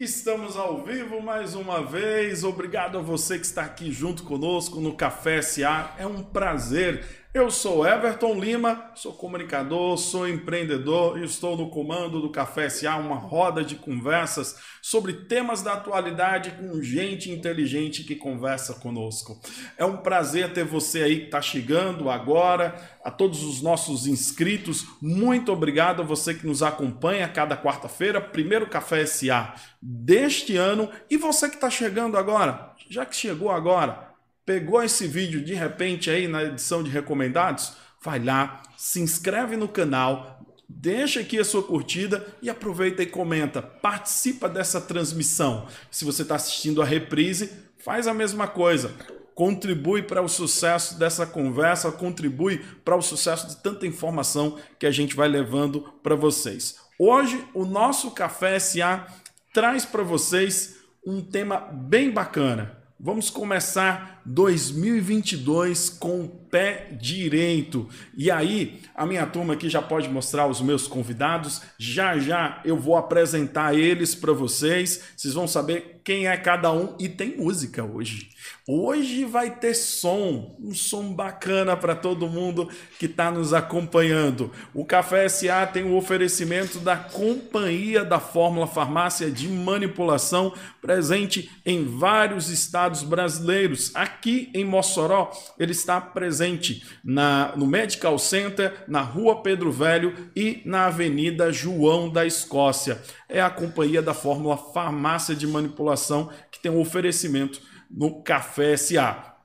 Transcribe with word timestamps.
Estamos 0.00 0.56
ao 0.56 0.82
vivo 0.82 1.20
mais 1.20 1.54
uma 1.54 1.82
vez. 1.82 2.42
Obrigado 2.42 2.96
a 2.96 3.02
você 3.02 3.38
que 3.38 3.44
está 3.44 3.64
aqui 3.66 3.92
junto 3.92 4.22
conosco 4.22 4.80
no 4.80 4.94
Café 4.94 5.42
SA. 5.42 5.94
É 5.98 6.06
um 6.06 6.22
prazer 6.22 7.04
eu 7.32 7.48
sou 7.48 7.86
Everton 7.86 8.34
Lima, 8.34 8.90
sou 8.96 9.12
comunicador, 9.12 9.96
sou 9.96 10.28
empreendedor 10.28 11.16
e 11.16 11.24
estou 11.24 11.56
no 11.56 11.70
comando 11.70 12.20
do 12.20 12.28
Café 12.28 12.68
SA, 12.68 12.96
uma 12.96 13.14
roda 13.14 13.62
de 13.62 13.76
conversas 13.76 14.56
sobre 14.82 15.12
temas 15.12 15.62
da 15.62 15.74
atualidade 15.74 16.50
com 16.50 16.82
gente 16.82 17.30
inteligente 17.30 18.02
que 18.02 18.16
conversa 18.16 18.74
conosco. 18.74 19.40
É 19.78 19.84
um 19.84 19.98
prazer 19.98 20.52
ter 20.52 20.64
você 20.64 21.02
aí 21.02 21.20
que 21.20 21.24
está 21.26 21.40
chegando 21.40 22.10
agora, 22.10 22.74
a 23.04 23.12
todos 23.12 23.44
os 23.44 23.62
nossos 23.62 24.08
inscritos, 24.08 24.84
muito 25.00 25.52
obrigado 25.52 26.02
a 26.02 26.04
você 26.04 26.34
que 26.34 26.46
nos 26.46 26.64
acompanha 26.64 27.28
cada 27.28 27.56
quarta-feira, 27.56 28.20
primeiro 28.20 28.68
Café 28.68 29.06
SA 29.06 29.54
deste 29.80 30.56
ano, 30.56 30.90
e 31.08 31.16
você 31.16 31.48
que 31.48 31.54
está 31.54 31.70
chegando 31.70 32.18
agora, 32.18 32.72
já 32.88 33.06
que 33.06 33.14
chegou 33.14 33.50
agora, 33.50 34.09
Pegou 34.44 34.82
esse 34.82 35.06
vídeo 35.06 35.44
de 35.44 35.54
repente 35.54 36.10
aí 36.10 36.26
na 36.26 36.42
edição 36.42 36.82
de 36.82 36.90
recomendados? 36.90 37.74
Vai 38.02 38.18
lá, 38.18 38.62
se 38.76 39.00
inscreve 39.00 39.56
no 39.56 39.68
canal, 39.68 40.44
deixa 40.66 41.20
aqui 41.20 41.38
a 41.38 41.44
sua 41.44 41.62
curtida 41.62 42.26
e 42.40 42.48
aproveita 42.48 43.02
e 43.02 43.06
comenta. 43.06 43.60
Participa 43.60 44.48
dessa 44.48 44.80
transmissão. 44.80 45.66
Se 45.90 46.04
você 46.04 46.22
está 46.22 46.36
assistindo 46.36 46.80
a 46.80 46.86
reprise, 46.86 47.52
faz 47.78 48.06
a 48.06 48.14
mesma 48.14 48.48
coisa. 48.48 48.94
Contribui 49.34 50.02
para 50.02 50.22
o 50.22 50.28
sucesso 50.28 50.98
dessa 50.98 51.26
conversa, 51.26 51.92
contribui 51.92 52.58
para 52.84 52.96
o 52.96 53.02
sucesso 53.02 53.46
de 53.46 53.56
tanta 53.56 53.86
informação 53.86 54.58
que 54.78 54.86
a 54.86 54.90
gente 54.90 55.14
vai 55.14 55.28
levando 55.28 55.82
para 56.02 56.16
vocês. 56.16 56.76
Hoje, 56.98 57.44
o 57.54 57.64
nosso 57.66 58.10
Café 58.10 58.58
SA 58.58 59.06
traz 59.52 59.84
para 59.84 60.02
vocês 60.02 60.76
um 61.06 61.22
tema 61.22 61.58
bem 61.58 62.10
bacana 62.10 62.80
Vamos 63.02 63.30
começar 63.30 64.19
2022 64.24 65.90
com 65.90 66.22
o 66.22 66.28
pé 66.28 66.88
direito. 67.00 67.88
E 68.16 68.30
aí, 68.30 68.80
a 68.94 69.06
minha 69.06 69.26
turma 69.26 69.54
aqui 69.54 69.68
já 69.68 69.80
pode 69.80 70.08
mostrar 70.08 70.46
os 70.46 70.60
meus 70.60 70.86
convidados. 70.86 71.62
Já 71.78 72.18
já 72.18 72.60
eu 72.64 72.76
vou 72.76 72.96
apresentar 72.96 73.74
eles 73.74 74.14
para 74.14 74.32
vocês. 74.32 75.02
Vocês 75.16 75.34
vão 75.34 75.46
saber 75.46 76.00
quem 76.04 76.26
é 76.26 76.36
cada 76.36 76.72
um 76.72 76.96
e 76.98 77.08
tem 77.08 77.36
música 77.36 77.84
hoje. 77.84 78.30
Hoje 78.66 79.24
vai 79.24 79.50
ter 79.50 79.74
som, 79.74 80.56
um 80.60 80.74
som 80.74 81.12
bacana 81.12 81.76
para 81.76 81.94
todo 81.94 82.28
mundo 82.28 82.68
que 82.98 83.06
está 83.06 83.30
nos 83.30 83.52
acompanhando. 83.52 84.50
O 84.74 84.84
Café 84.84 85.28
SA 85.28 85.66
tem 85.66 85.84
o 85.84 85.96
oferecimento 85.96 86.78
da 86.78 86.96
Companhia 86.96 88.04
da 88.04 88.18
Fórmula 88.18 88.66
Farmácia 88.66 89.30
de 89.30 89.48
Manipulação, 89.48 90.54
presente 90.80 91.50
em 91.64 91.84
vários 91.84 92.48
estados 92.48 93.02
brasileiros. 93.02 93.92
Aqui 94.10 94.50
em 94.52 94.64
Mossoró, 94.64 95.30
ele 95.58 95.72
está 95.72 96.00
presente 96.00 96.84
na, 97.02 97.54
no 97.56 97.66
Medical 97.66 98.18
Center, 98.18 98.84
na 98.88 99.00
Rua 99.00 99.40
Pedro 99.40 99.70
Velho 99.70 100.30
e 100.34 100.60
na 100.64 100.86
Avenida 100.86 101.52
João 101.52 102.10
da 102.10 102.26
Escócia. 102.26 103.00
É 103.28 103.40
a 103.40 103.48
Companhia 103.48 104.02
da 104.02 104.12
Fórmula 104.12 104.56
Farmácia 104.56 105.34
de 105.34 105.46
Manipulação 105.46 106.28
que 106.50 106.60
tem 106.60 106.70
o 106.70 106.80
oferecimento 106.80 107.62
no 107.90 108.22
Café 108.22 108.76
SA. 108.76 109.36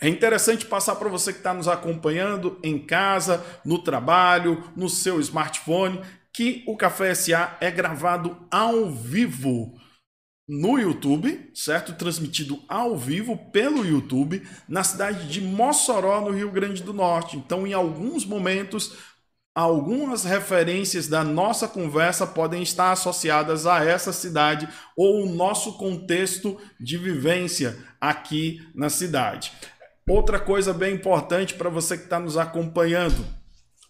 É 0.00 0.08
interessante 0.08 0.66
passar 0.66 0.96
para 0.96 1.08
você 1.08 1.30
que 1.30 1.38
está 1.38 1.52
nos 1.54 1.68
acompanhando 1.68 2.58
em 2.62 2.78
casa, 2.78 3.44
no 3.64 3.78
trabalho, 3.78 4.64
no 4.74 4.88
seu 4.88 5.20
smartphone, 5.20 6.00
que 6.32 6.64
o 6.66 6.76
Café 6.76 7.14
SA 7.14 7.56
é 7.60 7.70
gravado 7.70 8.36
ao 8.50 8.90
vivo 8.90 9.78
no 10.46 10.78
YouTube, 10.78 11.50
certo? 11.54 11.94
Transmitido 11.94 12.62
ao 12.68 12.96
vivo 12.96 13.36
pelo 13.50 13.84
YouTube 13.84 14.46
na 14.68 14.84
cidade 14.84 15.28
de 15.28 15.40
Mossoró, 15.40 16.20
no 16.20 16.30
Rio 16.30 16.50
Grande 16.50 16.82
do 16.82 16.92
Norte. 16.92 17.36
Então, 17.36 17.66
em 17.66 17.72
alguns 17.72 18.24
momentos, 18.26 18.94
algumas 19.54 20.24
referências 20.24 21.08
da 21.08 21.24
nossa 21.24 21.66
conversa 21.66 22.26
podem 22.26 22.62
estar 22.62 22.92
associadas 22.92 23.66
a 23.66 23.84
essa 23.84 24.12
cidade 24.12 24.68
ou 24.96 25.24
o 25.24 25.32
nosso 25.34 25.78
contexto 25.78 26.60
de 26.78 26.98
vivência 26.98 27.78
aqui 28.00 28.60
na 28.74 28.90
cidade. 28.90 29.52
Outra 30.06 30.38
coisa 30.38 30.74
bem 30.74 30.94
importante 30.96 31.54
para 31.54 31.70
você 31.70 31.96
que 31.96 32.04
está 32.04 32.20
nos 32.20 32.36
acompanhando, 32.36 33.24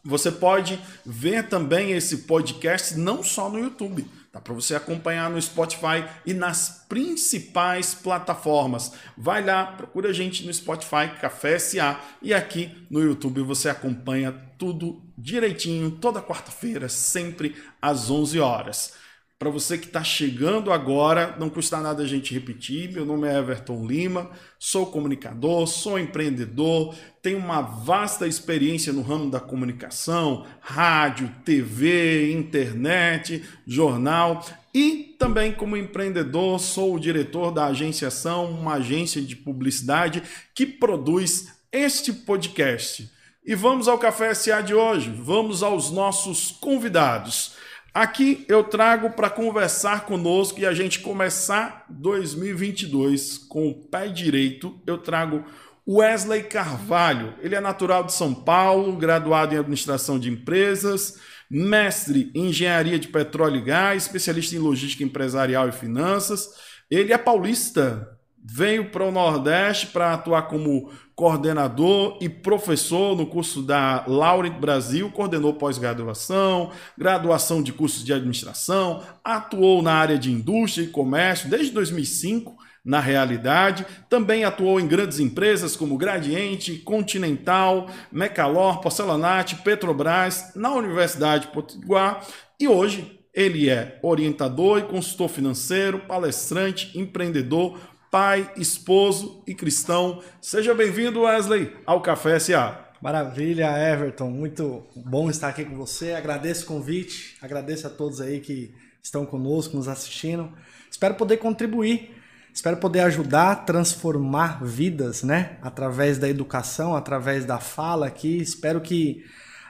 você 0.04 0.30
pode 0.30 0.78
ver 1.04 1.48
também 1.48 1.90
esse 1.90 2.18
podcast 2.18 2.96
não 2.96 3.24
só 3.24 3.50
no 3.50 3.58
YouTube. 3.58 4.08
Dá 4.34 4.40
para 4.40 4.52
você 4.52 4.74
acompanhar 4.74 5.30
no 5.30 5.40
Spotify 5.40 6.04
e 6.26 6.34
nas 6.34 6.84
principais 6.88 7.94
plataformas. 7.94 8.90
Vai 9.16 9.44
lá, 9.44 9.64
procura 9.64 10.08
a 10.08 10.12
gente 10.12 10.44
no 10.44 10.52
Spotify, 10.52 11.08
Café 11.20 11.56
SA, 11.56 12.00
e 12.20 12.34
aqui 12.34 12.84
no 12.90 13.00
YouTube 13.00 13.42
você 13.42 13.68
acompanha 13.68 14.32
tudo 14.58 15.00
direitinho, 15.16 15.92
toda 15.92 16.20
quarta-feira, 16.20 16.88
sempre 16.88 17.54
às 17.80 18.10
11 18.10 18.40
horas. 18.40 18.94
Para 19.38 19.50
você 19.50 19.78
que 19.78 19.86
está 19.86 20.02
chegando 20.02 20.72
agora, 20.72 21.36
não 21.38 21.48
custa 21.48 21.78
nada 21.78 22.02
a 22.02 22.06
gente 22.06 22.34
repetir. 22.34 22.90
Meu 22.90 23.04
nome 23.04 23.28
é 23.28 23.38
Everton 23.38 23.86
Lima, 23.86 24.32
sou 24.64 24.86
comunicador, 24.86 25.66
sou 25.66 25.98
empreendedor, 25.98 26.94
tenho 27.20 27.36
uma 27.36 27.60
vasta 27.60 28.26
experiência 28.26 28.94
no 28.94 29.02
ramo 29.02 29.30
da 29.30 29.38
comunicação, 29.38 30.46
rádio, 30.58 31.30
TV, 31.44 32.32
internet, 32.32 33.44
jornal 33.66 34.42
e 34.72 35.14
também 35.18 35.52
como 35.52 35.76
empreendedor 35.76 36.58
sou 36.58 36.94
o 36.94 36.98
diretor 36.98 37.50
da 37.50 37.66
Agenciação, 37.66 38.50
uma 38.52 38.76
agência 38.76 39.20
de 39.20 39.36
publicidade 39.36 40.22
que 40.54 40.64
produz 40.64 41.52
este 41.70 42.10
podcast. 42.10 43.12
E 43.44 43.54
vamos 43.54 43.86
ao 43.86 43.98
Café 43.98 44.32
SA 44.32 44.62
de 44.62 44.74
hoje, 44.74 45.10
vamos 45.10 45.62
aos 45.62 45.90
nossos 45.90 46.52
convidados. 46.52 47.52
Aqui 47.94 48.44
eu 48.48 48.64
trago 48.64 49.10
para 49.10 49.30
conversar 49.30 50.04
conosco 50.04 50.58
e 50.58 50.66
a 50.66 50.74
gente 50.74 50.98
começar 50.98 51.86
2022 51.88 53.38
com 53.38 53.68
o 53.68 53.74
pé 53.74 54.08
direito. 54.08 54.82
Eu 54.84 54.98
trago 54.98 55.44
Wesley 55.88 56.42
Carvalho. 56.42 57.34
Ele 57.40 57.54
é 57.54 57.60
natural 57.60 58.02
de 58.02 58.12
São 58.12 58.34
Paulo, 58.34 58.96
graduado 58.96 59.54
em 59.54 59.58
administração 59.58 60.18
de 60.18 60.28
empresas, 60.28 61.20
mestre 61.48 62.32
em 62.34 62.48
engenharia 62.48 62.98
de 62.98 63.06
petróleo 63.06 63.58
e 63.58 63.64
gás, 63.64 64.02
especialista 64.02 64.56
em 64.56 64.58
logística 64.58 65.04
empresarial 65.04 65.68
e 65.68 65.72
finanças. 65.72 66.48
Ele 66.90 67.12
é 67.12 67.18
paulista, 67.18 68.18
veio 68.44 68.90
para 68.90 69.04
o 69.04 69.12
Nordeste 69.12 69.86
para 69.86 70.14
atuar 70.14 70.48
como 70.48 70.90
coordenador 71.14 72.18
e 72.20 72.28
professor 72.28 73.16
no 73.16 73.26
curso 73.26 73.62
da 73.62 74.04
Laurent 74.06 74.58
Brasil, 74.58 75.10
coordenou 75.10 75.54
pós-graduação, 75.54 76.70
graduação 76.98 77.62
de 77.62 77.72
cursos 77.72 78.04
de 78.04 78.12
administração, 78.12 79.02
atuou 79.22 79.80
na 79.80 79.94
área 79.94 80.18
de 80.18 80.32
indústria 80.32 80.84
e 80.84 80.88
comércio 80.88 81.48
desde 81.48 81.70
2005, 81.72 82.56
na 82.84 83.00
realidade, 83.00 83.86
também 84.10 84.44
atuou 84.44 84.78
em 84.78 84.86
grandes 84.86 85.18
empresas 85.18 85.74
como 85.74 85.96
Gradiente, 85.96 86.76
Continental, 86.78 87.88
Mecalor, 88.12 88.80
Porcelanate, 88.82 89.56
Petrobras, 89.56 90.52
na 90.54 90.70
Universidade 90.72 91.46
Potiguar. 91.46 92.26
E 92.60 92.68
hoje 92.68 93.20
ele 93.32 93.68
é 93.70 93.98
orientador 94.02 94.78
e 94.78 94.82
consultor 94.82 95.28
financeiro, 95.28 96.00
palestrante, 96.00 96.96
empreendedor, 96.96 97.78
pai, 98.14 98.48
esposo 98.56 99.42
e 99.44 99.52
cristão. 99.52 100.22
Seja 100.40 100.72
bem-vindo, 100.72 101.22
Wesley, 101.22 101.76
ao 101.84 102.00
Café 102.00 102.38
SA. 102.38 102.92
Maravilha, 103.02 103.76
Everton. 103.76 104.30
Muito 104.30 104.86
bom 104.94 105.28
estar 105.28 105.48
aqui 105.48 105.64
com 105.64 105.74
você. 105.74 106.12
Agradeço 106.12 106.62
o 106.62 106.68
convite, 106.68 107.36
agradeço 107.42 107.88
a 107.88 107.90
todos 107.90 108.20
aí 108.20 108.38
que 108.38 108.72
estão 109.02 109.26
conosco, 109.26 109.76
nos 109.76 109.88
assistindo. 109.88 110.48
Espero 110.88 111.16
poder 111.16 111.38
contribuir, 111.38 112.14
espero 112.54 112.76
poder 112.76 113.00
ajudar, 113.00 113.64
transformar 113.64 114.64
vidas, 114.64 115.24
né? 115.24 115.58
Através 115.60 116.16
da 116.16 116.28
educação, 116.28 116.94
através 116.94 117.44
da 117.44 117.58
fala 117.58 118.06
aqui. 118.06 118.36
Espero 118.36 118.80
que 118.80 119.24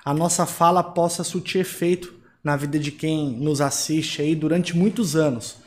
a 0.04 0.12
nossa 0.12 0.44
fala 0.44 0.82
possa 0.82 1.24
surtir 1.24 1.62
efeito 1.62 2.12
na 2.44 2.56
vida 2.56 2.78
de 2.78 2.90
quem 2.90 3.38
nos 3.38 3.62
assiste 3.62 4.20
aí 4.20 4.34
durante 4.34 4.76
muitos 4.76 5.16
anos 5.16 5.63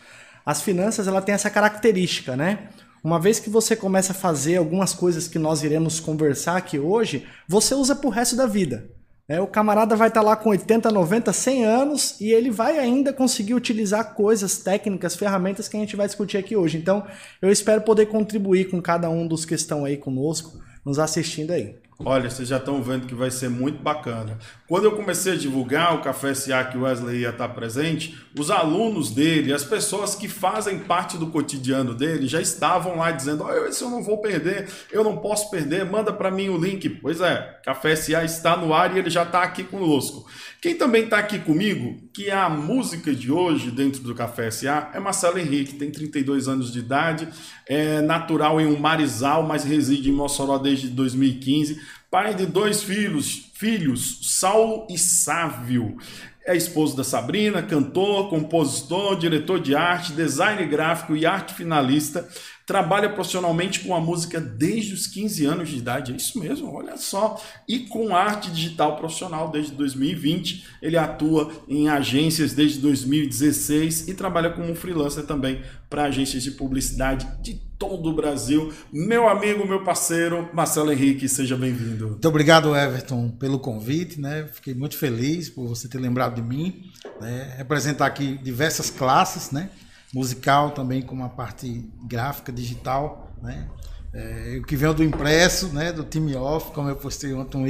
as 0.48 0.62
finanças 0.62 1.10
ela 1.10 1.22
tem 1.22 1.36
essa 1.36 1.50
característica, 1.50 2.38
né? 2.38 2.70
Uma 3.04 3.20
vez 3.20 3.38
que 3.38 3.50
você 3.50 3.76
começa 3.76 4.14
a 4.14 4.16
fazer 4.16 4.56
algumas 4.56 4.94
coisas 4.94 5.28
que 5.28 5.38
nós 5.38 5.62
iremos 5.62 6.00
conversar 6.00 6.56
aqui 6.56 6.80
hoje, 6.80 7.28
você 7.46 7.76
usa 7.76 7.94
para 7.94 8.08
o 8.08 8.10
resto 8.10 8.38
da 8.38 8.46
vida. 8.46 8.90
É, 9.28 9.42
o 9.42 9.48
camarada 9.48 9.94
vai 9.94 10.08
estar 10.08 10.22
tá 10.22 10.26
lá 10.26 10.38
com 10.38 10.50
80, 10.52 10.90
90, 10.90 11.34
100 11.34 11.66
anos 11.66 12.22
e 12.22 12.32
ele 12.32 12.50
vai 12.50 12.80
ainda 12.80 13.12
conseguir 13.12 13.56
utilizar 13.56 14.14
coisas, 14.14 14.60
técnicas, 14.60 15.18
ferramentas 15.18 15.68
que 15.68 15.76
a 15.76 15.82
gente 15.82 15.98
vai 15.98 16.08
discutir 16.08 16.38
aqui 16.38 16.56
hoje. 16.56 16.78
Então, 16.78 17.06
eu 17.42 17.52
espero 17.52 17.82
poder 17.82 18.06
contribuir 18.06 18.70
com 18.70 18.82
cada 18.82 19.10
um 19.10 19.28
dos 19.28 19.44
que 19.44 19.54
estão 19.54 19.84
aí 19.84 19.98
conosco, 19.98 20.58
nos 20.86 20.98
assistindo 20.98 21.52
aí. 21.52 21.76
Olha, 22.06 22.30
vocês 22.30 22.48
já 22.48 22.58
estão 22.58 22.82
vendo 22.82 23.08
que 23.08 23.16
vai 23.16 23.32
ser 23.32 23.50
muito 23.50 23.82
bacana. 23.82 24.38
Quando 24.68 24.84
eu 24.84 24.92
comecei 24.92 25.34
a 25.34 25.36
divulgar 25.36 25.96
o 25.96 26.02
Café 26.02 26.32
SA 26.36 26.64
que 26.66 26.78
o 26.78 26.84
Wesley 26.84 27.22
ia 27.22 27.30
estar 27.30 27.50
presente, 27.50 28.16
os 28.38 28.52
alunos 28.52 29.10
dele, 29.10 29.52
as 29.52 29.64
pessoas 29.64 30.14
que 30.14 30.28
fazem 30.28 30.78
parte 30.78 31.18
do 31.18 31.28
cotidiano 31.28 31.96
dele, 31.96 32.28
já 32.28 32.40
estavam 32.40 32.98
lá 32.98 33.10
dizendo: 33.10 33.44
oh, 33.44 33.66
esse 33.66 33.84
eu 33.84 33.90
não 33.90 34.04
vou 34.04 34.20
perder, 34.20 34.70
eu 34.92 35.04
não 35.04 35.18
posso 35.18 35.50
perder, 35.50 35.86
manda 35.86 36.14
para 36.14 36.30
mim 36.30 36.50
o 36.50 36.58
link. 36.58 36.88
Pois 36.88 37.20
é, 37.20 37.60
Café 37.66 37.96
SA 37.96 38.24
está 38.24 38.56
no 38.56 38.76
ar 38.76 38.96
e 38.96 39.00
ele 39.00 39.10
já 39.10 39.24
está 39.24 39.42
aqui 39.42 39.64
conosco. 39.64 40.30
Quem 40.62 40.76
também 40.76 41.06
está 41.06 41.18
aqui 41.18 41.40
comigo, 41.40 41.98
que 42.14 42.30
é 42.30 42.36
a 42.36 42.50
música 42.50 43.14
de 43.14 43.32
hoje 43.32 43.72
dentro 43.72 44.02
do 44.02 44.14
Café 44.14 44.52
SA, 44.52 44.92
é 44.94 45.00
Marcelo 45.00 45.40
Henrique, 45.40 45.76
tem 45.76 45.90
32 45.90 46.48
anos 46.48 46.72
de 46.72 46.80
idade, 46.80 47.28
é 47.68 48.02
natural 48.02 48.62
em 48.62 48.68
um 48.68 48.78
Marizal, 48.78 49.44
mas 49.44 49.64
reside 49.64 50.10
em 50.10 50.14
Mossoró 50.14 50.58
desde 50.58 50.90
2015 50.90 51.87
pai 52.10 52.34
de 52.34 52.46
dois 52.46 52.84
filhos, 52.84 53.52
filhos, 53.54 54.20
Saulo 54.24 54.88
e 54.90 54.98
Sávio. 54.98 55.98
É 56.46 56.56
esposo 56.56 56.96
da 56.96 57.04
Sabrina, 57.04 57.62
cantor, 57.62 58.30
compositor, 58.30 59.18
diretor 59.18 59.60
de 59.60 59.76
arte, 59.76 60.14
design 60.14 60.66
gráfico 60.66 61.16
e 61.16 61.26
arte 61.26 61.54
finalista. 61.54 62.28
Trabalha 62.68 63.08
profissionalmente 63.08 63.80
com 63.80 63.96
a 63.96 64.02
música 64.02 64.42
desde 64.42 64.94
os 64.94 65.08
15 65.08 65.46
anos 65.46 65.70
de 65.70 65.78
idade. 65.78 66.12
É 66.12 66.18
isso 66.18 66.38
mesmo, 66.38 66.70
olha 66.74 66.98
só. 66.98 67.42
E 67.66 67.80
com 67.80 68.14
arte 68.14 68.52
digital 68.52 68.98
profissional 68.98 69.50
desde 69.50 69.72
2020. 69.72 70.68
Ele 70.82 70.98
atua 70.98 71.50
em 71.66 71.88
agências 71.88 72.52
desde 72.52 72.80
2016 72.80 74.10
e 74.10 74.14
trabalha 74.14 74.50
como 74.50 74.76
freelancer 74.76 75.26
também 75.26 75.62
para 75.90 76.04
agências 76.04 76.44
de 76.44 76.52
publicidade 76.52 77.26
de 77.42 77.54
todo 77.80 78.10
o 78.10 78.14
Brasil. 78.14 78.74
Meu 78.92 79.30
amigo, 79.30 79.66
meu 79.66 79.86
parceiro, 79.86 80.50
Marcelo 80.54 80.92
Henrique, 80.92 81.30
seja 81.30 81.56
bem-vindo. 81.56 82.10
Muito 82.10 82.28
obrigado, 82.28 82.76
Everton, 82.76 83.30
pelo 83.30 83.60
convite, 83.60 84.20
né? 84.20 84.46
Fiquei 84.52 84.74
muito 84.74 84.98
feliz 84.98 85.50
por 85.50 85.70
você 85.70 85.88
ter 85.88 86.00
lembrado 86.00 86.36
de 86.36 86.42
mim. 86.42 86.92
Né? 87.22 87.56
Representar 87.58 88.08
aqui 88.08 88.38
diversas 88.44 88.90
classes, 88.90 89.52
né? 89.52 89.70
Musical 90.18 90.72
também, 90.72 91.04
com 91.04 91.14
uma 91.14 91.30
parte 91.30 91.88
gráfica, 92.04 92.52
digital, 92.52 93.32
né? 93.40 93.70
É, 94.14 94.58
o 94.60 94.66
que 94.66 94.76
vem 94.76 94.92
do 94.96 95.04
impresso, 95.04 95.68
né, 95.68 95.92
do 95.92 96.04
time 96.04 96.36
off, 96.36 96.72
como 96.72 96.90
eu 96.90 96.96
postei 96.96 97.34
ontem 97.34 97.58
no 97.58 97.68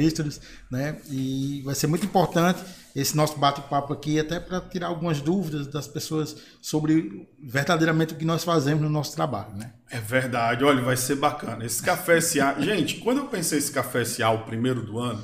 né, 0.70 0.96
e 1.10 1.60
vai 1.62 1.74
ser 1.74 1.88
muito 1.88 2.06
importante 2.06 2.62
esse 2.96 3.14
nosso 3.14 3.36
bate-papo 3.38 3.92
aqui, 3.92 4.18
até 4.18 4.40
para 4.40 4.60
tirar 4.60 4.86
algumas 4.86 5.20
dúvidas 5.20 5.66
das 5.66 5.86
pessoas 5.86 6.36
sobre 6.62 7.28
verdadeiramente 7.38 8.14
o 8.14 8.16
que 8.16 8.24
nós 8.24 8.44
fazemos 8.44 8.82
no 8.82 8.88
nosso 8.88 9.14
trabalho, 9.14 9.52
né. 9.56 9.72
É 9.90 10.00
verdade, 10.00 10.64
olha, 10.64 10.80
vai 10.80 10.96
ser 10.96 11.16
bacana. 11.16 11.66
Esse 11.66 11.82
Café 11.82 12.18
SA, 12.20 12.56
gente, 12.62 12.96
quando 12.96 13.18
eu 13.18 13.26
pensei 13.26 13.58
esse 13.58 13.70
Café 13.70 14.04
SA, 14.04 14.30
o 14.30 14.44
primeiro 14.44 14.80
do 14.80 14.98
ano, 14.98 15.22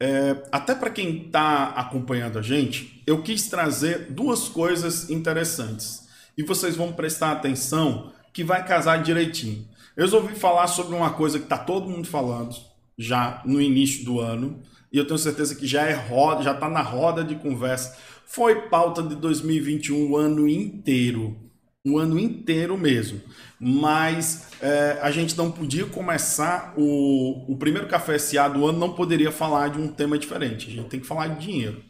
é, 0.00 0.36
até 0.50 0.74
para 0.74 0.90
quem 0.90 1.26
está 1.26 1.66
acompanhando 1.76 2.38
a 2.38 2.42
gente, 2.42 3.02
eu 3.06 3.22
quis 3.22 3.48
trazer 3.48 4.10
duas 4.10 4.48
coisas 4.48 5.08
interessantes. 5.08 6.07
E 6.38 6.44
vocês 6.44 6.76
vão 6.76 6.92
prestar 6.92 7.32
atenção 7.32 8.12
que 8.32 8.44
vai 8.44 8.64
casar 8.64 9.02
direitinho. 9.02 9.66
Eu 9.96 10.04
resolvi 10.04 10.36
falar 10.36 10.68
sobre 10.68 10.94
uma 10.94 11.10
coisa 11.10 11.40
que 11.40 11.44
está 11.44 11.58
todo 11.58 11.90
mundo 11.90 12.06
falando 12.06 12.54
já 12.96 13.42
no 13.44 13.60
início 13.60 14.04
do 14.04 14.20
ano, 14.20 14.62
e 14.92 14.98
eu 14.98 15.04
tenho 15.04 15.18
certeza 15.18 15.56
que 15.56 15.66
já 15.66 15.82
é 15.82 15.92
roda, 15.92 16.44
já 16.44 16.52
está 16.52 16.68
na 16.68 16.80
roda 16.80 17.24
de 17.24 17.34
conversa. 17.34 17.98
Foi 18.24 18.68
pauta 18.68 19.02
de 19.02 19.16
2021 19.16 20.10
o 20.10 20.16
ano 20.16 20.48
inteiro. 20.48 21.36
O 21.84 21.98
ano 21.98 22.18
inteiro 22.18 22.78
mesmo. 22.78 23.20
Mas 23.58 24.48
é, 24.60 24.98
a 25.02 25.10
gente 25.10 25.36
não 25.36 25.50
podia 25.50 25.86
começar 25.86 26.74
o, 26.76 27.52
o 27.52 27.56
primeiro 27.56 27.88
café 27.88 28.16
SA 28.18 28.48
do 28.48 28.64
ano, 28.66 28.78
não 28.78 28.94
poderia 28.94 29.32
falar 29.32 29.70
de 29.70 29.78
um 29.78 29.88
tema 29.88 30.16
diferente. 30.16 30.68
A 30.68 30.72
gente 30.72 30.88
tem 30.88 31.00
que 31.00 31.06
falar 31.06 31.28
de 31.28 31.46
dinheiro. 31.46 31.82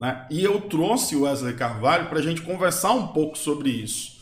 Né? 0.00 0.26
E 0.30 0.42
eu 0.42 0.60
trouxe 0.62 1.14
o 1.14 1.22
Wesley 1.22 1.54
Carvalho 1.54 2.08
para 2.08 2.18
a 2.18 2.22
gente 2.22 2.42
conversar 2.42 2.92
um 2.92 3.08
pouco 3.08 3.36
sobre 3.36 3.68
isso. 3.68 4.20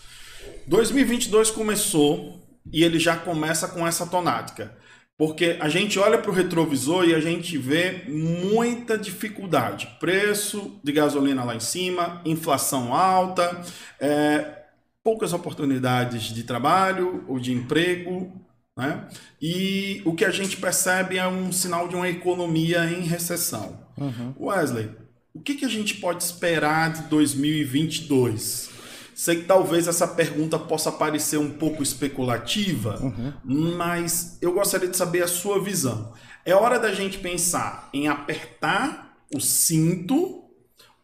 2022 0.67 1.51
começou 1.51 2.43
e 2.73 2.83
ele 2.85 2.99
já 2.99 3.17
começa 3.17 3.69
com 3.69 3.87
essa 3.87 4.07
tonática. 4.07 4.77
Porque 5.17 5.57
a 5.61 5.69
gente 5.69 5.99
olha 5.99 6.17
para 6.19 6.31
o 6.31 6.35
retrovisor 6.35 7.05
e 7.05 7.15
a 7.15 7.19
gente 7.19 7.59
vê 7.59 8.05
muita 8.07 8.97
dificuldade. 8.97 9.97
Preço 9.99 10.79
de 10.83 10.93
gasolina 10.93 11.43
lá 11.43 11.57
em 11.57 11.61
cima, 11.61 12.23
inflação 12.25 12.95
alta, 12.95 13.61
é, 13.99 14.59
poucas 15.03 15.33
oportunidades 15.33 16.25
de 16.25 16.45
trabalho 16.45 17.25
ou 17.27 17.41
de 17.41 17.53
emprego. 17.53 18.33
Né? 18.77 19.09
E 19.43 20.03
o 20.05 20.15
que 20.15 20.25
a 20.25 20.31
gente 20.31 20.57
percebe 20.57 21.19
é 21.19 21.27
um 21.27 21.51
sinal 21.51 21.89
de 21.89 21.97
uma 21.97 22.09
economia 22.09 22.85
em 22.85 23.01
recessão. 23.01 23.77
Uhum. 23.97 24.35
Wesley, 24.39 24.89
o 25.35 25.41
que, 25.41 25.55
que 25.55 25.65
a 25.65 25.69
gente 25.69 25.97
pode 25.97 26.23
esperar 26.23 26.93
de 26.93 27.03
2022? 27.09 28.71
Sei 29.15 29.37
que 29.37 29.45
talvez 29.47 29.89
essa 29.89 30.07
pergunta 30.07 30.59
possa 30.59 30.93
parecer 30.93 31.39
um 31.39 31.51
pouco 31.51 31.83
especulativa, 31.83 33.01
uhum. 33.03 33.33
mas 33.45 34.39
eu 34.41 34.53
gostaria 34.53 34.89
de 34.89 34.97
saber 34.97 35.23
a 35.23 35.29
sua 35.29 35.63
visão. 35.63 36.13
É 36.45 36.55
hora 36.55 36.79
da 36.79 36.95
gente 36.95 37.19
pensar 37.19 37.91
em 37.93 38.09
apertar 38.09 39.17
o 39.35 39.41
cinto 39.41 40.45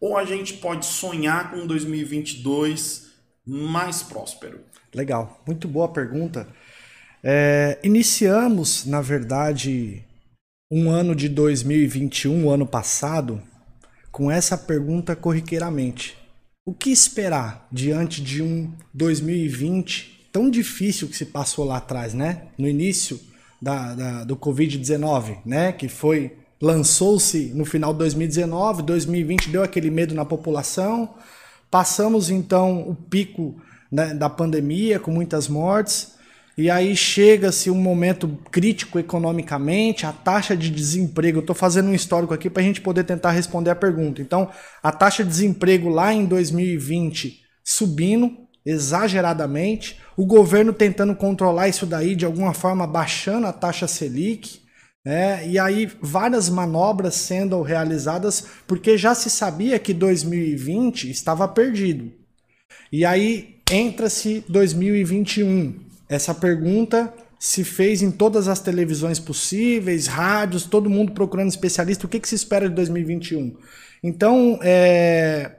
ou 0.00 0.16
a 0.16 0.24
gente 0.24 0.54
pode 0.54 0.86
sonhar 0.86 1.50
com 1.50 1.66
2022 1.66 3.10
mais 3.44 4.02
próspero? 4.02 4.60
Legal, 4.94 5.42
muito 5.46 5.66
boa 5.66 5.88
pergunta. 5.88 6.46
É, 7.22 7.78
iniciamos, 7.82 8.84
na 8.86 9.00
verdade, 9.00 10.04
um 10.70 10.90
ano 10.90 11.14
de 11.14 11.28
2021, 11.28 12.44
o 12.44 12.50
ano 12.50 12.66
passado, 12.66 13.42
com 14.14 14.30
essa 14.30 14.56
pergunta 14.56 15.16
corriqueiramente. 15.16 16.16
O 16.64 16.72
que 16.72 16.90
esperar 16.90 17.66
diante 17.72 18.22
de 18.22 18.44
um 18.44 18.72
2020 18.94 20.28
tão 20.32 20.48
difícil 20.48 21.08
que 21.08 21.16
se 21.16 21.26
passou 21.26 21.64
lá 21.64 21.78
atrás, 21.78 22.14
né? 22.14 22.42
No 22.56 22.68
início 22.68 23.20
da, 23.60 23.92
da 23.92 24.24
do 24.24 24.36
Covid-19, 24.36 25.38
né? 25.44 25.72
Que 25.72 25.88
foi 25.88 26.36
lançou-se 26.62 27.50
no 27.56 27.64
final 27.64 27.92
de 27.92 27.98
2019, 27.98 28.82
2020 28.82 29.50
deu 29.50 29.64
aquele 29.64 29.90
medo 29.90 30.14
na 30.14 30.24
população. 30.24 31.16
Passamos 31.68 32.30
então 32.30 32.88
o 32.88 32.94
pico 32.94 33.60
né, 33.90 34.14
da 34.14 34.30
pandemia 34.30 35.00
com 35.00 35.10
muitas 35.10 35.48
mortes. 35.48 36.13
E 36.56 36.70
aí 36.70 36.94
chega-se 36.96 37.70
um 37.70 37.74
momento 37.74 38.28
crítico 38.50 38.98
economicamente, 38.98 40.06
a 40.06 40.12
taxa 40.12 40.56
de 40.56 40.70
desemprego. 40.70 41.40
Estou 41.40 41.54
fazendo 41.54 41.88
um 41.88 41.94
histórico 41.94 42.32
aqui 42.32 42.48
para 42.48 42.62
a 42.62 42.64
gente 42.64 42.80
poder 42.80 43.04
tentar 43.04 43.32
responder 43.32 43.70
a 43.70 43.74
pergunta. 43.74 44.22
Então, 44.22 44.48
a 44.82 44.92
taxa 44.92 45.24
de 45.24 45.30
desemprego 45.30 45.88
lá 45.88 46.12
em 46.14 46.24
2020 46.26 47.42
subindo 47.64 48.36
exageradamente, 48.64 50.00
o 50.16 50.24
governo 50.24 50.72
tentando 50.72 51.14
controlar 51.16 51.68
isso 51.68 51.86
daí 51.86 52.14
de 52.14 52.24
alguma 52.24 52.54
forma, 52.54 52.86
baixando 52.86 53.46
a 53.46 53.52
taxa 53.52 53.88
Selic. 53.88 54.62
né? 55.04 55.46
e 55.46 55.58
aí 55.58 55.90
várias 56.00 56.48
manobras 56.48 57.14
sendo 57.14 57.60
realizadas 57.62 58.46
porque 58.66 58.96
já 58.96 59.14
se 59.14 59.28
sabia 59.28 59.78
que 59.78 59.92
2020 59.92 61.10
estava 61.10 61.48
perdido. 61.48 62.12
E 62.92 63.04
aí 63.04 63.60
entra-se 63.70 64.44
2021 64.48 65.83
essa 66.08 66.34
pergunta 66.34 67.12
se 67.38 67.62
fez 67.62 68.00
em 68.02 68.10
todas 68.10 68.48
as 68.48 68.60
televisões 68.60 69.18
possíveis, 69.18 70.06
rádios, 70.06 70.64
todo 70.64 70.88
mundo 70.88 71.12
procurando 71.12 71.50
especialista. 71.50 72.06
O 72.06 72.08
que, 72.08 72.18
que 72.18 72.28
se 72.28 72.34
espera 72.34 72.68
de 72.68 72.74
2021? 72.74 73.56
Então, 74.02 74.58
é, 74.62 75.56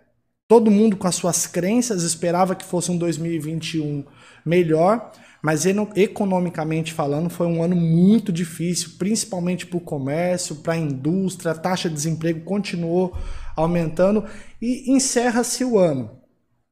todo 0.47 0.71
mundo 0.71 0.97
com 0.97 1.07
as 1.07 1.15
suas 1.15 1.45
crenças 1.45 2.03
esperava 2.03 2.55
que 2.55 2.65
fosse 2.65 2.91
um 2.91 2.97
2021 2.97 4.03
melhor, 4.45 5.11
mas 5.43 5.65
economicamente 5.95 6.91
falando, 6.91 7.29
foi 7.29 7.45
um 7.45 7.61
ano 7.61 7.75
muito 7.75 8.31
difícil, 8.31 8.93
principalmente 8.97 9.67
para 9.67 9.77
o 9.77 9.81
comércio, 9.81 10.55
para 10.55 10.73
a 10.73 10.77
indústria, 10.77 11.51
a 11.51 11.55
taxa 11.55 11.87
de 11.87 11.93
desemprego 11.93 12.41
continuou 12.41 13.15
aumentando 13.55 14.25
e 14.59 14.91
encerra-se 14.91 15.63
o 15.63 15.77
ano. 15.77 16.19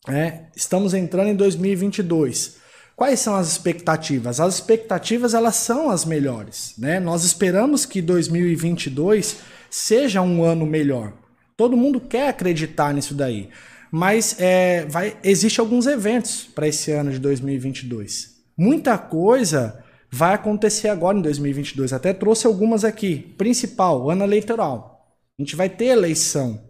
É, 0.08 0.48
estamos 0.56 0.96
entrando 0.96 1.30
em 1.30 1.36
2022. 1.36 2.63
Quais 2.96 3.20
são 3.20 3.36
as 3.36 3.52
expectativas? 3.52 4.40
As 4.40 4.56
expectativas 4.56 5.34
elas 5.34 5.56
são 5.56 5.90
as 5.90 6.06
melhores, 6.06 6.76
né? 6.78 7.00
Nós 7.00 7.24
esperamos 7.24 7.86
que 7.86 8.02
2022 8.02 9.38
seja 9.70 10.22
um 10.22 10.44
ano 10.44 10.66
melhor. 10.66 11.14
Todo 11.58 11.78
mundo 11.78 12.00
quer 12.00 12.30
acreditar 12.30 12.94
nisso 12.94 13.14
daí, 13.14 13.50
mas 13.92 14.36
é, 14.40 14.86
vai, 14.86 15.18
existe 15.24 15.60
alguns 15.60 15.88
eventos 15.88 16.44
para 16.44 16.68
esse 16.68 16.92
ano 16.92 17.12
de 17.12 17.20
2022. 17.20 18.34
Muita 18.58 18.98
coisa 18.98 19.84
vai 20.12 20.36
acontecer 20.36 20.90
agora 20.90 21.18
em 21.18 21.22
2022. 21.22 21.92
Até 21.94 22.14
trouxe 22.14 22.46
algumas 22.46 22.84
aqui. 22.84 23.34
Principal, 23.38 24.12
ano 24.12 24.24
eleitoral. 24.24 25.08
A 25.38 25.42
gente 25.42 25.56
vai 25.56 25.70
ter 25.70 25.86
eleição 25.86 26.62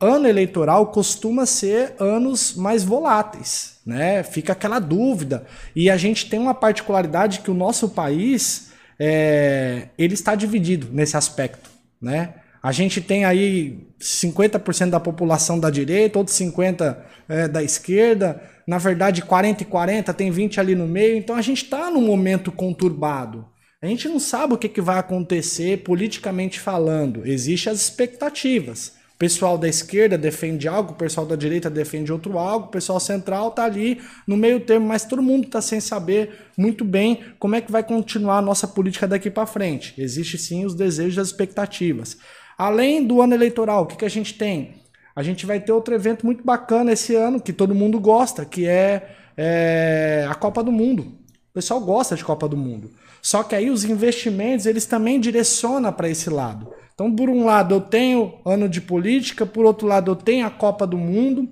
ano 0.00 0.28
eleitoral 0.28 0.86
costuma 0.88 1.46
ser 1.46 1.94
anos 1.98 2.54
mais 2.54 2.84
voláteis, 2.84 3.78
né? 3.84 4.22
Fica 4.22 4.52
aquela 4.52 4.78
dúvida. 4.78 5.46
E 5.74 5.90
a 5.90 5.96
gente 5.96 6.28
tem 6.28 6.38
uma 6.38 6.54
particularidade 6.54 7.40
que 7.40 7.50
o 7.50 7.54
nosso 7.54 7.88
país 7.88 8.72
é, 8.98 9.88
ele 9.96 10.14
está 10.14 10.34
dividido 10.34 10.88
nesse 10.92 11.16
aspecto, 11.16 11.70
né? 12.00 12.34
A 12.62 12.72
gente 12.72 13.00
tem 13.00 13.24
aí 13.24 13.86
50% 14.00 14.90
da 14.90 15.00
população 15.00 15.60
da 15.60 15.70
direita, 15.70 16.18
outros 16.18 16.36
50% 16.36 16.96
é, 17.28 17.46
da 17.46 17.62
esquerda, 17.62 18.42
na 18.66 18.78
verdade 18.78 19.22
40 19.22 19.62
e 19.62 19.66
40, 19.66 20.12
tem 20.14 20.30
20 20.30 20.60
ali 20.60 20.74
no 20.74 20.86
meio, 20.86 21.16
então 21.16 21.36
a 21.36 21.42
gente 21.42 21.64
está 21.64 21.90
num 21.90 22.02
momento 22.02 22.50
conturbado. 22.50 23.46
A 23.80 23.86
gente 23.86 24.08
não 24.08 24.18
sabe 24.18 24.54
o 24.54 24.58
que, 24.58 24.68
que 24.68 24.80
vai 24.80 24.98
acontecer 24.98 25.84
politicamente 25.84 26.58
falando, 26.58 27.24
existem 27.24 27.72
as 27.72 27.80
expectativas. 27.80 28.97
Pessoal 29.18 29.58
da 29.58 29.68
esquerda 29.68 30.16
defende 30.16 30.68
algo, 30.68 30.92
o 30.92 30.96
pessoal 30.96 31.26
da 31.26 31.34
direita 31.34 31.68
defende 31.68 32.12
outro 32.12 32.38
algo, 32.38 32.66
o 32.66 32.70
pessoal 32.70 33.00
central 33.00 33.48
está 33.48 33.64
ali 33.64 34.00
no 34.24 34.36
meio 34.36 34.60
termo, 34.60 34.86
mas 34.86 35.04
todo 35.04 35.20
mundo 35.20 35.46
está 35.46 35.60
sem 35.60 35.80
saber 35.80 36.46
muito 36.56 36.84
bem 36.84 37.24
como 37.36 37.56
é 37.56 37.60
que 37.60 37.72
vai 37.72 37.82
continuar 37.82 38.38
a 38.38 38.42
nossa 38.42 38.68
política 38.68 39.08
daqui 39.08 39.28
para 39.28 39.44
frente. 39.44 39.92
Existem 40.00 40.38
sim 40.38 40.64
os 40.64 40.72
desejos 40.72 41.16
e 41.16 41.20
as 41.20 41.26
expectativas. 41.26 42.16
Além 42.56 43.04
do 43.04 43.20
ano 43.20 43.34
eleitoral, 43.34 43.82
o 43.82 43.86
que, 43.86 43.96
que 43.96 44.04
a 44.04 44.10
gente 44.10 44.34
tem? 44.34 44.82
A 45.16 45.22
gente 45.24 45.44
vai 45.44 45.58
ter 45.58 45.72
outro 45.72 45.92
evento 45.96 46.24
muito 46.24 46.44
bacana 46.44 46.92
esse 46.92 47.16
ano, 47.16 47.40
que 47.40 47.52
todo 47.52 47.74
mundo 47.74 47.98
gosta, 47.98 48.44
que 48.44 48.68
é, 48.68 49.16
é 49.36 50.28
a 50.30 50.34
Copa 50.36 50.62
do 50.62 50.70
Mundo. 50.70 51.02
O 51.02 51.54
pessoal 51.54 51.80
gosta 51.80 52.14
de 52.14 52.24
Copa 52.24 52.48
do 52.48 52.56
Mundo. 52.56 52.92
Só 53.20 53.42
que 53.42 53.56
aí 53.56 53.68
os 53.68 53.84
investimentos, 53.84 54.64
eles 54.64 54.86
também 54.86 55.18
direcionam 55.18 55.92
para 55.92 56.08
esse 56.08 56.30
lado. 56.30 56.72
Então, 56.98 57.14
por 57.14 57.30
um 57.30 57.44
lado, 57.44 57.76
eu 57.76 57.80
tenho 57.80 58.40
ano 58.44 58.68
de 58.68 58.80
política, 58.80 59.46
por 59.46 59.64
outro 59.64 59.86
lado, 59.86 60.10
eu 60.10 60.16
tenho 60.16 60.44
a 60.44 60.50
Copa 60.50 60.84
do 60.84 60.98
Mundo. 60.98 61.48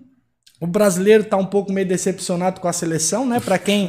O 0.61 0.67
brasileiro 0.67 1.23
está 1.23 1.37
um 1.37 1.47
pouco 1.47 1.73
meio 1.73 1.87
decepcionado 1.87 2.61
com 2.61 2.67
a 2.67 2.73
seleção, 2.73 3.25
né? 3.25 3.39
Para 3.39 3.57
quem, 3.57 3.89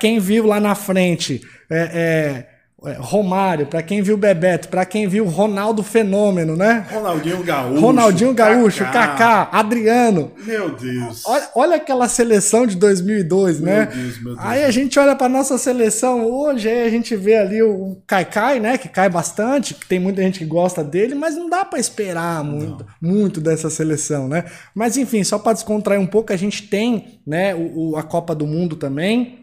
quem 0.00 0.18
viu 0.18 0.44
lá 0.44 0.58
na 0.58 0.74
frente, 0.74 1.40
é 1.70 1.78
é, 1.78 2.51
Romário, 2.98 3.66
para 3.66 3.80
quem 3.80 4.02
viu 4.02 4.16
Bebeto, 4.16 4.68
para 4.68 4.84
quem 4.84 5.06
viu 5.06 5.24
Ronaldo 5.24 5.84
Fenômeno, 5.84 6.56
né? 6.56 6.84
Ronaldinho 6.90 7.44
Gaúcho. 7.44 7.80
Ronaldinho 7.80 8.34
Gaúcho, 8.34 8.84
Kaká, 8.84 9.06
Kaká 9.06 9.48
Adriano. 9.52 10.32
Meu 10.44 10.74
Deus. 10.74 11.22
Olha, 11.24 11.48
olha, 11.54 11.76
aquela 11.76 12.08
seleção 12.08 12.66
de 12.66 12.74
2002, 12.74 13.60
meu 13.60 13.72
né? 13.72 13.86
Deus, 13.86 14.20
meu 14.20 14.34
Deus. 14.34 14.46
Aí 14.46 14.64
a 14.64 14.70
gente 14.72 14.98
olha 14.98 15.14
para 15.14 15.28
nossa 15.28 15.56
seleção 15.58 16.26
hoje, 16.26 16.68
aí 16.68 16.84
a 16.84 16.90
gente 16.90 17.14
vê 17.14 17.36
ali 17.36 17.62
o 17.62 18.02
Kaikai, 18.04 18.58
né, 18.58 18.76
que 18.76 18.88
cai 18.88 19.08
bastante, 19.08 19.74
que 19.74 19.86
tem 19.86 20.00
muita 20.00 20.20
gente 20.20 20.40
que 20.40 20.44
gosta 20.44 20.82
dele, 20.82 21.14
mas 21.14 21.36
não 21.36 21.48
dá 21.48 21.64
para 21.64 21.78
esperar 21.78 22.42
muito, 22.42 22.84
muito 23.00 23.40
dessa 23.40 23.70
seleção, 23.70 24.26
né? 24.26 24.44
Mas 24.74 24.96
enfim, 24.96 25.22
só 25.22 25.38
para 25.38 25.52
descontrair 25.52 26.00
um 26.00 26.06
pouco, 26.06 26.32
a 26.32 26.36
gente 26.36 26.66
tem, 26.66 27.20
né, 27.24 27.54
o, 27.54 27.92
o, 27.92 27.96
a 27.96 28.02
Copa 28.02 28.34
do 28.34 28.46
Mundo 28.46 28.74
também, 28.74 29.38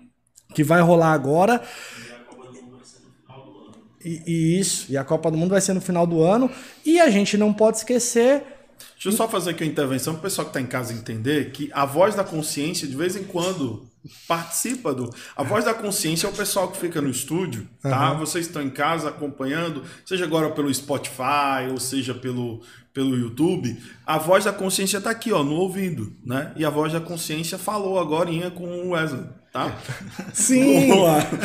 que 0.53 0.63
vai 0.63 0.81
rolar 0.81 1.13
agora. 1.13 1.61
E, 4.03 4.21
e, 4.25 4.59
isso, 4.59 4.85
e 4.89 4.97
a 4.97 5.03
Copa 5.03 5.29
do 5.29 5.37
Mundo 5.37 5.51
vai 5.51 5.61
ser 5.61 5.73
no 5.73 5.81
final 5.81 6.07
do 6.07 6.23
ano. 6.23 6.49
E 6.85 6.99
a 6.99 7.09
gente 7.09 7.37
não 7.37 7.53
pode 7.53 7.77
esquecer. 7.77 8.43
Deixa 8.93 9.09
eu 9.09 9.11
só 9.11 9.27
fazer 9.27 9.51
aqui 9.51 9.63
uma 9.63 9.71
intervenção 9.71 10.13
para 10.13 10.19
o 10.19 10.23
pessoal 10.23 10.45
que 10.45 10.51
está 10.51 10.61
em 10.61 10.65
casa 10.65 10.93
entender 10.93 11.51
que 11.51 11.69
a 11.73 11.85
voz 11.85 12.15
da 12.15 12.23
consciência, 12.23 12.87
de 12.87 12.95
vez 12.95 13.15
em 13.15 13.23
quando, 13.23 13.89
participa 14.27 14.93
do. 14.93 15.09
A 15.35 15.43
voz 15.43 15.65
da 15.65 15.73
consciência 15.73 16.27
é 16.27 16.29
o 16.29 16.33
pessoal 16.33 16.69
que 16.69 16.77
fica 16.77 17.01
no 17.01 17.09
estúdio, 17.09 17.67
tá? 17.81 18.13
Uhum. 18.13 18.19
Vocês 18.19 18.47
estão 18.47 18.61
em 18.61 18.69
casa 18.69 19.09
acompanhando, 19.09 19.83
seja 20.05 20.25
agora 20.25 20.49
pelo 20.51 20.73
Spotify 20.73 21.69
ou 21.71 21.79
seja 21.79 22.13
pelo, 22.13 22.61
pelo 22.93 23.17
YouTube. 23.17 23.77
A 24.05 24.17
voz 24.17 24.45
da 24.45 24.53
consciência 24.53 24.97
está 24.97 25.09
aqui, 25.09 25.31
ó, 25.31 25.43
no 25.43 25.55
ouvido, 25.55 26.13
né? 26.25 26.53
E 26.55 26.63
a 26.63 26.69
voz 26.69 26.93
da 26.93 27.01
consciência 27.01 27.57
falou 27.57 27.99
agora 27.99 28.29
com 28.51 28.65
o 28.65 28.89
Wesley 28.89 29.38
tá? 29.51 29.75
Sim. 30.33 30.91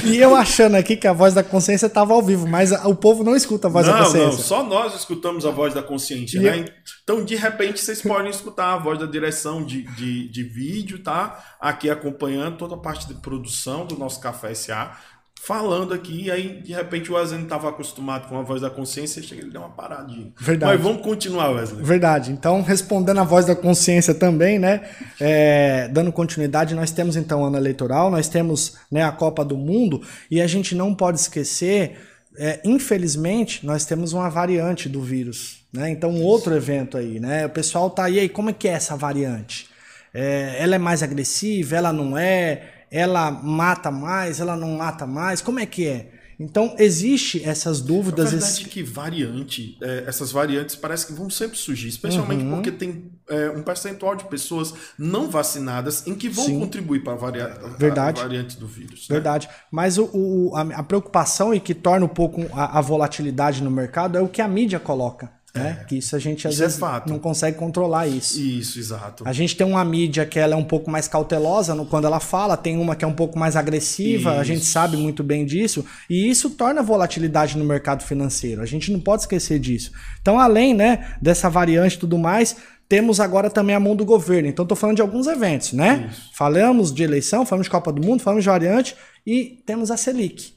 e 0.04 0.18
eu 0.18 0.34
achando 0.34 0.76
aqui 0.76 0.96
que 0.96 1.06
a 1.06 1.12
voz 1.12 1.34
da 1.34 1.42
consciência 1.42 1.86
estava 1.86 2.12
ao 2.12 2.22
vivo, 2.22 2.46
mas 2.46 2.72
o 2.72 2.94
povo 2.94 3.24
não 3.24 3.34
escuta 3.34 3.68
a 3.68 3.70
voz 3.70 3.86
não, 3.86 3.94
da 3.94 4.04
consciência. 4.04 4.30
Não, 4.30 4.38
só 4.38 4.62
nós 4.62 4.94
escutamos 4.94 5.46
a 5.46 5.50
voz 5.50 5.72
da 5.72 5.82
consciência, 5.82 6.38
e 6.38 6.42
né? 6.42 6.58
Eu... 6.60 6.64
Então, 7.02 7.24
de 7.24 7.36
repente, 7.36 7.80
vocês 7.80 8.02
podem 8.02 8.30
escutar 8.30 8.74
a 8.74 8.78
voz 8.78 8.98
da 8.98 9.06
direção 9.06 9.64
de, 9.64 9.82
de, 9.94 10.28
de 10.28 10.42
vídeo, 10.42 11.02
tá? 11.02 11.56
Aqui 11.60 11.88
acompanhando 11.90 12.58
toda 12.58 12.74
a 12.74 12.78
parte 12.78 13.06
de 13.08 13.14
produção 13.14 13.86
do 13.86 13.96
nosso 13.96 14.20
Café 14.20 14.54
SA 14.54 14.96
falando 15.40 15.92
aqui, 15.92 16.24
e 16.24 16.30
aí 16.30 16.62
de 16.62 16.72
repente 16.72 17.12
o 17.12 17.16
Wesley 17.16 17.38
não 17.38 17.44
estava 17.44 17.68
acostumado 17.68 18.28
com 18.28 18.38
a 18.38 18.42
voz 18.42 18.62
da 18.62 18.70
consciência, 18.70 19.22
chega 19.22 19.42
ele 19.42 19.50
deu 19.50 19.60
uma 19.60 19.70
paradinha. 19.70 20.32
Verdade. 20.40 20.72
Mas 20.72 20.82
vamos 20.82 21.02
continuar, 21.02 21.50
Wesley. 21.50 21.84
Verdade. 21.84 22.32
Então, 22.32 22.62
respondendo 22.62 23.20
a 23.20 23.24
voz 23.24 23.44
da 23.44 23.54
consciência 23.54 24.14
também, 24.14 24.58
né? 24.58 24.88
É, 25.20 25.88
dando 25.88 26.10
continuidade, 26.10 26.74
nós 26.74 26.90
temos 26.90 27.14
então 27.14 27.44
ano 27.44 27.58
eleitoral, 27.58 28.10
nós 28.10 28.28
temos 28.28 28.78
né, 28.90 29.02
a 29.02 29.12
Copa 29.12 29.44
do 29.44 29.56
Mundo, 29.56 30.00
e 30.30 30.40
a 30.40 30.46
gente 30.46 30.74
não 30.74 30.94
pode 30.94 31.20
esquecer, 31.20 31.98
é, 32.38 32.60
infelizmente, 32.64 33.66
nós 33.66 33.84
temos 33.84 34.14
uma 34.14 34.30
variante 34.30 34.88
do 34.88 35.02
vírus. 35.02 35.58
Né? 35.70 35.90
Então, 35.90 36.10
um 36.10 36.22
outro 36.22 36.54
evento 36.54 36.96
aí, 36.96 37.20
né? 37.20 37.44
O 37.44 37.50
pessoal 37.50 37.90
tá 37.90 38.04
aí, 38.04 38.18
aí 38.18 38.28
como 38.30 38.48
é 38.48 38.52
que 38.52 38.66
é 38.66 38.72
essa 38.72 38.96
variante? 38.96 39.68
É, 40.14 40.56
ela 40.58 40.76
é 40.76 40.78
mais 40.78 41.02
agressiva, 41.02 41.76
ela 41.76 41.92
não 41.92 42.16
é? 42.16 42.73
Ela 42.94 43.28
mata 43.28 43.90
mais, 43.90 44.38
ela 44.38 44.56
não 44.56 44.76
mata 44.76 45.04
mais? 45.04 45.42
Como 45.42 45.58
é 45.58 45.66
que 45.66 45.84
é? 45.84 46.12
Então, 46.38 46.76
existe 46.78 47.42
essas 47.44 47.80
dúvidas. 47.80 48.28
É 48.28 48.30
verdade 48.30 48.52
esse... 48.52 48.64
que 48.64 48.84
variante, 48.84 49.76
é, 49.82 50.04
essas 50.06 50.30
variantes 50.30 50.76
parece 50.76 51.06
que 51.06 51.12
vão 51.12 51.28
sempre 51.28 51.58
surgir, 51.58 51.88
especialmente 51.88 52.44
uhum. 52.44 52.54
porque 52.54 52.70
tem 52.70 53.10
é, 53.28 53.50
um 53.50 53.62
percentual 53.62 54.14
de 54.14 54.24
pessoas 54.24 54.72
não 54.96 55.28
vacinadas 55.28 56.06
em 56.06 56.14
que 56.14 56.28
vão 56.28 56.44
Sim. 56.44 56.60
contribuir 56.60 57.02
para 57.02 57.14
a, 57.14 57.16
varia... 57.16 57.48
verdade. 57.78 58.20
a 58.20 58.24
variante 58.24 58.58
do 58.58 58.66
vírus. 58.66 59.08
Né? 59.08 59.14
Verdade. 59.14 59.48
Mas 59.72 59.98
o, 59.98 60.08
o 60.12 60.56
a, 60.56 60.62
a, 60.62 60.82
preocupação 60.84 61.52
e 61.52 61.58
que 61.58 61.74
torna 61.74 62.06
um 62.06 62.08
pouco 62.08 62.42
a, 62.52 62.78
a 62.78 62.80
volatilidade 62.80 63.60
no 63.60 63.70
mercado 63.72 64.16
é 64.16 64.20
o 64.20 64.28
que 64.28 64.40
a 64.40 64.46
mídia 64.46 64.78
coloca. 64.78 65.32
Né? 65.54 65.78
É. 65.80 65.84
Que 65.84 65.98
isso 65.98 66.16
a 66.16 66.18
gente 66.18 66.48
às 66.48 66.54
isso 66.54 66.62
é 66.62 66.66
vezes 66.66 66.82
é 66.82 67.02
não 67.06 67.18
consegue 67.18 67.56
controlar 67.56 68.08
isso. 68.08 68.40
Isso, 68.40 68.78
exato. 68.78 69.22
A 69.26 69.32
gente 69.32 69.56
tem 69.56 69.64
uma 69.64 69.84
mídia 69.84 70.26
que 70.26 70.38
ela 70.38 70.54
é 70.54 70.56
um 70.56 70.64
pouco 70.64 70.90
mais 70.90 71.06
cautelosa 71.06 71.74
no, 71.74 71.86
quando 71.86 72.06
ela 72.06 72.18
fala, 72.18 72.56
tem 72.56 72.76
uma 72.76 72.96
que 72.96 73.04
é 73.04 73.08
um 73.08 73.14
pouco 73.14 73.38
mais 73.38 73.54
agressiva, 73.54 74.32
isso. 74.32 74.40
a 74.40 74.44
gente 74.44 74.64
sabe 74.64 74.96
muito 74.96 75.22
bem 75.22 75.46
disso, 75.46 75.84
e 76.10 76.28
isso 76.28 76.50
torna 76.50 76.82
volatilidade 76.82 77.56
no 77.56 77.64
mercado 77.64 78.02
financeiro. 78.02 78.62
A 78.62 78.66
gente 78.66 78.90
não 78.90 78.98
pode 78.98 79.22
esquecer 79.22 79.60
disso. 79.60 79.92
Então, 80.20 80.40
além 80.40 80.74
né, 80.74 81.14
dessa 81.22 81.48
variante 81.48 81.96
e 81.96 81.98
tudo 82.00 82.18
mais, 82.18 82.56
temos 82.88 83.20
agora 83.20 83.48
também 83.48 83.76
a 83.76 83.80
mão 83.80 83.94
do 83.94 84.04
governo. 84.04 84.48
Então, 84.48 84.64
estou 84.64 84.76
falando 84.76 84.96
de 84.96 85.02
alguns 85.02 85.26
eventos, 85.26 85.72
né? 85.72 86.08
Isso. 86.10 86.30
Falamos 86.34 86.92
de 86.92 87.02
eleição, 87.02 87.46
falamos 87.46 87.66
de 87.66 87.70
Copa 87.70 87.92
do 87.92 88.04
Mundo, 88.04 88.22
falamos 88.22 88.42
de 88.42 88.50
variante 88.50 88.96
e 89.26 89.62
temos 89.64 89.90
a 89.90 89.96
Selic. 89.96 90.53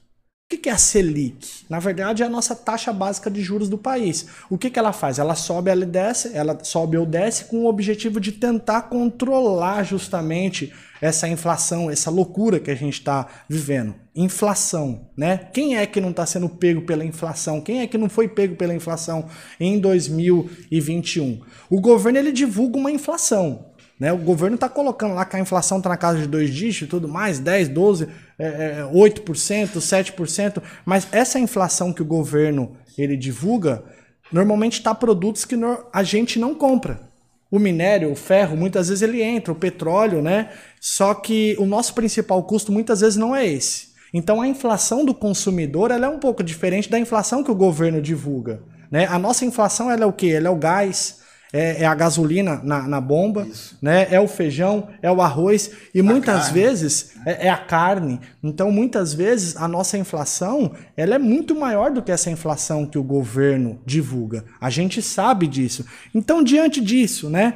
O 0.50 0.58
que 0.58 0.70
é 0.70 0.72
a 0.72 0.78
Selic? 0.78 1.66
Na 1.70 1.78
verdade, 1.78 2.24
é 2.24 2.26
a 2.26 2.30
nossa 2.30 2.56
taxa 2.56 2.94
básica 2.94 3.30
de 3.30 3.42
juros 3.42 3.68
do 3.68 3.78
país. 3.78 4.28
O 4.50 4.58
que, 4.58 4.72
ela 4.80 4.94
faz? 4.94 5.20
Ela 5.20 5.36
sobe, 5.36 5.70
ela 5.70 5.86
desce, 5.86 6.34
ela 6.34 6.58
sobe 6.64 6.96
ou 6.96 7.06
desce 7.06 7.44
com 7.46 7.66
o 7.66 7.68
objetivo 7.68 8.18
de 8.18 8.32
tentar 8.32 8.84
controlar 8.84 9.84
justamente 9.84 10.74
essa 11.02 11.28
inflação, 11.28 11.92
essa 11.92 12.10
loucura 12.10 12.62
que 12.62 12.72
a 12.72 12.76
gente 12.76 12.94
está 12.94 13.28
vivendo. 13.50 13.94
Inflação, 14.16 15.10
né? 15.18 15.50
Quem 15.52 15.76
é 15.76 15.86
que 15.86 16.00
não 16.00 16.12
está 16.12 16.26
sendo 16.26 16.48
pego 16.48 16.84
pela 16.84 17.04
inflação? 17.04 17.60
Quem 17.60 17.82
é 17.82 17.88
que 17.88 17.98
não 17.98 18.08
foi 18.08 18.30
pego 18.30 18.56
pela 18.56 18.74
inflação 18.74 19.28
em 19.60 19.78
2021? 19.78 21.42
O 21.70 21.82
governo 21.82 22.20
ele 22.20 22.32
divulga 22.32 22.78
uma 22.78 22.90
inflação. 22.90 23.66
Né? 24.00 24.14
O 24.14 24.18
governo 24.18 24.56
está 24.56 24.70
colocando 24.70 25.16
lá 25.16 25.26
que 25.26 25.36
a 25.36 25.40
inflação 25.40 25.78
está 25.78 25.90
na 25.90 25.98
casa 25.98 26.20
de 26.20 26.28
dois 26.28 26.54
dígitos 26.54 26.88
e 26.88 26.90
tudo 26.90 27.08
mais, 27.08 27.40
10, 27.40 27.70
12, 27.70 28.08
é, 28.38 28.84
8%, 28.94 29.78
7%, 29.78 30.62
mas 30.86 31.08
essa 31.12 31.40
inflação 31.40 31.92
que 31.92 32.02
o 32.02 32.06
governo 32.06 32.78
ele 32.98 33.18
divulga, 33.18 33.84
normalmente 34.32 34.74
está 34.74 34.94
produtos 34.94 35.46
que 35.46 35.56
a 35.92 36.04
gente 36.04 36.40
não 36.40 36.54
compra. 36.54 37.08
O 37.50 37.60
minério, 37.60 38.12
o 38.12 38.16
ferro, 38.16 38.58
muitas 38.58 38.90
vezes 38.90 39.02
ele 39.02 39.22
entra, 39.22 39.54
o 39.54 39.56
petróleo, 39.56 40.22
né? 40.22 40.52
Só 40.82 41.14
que 41.14 41.56
o 41.58 41.66
nosso 41.66 41.94
principal 41.94 42.44
custo 42.44 42.72
muitas 42.72 43.00
vezes 43.00 43.16
não 43.16 43.34
é 43.34 43.48
esse. 43.48 43.88
Então 44.14 44.42
a 44.42 44.48
inflação 44.48 45.06
do 45.06 45.14
consumidor 45.14 45.92
ela 45.92 46.08
é 46.08 46.10
um 46.10 46.20
pouco 46.20 46.44
diferente 46.44 46.90
da 46.90 47.00
inflação 47.00 47.44
que 47.44 47.52
o 47.52 47.56
governo 47.56 48.02
divulga. 48.02 48.62
Né? 48.92 49.06
A 49.06 49.20
nossa 49.20 49.46
inflação 49.46 49.92
ela 49.92 50.04
é 50.04 50.06
o 50.06 50.14
quê? 50.14 50.28
Ela 50.28 50.48
é 50.48 50.52
o 50.52 50.56
gás, 50.56 51.20
é, 51.54 51.84
é 51.84 51.86
a 51.86 51.96
gasolina 51.96 52.60
na, 52.64 52.88
na 52.88 53.00
bomba, 53.00 53.48
Isso. 53.48 53.78
né? 53.82 54.08
É 54.12 54.20
o 54.20 54.28
feijão, 54.28 54.90
é 55.02 55.12
o 55.12 55.22
arroz 55.22 55.72
e 55.94 56.02
a 56.02 56.04
muitas 56.04 56.46
carne. 56.46 56.54
vezes 56.54 57.12
é, 57.26 57.48
é, 57.48 57.50
a 57.50 57.58
carne. 57.58 58.20
Então, 58.44 58.72
muitas 58.72 59.14
vezes 59.14 59.56
a 59.56 59.68
nossa 59.68 59.98
inflação 59.98 60.74
ela 60.96 61.16
é 61.16 61.20
muito 61.20 61.56
maior 61.56 61.92
do 61.92 62.02
que 62.02 62.12
essa 62.12 62.30
inflação 62.30 62.86
que 62.86 62.98
o 62.98 63.04
governo 63.04 63.80
divulga. 63.86 64.44
A 64.60 64.70
gente 64.70 65.02
sabe 65.02 65.48
disso. 65.48 65.86
Então, 66.14 66.44
diante 66.44 66.82
disso, 66.82 67.30
né? 67.30 67.54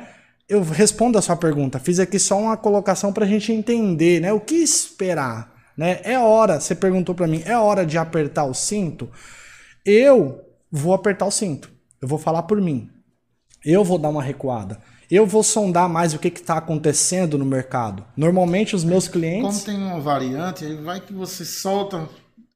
Eu 0.48 0.64
respondo 0.64 1.18
a 1.18 1.22
sua 1.22 1.36
pergunta. 1.36 1.80
Fiz 1.80 2.00
aqui 2.00 2.20
só 2.20 2.38
uma 2.38 2.58
colocação 2.58 3.14
para 3.14 3.26
a 3.26 3.28
gente 3.28 3.54
entender, 3.54 4.22
né? 4.22 4.34
O 4.34 4.40
que 4.40 4.56
esperar, 4.56 5.54
né? 5.78 6.00
É 6.04 6.18
hora. 6.20 6.60
Você 6.60 6.76
perguntou 6.76 7.16
para 7.16 7.28
mim, 7.28 7.42
é 7.46 7.58
hora 7.58 7.86
de 7.86 7.98
apertar 7.98 8.46
o 8.46 8.54
cinto? 8.54 9.10
Eu 9.86 10.42
vou 10.70 10.94
apertar 10.94 11.26
o 11.26 11.32
cinto. 11.32 11.72
Eu 12.02 12.08
vou 12.08 12.18
falar 12.18 12.44
por 12.44 12.60
mim. 12.60 12.90
Eu 13.66 13.84
vou 13.84 13.98
dar 13.98 14.10
uma 14.10 14.24
recuada. 14.24 14.80
Eu 15.10 15.26
vou 15.26 15.44
sondar 15.44 15.90
mais 15.90 16.14
o 16.14 16.20
que 16.20 16.30
está 16.30 16.58
acontecendo 16.58 17.38
no 17.38 17.46
mercado. 17.46 18.06
Normalmente 18.16 18.76
os 18.76 18.84
meus 18.84 19.08
clientes. 19.08 19.64
Como 19.64 19.66
tem 19.66 19.78
uma 19.78 20.00
variante, 20.00 20.64
aí 20.64 20.76
vai 20.76 21.02
que 21.02 21.14
você 21.14 21.44
solta 21.44 22.08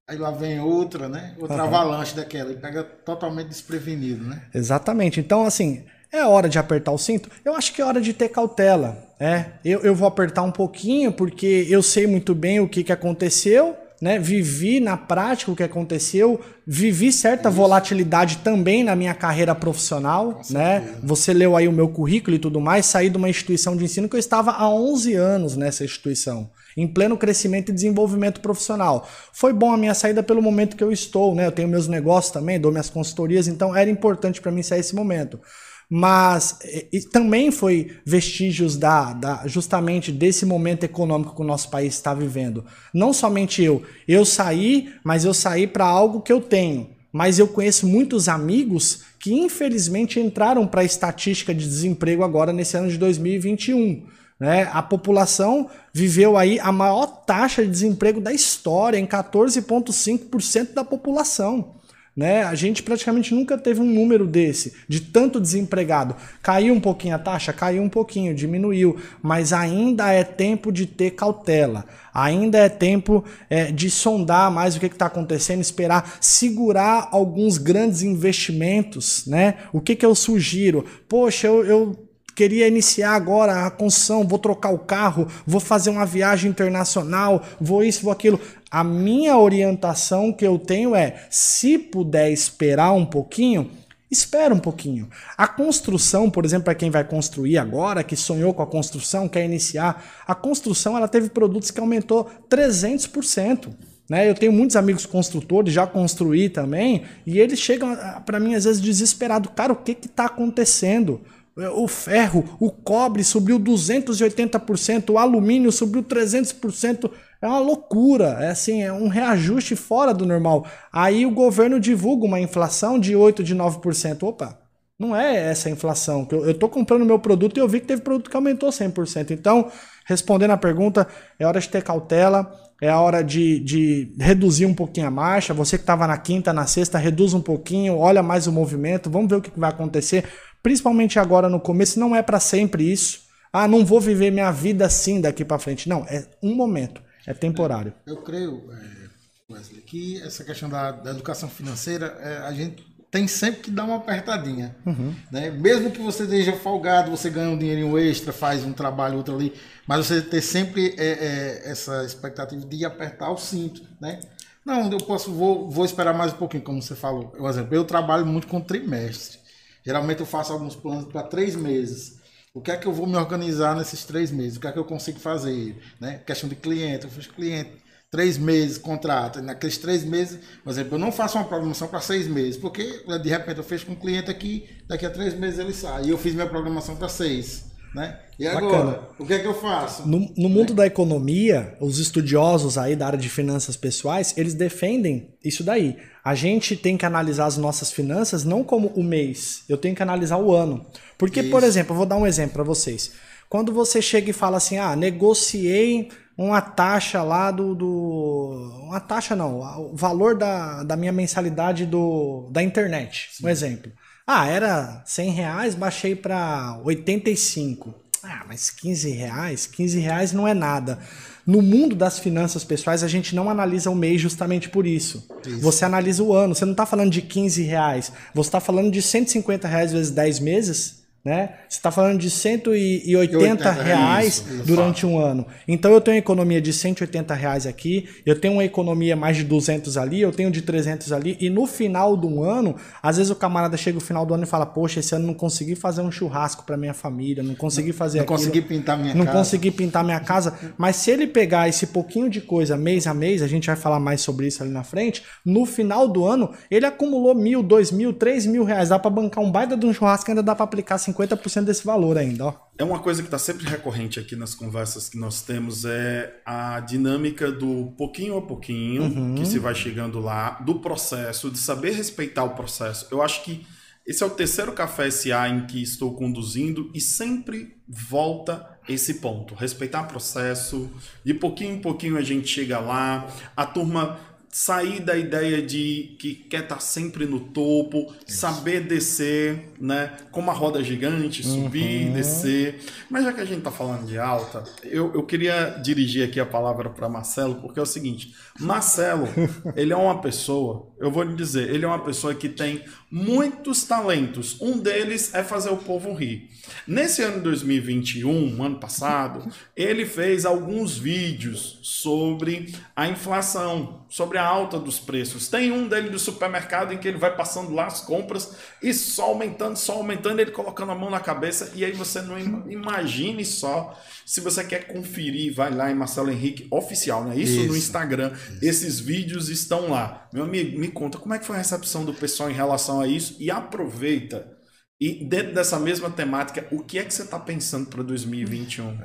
Aí 0.08 0.20
lá 0.20 0.30
vem 0.30 0.60
outra, 0.60 1.10
né? 1.10 1.34
Outra 1.40 1.58
uhum. 1.58 1.64
avalanche 1.64 2.16
daquela 2.16 2.52
e 2.52 2.56
pega 2.56 2.84
totalmente 2.84 3.48
desprevenido, 3.48 4.24
né? 4.24 4.44
Exatamente. 4.54 5.20
Então, 5.20 5.44
assim, 5.44 5.84
é 6.12 6.24
hora 6.24 6.48
de 6.48 6.60
apertar 6.60 6.92
o 6.92 6.98
cinto? 6.98 7.28
Eu 7.44 7.56
acho 7.56 7.74
que 7.74 7.82
é 7.82 7.86
hora 7.86 8.00
de 8.00 8.14
ter 8.14 8.30
cautela. 8.30 9.04
É, 9.20 9.46
eu, 9.64 9.80
eu 9.82 9.96
vou 9.96 10.08
apertar 10.08 10.44
um 10.44 10.52
pouquinho 10.52 11.12
porque 11.12 11.66
eu 11.70 11.82
sei 11.82 12.06
muito 12.06 12.36
bem 12.36 12.60
o 12.60 12.70
que, 12.70 12.84
que 12.84 12.92
aconteceu, 12.92 13.76
né? 14.02 14.20
Vivi 14.20 14.80
na 14.80 14.98
prática 14.98 15.52
o 15.52 15.56
que 15.56 15.64
aconteceu, 15.64 16.40
vivi 16.66 17.12
certa 17.12 17.50
Isso. 17.50 17.58
volatilidade 17.58 18.38
também 18.38 18.84
na 18.84 18.96
minha 18.96 19.14
carreira 19.14 19.56
profissional, 19.56 20.42
né? 20.50 20.96
Você 21.04 21.34
leu 21.34 21.56
aí 21.56 21.68
o 21.68 21.72
meu 21.72 21.90
currículo 21.90 22.36
e 22.36 22.40
tudo 22.40 22.60
mais, 22.60 22.86
saí 22.86 23.10
de 23.10 23.18
uma 23.18 23.30
instituição 23.30 23.76
de 23.76 23.84
ensino 23.84 24.10
que 24.10 24.16
eu 24.16 24.20
estava 24.20 24.52
há 24.52 24.70
11 24.70 25.14
anos 25.14 25.56
nessa 25.56 25.84
instituição 25.84 26.50
em 26.78 26.88
pleno 26.88 27.18
crescimento 27.18 27.70
e 27.70 27.74
desenvolvimento 27.74 28.42
profissional. 28.42 29.08
Foi 29.32 29.54
bom 29.54 29.72
a 29.72 29.78
minha 29.78 29.94
saída 29.94 30.22
pelo 30.22 30.42
momento 30.42 30.76
que 30.76 30.84
eu 30.84 30.92
estou, 30.92 31.34
né? 31.34 31.46
Eu 31.46 31.52
tenho 31.52 31.70
meus 31.70 31.88
negócios 31.88 32.34
também, 32.34 32.60
dou 32.60 32.72
minhas 32.72 32.90
consultorias, 32.90 33.48
então 33.48 33.76
era 33.76 33.90
importante 33.90 34.42
para 34.42 34.52
mim 34.52 34.62
sair 34.62 34.82
esse 34.82 34.94
momento. 34.94 35.40
Mas 35.90 36.60
e, 36.92 37.02
também 37.02 37.52
foi 37.52 37.92
vestígios 38.06 38.76
da, 38.76 39.14
da, 39.14 39.48
justamente 39.48 40.12
desse 40.12 40.46
momento 40.46 40.84
econômico 40.84 41.36
que 41.36 41.42
o 41.42 41.46
nosso 41.46 41.70
país 41.70 41.94
está 41.94 42.14
vivendo. 42.14 42.66
Não 42.94 43.14
somente 43.14 43.62
eu, 43.62 43.84
eu 44.08 44.26
saí, 44.26 44.94
mas 45.04 45.26
eu 45.26 45.34
saí 45.34 45.68
para 45.68 45.86
algo 45.86 46.22
que 46.22 46.34
eu 46.34 46.42
tenho. 46.42 46.90
Mas 47.12 47.40
eu 47.40 47.48
conheço 47.48 47.88
muitos 47.88 48.28
amigos 48.28 49.04
que 49.20 49.34
infelizmente 49.34 50.20
entraram 50.20 50.68
para 50.68 50.82
a 50.82 50.86
estatística 50.86 51.54
de 51.54 51.66
desemprego 51.66 52.24
agora 52.24 52.52
nesse 52.52 52.76
ano 52.76 52.90
de 52.90 52.98
2021. 52.98 54.06
Né? 54.40 54.70
A 54.74 54.82
população 54.82 55.70
viveu 55.94 56.36
aí 56.36 56.60
a 56.60 56.72
maior 56.72 57.06
taxa 57.06 57.64
de 57.64 57.72
desemprego 57.72 58.20
da 58.20 58.34
história, 58.34 58.98
em 58.98 59.06
14,5% 59.06 60.74
da 60.74 60.84
população. 60.84 61.75
Né? 62.16 62.44
A 62.44 62.56
gente 62.56 62.82
praticamente 62.82 63.36
nunca 63.36 63.58
teve 63.58 63.82
um 63.82 63.94
número 63.94 64.26
desse, 64.26 64.74
de 64.88 65.02
tanto 65.02 65.42
desempregado. 65.42 66.16
Caiu 66.42 66.74
um 66.74 66.80
pouquinho 66.80 67.14
a 67.14 67.20
taxa? 67.20 67.52
Caiu 67.52 67.84
um 67.84 67.90
pouquinho, 67.90 68.34
diminuiu, 68.34 68.98
mas 69.22 69.52
ainda 69.52 70.10
é 70.14 70.24
tempo 70.24 70.72
de 70.72 70.86
ter 70.86 71.12
cautela, 71.12 71.86
ainda 72.14 72.58
é 72.58 72.70
tempo 72.70 73.26
é, 73.50 73.70
de 73.70 73.92
sondar 73.92 74.50
mais 74.50 74.78
o 74.78 74.80
que 74.80 74.86
está 74.86 75.08
acontecendo, 75.08 75.60
esperar, 75.60 76.18
segurar 76.22 77.10
alguns 77.12 77.58
grandes 77.58 78.02
investimentos. 78.02 79.26
Né? 79.28 79.56
O 79.74 79.82
que, 79.82 79.94
que 79.94 80.06
eu 80.06 80.16
sugiro? 80.16 80.86
Poxa, 81.10 81.48
eu, 81.48 81.66
eu 81.66 82.05
queria 82.36 82.68
iniciar 82.68 83.16
agora 83.16 83.66
a 83.66 83.72
construção, 83.72 84.28
vou 84.28 84.38
trocar 84.38 84.72
o 84.72 84.80
carro, 84.80 85.28
vou 85.48 85.62
fazer 85.62 85.90
uma 85.90 86.06
viagem 86.06 86.52
internacional, 86.52 87.42
vou 87.60 87.84
isso, 87.84 88.04
vou 88.04 88.12
aquilo. 88.12 88.40
A 88.70 88.84
minha 88.84 89.38
orientação 89.38 90.34
que 90.34 90.46
eu 90.46 90.60
tenho 90.60 90.94
é: 90.94 91.26
se 91.30 91.78
puder 91.78 92.30
esperar 92.32 92.92
um 92.92 93.06
pouquinho, 93.06 93.72
espera 94.12 94.54
um 94.54 94.60
pouquinho. 94.60 95.10
A 95.38 95.48
construção, 95.48 96.30
por 96.30 96.44
exemplo, 96.46 96.66
para 96.66 96.76
quem 96.76 96.90
vai 96.90 97.04
construir 97.04 97.58
agora, 97.58 98.04
que 98.04 98.16
sonhou 98.16 98.54
com 98.54 98.62
a 98.62 98.68
construção, 98.68 99.30
quer 99.30 99.46
iniciar, 99.46 100.04
a 100.28 100.36
construção 100.36 100.98
ela 100.98 101.08
teve 101.08 101.30
produtos 101.30 101.72
que 101.72 101.80
aumentou 101.80 102.30
300%. 102.50 103.70
Né? 104.10 104.30
Eu 104.30 104.36
tenho 104.36 104.52
muitos 104.52 104.76
amigos 104.76 105.06
construtores, 105.06 105.74
já 105.74 105.88
construí 105.88 106.50
também, 106.50 107.04
e 107.26 107.40
eles 107.40 107.60
chegam 107.60 107.98
para 108.26 108.40
mim 108.40 108.54
às 108.54 108.66
vezes 108.66 108.82
desesperados. 108.82 109.52
Cara, 109.56 109.74
o 109.74 109.76
que 109.76 109.92
está 109.92 110.26
acontecendo? 110.26 111.22
O 111.58 111.88
ferro, 111.88 112.44
o 112.60 112.70
cobre 112.70 113.24
subiu 113.24 113.58
280%, 113.58 115.12
o 115.12 115.18
alumínio 115.18 115.72
subiu 115.72 116.04
300%. 116.04 117.10
É 117.42 117.48
uma 117.48 117.60
loucura, 117.60 118.38
é 118.42 118.50
assim, 118.50 118.84
é 118.84 118.92
um 118.92 119.08
reajuste 119.08 119.74
fora 119.74 120.14
do 120.14 120.26
normal. 120.26 120.66
Aí 120.92 121.26
o 121.26 121.32
governo 121.32 121.80
divulga 121.80 122.26
uma 122.26 122.42
inflação 122.42 123.00
de 123.00 123.16
8, 123.16 123.42
de 123.42 123.56
9%. 123.56 124.24
Opa, 124.24 124.60
não 125.00 125.16
é 125.16 125.50
essa 125.50 125.70
a 125.70 125.72
inflação. 125.72 126.28
Eu 126.30 126.52
estou 126.52 126.68
comprando 126.68 127.06
meu 127.06 127.20
produto 127.20 127.56
e 127.56 127.62
eu 127.62 127.70
vi 127.70 127.80
que 127.80 127.88
teve 127.88 128.02
produto 128.02 128.30
que 128.30 128.36
aumentou 128.36 128.70
100%. 128.70 129.32
Então, 129.32 129.72
respondendo 130.06 130.52
a 130.52 130.58
pergunta, 130.58 131.08
é 131.40 131.46
hora 131.46 131.62
de 131.62 131.70
ter 131.70 131.84
cautela, 131.84 132.54
é 132.82 132.92
hora 132.92 133.24
de, 133.24 133.60
de 133.60 134.14
reduzir 134.20 134.66
um 134.66 134.74
pouquinho 134.74 135.08
a 135.08 135.12
marcha. 135.12 135.54
Você 135.54 135.78
que 135.78 135.84
estava 135.84 136.06
na 136.06 136.18
quinta, 136.18 136.52
na 136.52 136.66
sexta, 136.66 136.98
reduz 136.98 137.34
um 137.34 137.42
pouquinho, 137.42 137.98
olha 137.98 138.22
mais 138.22 138.46
o 138.46 138.52
movimento, 138.52 139.10
vamos 139.10 139.30
ver 139.30 139.36
o 139.36 139.42
que 139.42 139.58
vai 139.58 139.70
acontecer 139.70 140.26
principalmente 140.66 141.20
agora 141.20 141.48
no 141.48 141.60
começo, 141.60 142.00
não 142.00 142.16
é 142.16 142.24
para 142.24 142.40
sempre 142.40 142.92
isso. 142.92 143.20
Ah, 143.54 143.68
não 143.68 143.86
vou 143.86 144.02
viver 144.02 144.32
minha 144.32 144.50
vida 144.50 144.84
assim 144.84 145.22
daqui 145.22 145.46
para 145.46 145.60
frente. 145.60 145.88
Não, 145.88 146.04
é 146.10 146.26
um 146.42 146.56
momento, 146.56 147.04
é 147.28 147.36
temporário. 147.36 147.94
Eu, 148.04 148.16
eu 148.16 148.22
creio, 148.24 148.64
é, 148.72 149.54
Wesley, 149.54 149.82
que 149.82 150.20
essa 150.24 150.44
questão 150.44 150.68
da, 150.68 150.92
da 150.92 151.12
educação 151.12 151.48
financeira, 151.48 152.18
é, 152.20 152.38
a 152.40 152.52
gente 152.52 152.84
tem 153.12 153.28
sempre 153.28 153.62
que 153.62 153.70
dar 153.70 153.84
uma 153.84 153.98
apertadinha. 153.98 154.76
Uhum. 154.84 155.14
Né? 155.32 155.52
Mesmo 155.52 155.92
que 155.92 156.00
você 156.00 156.24
esteja 156.24 156.54
folgado, 156.54 157.12
você 157.12 157.30
ganha 157.30 157.52
um 157.52 157.58
dinheirinho 157.60 157.96
extra, 158.00 158.34
faz 158.34 158.66
um 158.66 158.74
trabalho, 158.74 159.18
outro 159.18 159.36
ali, 159.36 159.54
mas 159.88 160.08
você 160.08 160.20
ter 160.20 160.42
sempre 160.42 160.96
é, 160.98 161.06
é, 161.06 161.62
essa 161.70 162.04
expectativa 162.04 162.66
de 162.66 162.84
apertar 162.84 163.30
o 163.30 163.38
cinto, 163.38 163.84
né? 164.02 164.20
Não, 164.66 164.92
eu 164.92 164.98
posso, 164.98 165.32
vou, 165.32 165.70
vou 165.70 165.86
esperar 165.86 166.18
mais 166.18 166.34
um 166.34 166.38
pouquinho, 166.38 166.64
como 166.64 166.82
você 166.82 166.96
falou. 166.96 167.28
Por 167.28 167.48
exemplo, 167.48 167.76
eu 167.76 167.86
trabalho 167.86 168.26
muito 168.26 168.48
com 168.48 168.60
trimestre. 168.60 169.45
Geralmente 169.86 170.20
eu 170.22 170.26
faço 170.26 170.52
alguns 170.52 170.76
planos 170.76 171.06
para 171.06 171.24
três 171.24 171.56
meses. 171.56 172.20
O 172.54 172.62
que 172.62 172.72
é 172.72 172.78
que 172.78 172.88
eu 172.88 172.94
vou 172.94 173.06
me 173.06 173.18
organizar 173.18 173.76
nesses 173.76 174.06
três 174.06 174.32
meses? 174.32 174.58
O 174.58 174.62
que 174.62 174.68
é 174.68 174.72
que 174.72 174.80
eu 174.80 174.86
consigo 174.86 175.20
fazer? 175.20 175.78
Né? 176.00 176.20
Questão 176.26 176.50
de 176.50 176.56
cliente, 176.56 177.04
eu 177.04 177.12
fiz 177.12 177.28
cliente, 177.28 177.72
três 178.10 178.38
meses, 178.38 178.78
contrato. 178.78 179.42
Naqueles 179.42 179.78
três 179.78 180.04
meses, 180.04 180.40
por 180.64 180.70
exemplo, 180.70 180.96
eu 180.96 181.00
não 181.00 181.12
faço 181.12 181.38
uma 181.38 181.44
programação 181.44 181.88
para 181.88 182.00
seis 182.00 182.28
meses, 182.28 182.58
porque 182.58 183.04
de 183.22 183.30
repente 183.30 183.58
eu 183.58 183.64
fecho 183.64 183.86
com 183.86 183.92
um 183.92 183.96
cliente 183.96 184.32
aqui, 184.32 184.68
daqui 184.88 185.06
a 185.06 185.10
três 185.10 185.34
meses 185.34 185.60
ele 185.60 185.74
sai. 185.74 186.06
E 186.06 186.10
eu 186.10 186.18
fiz 186.18 186.34
minha 186.34 186.48
programação 186.48 186.96
para 186.96 187.10
seis. 187.10 187.66
Né? 187.96 188.20
E 188.38 188.46
agora, 188.46 188.66
Bacana. 188.66 189.00
o 189.18 189.26
que 189.26 189.34
é 189.34 189.40
que 189.40 189.48
eu 189.48 189.54
faço? 189.54 190.06
No, 190.06 190.30
no 190.36 190.50
mundo 190.50 190.74
da 190.74 190.86
economia, 190.86 191.78
os 191.80 191.98
estudiosos 191.98 192.78
aí 192.78 192.94
da 192.94 193.08
área 193.08 193.18
de 193.18 193.30
finanças 193.30 193.78
pessoais, 193.78 194.34
eles 194.36 194.54
defendem 194.54 195.34
isso 195.42 195.64
daí. 195.64 195.96
A 196.22 196.36
gente 196.36 196.76
tem 196.76 196.98
que 196.98 197.06
analisar 197.06 197.46
as 197.46 197.56
nossas 197.56 197.94
finanças 197.94 198.44
não 198.44 198.66
como 198.66 198.90
o 198.90 199.02
mês, 199.02 199.64
eu 199.70 199.78
tenho 199.78 199.96
que 199.96 200.04
analisar 200.04 200.38
o 200.38 200.54
ano. 200.54 200.86
Porque, 201.18 201.40
isso. 201.40 201.50
por 201.50 201.64
exemplo, 201.64 201.94
eu 201.94 201.98
vou 201.98 202.06
dar 202.06 202.18
um 202.18 202.28
exemplo 202.28 202.56
para 202.56 202.64
vocês. 202.64 203.14
Quando 203.48 203.72
você 203.72 204.02
chega 204.02 204.30
e 204.30 204.34
fala 204.34 204.58
assim, 204.58 204.78
ah, 204.78 204.94
negociei 204.94 206.10
uma 206.38 206.60
taxa 206.60 207.24
lá 207.24 207.50
do, 207.50 207.74
do. 207.74 208.84
Uma 208.84 209.00
taxa 209.00 209.38
não, 209.38 209.62
o 209.94 209.96
valor 209.96 210.36
da, 210.36 210.84
da 210.84 210.98
minha 210.98 211.14
mensalidade 211.14 211.86
do, 211.86 212.50
da 212.52 212.62
internet, 212.62 213.30
Sim. 213.32 213.46
um 213.46 213.50
exemplo. 213.50 213.90
Ah, 214.28 214.48
era 214.48 215.04
100 215.06 215.32
reais, 215.32 215.76
baixei 215.76 216.16
para 216.16 216.80
85. 216.84 217.94
Ah, 218.24 218.44
mas 218.48 218.72
15 218.72 219.12
reais? 219.12 219.68
15 219.68 220.00
reais 220.00 220.34
não 220.34 220.48
é 220.48 220.54
nada. 220.54 220.98
No 221.46 221.62
mundo 221.62 221.96
das 221.96 222.18
finanças 222.18 222.64
pessoais, 222.64 223.04
a 223.04 223.08
gente 223.08 223.36
não 223.36 223.52
analisa 223.52 223.92
o 223.92 223.96
mês 223.96 224.20
justamente 224.20 224.68
por 224.68 224.88
isso. 224.88 225.28
isso. 225.46 225.60
Você 225.62 225.86
analisa 225.86 226.24
o 226.24 226.34
ano. 226.34 226.56
Você 226.56 226.66
não 226.66 226.72
está 226.72 226.88
falando 226.88 227.12
de 227.12 227.22
15 227.22 227.62
reais. 227.62 228.12
Você 228.34 228.48
está 228.48 228.60
falando 228.60 228.92
de 228.92 229.00
150 229.00 229.68
reais 229.68 229.92
vezes 229.92 230.10
10 230.10 230.40
meses 230.40 231.05
né? 231.26 231.56
Você 231.68 231.78
está 231.78 231.90
falando 231.90 232.20
de 232.20 232.30
180 232.30 233.72
reais 233.72 234.46
isso, 234.48 234.64
durante 234.64 235.08
um 235.08 235.18
ano. 235.18 235.48
Então 235.68 235.92
eu 235.92 236.00
tenho 236.00 236.18
economia 236.18 236.62
de 236.62 236.72
180 236.72 237.34
reais 237.34 237.66
aqui, 237.66 238.08
eu 238.24 238.40
tenho 238.40 238.54
uma 238.54 238.64
economia 238.64 239.16
mais 239.16 239.36
de 239.36 239.44
200 239.44 239.98
ali, 239.98 240.22
eu 240.22 240.32
tenho 240.32 240.52
de 240.52 240.62
300 240.62 241.12
ali, 241.12 241.36
e 241.42 241.50
no 241.50 241.66
final 241.66 242.16
do 242.16 242.44
ano, 242.44 242.76
às 243.02 243.18
vezes 243.18 243.32
o 243.32 243.36
camarada 243.36 243.76
chega 243.76 243.96
no 243.96 244.02
final 244.02 244.24
do 244.24 244.36
ano 244.36 244.44
e 244.44 244.46
fala: 244.46 244.68
Poxa, 244.68 245.00
esse 245.00 245.16
ano 245.16 245.26
não 245.26 245.34
consegui 245.34 245.76
fazer 245.76 246.04
um 246.04 246.12
churrasco 246.12 246.64
para 246.64 246.78
minha 246.78 246.94
família, 246.94 247.42
não 247.42 247.56
consegui 247.56 247.92
fazer 247.92 248.20
Não 248.20 248.26
aquilo, 248.26 248.38
consegui 248.38 248.62
pintar 248.62 248.96
minha 248.96 249.16
não 249.16 249.26
casa. 249.26 249.34
Não 249.34 249.44
consegui 249.44 249.72
pintar 249.72 250.04
minha 250.04 250.20
casa. 250.20 250.54
Mas 250.78 250.98
se 250.98 251.10
ele 251.10 251.26
pegar 251.26 251.68
esse 251.68 251.88
pouquinho 251.88 252.30
de 252.30 252.40
coisa 252.40 252.78
mês 252.78 253.08
a 253.08 253.16
mês, 253.16 253.42
a 253.42 253.48
gente 253.48 253.66
vai 253.66 253.76
falar 253.76 254.00
mais 254.00 254.22
sobre 254.22 254.46
isso 254.46 254.62
ali 254.62 254.72
na 254.72 254.84
frente, 254.84 255.24
no 255.44 255.66
final 255.66 256.08
do 256.08 256.24
ano, 256.24 256.52
ele 256.70 256.86
acumulou 256.86 257.34
mil, 257.34 257.64
dois 257.64 257.92
mil, 257.92 258.14
três 258.14 258.46
mil 258.46 258.64
reais. 258.64 258.90
Dá 258.90 259.00
para 259.00 259.10
bancar 259.10 259.44
um 259.44 259.52
baita 259.52 259.76
de 259.76 259.88
um 259.88 259.94
churrasco 259.94 260.30
ainda 260.30 260.44
dá 260.44 260.54
para 260.54 260.66
aplicar 260.66 261.00
50 261.00 261.15
50% 261.16 261.64
desse 261.64 261.86
valor 261.86 262.18
ainda, 262.18 262.46
ó. 262.46 262.54
É 262.78 262.84
uma 262.84 263.00
coisa 263.00 263.22
que 263.22 263.28
está 263.28 263.38
sempre 263.38 263.66
recorrente 263.66 264.20
aqui 264.20 264.36
nas 264.36 264.54
conversas 264.54 265.08
que 265.08 265.18
nós 265.18 265.42
temos 265.42 265.86
é 265.86 266.42
a 266.46 266.80
dinâmica 266.82 267.52
do 267.52 267.94
pouquinho 267.98 268.38
a 268.38 268.42
pouquinho 268.42 269.04
uhum. 269.04 269.36
que 269.36 269.46
se 269.46 269.58
vai 269.60 269.74
chegando 269.74 270.20
lá, 270.20 270.52
do 270.62 270.80
processo, 270.80 271.50
de 271.50 271.58
saber 271.58 271.92
respeitar 271.92 272.44
o 272.44 272.50
processo. 272.50 273.08
Eu 273.10 273.22
acho 273.22 273.44
que 273.44 273.66
esse 274.06 274.22
é 274.22 274.26
o 274.26 274.30
terceiro 274.30 274.72
café 274.74 275.10
SA 275.10 275.50
em 275.50 275.66
que 275.66 275.82
estou 275.82 276.14
conduzindo 276.14 276.92
e 276.94 277.02
sempre 277.02 277.78
volta 277.88 278.78
esse 278.88 279.16
ponto, 279.16 279.56
respeitar 279.56 280.04
o 280.04 280.08
processo. 280.08 280.92
De 281.24 281.34
pouquinho 281.34 281.76
em 281.76 281.82
pouquinho 281.82 282.18
a 282.18 282.22
gente 282.22 282.48
chega 282.48 282.80
lá, 282.80 283.28
a 283.58 283.66
turma 283.66 284.20
sair 284.56 285.02
da 285.02 285.18
ideia 285.18 285.62
de 285.62 286.16
que 286.18 286.34
quer 286.34 286.64
estar 286.64 286.80
sempre 286.80 287.26
no 287.26 287.42
topo, 287.42 288.16
Isso. 288.26 288.38
saber 288.38 288.88
descer, 288.88 289.74
né? 289.78 290.14
Como 290.32 290.50
a 290.50 290.54
roda 290.54 290.82
gigante, 290.82 291.44
subir, 291.44 292.08
uhum. 292.08 292.14
descer. 292.14 292.80
Mas 293.10 293.26
já 293.26 293.34
que 293.34 293.42
a 293.42 293.46
gente 293.46 293.58
está 293.58 293.70
falando 293.70 294.06
de 294.06 294.18
alta, 294.18 294.64
eu, 294.82 295.14
eu 295.14 295.24
queria 295.24 295.72
dirigir 295.84 296.26
aqui 296.26 296.40
a 296.40 296.46
palavra 296.46 296.90
para 296.90 297.10
Marcelo, 297.10 297.56
porque 297.56 297.78
é 297.78 297.84
o 297.84 297.86
seguinte: 297.86 298.34
Marcelo, 298.58 299.28
ele 299.76 299.92
é 299.92 299.98
uma 299.98 300.22
pessoa, 300.22 300.88
eu 300.98 301.12
vou 301.12 301.24
lhe 301.24 301.36
dizer, 301.36 301.70
ele 301.70 301.84
é 301.84 301.88
uma 301.88 302.04
pessoa 302.04 302.34
que 302.34 302.48
tem 302.48 302.84
muitos 303.12 303.84
talentos. 303.84 304.60
Um 304.62 304.78
deles 304.78 305.34
é 305.34 305.44
fazer 305.44 305.70
o 305.70 305.78
povo 305.78 306.14
rir. 306.14 306.50
Nesse 306.88 307.22
ano 307.22 307.38
de 307.38 307.44
2021, 307.44 308.64
ano 308.64 308.80
passado, 308.80 309.50
ele 309.76 310.06
fez 310.06 310.46
alguns 310.46 310.98
vídeos 310.98 311.80
sobre 311.82 312.74
a 312.96 313.08
inflação, 313.08 314.06
sobre 314.10 314.38
a 314.38 314.46
alta 314.46 314.80
dos 314.80 315.00
preços. 315.00 315.48
Tem 315.48 315.72
um 315.72 315.88
dele 315.88 316.10
do 316.10 316.20
supermercado 316.20 316.94
em 316.94 316.98
que 316.98 317.08
ele 317.08 317.18
vai 317.18 317.36
passando 317.36 317.74
lá 317.74 317.88
as 317.88 318.02
compras 318.02 318.56
e 318.82 318.94
só 318.94 319.26
aumentando, 319.26 319.78
só 319.78 319.94
aumentando, 319.94 320.40
ele 320.40 320.52
colocando 320.52 320.92
a 320.92 320.96
mão 320.96 321.10
na 321.10 321.20
cabeça. 321.20 321.72
E 321.76 321.84
aí 321.84 321.92
você 321.92 322.22
não 322.22 322.38
imagine 322.70 323.44
só. 323.44 324.00
Se 324.26 324.42
você 324.42 324.64
quer 324.64 324.88
conferir, 324.88 325.54
vai 325.54 325.72
lá 325.72 325.92
em 325.92 325.96
Marcelo 325.96 326.32
Henrique 326.32 326.68
Oficial, 326.72 327.26
não 327.26 327.32
é 327.32 327.38
isso? 327.38 327.60
isso. 327.60 327.68
No 327.68 327.78
Instagram. 327.78 328.32
Isso. 328.34 328.66
Esses 328.66 329.00
vídeos 329.00 329.50
estão 329.50 329.90
lá. 329.90 330.28
Meu 330.34 330.44
amigo, 330.44 330.78
me 330.86 330.92
conta 330.92 331.18
como 331.18 331.34
é 331.34 331.40
que 331.40 331.46
foi 331.46 331.56
a 331.56 331.60
recepção 331.60 332.06
do 332.06 332.14
pessoal 332.14 332.50
em 332.50 332.54
relação 332.54 333.02
a 333.02 333.08
isso 333.08 333.36
e 333.40 333.50
aproveita. 333.50 334.56
E 335.00 335.26
dentro 335.26 335.54
dessa 335.54 335.80
mesma 335.80 336.10
temática, 336.10 336.68
o 336.72 336.84
que 336.84 337.00
é 337.00 337.04
que 337.04 337.14
você 337.14 337.24
está 337.24 337.40
pensando 337.40 337.90
para 337.90 338.04
2021? 338.04 338.98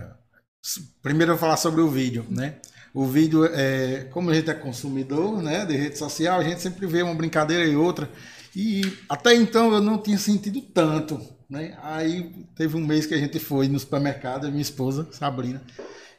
Primeiro 1.02 1.32
eu 1.32 1.36
vou 1.36 1.40
falar 1.40 1.56
sobre 1.56 1.80
o 1.80 1.88
vídeo, 1.88 2.26
né? 2.30 2.60
O 2.92 3.06
vídeo, 3.06 3.44
é, 3.44 4.08
como 4.12 4.30
a 4.30 4.34
gente 4.34 4.50
é 4.50 4.54
consumidor 4.54 5.40
né, 5.40 5.64
de 5.64 5.76
rede 5.76 5.96
social, 5.96 6.40
a 6.40 6.44
gente 6.44 6.60
sempre 6.60 6.86
vê 6.86 7.02
uma 7.02 7.14
brincadeira 7.14 7.64
e 7.64 7.76
outra. 7.76 8.10
E 8.54 8.82
até 9.08 9.32
então 9.34 9.72
eu 9.72 9.80
não 9.80 9.96
tinha 9.96 10.18
sentido 10.18 10.60
tanto. 10.60 11.20
Né? 11.48 11.76
Aí 11.82 12.32
teve 12.56 12.76
um 12.76 12.84
mês 12.84 13.06
que 13.06 13.14
a 13.14 13.18
gente 13.18 13.38
foi 13.38 13.68
no 13.68 13.78
supermercado, 13.78 14.50
minha 14.50 14.60
esposa, 14.60 15.08
Sabrina, 15.12 15.62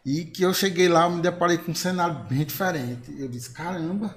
e 0.05 0.25
que 0.25 0.43
eu 0.43 0.53
cheguei 0.53 0.87
lá, 0.87 1.09
me 1.09 1.21
deparei 1.21 1.57
com 1.57 1.71
um 1.71 1.75
cenário 1.75 2.25
bem 2.29 2.45
diferente. 2.45 3.13
Eu 3.17 3.27
disse, 3.27 3.51
caramba, 3.51 4.15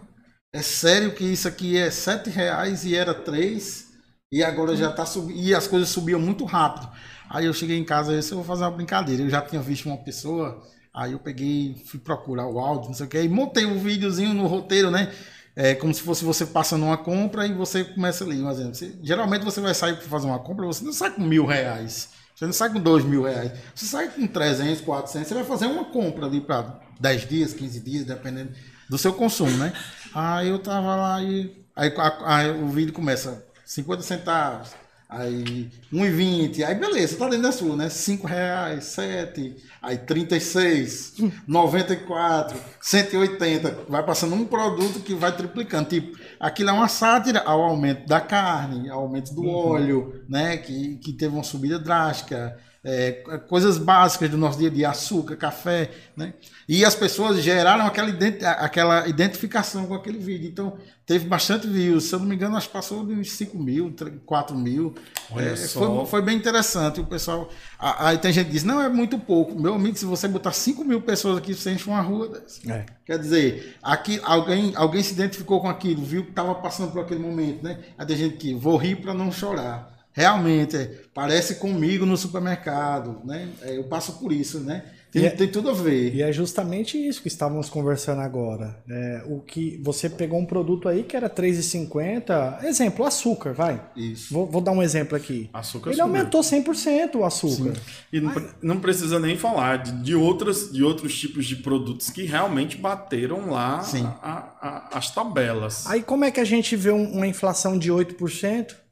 é 0.55 0.62
sério 0.62 1.14
que 1.14 1.25
isso 1.25 1.47
aqui 1.47 1.77
é 1.77 1.90
sete 1.90 2.31
reais 2.31 2.85
e 2.85 2.95
era 2.95 3.12
três 3.12 3.93
e 4.33 4.43
agora 4.43 4.75
já 4.75 4.90
está 4.90 5.05
subindo 5.05 5.38
e 5.38 5.55
as 5.55 5.67
coisas 5.67 5.88
subiam 5.90 6.21
muito 6.21 6.45
rápido. 6.45 6.88
Aí 7.29 7.47
eu 7.47 7.53
cheguei 7.53 7.77
em 7.77 7.85
casa 7.85 8.12
e 8.12 8.17
disse, 8.17 8.33
eu 8.33 8.38
vou 8.38 8.47
fazer 8.47 8.64
uma 8.64 8.71
brincadeira. 8.71 9.23
Eu 9.23 9.31
já 9.31 9.43
tinha 9.43 9.61
visto 9.61 9.87
uma 9.87 9.99
pessoa 9.99 10.62
Aí 10.95 11.11
eu 11.11 11.19
peguei, 11.19 11.75
fui 11.87 11.99
procurar 11.99 12.47
o 12.47 12.61
áudio, 12.61 12.87
não 12.87 12.95
sei 12.95 13.07
o 13.07 13.09
que, 13.09 13.21
e 13.21 13.29
montei 13.29 13.67
um 13.67 13.81
videozinho 13.81 14.33
no 14.33 14.47
roteiro, 14.47 14.93
né? 14.93 15.12
É 15.57 15.75
como 15.75 15.93
se 15.93 16.01
fosse 16.01 16.25
você 16.25 16.47
passando 16.47 16.85
uma 16.85 16.97
compra 16.97 17.47
e 17.47 17.53
você 17.53 17.83
começa 17.83 18.23
ali. 18.23 18.40
Um 18.40 18.49
exemplo. 18.49 18.75
Você, 18.77 18.97
geralmente 19.03 19.45
você 19.45 19.61
vai 19.61 19.75
sair 19.75 19.97
para 19.97 20.07
fazer 20.07 20.27
uma 20.27 20.38
compra, 20.38 20.67
você 20.67 20.85
não 20.85 20.93
sai 20.93 21.11
com 21.11 21.23
mil 21.23 21.47
reais. 21.47 22.11
Você 22.35 22.47
não 22.47 22.53
sai 22.53 22.73
com 22.73 22.81
dois 22.81 23.05
mil 23.05 23.25
reais. 23.25 23.53
Você 23.75 23.87
sai 23.87 24.09
com 24.09 24.27
300, 24.27 24.83
400. 24.83 25.29
Você 25.29 25.35
vai 25.35 25.45
fazer 25.45 25.67
uma 25.67 25.85
compra 25.85 26.27
ali 26.27 26.40
para 26.40 26.81
10 27.01 27.29
dias, 27.29 27.53
15 27.53 27.81
dias, 27.81 28.05
dependendo 28.05 28.53
do 28.88 28.99
seu 28.99 29.12
consumo, 29.12 29.57
né? 29.57 29.73
Aí 30.14 30.48
eu 30.48 30.59
tava 30.59 30.94
lá 30.94 31.22
e. 31.22 31.64
Aí, 31.74 31.92
aí 32.24 32.50
o 32.50 32.68
vídeo 32.68 32.92
começa 32.92 33.44
50 33.64 34.03
centavos, 34.03 34.70
Aí 35.14 35.70
1,20, 35.92 36.64
aí 36.64 36.74
beleza, 36.74 37.16
tá 37.16 37.27
dentro 37.27 37.42
da 37.42 37.53
sua, 37.53 37.77
né? 37.77 37.88
5 37.88 38.27
reais, 38.27 38.85
7, 38.85 39.57
aí 39.81 39.96
36, 39.98 41.14
94, 41.46 42.59
180. 42.81 43.85
Vai 43.88 44.03
passando 44.03 44.35
um 44.35 44.44
produto 44.44 44.98
que 45.00 45.14
vai 45.14 45.31
triplicando. 45.37 45.88
Tipo, 45.88 46.18
aquilo 46.40 46.70
é 46.70 46.72
uma 46.72 46.88
sátira 46.88 47.42
ao 47.46 47.62
aumento 47.62 48.09
da 48.09 48.20
carne, 48.20 48.90
ao 48.90 49.03
aumento 49.03 49.33
do 49.33 49.42
uhum. 49.42 49.55
óleo, 49.55 50.22
né? 50.29 50.57
Que, 50.57 50.96
que 50.96 51.12
teve 51.12 51.33
uma 51.33 51.44
subida 51.44 51.79
drástica 51.79 52.59
é, 52.85 53.12
coisas 53.49 53.79
básicas 53.79 54.31
do 54.31 54.37
nosso 54.37 54.59
dia 54.59 54.68
a 54.68 54.70
dia, 54.70 54.90
açúcar, 54.90 55.37
café, 55.37 55.90
né? 56.14 56.35
E 56.68 56.85
as 56.85 56.94
pessoas 56.94 57.42
geraram 57.42 57.87
aquela, 57.87 58.11
identi 58.11 58.44
aquela 58.44 59.09
identificação 59.09 59.87
com 59.87 59.94
aquele 59.94 60.18
vídeo. 60.18 60.49
Então, 60.49 60.77
teve 61.07 61.27
bastante 61.27 61.66
views. 61.66 62.05
Se 62.05 62.14
eu 62.14 62.18
não 62.18 62.27
me 62.27 62.35
engano, 62.35 62.57
acho 62.57 62.66
que 62.66 62.73
passou 62.75 63.05
de 63.07 63.14
uns 63.14 63.33
5 63.33 63.59
mil, 63.59 63.94
4 64.27 64.57
mil. 64.57 64.94
É, 65.35 65.57
foi, 65.57 66.07
foi, 66.07 66.23
bem 66.23 66.37
interessante. 66.37 67.01
O 67.01 67.07
pessoal. 67.07 67.49
Aí 67.79 68.18
tem 68.18 68.33
gente 68.33 68.47
que 68.47 68.53
diz: 68.53 68.64
não, 68.64 68.83
é 68.83 68.88
muito 68.88 69.18
pouco. 69.18 69.59
Meu 69.59 69.75
amigo, 69.75 69.97
se 69.97 70.05
você 70.05 70.29
botar 70.29 70.53
5 70.53 70.85
mil 70.85 71.01
pessoas 71.01 71.38
aqui, 71.38 71.55
você 71.55 71.73
enche 71.73 71.88
uma 71.88 72.03
rua 72.03 72.29
dessa. 72.29 72.70
É. 72.70 72.85
Quer 73.07 73.18
dizer, 73.18 73.77
aqui 73.83 74.20
alguém, 74.23 74.73
alguém 74.77 75.03
se 75.03 75.14
identificou 75.14 75.61
com 75.61 75.68
aquilo, 75.68 76.03
viu 76.03 76.25
que 76.25 76.31
estava 76.31 76.55
passando 76.55 76.92
por 76.92 77.01
aquele 77.01 77.20
momento, 77.20 77.62
né? 77.62 77.79
Aí 77.97 78.07
tem 78.07 78.16
gente 78.16 78.37
que 78.37 78.55
vou 78.55 78.77
rir 78.77 78.97
para 78.97 79.14
não 79.14 79.33
chorar 79.33 79.93
realmente 80.14 80.77
é, 80.77 80.90
parece 81.12 81.57
comigo 81.57 82.07
no 82.07 82.16
supermercado, 82.16 83.20
né? 83.24 83.48
É, 83.61 83.77
eu 83.77 83.85
passo 83.85 84.14
por 84.14 84.33
isso, 84.33 84.61
né? 84.61 84.85
Tem, 85.11 85.27
é, 85.27 85.31
tem, 85.31 85.46
tudo 85.46 85.70
a 85.70 85.72
ver. 85.72 86.12
E 86.12 86.22
é 86.22 86.33
justamente 86.33 86.98
isso 86.98 87.22
que 87.22 87.29
estávamos 87.29 87.68
conversando 87.68 88.20
agora. 88.20 88.77
É, 88.90 89.22
o 89.27 89.38
que 89.38 89.81
você 89.81 90.11
pegou 90.11 90.40
um 90.40 90.44
produto 90.44 90.88
aí 90.88 91.05
que 91.05 91.16
era 91.16 91.29
R$3,50, 91.29 92.64
exemplo, 92.64 93.07
açúcar, 93.07 93.53
vai. 93.53 93.81
Isso. 93.94 94.35
Vou, 94.35 94.44
vou, 94.44 94.61
dar 94.61 94.72
um 94.72 94.83
exemplo 94.83 95.16
aqui. 95.16 95.48
Açúcar 95.53 95.90
Ele 95.90 96.00
subiu. 96.00 96.16
aumentou 96.16 96.40
100% 96.40 97.14
o 97.14 97.24
açúcar. 97.24 97.74
Sim. 97.77 97.81
E 98.12 98.20
não, 98.20 98.33
não, 98.61 98.81
precisa 98.81 99.20
nem 99.20 99.37
falar 99.37 99.85
de, 99.85 99.92
de, 100.03 100.16
outras, 100.16 100.72
de 100.72 100.83
outros 100.83 101.16
tipos 101.16 101.46
de 101.46 101.57
produtos 101.57 102.11
que 102.11 102.24
realmente 102.24 102.77
bateram 102.77 103.50
lá 103.50 103.85
a, 104.20 104.31
a, 104.61 104.98
as 104.98 105.12
tabelas. 105.12 105.87
Aí 105.87 106.03
como 106.03 106.24
é 106.24 106.33
que 106.33 106.40
a 106.40 106.44
gente 106.44 106.74
vê 106.74 106.90
um, 106.90 107.12
uma 107.12 107.27
inflação 107.29 107.79
de 107.79 107.92
8%? 107.92 108.84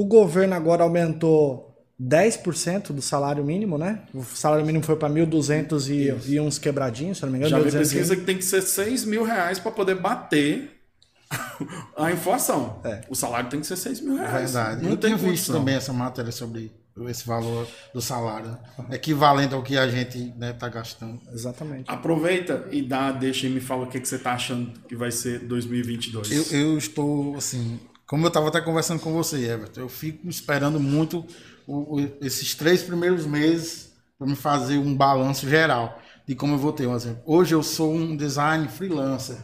O 0.00 0.06
governo 0.06 0.54
agora 0.54 0.82
aumentou 0.82 1.84
10% 2.00 2.90
do 2.92 3.02
salário 3.02 3.44
mínimo, 3.44 3.76
né? 3.76 4.00
O 4.14 4.24
salário 4.24 4.64
mínimo 4.64 4.82
foi 4.82 4.96
para 4.96 5.10
1.200 5.12 5.90
e, 5.90 6.32
e 6.32 6.40
uns 6.40 6.58
quebradinhos, 6.58 7.18
se 7.18 7.24
não 7.24 7.30
me 7.30 7.36
engano. 7.36 7.50
Já 7.50 7.58
vi 7.58 7.70
pesquisa 7.70 8.16
que 8.16 8.22
tem 8.22 8.38
que 8.38 8.44
ser 8.44 8.62
6 8.62 9.04
mil 9.04 9.24
reais 9.24 9.58
para 9.58 9.70
poder 9.70 9.96
bater 9.96 10.80
a 11.98 12.10
inflação. 12.10 12.80
É. 12.82 13.02
O 13.10 13.14
salário 13.14 13.50
tem 13.50 13.60
que 13.60 13.66
ser 13.66 13.76
6 13.76 14.00
mil 14.00 14.16
reais. 14.16 14.54
Verdade. 14.54 14.82
Não 14.82 14.92
Eu 14.92 14.96
tem 14.96 15.14
tenho 15.14 15.30
visto 15.30 15.52
também 15.52 15.74
essa 15.74 15.92
matéria 15.92 16.32
sobre 16.32 16.72
esse 17.06 17.26
valor 17.26 17.68
do 17.92 18.00
salário, 18.00 18.52
né? 18.52 18.58
equivalente 18.92 19.52
ao 19.52 19.62
que 19.62 19.76
a 19.76 19.86
gente 19.86 20.16
está 20.16 20.38
né, 20.38 20.52
tá 20.54 20.68
gastando. 20.70 21.20
Exatamente. 21.30 21.84
Aproveita 21.90 22.66
e 22.72 22.80
dá, 22.80 23.12
deixa 23.12 23.46
e 23.46 23.50
me 23.50 23.60
fala 23.60 23.84
o 23.84 23.86
que, 23.86 24.00
que 24.00 24.08
você 24.08 24.16
está 24.16 24.32
achando 24.32 24.72
que 24.88 24.96
vai 24.96 25.10
ser 25.10 25.40
2022. 25.40 26.52
Eu, 26.52 26.58
eu 26.58 26.78
estou, 26.78 27.36
assim, 27.36 27.78
como 28.10 28.24
eu 28.24 28.28
estava 28.28 28.48
até 28.48 28.60
conversando 28.60 28.98
com 28.98 29.12
você, 29.12 29.36
Everton, 29.48 29.82
eu 29.82 29.88
fico 29.88 30.28
esperando 30.28 30.80
muito 30.80 31.24
o, 31.64 31.94
o, 31.94 32.00
esses 32.20 32.56
três 32.56 32.82
primeiros 32.82 33.24
meses 33.24 33.92
para 34.18 34.26
me 34.26 34.34
fazer 34.34 34.78
um 34.78 34.96
balanço 34.96 35.48
geral 35.48 35.96
de 36.26 36.34
como 36.34 36.54
eu 36.54 36.58
vou 36.58 36.72
ter 36.72 36.88
um 36.88 36.96
exemplo. 36.96 37.22
Hoje 37.24 37.54
eu 37.54 37.62
sou 37.62 37.94
um 37.94 38.16
design 38.16 38.66
freelancer. 38.66 39.36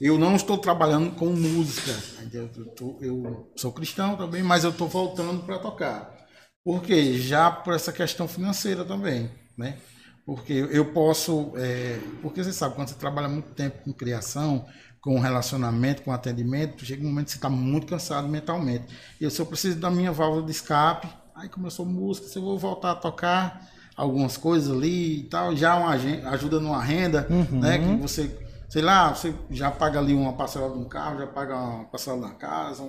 Eu 0.00 0.18
não 0.18 0.34
estou 0.34 0.56
trabalhando 0.56 1.14
com 1.14 1.26
música. 1.26 1.92
Eu, 2.32 2.48
tô, 2.74 2.96
eu 3.02 3.52
sou 3.54 3.70
cristão 3.70 4.16
também, 4.16 4.42
mas 4.42 4.64
eu 4.64 4.70
estou 4.70 4.88
voltando 4.88 5.42
para 5.42 5.58
tocar. 5.58 6.16
Por 6.64 6.82
quê? 6.82 7.18
Já 7.18 7.50
por 7.50 7.74
essa 7.74 7.92
questão 7.92 8.26
financeira 8.26 8.82
também, 8.82 9.30
né? 9.58 9.76
Porque 10.24 10.54
eu 10.54 10.90
posso, 10.92 11.52
é, 11.54 12.00
porque 12.22 12.42
você 12.42 12.52
sabe, 12.52 12.76
quando 12.76 12.88
você 12.88 12.94
trabalha 12.94 13.28
muito 13.28 13.50
tempo 13.50 13.84
com 13.84 13.92
criação, 13.92 14.66
com 15.06 15.20
relacionamento, 15.20 16.02
com 16.02 16.10
atendimento, 16.10 16.84
chega 16.84 17.00
um 17.00 17.08
momento 17.08 17.26
que 17.26 17.30
você 17.30 17.38
está 17.38 17.48
muito 17.48 17.86
cansado 17.86 18.26
mentalmente. 18.26 18.86
E 19.20 19.24
eu 19.24 19.30
só 19.30 19.44
preciso 19.44 19.78
da 19.78 19.88
minha 19.88 20.10
válvula 20.10 20.44
de 20.44 20.50
escape. 20.50 21.06
Aí 21.32 21.48
começou 21.48 21.86
música, 21.86 22.26
se 22.26 22.36
eu 22.36 22.42
vou 22.42 22.58
voltar 22.58 22.90
a 22.90 22.94
tocar 22.96 23.70
algumas 23.96 24.36
coisas 24.36 24.68
ali 24.68 25.20
e 25.20 25.22
tal, 25.22 25.54
já 25.54 25.76
uma 25.76 25.92
ajuda 25.92 26.58
numa 26.58 26.82
renda, 26.82 27.24
uhum. 27.30 27.60
né? 27.60 27.78
Que 27.78 28.02
você, 28.02 28.36
sei 28.68 28.82
lá, 28.82 29.14
você 29.14 29.32
já 29.48 29.70
paga 29.70 30.00
ali 30.00 30.12
uma 30.12 30.32
parcela 30.32 30.68
de 30.70 30.76
um 30.76 30.84
carro, 30.86 31.20
já 31.20 31.26
paga 31.28 31.56
uma 31.56 31.84
parcela 31.84 32.26
da 32.26 32.34
casa. 32.34 32.82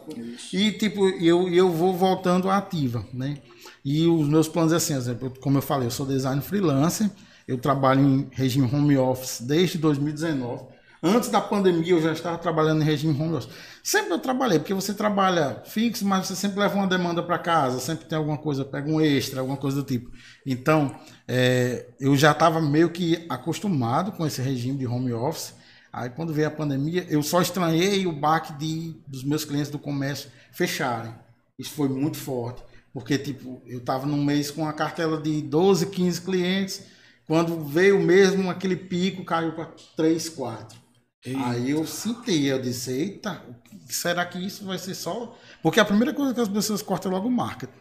e 0.51 0.71
tipo, 0.71 1.07
eu, 1.07 1.47
eu 1.49 1.71
vou 1.71 1.95
voltando 1.95 2.49
ativa, 2.49 3.05
né? 3.13 3.37
E 3.85 4.07
os 4.07 4.27
meus 4.27 4.47
planos 4.47 4.73
é 4.73 4.77
assim, 4.77 4.95
exemplo, 4.95 5.31
como 5.39 5.59
eu 5.59 5.61
falei, 5.61 5.85
eu 5.85 5.91
sou 5.91 6.07
designer 6.07 6.41
freelancer, 6.41 7.11
eu 7.47 7.59
trabalho 7.59 8.01
em 8.01 8.27
regime 8.31 8.67
home 8.73 8.97
office 8.97 9.41
desde 9.41 9.77
2019. 9.77 10.76
Antes 11.01 11.29
da 11.29 11.39
pandemia 11.39 11.93
eu 11.93 12.01
já 12.01 12.11
estava 12.11 12.37
trabalhando 12.37 12.81
em 12.81 12.85
regime 12.85 13.19
home 13.19 13.35
office. 13.35 13.49
Sempre 13.83 14.13
eu 14.13 14.19
trabalhei, 14.19 14.57
porque 14.57 14.73
você 14.73 14.93
trabalha 14.93 15.61
fixo, 15.65 16.05
mas 16.05 16.27
você 16.27 16.35
sempre 16.35 16.59
leva 16.59 16.75
uma 16.75 16.87
demanda 16.87 17.21
para 17.21 17.37
casa, 17.37 17.79
sempre 17.79 18.05
tem 18.05 18.17
alguma 18.17 18.37
coisa, 18.37 18.65
pega 18.65 18.89
um 18.89 18.99
extra, 18.99 19.39
alguma 19.39 19.57
coisa 19.57 19.77
do 19.77 19.83
tipo. 19.83 20.11
Então, 20.45 20.95
é, 21.27 21.87
eu 21.99 22.15
já 22.15 22.31
estava 22.31 22.59
meio 22.59 22.89
que 22.89 23.25
acostumado 23.29 24.11
com 24.11 24.25
esse 24.25 24.41
regime 24.41 24.77
de 24.77 24.87
home 24.87 25.13
office. 25.13 25.53
Aí 25.93 26.09
quando 26.09 26.33
veio 26.33 26.47
a 26.47 26.51
pandemia, 26.51 27.05
eu 27.09 27.21
só 27.21 27.41
estranhei 27.41 28.05
o 28.07 28.11
baque 28.11 28.53
de, 28.53 28.95
dos 29.07 29.23
meus 29.23 29.45
clientes 29.45 29.71
do 29.71 29.79
comércio 29.79 30.29
fecharem. 30.51 31.13
Isso 31.57 31.71
foi 31.71 31.89
muito 31.89 32.17
forte, 32.17 32.63
porque 32.93 33.17
tipo, 33.17 33.61
eu 33.65 33.79
estava 33.79 34.05
num 34.05 34.23
mês 34.23 34.49
com 34.49 34.63
uma 34.63 34.73
cartela 34.73 35.19
de 35.21 35.41
12, 35.41 35.87
15 35.87 36.21
clientes, 36.21 36.83
quando 37.27 37.63
veio 37.63 37.99
mesmo 37.99 38.49
aquele 38.49 38.75
pico, 38.75 39.23
caiu 39.23 39.53
para 39.53 39.73
3, 39.95 40.29
4. 40.29 40.86
Aí 41.35 41.71
eu 41.71 41.85
senti, 41.85 42.45
eu 42.45 42.61
disse, 42.61 42.91
eita, 42.91 43.41
será 43.89 44.25
que 44.25 44.37
isso 44.45 44.65
vai 44.65 44.77
ser 44.77 44.93
só. 44.95 45.35
Porque 45.61 45.79
a 45.79 45.85
primeira 45.85 46.13
coisa 46.13 46.33
que 46.33 46.41
as 46.41 46.47
pessoas 46.49 46.81
cortam 46.81 47.11
é 47.11 47.15
logo 47.15 47.27
o 47.27 47.31
marketing. 47.31 47.73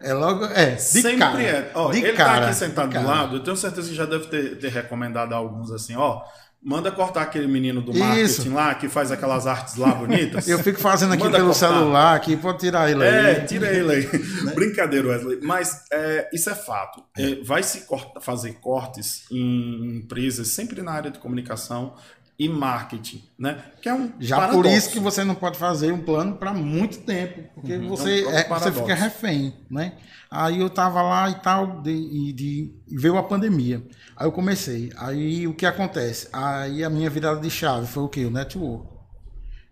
É 0.00 0.12
logo. 0.14 0.44
É, 0.46 0.72
de 0.76 0.82
Sempre 0.82 1.18
cara. 1.18 1.42
é. 1.42 1.70
Ó, 1.74 1.90
de 1.90 1.98
ele 1.98 2.12
cara, 2.12 2.40
tá 2.42 2.46
aqui 2.48 2.54
sentado 2.56 2.90
do 2.98 3.04
lado, 3.06 3.36
eu 3.36 3.42
tenho 3.42 3.56
certeza 3.56 3.88
que 3.88 3.94
já 3.94 4.06
deve 4.06 4.26
ter, 4.28 4.58
ter 4.58 4.68
recomendado 4.70 5.32
a 5.32 5.36
alguns 5.36 5.70
assim, 5.70 5.94
ó. 5.96 6.22
Manda 6.66 6.90
cortar 6.90 7.20
aquele 7.20 7.46
menino 7.46 7.82
do 7.82 7.92
marketing 7.92 8.22
Isso. 8.24 8.54
lá, 8.54 8.74
que 8.74 8.88
faz 8.88 9.12
aquelas 9.12 9.46
artes 9.46 9.76
lá 9.76 9.92
bonitas. 9.94 10.48
Eu 10.48 10.58
fico 10.60 10.80
fazendo 10.80 11.12
aqui 11.12 11.22
Manda 11.24 11.36
pelo 11.36 11.50
cortar. 11.50 11.68
celular, 11.68 12.16
aqui, 12.16 12.38
pode 12.38 12.58
tirar 12.60 12.90
ele 12.90 13.04
É, 13.04 13.36
aí. 13.42 13.46
tira 13.46 13.66
ele 13.70 13.92
aí. 13.92 14.08
Né? 14.46 14.52
Brincadeira, 14.54 15.08
Wesley. 15.08 15.40
Mas 15.42 15.84
é, 15.92 16.30
isso 16.32 16.48
é 16.48 16.54
fato. 16.54 17.04
É, 17.18 17.34
vai 17.44 17.62
se 17.62 17.82
corta- 17.82 18.18
fazer 18.22 18.54
cortes 18.62 19.24
em 19.30 19.98
empresas, 19.98 20.48
sempre 20.48 20.80
na 20.80 20.92
área 20.92 21.10
de 21.10 21.18
comunicação 21.18 21.96
e 22.38 22.48
marketing, 22.48 23.22
né? 23.38 23.64
Que 23.80 23.88
é 23.88 23.94
um 23.94 24.12
Já 24.18 24.36
por 24.36 24.46
paradoxo. 24.48 24.76
isso 24.76 24.90
que 24.90 24.98
você 24.98 25.22
não 25.22 25.34
pode 25.36 25.56
fazer 25.56 25.92
um 25.92 26.02
plano 26.02 26.36
para 26.36 26.52
muito 26.52 26.98
tempo, 27.02 27.44
porque 27.54 27.78
você, 27.78 28.22
é 28.22 28.26
um 28.26 28.30
é, 28.30 28.42
você 28.42 28.44
paradoxo. 28.48 28.80
fica 28.80 28.94
refém, 28.94 29.54
né? 29.70 29.96
Aí 30.30 30.58
eu 30.60 30.68
tava 30.68 31.00
lá 31.00 31.30
e 31.30 31.34
tal, 31.36 31.80
de, 31.80 31.92
e 31.92 32.32
de- 32.32 32.74
veio 32.88 33.16
a 33.16 33.22
pandemia. 33.22 33.86
Aí 34.16 34.26
eu 34.26 34.32
comecei. 34.32 34.90
Aí 34.96 35.46
o 35.46 35.54
que 35.54 35.64
acontece? 35.64 36.28
Aí 36.32 36.82
a 36.82 36.90
minha 36.90 37.08
virada 37.08 37.40
de 37.40 37.48
chave 37.50 37.86
foi 37.86 38.02
o 38.02 38.08
quê? 38.08 38.24
O 38.24 38.30
network. 38.30 38.92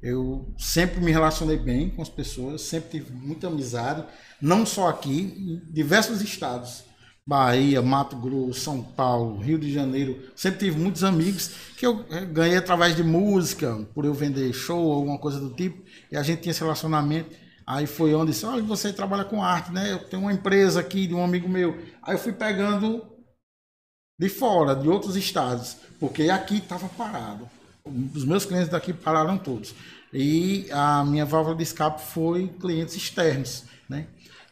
Eu 0.01 0.53
sempre 0.59 1.01
me 1.01 1.11
relacionei 1.13 1.57
bem 1.57 1.91
com 1.91 2.03
as 2.03 2.09
pessoas, 2.09 2.63
sempre 2.63 2.91
tive 3.01 3.13
muita 3.13 3.47
amizade, 3.49 4.05
não 4.41 4.65
só 4.67 4.89
aqui, 4.89 5.63
em 5.67 5.73
diversos 5.73 6.21
estados. 6.23 6.85
Bahia, 7.27 7.81
Mato 7.81 8.17
Grosso, 8.17 8.61
São 8.61 8.83
Paulo, 8.83 9.39
Rio 9.39 9.59
de 9.59 9.73
Janeiro. 9.73 10.21
Sempre 10.35 10.61
tive 10.61 10.79
muitos 10.79 11.05
amigos 11.05 11.51
que 11.77 11.87
eu 11.87 12.05
eh, 12.11 12.25
ganhei 12.25 12.57
através 12.57 12.97
de 12.97 13.05
música, 13.05 13.87
por 13.95 14.05
eu 14.05 14.13
vender 14.13 14.53
show, 14.53 14.93
alguma 14.93 15.19
coisa 15.19 15.39
do 15.39 15.51
tipo, 15.51 15.83
e 16.11 16.17
a 16.17 16.23
gente 16.23 16.43
tinha 16.43 16.51
esse 16.51 16.61
relacionamento. 16.61 17.31
Aí 17.65 17.87
foi 17.87 18.13
onde 18.15 18.33
disse, 18.33 18.45
olha, 18.45 18.63
você 18.63 18.93
trabalha 18.93 19.25
com 19.25 19.43
arte, 19.43 19.71
né? 19.73 19.93
Eu 19.93 20.01
tenho 20.01 20.23
uma 20.23 20.33
empresa 20.33 20.81
aqui 20.81 21.07
de 21.07 21.15
um 21.15 21.25
amigo 21.25 21.49
meu. 21.49 21.79
Aí 22.03 22.15
eu 22.15 22.19
fui 22.19 22.33
pegando 22.33 23.07
de 24.19 24.29
fora, 24.29 24.75
de 24.75 24.89
outros 24.89 25.15
estados, 25.15 25.77
porque 26.01 26.29
aqui 26.29 26.57
estava 26.57 26.89
parado. 26.89 27.49
Os 27.85 28.25
meus 28.25 28.45
clientes 28.45 28.69
daqui 28.69 28.93
pararam 28.93 29.39
todos. 29.39 29.75
E 30.13 30.67
a 30.71 31.05
minha 31.05 31.25
válvula 31.25 31.57
de 31.57 31.63
escape 31.63 32.03
foi 32.03 32.49
clientes 32.61 32.97
externos? 32.97 33.65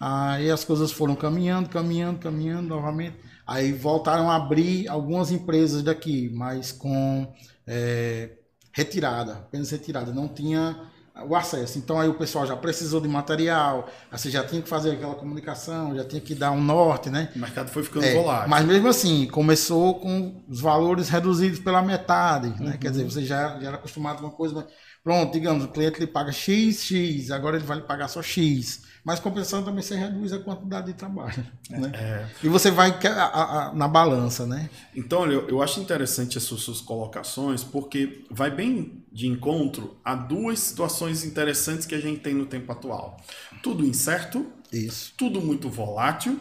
Aí 0.00 0.50
as 0.50 0.64
coisas 0.64 0.90
foram 0.92 1.14
caminhando, 1.14 1.68
caminhando, 1.68 2.18
caminhando 2.20 2.68
novamente. 2.68 3.18
Aí 3.46 3.72
voltaram 3.72 4.30
a 4.30 4.36
abrir 4.36 4.88
algumas 4.88 5.30
empresas 5.30 5.82
daqui, 5.82 6.30
mas 6.32 6.72
com 6.72 7.30
é, 7.66 8.30
retirada, 8.72 9.34
apenas 9.34 9.70
retirada. 9.70 10.12
Não 10.12 10.28
tinha 10.28 10.90
o 11.26 11.34
acesso. 11.36 11.78
Então 11.78 12.00
aí 12.00 12.08
o 12.08 12.14
pessoal 12.14 12.46
já 12.46 12.56
precisou 12.56 13.00
de 13.00 13.08
material, 13.08 13.88
você 14.10 14.30
já 14.30 14.42
tinha 14.44 14.62
que 14.62 14.68
fazer 14.68 14.92
aquela 14.92 15.14
comunicação, 15.14 15.94
já 15.94 16.04
tinha 16.04 16.20
que 16.20 16.34
dar 16.34 16.52
um 16.52 16.62
norte, 16.62 17.10
né? 17.10 17.30
O 17.34 17.38
mercado 17.38 17.68
foi 17.70 17.82
ficando 17.82 18.06
É, 18.06 18.10
volátil. 18.10 18.48
mas 18.48 18.64
mesmo 18.64 18.88
assim, 18.88 19.26
começou 19.26 20.00
com 20.00 20.42
os 20.48 20.60
valores 20.60 21.08
reduzidos 21.10 21.58
pela 21.58 21.82
metade, 21.82 22.54
né? 22.62 22.78
Quer 22.78 22.90
dizer, 22.90 23.04
você 23.04 23.22
já, 23.24 23.58
já 23.60 23.68
era 23.68 23.76
acostumado 23.76 24.18
com 24.20 24.24
uma 24.26 24.32
coisa, 24.32 24.54
mas, 24.54 24.64
pronto, 25.04 25.32
digamos, 25.32 25.64
o 25.64 25.68
cliente 25.68 26.00
lhe 26.00 26.06
paga 26.06 26.32
X, 26.32 26.84
X, 26.84 27.30
agora 27.30 27.56
ele 27.56 27.66
vai 27.66 27.78
lhe 27.78 27.82
pagar 27.84 28.08
só 28.08 28.22
X. 28.22 28.82
Mas 29.04 29.18
compensando 29.18 29.64
também 29.64 29.82
você 29.82 29.96
reduz 29.96 30.32
a 30.32 30.38
quantidade 30.38 30.88
de 30.88 30.92
trabalho, 30.92 31.46
né? 31.70 32.28
E 32.42 32.48
você 32.48 32.70
vai 32.70 32.98
na 33.74 33.88
balança, 33.88 34.46
né? 34.46 34.68
Então, 34.94 35.20
olha, 35.20 35.34
eu, 35.34 35.62
acho 35.62 35.80
interessante 35.80 36.36
essas 36.36 36.60
suas 36.60 36.80
colocações, 36.80 37.64
porque 37.64 38.24
vai 38.30 38.50
bem 38.50 39.02
de 39.10 39.26
encontro 39.26 39.96
a 40.04 40.14
duas 40.14 40.58
situações 40.58 41.24
interessantes 41.24 41.86
que 41.86 41.94
a 41.94 42.00
gente 42.00 42.20
tem 42.20 42.34
no 42.34 42.46
tempo 42.46 42.70
atual. 42.70 43.16
Tudo 43.62 43.84
incerto, 43.84 44.46
Isso. 44.72 45.14
tudo 45.16 45.40
muito 45.40 45.70
volátil. 45.70 46.38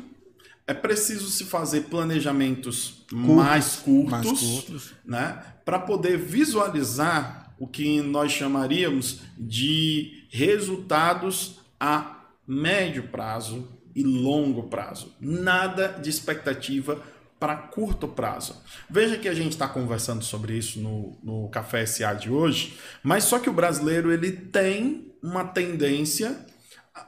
É 0.68 0.74
preciso 0.74 1.30
se 1.30 1.46
fazer 1.46 1.86
planejamentos 1.86 3.06
mais 3.12 3.78
curtos, 3.78 4.12
mais 4.12 4.40
curtos. 4.40 4.94
né, 5.04 5.42
para 5.66 5.80
poder 5.80 6.18
visualizar 6.18 7.56
o 7.58 7.68
que 7.68 8.02
nós 8.02 8.32
chamaríamos 8.32 9.22
de 9.38 10.28
resultados 10.30 11.60
a 11.80 12.19
médio 12.50 13.04
prazo 13.04 13.68
e 13.96 14.02
longo 14.04 14.64
prazo. 14.64 15.16
Nada 15.22 16.00
de 16.02 16.10
expectativa 16.10 17.00
para 17.40 17.56
curto 17.56 18.08
prazo. 18.08 18.56
Veja 18.90 19.18
que 19.18 19.30
a 19.30 19.34
gente 19.36 19.52
está 19.52 19.68
conversando 19.68 20.24
sobre 20.24 20.58
isso 20.58 20.80
no, 20.80 21.18
no 21.24 21.50
Café 21.50 21.86
SA 21.86 22.14
de 22.14 22.30
hoje, 22.30 22.78
mas 23.04 23.24
só 23.24 23.38
que 23.38 23.50
o 23.50 23.54
brasileiro 23.54 24.12
ele 24.12 24.32
tem 24.32 25.14
uma 25.22 25.46
tendência, 25.46 26.38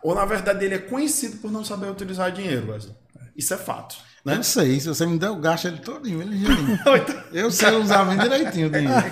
ou 0.03 0.13
na 0.13 0.25
verdade 0.25 0.63
ele 0.63 0.75
é 0.75 0.79
conhecido 0.79 1.37
por 1.37 1.51
não 1.51 1.65
saber 1.65 1.89
utilizar 1.89 2.31
dinheiro, 2.31 2.71
Wesley. 2.71 2.95
Isso 3.35 3.53
é 3.53 3.57
fato. 3.57 3.95
Né? 4.23 4.37
Eu 4.37 4.43
sei, 4.43 4.79
se 4.79 4.87
você 4.87 5.05
me 5.05 5.17
der 5.17 5.31
o 5.31 5.37
gasto 5.37 5.67
ele 5.67 5.77
todinho, 5.79 6.21
ele 6.21 6.35
ligeirinho. 6.35 6.79
Eu 7.33 7.49
sei 7.49 7.75
usar 7.75 8.05
bem 8.05 8.19
direitinho 8.19 8.67
o 8.67 8.69
dinheiro. 8.69 9.03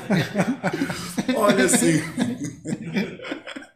Olha 1.35 1.65
assim. 1.65 1.99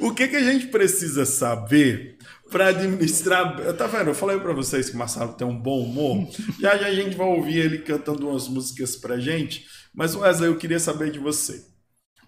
o 0.00 0.12
que, 0.14 0.28
que 0.28 0.36
a 0.36 0.42
gente 0.42 0.68
precisa 0.68 1.24
saber 1.24 2.18
para 2.50 2.68
administrar. 2.68 3.56
Tá 3.74 3.86
vendo? 3.86 4.08
Eu 4.08 4.14
falei 4.14 4.38
para 4.38 4.52
vocês 4.52 4.90
que 4.90 4.96
o 4.96 4.98
Marcelo 4.98 5.32
tem 5.32 5.46
um 5.46 5.56
bom 5.56 5.82
humor. 5.82 6.28
Já 6.60 6.76
já 6.76 6.88
a 6.88 6.94
gente 6.94 7.16
vai 7.16 7.26
ouvir 7.26 7.58
ele 7.58 7.78
cantando 7.78 8.28
umas 8.28 8.48
músicas 8.48 8.96
pra 8.96 9.18
gente. 9.18 9.66
Mas, 9.94 10.14
Wesley, 10.14 10.50
eu 10.50 10.56
queria 10.56 10.78
saber 10.78 11.10
de 11.10 11.18
você. 11.18 11.64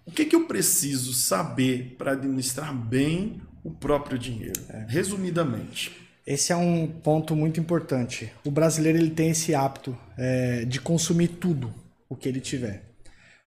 O 0.05 0.11
que, 0.11 0.25
que 0.25 0.35
eu 0.35 0.47
preciso 0.47 1.13
saber 1.13 1.95
para 1.97 2.11
administrar 2.11 2.73
bem 2.73 3.41
o 3.63 3.71
próprio 3.71 4.17
dinheiro? 4.17 4.59
Resumidamente. 4.87 5.91
Esse 6.25 6.53
é 6.53 6.55
um 6.55 6.87
ponto 6.87 7.35
muito 7.35 7.59
importante. 7.59 8.31
O 8.45 8.51
brasileiro 8.51 8.97
ele 8.97 9.11
tem 9.11 9.29
esse 9.29 9.53
hábito 9.53 9.97
é, 10.17 10.63
de 10.65 10.79
consumir 10.79 11.27
tudo 11.27 11.73
o 12.09 12.15
que 12.15 12.29
ele 12.29 12.39
tiver. 12.39 12.83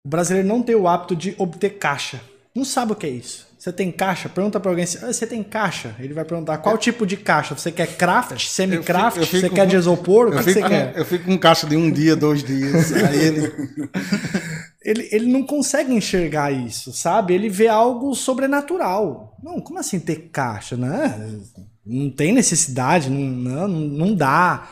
O 0.04 0.08
brasileiro 0.08 0.48
não 0.48 0.62
tem 0.62 0.74
o 0.74 0.88
hábito 0.88 1.14
de 1.14 1.34
obter 1.38 1.78
caixa. 1.78 2.20
Não 2.54 2.64
sabe 2.64 2.92
o 2.92 2.96
que 2.96 3.06
é 3.06 3.10
isso. 3.10 3.45
Você 3.66 3.72
tem 3.72 3.90
caixa? 3.90 4.28
Pergunta 4.28 4.60
para 4.60 4.70
alguém. 4.70 4.84
"Ah, 5.02 5.12
Você 5.12 5.26
tem 5.26 5.42
caixa? 5.42 5.92
Ele 5.98 6.14
vai 6.14 6.24
perguntar 6.24 6.58
qual 6.58 6.78
tipo 6.78 7.04
de 7.04 7.16
caixa. 7.16 7.52
Você 7.56 7.72
quer 7.72 7.96
craft, 7.96 8.46
semi-craft? 8.46 9.16
Eu 9.16 9.24
fico- 9.24 9.36
eu 9.36 9.40
Você 9.40 9.46
fico 9.46 9.54
quer 9.56 9.66
de 9.66 9.74
isopor? 9.74 10.28
O 10.28 10.30
que, 10.30 10.36
Eu 10.36 10.38
que 10.38 10.44
você 10.44 10.54
fico, 10.54 10.68
quer? 10.68 10.92
eu 10.96 11.04
fico 11.04 11.24
com 11.24 11.36
caixa 11.36 11.66
de 11.66 11.76
um 11.76 11.90
dia, 11.90 12.14
dois 12.14 12.44
dias. 12.44 12.92
Aí 12.94 13.18
ele. 13.18 13.52
ele, 14.84 15.08
ele 15.10 15.26
não 15.26 15.42
consegue 15.42 15.92
enxergar 15.92 16.52
isso, 16.52 16.92
sabe? 16.92 17.34
Ele 17.34 17.48
vê 17.48 17.66
algo 17.66 18.14
sobrenatural. 18.14 19.36
Não, 19.42 19.60
como 19.60 19.80
assim 19.80 19.98
ter 19.98 20.28
caixa? 20.32 20.76
Né? 20.76 21.36
Não 21.84 22.08
tem 22.10 22.32
necessidade, 22.32 23.10
não, 23.10 23.18
não, 23.20 23.68
não 23.68 24.14
dá. 24.14 24.68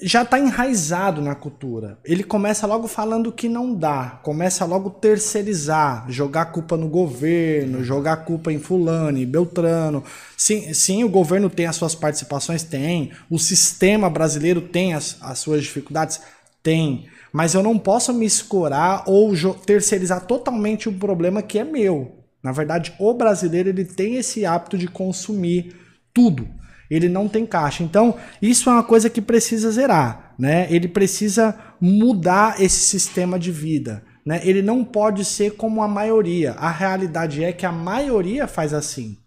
Já 0.00 0.22
está 0.22 0.38
enraizado 0.38 1.20
na 1.20 1.34
cultura. 1.34 1.98
Ele 2.04 2.22
começa 2.22 2.66
logo 2.68 2.86
falando 2.86 3.32
que 3.32 3.48
não 3.48 3.74
dá, 3.74 4.20
começa 4.22 4.64
logo 4.64 4.90
terceirizar, 4.90 6.08
jogar 6.08 6.46
culpa 6.46 6.76
no 6.76 6.88
governo, 6.88 7.82
jogar 7.82 8.18
culpa 8.18 8.52
em 8.52 8.60
fulano, 8.60 9.26
Beltrano. 9.26 10.04
Sim, 10.36 10.72
sim, 10.72 11.02
o 11.02 11.08
governo 11.08 11.50
tem 11.50 11.66
as 11.66 11.74
suas 11.74 11.96
participações, 11.96 12.62
tem. 12.62 13.10
O 13.28 13.40
sistema 13.40 14.08
brasileiro 14.08 14.60
tem 14.60 14.94
as, 14.94 15.16
as 15.20 15.40
suas 15.40 15.62
dificuldades, 15.64 16.20
tem. 16.62 17.06
Mas 17.32 17.54
eu 17.54 17.62
não 17.62 17.76
posso 17.76 18.14
me 18.14 18.24
escorar 18.24 19.02
ou 19.04 19.32
terceirizar 19.66 20.26
totalmente 20.26 20.88
o 20.88 20.92
problema 20.92 21.42
que 21.42 21.58
é 21.58 21.64
meu. 21.64 22.18
Na 22.42 22.52
verdade, 22.52 22.94
o 23.00 23.12
brasileiro 23.14 23.68
ele 23.68 23.84
tem 23.84 24.14
esse 24.16 24.46
hábito 24.46 24.78
de 24.78 24.86
consumir 24.86 25.74
tudo. 26.14 26.48
Ele 26.90 27.08
não 27.08 27.28
tem 27.28 27.44
caixa. 27.44 27.82
Então, 27.82 28.14
isso 28.40 28.68
é 28.68 28.72
uma 28.72 28.82
coisa 28.82 29.10
que 29.10 29.20
precisa 29.20 29.70
zerar, 29.70 30.34
né? 30.38 30.66
Ele 30.70 30.88
precisa 30.88 31.54
mudar 31.80 32.60
esse 32.60 32.80
sistema 32.80 33.38
de 33.38 33.52
vida, 33.52 34.02
né? 34.24 34.40
Ele 34.42 34.62
não 34.62 34.84
pode 34.84 35.24
ser 35.24 35.52
como 35.52 35.82
a 35.82 35.88
maioria. 35.88 36.52
A 36.52 36.70
realidade 36.70 37.44
é 37.44 37.52
que 37.52 37.66
a 37.66 37.72
maioria 37.72 38.46
faz 38.46 38.72
assim. 38.72 39.18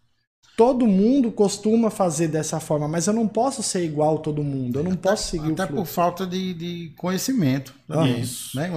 Todo 0.58 0.86
mundo 0.86 1.32
costuma 1.32 1.90
fazer 1.90 2.28
dessa 2.28 2.60
forma, 2.60 2.88
mas 2.88 3.08
eu 3.08 3.14
não 3.14 3.28
posso 3.28 3.64
ser 3.64 3.84
igual 3.84 4.18
a 4.18 4.20
todo 4.20 4.44
mundo. 4.44 4.78
Eu 4.80 4.84
não 4.84 4.96
posso 4.96 5.32
seguir 5.32 5.54
Até 5.54 5.64
o 5.64 5.68
por 5.68 5.76
fluxo. 5.78 5.94
falta 5.94 6.28
de, 6.28 6.54
de 6.54 6.94
conhecimento. 6.98 7.74
Aham. 7.90 8.08
Isso. 8.20 8.56
Né? 8.56 8.70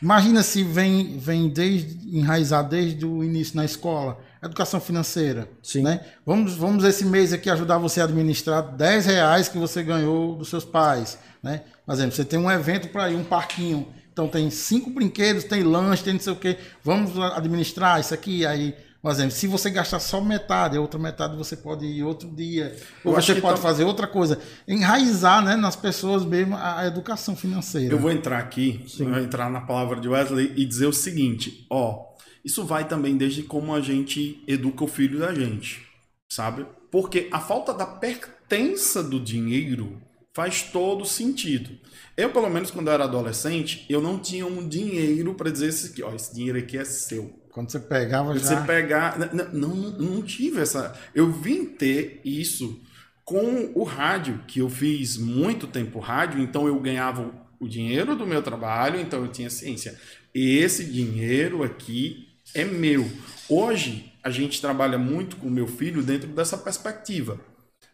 Imagina 0.00 0.42
se 0.42 0.62
vem, 0.62 1.18
vem 1.18 1.48
desde, 1.48 2.16
enraizar 2.16 2.68
desde 2.68 3.04
o 3.04 3.24
início 3.24 3.56
na 3.56 3.64
escola, 3.64 4.18
educação 4.44 4.80
financeira. 4.80 5.48
Sim. 5.62 5.82
Né? 5.82 6.00
Vamos, 6.24 6.54
vamos 6.54 6.84
esse 6.84 7.04
mês 7.04 7.32
aqui 7.32 7.48
ajudar 7.50 7.78
você 7.78 8.00
a 8.00 8.04
administrar 8.04 8.62
10 8.62 9.06
reais 9.06 9.48
que 9.48 9.58
você 9.58 9.82
ganhou 9.82 10.36
dos 10.36 10.48
seus 10.48 10.64
pais. 10.64 11.18
Né? 11.42 11.62
Por 11.84 11.92
exemplo, 11.92 12.14
você 12.14 12.24
tem 12.24 12.38
um 12.38 12.50
evento 12.50 12.88
para 12.88 13.10
ir, 13.10 13.16
um 13.16 13.24
parquinho. 13.24 13.88
Então 14.12 14.28
tem 14.28 14.48
cinco 14.48 14.90
brinquedos, 14.90 15.44
tem 15.44 15.62
lanche, 15.62 16.04
tem 16.04 16.12
não 16.14 16.20
sei 16.20 16.32
o 16.32 16.36
quê. 16.36 16.56
Vamos 16.82 17.18
administrar 17.18 18.00
isso 18.00 18.14
aqui. 18.14 18.46
Aí 18.46 18.74
Por 19.02 19.10
exemplo, 19.10 19.32
se 19.32 19.46
você 19.46 19.68
gastar 19.68 19.98
só 19.98 20.18
metade, 20.20 20.78
a 20.78 20.80
outra 20.80 20.98
metade 20.98 21.36
você 21.36 21.56
pode 21.56 21.84
ir 21.84 22.02
outro 22.04 22.30
dia. 22.30 22.74
Eu 23.04 23.10
Ou 23.10 23.20
você 23.20 23.34
pode 23.34 23.56
tá- 23.56 23.62
fazer 23.62 23.84
outra 23.84 24.06
coisa. 24.06 24.38
Enraizar 24.66 25.44
né, 25.44 25.56
nas 25.56 25.76
pessoas 25.76 26.24
mesmo 26.24 26.56
a, 26.56 26.86
educação 26.86 27.36
financeira. 27.36 27.92
Eu 27.92 27.98
vou 27.98 28.10
entrar 28.10 28.38
aqui, 28.38 28.86
eu 28.98 29.10
vou 29.10 29.18
entrar 29.18 29.50
na 29.50 29.60
palavra 29.60 30.00
de 30.00 30.08
Wesley 30.08 30.52
e 30.56 30.64
dizer 30.64 30.86
o 30.86 30.92
seguinte, 30.92 31.66
ó, 31.68 32.14
isso 32.44 32.64
vai 32.64 32.86
também 32.86 33.16
desde 33.16 33.42
como 33.42 33.74
a 33.74 33.80
gente 33.80 34.42
educa 34.46 34.84
o 34.84 34.88
filho 34.88 35.18
da 35.20 35.34
gente, 35.34 35.82
sabe? 36.28 36.66
Porque 36.90 37.28
a 37.32 37.40
falta 37.40 37.72
da 37.72 37.86
pertença 37.86 39.02
do 39.02 39.18
dinheiro 39.18 40.00
faz 40.34 40.62
todo 40.62 41.04
sentido. 41.04 41.70
Eu, 42.16 42.30
pelo 42.30 42.50
menos 42.50 42.70
quando 42.70 42.88
eu 42.88 42.92
era 42.92 43.04
adolescente, 43.04 43.84
eu 43.88 44.00
não 44.00 44.18
tinha 44.18 44.46
um 44.46 44.68
dinheiro 44.68 45.34
para 45.34 45.50
dizer 45.50 45.68
esse 45.68 45.88
aqui, 45.92 46.02
ó, 46.02 46.12
esse 46.14 46.34
dinheiro 46.34 46.58
aqui 46.58 46.76
é 46.76 46.84
seu. 46.84 47.40
Quando 47.50 47.70
você 47.70 47.78
pegava 47.78 48.32
Você 48.34 48.54
já. 48.54 48.64
pegar. 48.64 49.18
n- 49.18 49.26
n- 49.42 49.48
Não, 49.52 49.74
não 49.74 50.22
tive 50.22 50.60
essa. 50.60 50.98
Eu 51.14 51.30
vim 51.30 51.64
ter 51.64 52.20
isso 52.24 52.80
com 53.24 53.70
o 53.74 53.84
rádio, 53.84 54.40
que 54.46 54.58
eu 54.58 54.68
fiz 54.68 55.16
muito 55.16 55.66
tempo 55.68 55.98
rádio, 56.00 56.40
então 56.42 56.66
eu 56.66 56.78
ganhava 56.80 57.32
o 57.60 57.68
dinheiro 57.68 58.14
do 58.16 58.26
meu 58.26 58.42
trabalho, 58.42 59.00
então 59.00 59.22
eu 59.22 59.28
tinha 59.28 59.48
ciência. 59.48 59.98
Esse 60.34 60.84
dinheiro 60.84 61.62
aqui 61.62 62.28
é 62.54 62.64
meu. 62.64 63.10
Hoje, 63.48 64.12
a 64.22 64.30
gente 64.30 64.60
trabalha 64.60 64.98
muito 64.98 65.36
com 65.36 65.48
o 65.48 65.50
meu 65.50 65.66
filho 65.66 66.02
dentro 66.02 66.28
dessa 66.28 66.56
perspectiva 66.56 67.38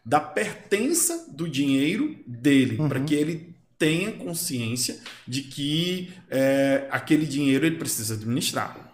da 0.04 0.20
pertença 0.20 1.26
do 1.30 1.48
dinheiro 1.48 2.16
dele, 2.26 2.76
para 2.88 3.00
que 3.00 3.14
ele 3.14 3.54
tenha 3.78 4.12
consciência 4.12 4.98
de 5.26 5.42
que 5.42 6.12
é, 6.30 6.86
aquele 6.90 7.26
dinheiro 7.26 7.66
ele 7.66 7.76
precisa 7.76 8.14
administrar. 8.14 8.92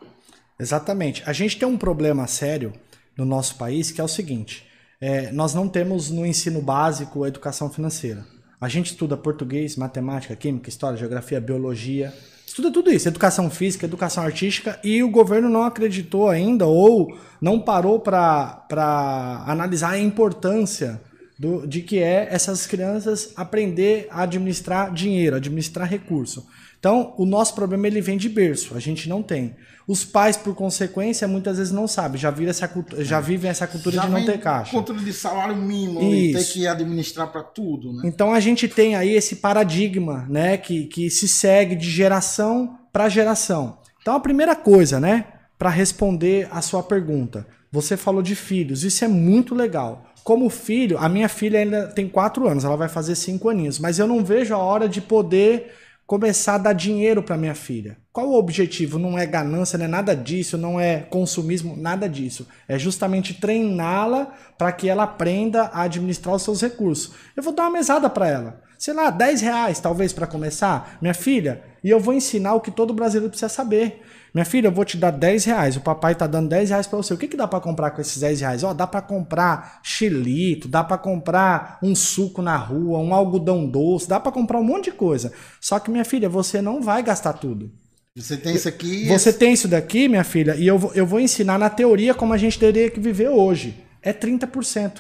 Exatamente. 0.59 1.23
A 1.27 1.33
gente 1.33 1.59
tem 1.59 1.69
um 1.69 1.77
problema 1.77 2.27
sério 2.27 2.73
no 3.17 3.25
nosso 3.25 3.57
país 3.57 3.91
que 3.91 4.01
é 4.01 4.05
o 4.05 4.09
seguinte: 4.09 4.67
é, 5.01 5.31
nós 5.33 5.55
não 5.55 5.69
temos 5.69 6.11
no 6.11 6.27
ensino 6.27 6.61
básico 6.61 7.25
a 7.25 7.29
educação 7.29 7.71
financeira. 7.71 8.27
A 8.61 8.69
gente 8.69 8.93
estuda 8.93 9.17
português, 9.17 9.77
matemática, 9.77 10.35
química, 10.35 10.69
história, 10.69 10.99
geografia, 10.99 11.41
biologia, 11.41 12.13
estuda 12.57 12.71
tudo 12.71 12.91
isso, 12.91 13.07
educação 13.07 13.51
física, 13.51 13.85
educação 13.85 14.25
artística, 14.25 14.81
e 14.83 15.03
o 15.03 15.11
governo 15.11 15.47
não 15.47 15.63
acreditou 15.63 16.31
ainda 16.31 16.65
ou 16.65 17.19
não 17.39 17.61
parou 17.61 18.01
para 18.01 19.45
analisar 19.47 19.91
a 19.91 19.99
importância 19.99 20.99
do, 21.39 21.67
de 21.67 21.83
que 21.83 21.99
é 21.99 22.29
essas 22.31 22.67
crianças 22.67 23.35
aprender 23.37 24.09
a 24.11 24.23
administrar 24.23 24.91
dinheiro, 24.91 25.37
administrar 25.37 25.87
recurso. 25.87 26.47
Então, 26.79 27.13
o 27.19 27.27
nosso 27.27 27.55
problema 27.55 27.87
ele 27.89 28.01
vem 28.01 28.17
de 28.17 28.29
berço, 28.29 28.75
a 28.75 28.81
gente 28.81 29.07
não 29.07 29.23
tem. 29.23 29.55
Os 29.87 30.05
pais, 30.05 30.37
por 30.37 30.55
consequência, 30.55 31.29
muitas 31.29 31.59
vezes 31.59 31.73
não 31.73 31.87
sabem, 31.87 32.21
já, 32.21 32.29
vira 32.31 32.51
essa, 32.51 32.69
já 32.99 33.21
vivem 33.21 33.49
essa 33.49 33.69
cultura 33.69 33.97
já 33.97 34.03
de 34.03 34.11
não 34.11 34.25
ter 34.25 34.41
caixa. 34.41 34.73
controle 34.73 35.05
de 35.05 35.13
salário 35.13 35.55
mínimo 35.55 36.03
e 36.03 36.33
ter 36.33 36.45
que 36.45 36.67
administrar 36.67 37.31
para 37.31 37.45
tudo, 37.45 37.93
né? 37.93 38.03
Então 38.05 38.33
a 38.33 38.41
gente 38.41 38.67
tem 38.67 38.97
aí 38.97 39.15
esse 39.15 39.37
paradigma, 39.37 40.27
né, 40.29 40.57
que, 40.57 40.87
que 40.87 41.09
se 41.09 41.29
segue 41.29 41.77
de 41.77 41.89
geração 41.89 42.77
para 42.93 43.09
geração. 43.09 43.79
Então 44.03 44.17
a 44.17 44.21
primeira 44.21 44.57
coisa, 44.57 44.99
né, 44.99 45.27
para 45.57 45.71
responder 45.71 46.49
a 46.51 46.61
sua 46.61 46.83
pergunta, 46.83 47.47
você 47.71 47.97
falou 47.97 48.23
de 48.23 48.35
filhos, 48.35 48.83
isso 48.83 49.05
é 49.05 49.09
muito 49.09 49.55
legal. 49.55 50.05
Como 50.25 50.51
filho, 50.51 50.99
a 50.99 51.09
minha 51.09 51.29
filha 51.29 51.61
ainda 51.61 51.87
tem 51.87 52.09
quatro 52.09 52.49
anos, 52.49 52.65
ela 52.65 52.77
vai 52.77 52.89
fazer 52.89 53.15
cinco 53.15 53.49
aninhos, 53.49 53.79
mas 53.79 54.01
eu 54.01 54.09
não 54.09 54.25
vejo 54.25 54.53
a 54.53 54.59
hora 54.59 54.89
de 54.89 55.01
poder 55.01 55.73
começar 56.07 56.55
a 56.55 56.59
dar 56.59 56.73
dinheiro 56.73 57.23
para 57.23 57.37
minha 57.37 57.55
filha. 57.55 57.99
Qual 58.13 58.29
o 58.29 58.39
objetivo? 58.39 58.99
Não 58.99 59.19
é 59.19 59.27
ganância, 59.27 59.77
não 59.77 59.87
é 59.87 59.89
nada 59.89 60.15
disso, 60.15 60.57
não 60.57 60.81
é 60.81 61.01
consumismo, 61.01 61.77
nada 61.77 62.09
disso. 62.09 62.47
É 62.69 62.79
justamente 62.79 63.35
treiná-la 63.35 64.33
para 64.57 64.71
que 64.71 64.89
ela 64.89 65.03
aprenda 65.03 65.65
a 65.65 65.83
administrar 65.83 66.35
os 66.35 66.43
seus 66.43 66.63
recursos. 66.63 67.13
Eu 67.37 67.43
vou 67.43 67.53
dar 67.53 67.65
uma 67.65 67.73
mesada 67.73 68.09
para 68.09 68.29
ela. 68.29 68.63
Sei 68.79 68.95
lá, 68.95 69.11
10 69.11 69.41
reais 69.41 69.81
talvez 69.81 70.13
para 70.13 70.27
começar, 70.27 70.99
minha 71.01 71.15
filha, 71.15 71.63
e 71.83 71.91
eu 71.91 71.99
vou 71.99 72.15
ensinar 72.15 72.55
o 72.55 72.61
que 72.61 72.71
todo 72.71 72.95
brasileiro 72.95 73.31
precisa 73.31 73.49
saber. 73.49 74.03
Minha 74.37 74.45
filha, 74.45 74.67
eu 74.67 74.73
vou 74.73 74.85
te 74.85 74.99
dar 74.99 75.13
10 75.13 75.47
reais. 75.47 75.77
O 75.79 75.81
papai 75.81 76.15
tá 76.15 76.27
dando 76.27 76.51
10 76.51 76.69
reais 76.69 76.87
para 76.87 76.99
você. 76.99 77.15
O 77.15 77.17
que, 77.17 77.27
que 77.27 77.39
dá 77.39 77.49
para 77.49 77.59
comprar 77.59 77.93
com 77.93 78.03
esses 78.03 78.21
10 78.21 78.41
reais? 78.43 78.63
Ó, 78.63 78.75
dá 78.75 78.87
para 78.87 79.01
comprar 79.01 79.81
xilito, 79.83 80.69
dá 80.69 80.85
para 80.85 80.99
comprar 80.99 81.79
um 81.83 81.95
suco 81.95 82.43
na 82.43 82.55
rua, 82.55 82.99
um 82.99 83.15
algodão 83.15 83.67
doce, 83.67 84.07
dá 84.07 84.21
para 84.21 84.31
comprar 84.31 84.59
um 84.59 84.63
monte 84.63 84.91
de 84.91 84.93
coisa. 84.93 85.33
Só 85.59 85.79
que, 85.79 85.91
minha 85.91 86.05
filha, 86.05 86.29
você 86.29 86.61
não 86.61 86.83
vai 86.83 87.03
gastar 87.03 87.33
tudo. 87.33 87.73
Você 88.15 88.37
tem 88.37 88.55
isso 88.55 88.69
aqui. 88.69 89.09
Você 89.09 89.33
tem 89.33 89.55
isso 89.55 89.69
daqui, 89.69 90.07
minha 90.07 90.23
filha, 90.23 90.55
e 90.55 90.67
eu 90.67 90.79
vou, 90.79 90.93
eu 90.93 91.07
vou 91.07 91.19
ensinar 91.19 91.59
na 91.59 91.71
teoria 91.71 92.13
como 92.13 92.35
a 92.35 92.37
gente 92.37 92.59
teria 92.59 92.91
que 92.91 93.01
viver 93.01 93.31
hoje. 93.31 93.83
É 94.03 94.13
30%. 94.13 94.99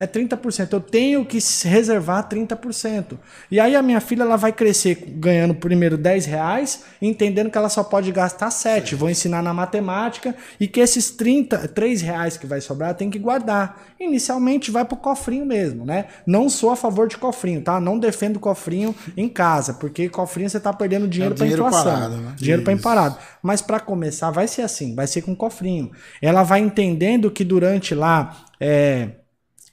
É 0.00 0.08
30%. 0.08 0.72
Eu 0.72 0.80
tenho 0.80 1.24
que 1.24 1.40
se 1.40 1.68
reservar 1.68 2.28
30%. 2.28 3.16
E 3.48 3.60
aí 3.60 3.76
a 3.76 3.82
minha 3.82 4.00
filha 4.00 4.22
ela 4.22 4.34
vai 4.36 4.52
crescer 4.52 4.96
ganhando 5.16 5.54
primeiro 5.54 5.96
10 5.96 6.26
reais, 6.26 6.84
entendendo 7.00 7.48
que 7.48 7.56
ela 7.56 7.68
só 7.68 7.84
pode 7.84 8.10
gastar 8.10 8.50
7. 8.50 8.96
Vou 8.96 9.08
ensinar 9.08 9.40
na 9.40 9.54
matemática 9.54 10.34
e 10.58 10.66
que 10.66 10.80
esses 10.80 11.12
30, 11.12 11.68
3 11.68 12.02
reais 12.02 12.36
que 12.36 12.44
vai 12.44 12.60
sobrar 12.60 12.94
tem 12.94 13.08
que 13.08 13.20
guardar. 13.20 13.82
Inicialmente 14.00 14.72
vai 14.72 14.84
pro 14.84 14.96
cofrinho 14.96 15.46
mesmo, 15.46 15.86
né? 15.86 16.06
Não 16.26 16.50
sou 16.50 16.70
a 16.70 16.76
favor 16.76 17.06
de 17.06 17.16
cofrinho, 17.16 17.62
tá? 17.62 17.78
Não 17.78 17.96
defendo 17.96 18.40
cofrinho 18.40 18.92
em 19.16 19.28
casa, 19.28 19.74
porque 19.74 20.08
cofrinho 20.08 20.50
você 20.50 20.58
tá 20.58 20.72
perdendo 20.72 21.06
dinheiro 21.06 21.34
É 21.34 21.38
para 21.38 21.46
dinheiro 21.46 21.66
inflação. 21.68 21.92
parado, 21.92 22.16
né? 22.16 22.32
Dinheiro 22.36 22.62
para 22.62 22.76
parado. 22.78 23.16
Mas 23.40 23.62
para 23.62 23.78
começar, 23.78 24.32
vai 24.32 24.48
ser 24.48 24.62
assim, 24.62 24.92
vai 24.96 25.06
ser 25.06 25.22
com 25.22 25.36
cofrinho. 25.36 25.92
Ela 26.20 26.42
vai 26.42 26.58
entendendo 26.58 27.30
que 27.30 27.44
durante 27.44 27.94
lá 27.94 28.44
é, 28.60 29.10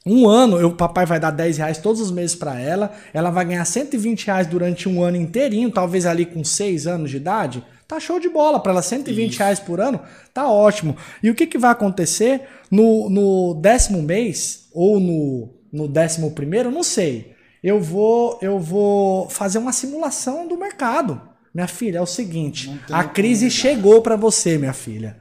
um 0.05 0.27
ano, 0.27 0.65
o 0.65 0.75
papai 0.75 1.05
vai 1.05 1.19
dar 1.19 1.31
10 1.31 1.57
reais 1.57 1.77
todos 1.77 2.01
os 2.01 2.11
meses 2.11 2.35
para 2.35 2.59
ela, 2.59 2.91
ela 3.13 3.29
vai 3.29 3.45
ganhar 3.45 3.65
120 3.65 4.25
reais 4.25 4.47
durante 4.47 4.89
um 4.89 5.01
ano 5.03 5.17
inteirinho, 5.17 5.69
talvez 5.69 6.05
ali 6.05 6.25
com 6.25 6.43
6 6.43 6.87
anos 6.87 7.11
de 7.11 7.17
idade. 7.17 7.63
Tá 7.87 7.99
show 7.99 8.19
de 8.19 8.29
bola 8.29 8.59
para 8.59 8.71
ela, 8.71 8.81
120 8.81 9.37
reais 9.37 9.59
por 9.59 9.79
ano, 9.79 9.99
tá 10.33 10.49
ótimo. 10.49 10.95
E 11.21 11.29
o 11.29 11.35
que, 11.35 11.45
que 11.45 11.57
vai 11.57 11.71
acontecer 11.71 12.41
no, 12.71 13.09
no 13.09 13.53
décimo 13.53 14.01
mês 14.01 14.67
ou 14.73 14.99
no, 14.99 15.49
no 15.71 15.87
décimo 15.87 16.31
primeiro? 16.31 16.71
Não 16.71 16.83
sei. 16.83 17.35
Eu 17.61 17.79
vou, 17.79 18.39
eu 18.41 18.57
vou 18.57 19.29
fazer 19.29 19.59
uma 19.59 19.73
simulação 19.73 20.47
do 20.47 20.57
mercado. 20.57 21.21
Minha 21.53 21.67
filha, 21.67 21.97
é 21.97 22.01
o 22.01 22.07
seguinte: 22.07 22.73
a 22.89 23.03
crise 23.03 23.51
chegou 23.51 24.01
para 24.01 24.15
você, 24.15 24.57
minha 24.57 24.73
filha. 24.73 25.17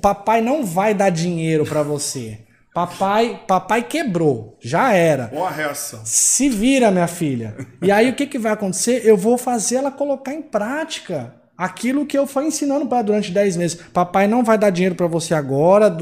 Papai 0.00 0.42
não 0.42 0.64
vai 0.64 0.94
dar 0.94 1.10
dinheiro 1.10 1.64
para 1.64 1.82
você. 1.82 2.40
Papai, 2.74 3.42
papai 3.46 3.82
quebrou, 3.82 4.56
já 4.60 4.92
era. 4.94 5.30
Ou 5.34 5.44
a 5.44 5.50
reação. 5.50 6.00
Se 6.04 6.48
vira, 6.48 6.90
minha 6.90 7.06
filha. 7.06 7.54
E 7.82 7.90
aí 7.90 8.08
o 8.10 8.14
que, 8.14 8.26
que 8.26 8.38
vai 8.38 8.52
acontecer? 8.52 9.02
Eu 9.04 9.16
vou 9.16 9.36
fazer 9.36 9.76
ela 9.76 9.90
colocar 9.90 10.32
em 10.32 10.40
prática 10.40 11.34
aquilo 11.56 12.06
que 12.06 12.16
eu 12.16 12.26
fui 12.26 12.46
ensinando 12.46 12.86
para 12.86 12.98
ela 12.98 13.04
durante 13.06 13.30
10 13.30 13.56
meses. 13.58 13.78
Papai 13.92 14.26
não 14.26 14.42
vai 14.42 14.56
dar 14.56 14.70
dinheiro 14.70 14.94
para 14.94 15.06
você 15.06 15.34
agora, 15.34 15.94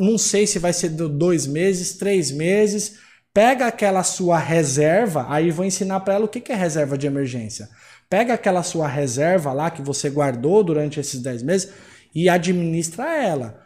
não 0.00 0.18
sei 0.18 0.46
se 0.46 0.58
vai 0.58 0.72
ser 0.72 0.90
do- 0.90 1.08
dois 1.08 1.46
meses, 1.46 1.94
três 1.96 2.30
meses. 2.30 2.96
Pega 3.32 3.66
aquela 3.66 4.02
sua 4.02 4.38
reserva, 4.38 5.26
aí 5.30 5.50
vou 5.50 5.64
ensinar 5.64 6.00
para 6.00 6.14
ela 6.14 6.24
o 6.26 6.28
que, 6.28 6.40
que 6.40 6.52
é 6.52 6.54
reserva 6.54 6.98
de 6.98 7.06
emergência. 7.06 7.68
Pega 8.10 8.34
aquela 8.34 8.62
sua 8.62 8.86
reserva 8.86 9.52
lá 9.52 9.70
que 9.70 9.80
você 9.82 10.10
guardou 10.10 10.62
durante 10.62 11.00
esses 11.00 11.20
10 11.22 11.42
meses 11.42 11.70
e 12.14 12.28
administra 12.28 13.14
ela. 13.16 13.60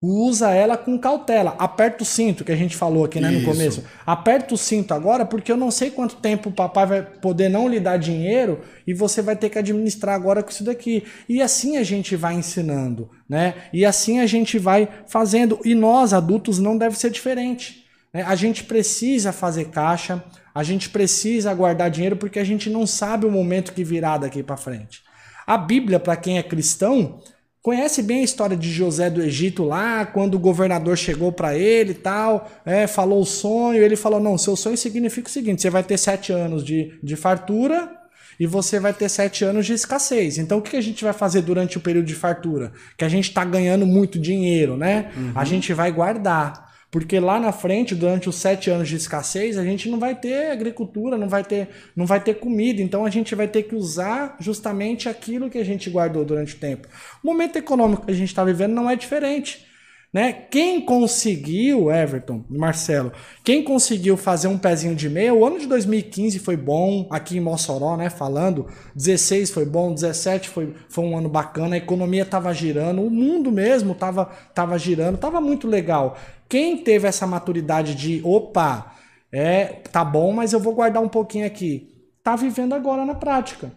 Usa 0.00 0.52
ela 0.52 0.76
com 0.76 0.96
cautela. 0.96 1.56
Aperta 1.58 2.04
o 2.04 2.06
cinto, 2.06 2.44
que 2.44 2.52
a 2.52 2.56
gente 2.56 2.76
falou 2.76 3.04
aqui 3.04 3.20
né, 3.20 3.30
no 3.30 3.38
Isso. 3.38 3.46
começo. 3.46 3.84
Aperta 4.06 4.54
o 4.54 4.58
cinto 4.58 4.94
agora, 4.94 5.26
porque 5.26 5.50
eu 5.50 5.56
não 5.56 5.72
sei 5.72 5.90
quanto 5.90 6.16
tempo 6.16 6.50
o 6.50 6.52
papai 6.52 6.86
vai 6.86 7.02
poder 7.02 7.48
não 7.48 7.68
lhe 7.68 7.80
dar 7.80 7.96
dinheiro 7.96 8.60
e 8.86 8.94
você 8.94 9.20
vai 9.20 9.34
ter 9.34 9.50
que 9.50 9.58
administrar 9.58 10.14
agora 10.14 10.40
com 10.40 10.50
isso 10.50 10.62
daqui. 10.62 11.02
E 11.28 11.42
assim 11.42 11.76
a 11.78 11.82
gente 11.82 12.14
vai 12.14 12.34
ensinando, 12.34 13.10
né? 13.28 13.54
E 13.72 13.84
assim 13.84 14.20
a 14.20 14.26
gente 14.26 14.56
vai 14.56 14.88
fazendo. 15.08 15.58
E 15.64 15.74
nós, 15.74 16.12
adultos, 16.12 16.60
não 16.60 16.78
deve 16.78 16.96
ser 16.96 17.10
diferente. 17.10 17.84
né? 18.14 18.22
A 18.22 18.36
gente 18.36 18.62
precisa 18.62 19.32
fazer 19.32 19.64
caixa, 19.64 20.22
a 20.54 20.62
gente 20.62 20.90
precisa 20.90 21.52
guardar 21.52 21.90
dinheiro 21.90 22.16
porque 22.16 22.38
a 22.38 22.44
gente 22.44 22.70
não 22.70 22.86
sabe 22.86 23.26
o 23.26 23.32
momento 23.32 23.72
que 23.72 23.82
virá 23.82 24.16
daqui 24.16 24.44
para 24.44 24.56
frente. 24.56 25.02
A 25.44 25.58
Bíblia, 25.58 25.98
para 25.98 26.14
quem 26.14 26.38
é 26.38 26.42
cristão, 26.42 27.20
conhece 27.62 28.02
bem 28.02 28.20
a 28.20 28.24
história 28.24 28.56
de 28.56 28.70
José 28.70 29.10
do 29.10 29.22
Egito 29.22 29.64
lá, 29.64 30.06
quando 30.06 30.34
o 30.34 30.38
governador 30.38 30.96
chegou 30.96 31.32
para 31.32 31.56
ele 31.56 31.92
e 31.92 31.94
tal, 31.94 32.50
é, 32.64 32.86
falou 32.86 33.20
o 33.20 33.26
sonho, 33.26 33.82
ele 33.82 33.96
falou: 33.96 34.20
não, 34.20 34.38
seu 34.38 34.56
sonho 34.56 34.76
significa 34.76 35.28
o 35.28 35.32
seguinte: 35.32 35.62
você 35.62 35.70
vai 35.70 35.82
ter 35.82 35.98
sete 35.98 36.32
anos 36.32 36.64
de, 36.64 36.98
de 37.02 37.16
fartura 37.16 37.98
e 38.38 38.46
você 38.46 38.78
vai 38.78 38.92
ter 38.92 39.08
sete 39.08 39.44
anos 39.44 39.66
de 39.66 39.72
escassez. 39.72 40.38
Então, 40.38 40.58
o 40.58 40.62
que 40.62 40.76
a 40.76 40.80
gente 40.80 41.02
vai 41.02 41.12
fazer 41.12 41.42
durante 41.42 41.76
o 41.76 41.80
período 41.80 42.06
de 42.06 42.14
fartura? 42.14 42.72
Que 42.96 43.04
a 43.04 43.08
gente 43.08 43.28
está 43.28 43.44
ganhando 43.44 43.84
muito 43.84 44.18
dinheiro, 44.18 44.76
né? 44.76 45.10
A 45.34 45.44
gente 45.44 45.72
vai 45.72 45.90
guardar. 45.90 46.67
Porque 46.90 47.20
lá 47.20 47.38
na 47.38 47.52
frente, 47.52 47.94
durante 47.94 48.28
os 48.28 48.36
sete 48.36 48.70
anos 48.70 48.88
de 48.88 48.96
escassez, 48.96 49.58
a 49.58 49.64
gente 49.64 49.90
não 49.90 49.98
vai 49.98 50.14
ter 50.14 50.50
agricultura, 50.50 51.18
não 51.18 51.28
vai 51.28 51.44
ter, 51.44 51.68
não 51.94 52.06
vai 52.06 52.18
ter 52.18 52.34
comida. 52.34 52.80
Então 52.80 53.04
a 53.04 53.10
gente 53.10 53.34
vai 53.34 53.46
ter 53.46 53.64
que 53.64 53.74
usar 53.74 54.36
justamente 54.40 55.08
aquilo 55.08 55.50
que 55.50 55.58
a 55.58 55.64
gente 55.64 55.90
guardou 55.90 56.24
durante 56.24 56.54
o 56.54 56.58
tempo. 56.58 56.88
O 57.22 57.26
momento 57.26 57.56
econômico 57.56 58.06
que 58.06 58.12
a 58.12 58.14
gente 58.14 58.28
está 58.28 58.42
vivendo 58.42 58.72
não 58.72 58.88
é 58.88 58.96
diferente. 58.96 59.67
Né? 60.12 60.32
Quem 60.32 60.80
conseguiu, 60.80 61.92
Everton, 61.92 62.42
Marcelo, 62.48 63.12
quem 63.44 63.62
conseguiu 63.62 64.16
fazer 64.16 64.48
um 64.48 64.56
pezinho 64.56 64.94
de 64.94 65.06
meia, 65.08 65.34
o 65.34 65.44
ano 65.44 65.58
de 65.58 65.66
2015 65.66 66.38
foi 66.38 66.56
bom, 66.56 67.06
aqui 67.10 67.36
em 67.36 67.40
Mossoró, 67.40 67.94
né, 67.94 68.08
falando, 68.08 68.66
16 68.94 69.50
foi 69.50 69.66
bom, 69.66 69.92
17 69.92 70.48
foi, 70.48 70.74
foi 70.88 71.04
um 71.04 71.16
ano 71.16 71.28
bacana, 71.28 71.74
a 71.74 71.78
economia 71.78 72.22
estava 72.22 72.54
girando, 72.54 73.02
o 73.02 73.10
mundo 73.10 73.52
mesmo 73.52 73.92
estava 73.92 74.24
tava 74.54 74.78
girando, 74.78 75.16
estava 75.16 75.42
muito 75.42 75.68
legal. 75.68 76.16
Quem 76.48 76.78
teve 76.78 77.06
essa 77.06 77.26
maturidade 77.26 77.94
de, 77.94 78.22
opa, 78.24 78.94
é, 79.30 79.66
tá 79.92 80.02
bom, 80.02 80.32
mas 80.32 80.54
eu 80.54 80.60
vou 80.60 80.74
guardar 80.74 81.02
um 81.02 81.08
pouquinho 81.08 81.44
aqui, 81.46 82.08
tá 82.22 82.34
vivendo 82.34 82.72
agora 82.72 83.04
na 83.04 83.14
prática. 83.14 83.70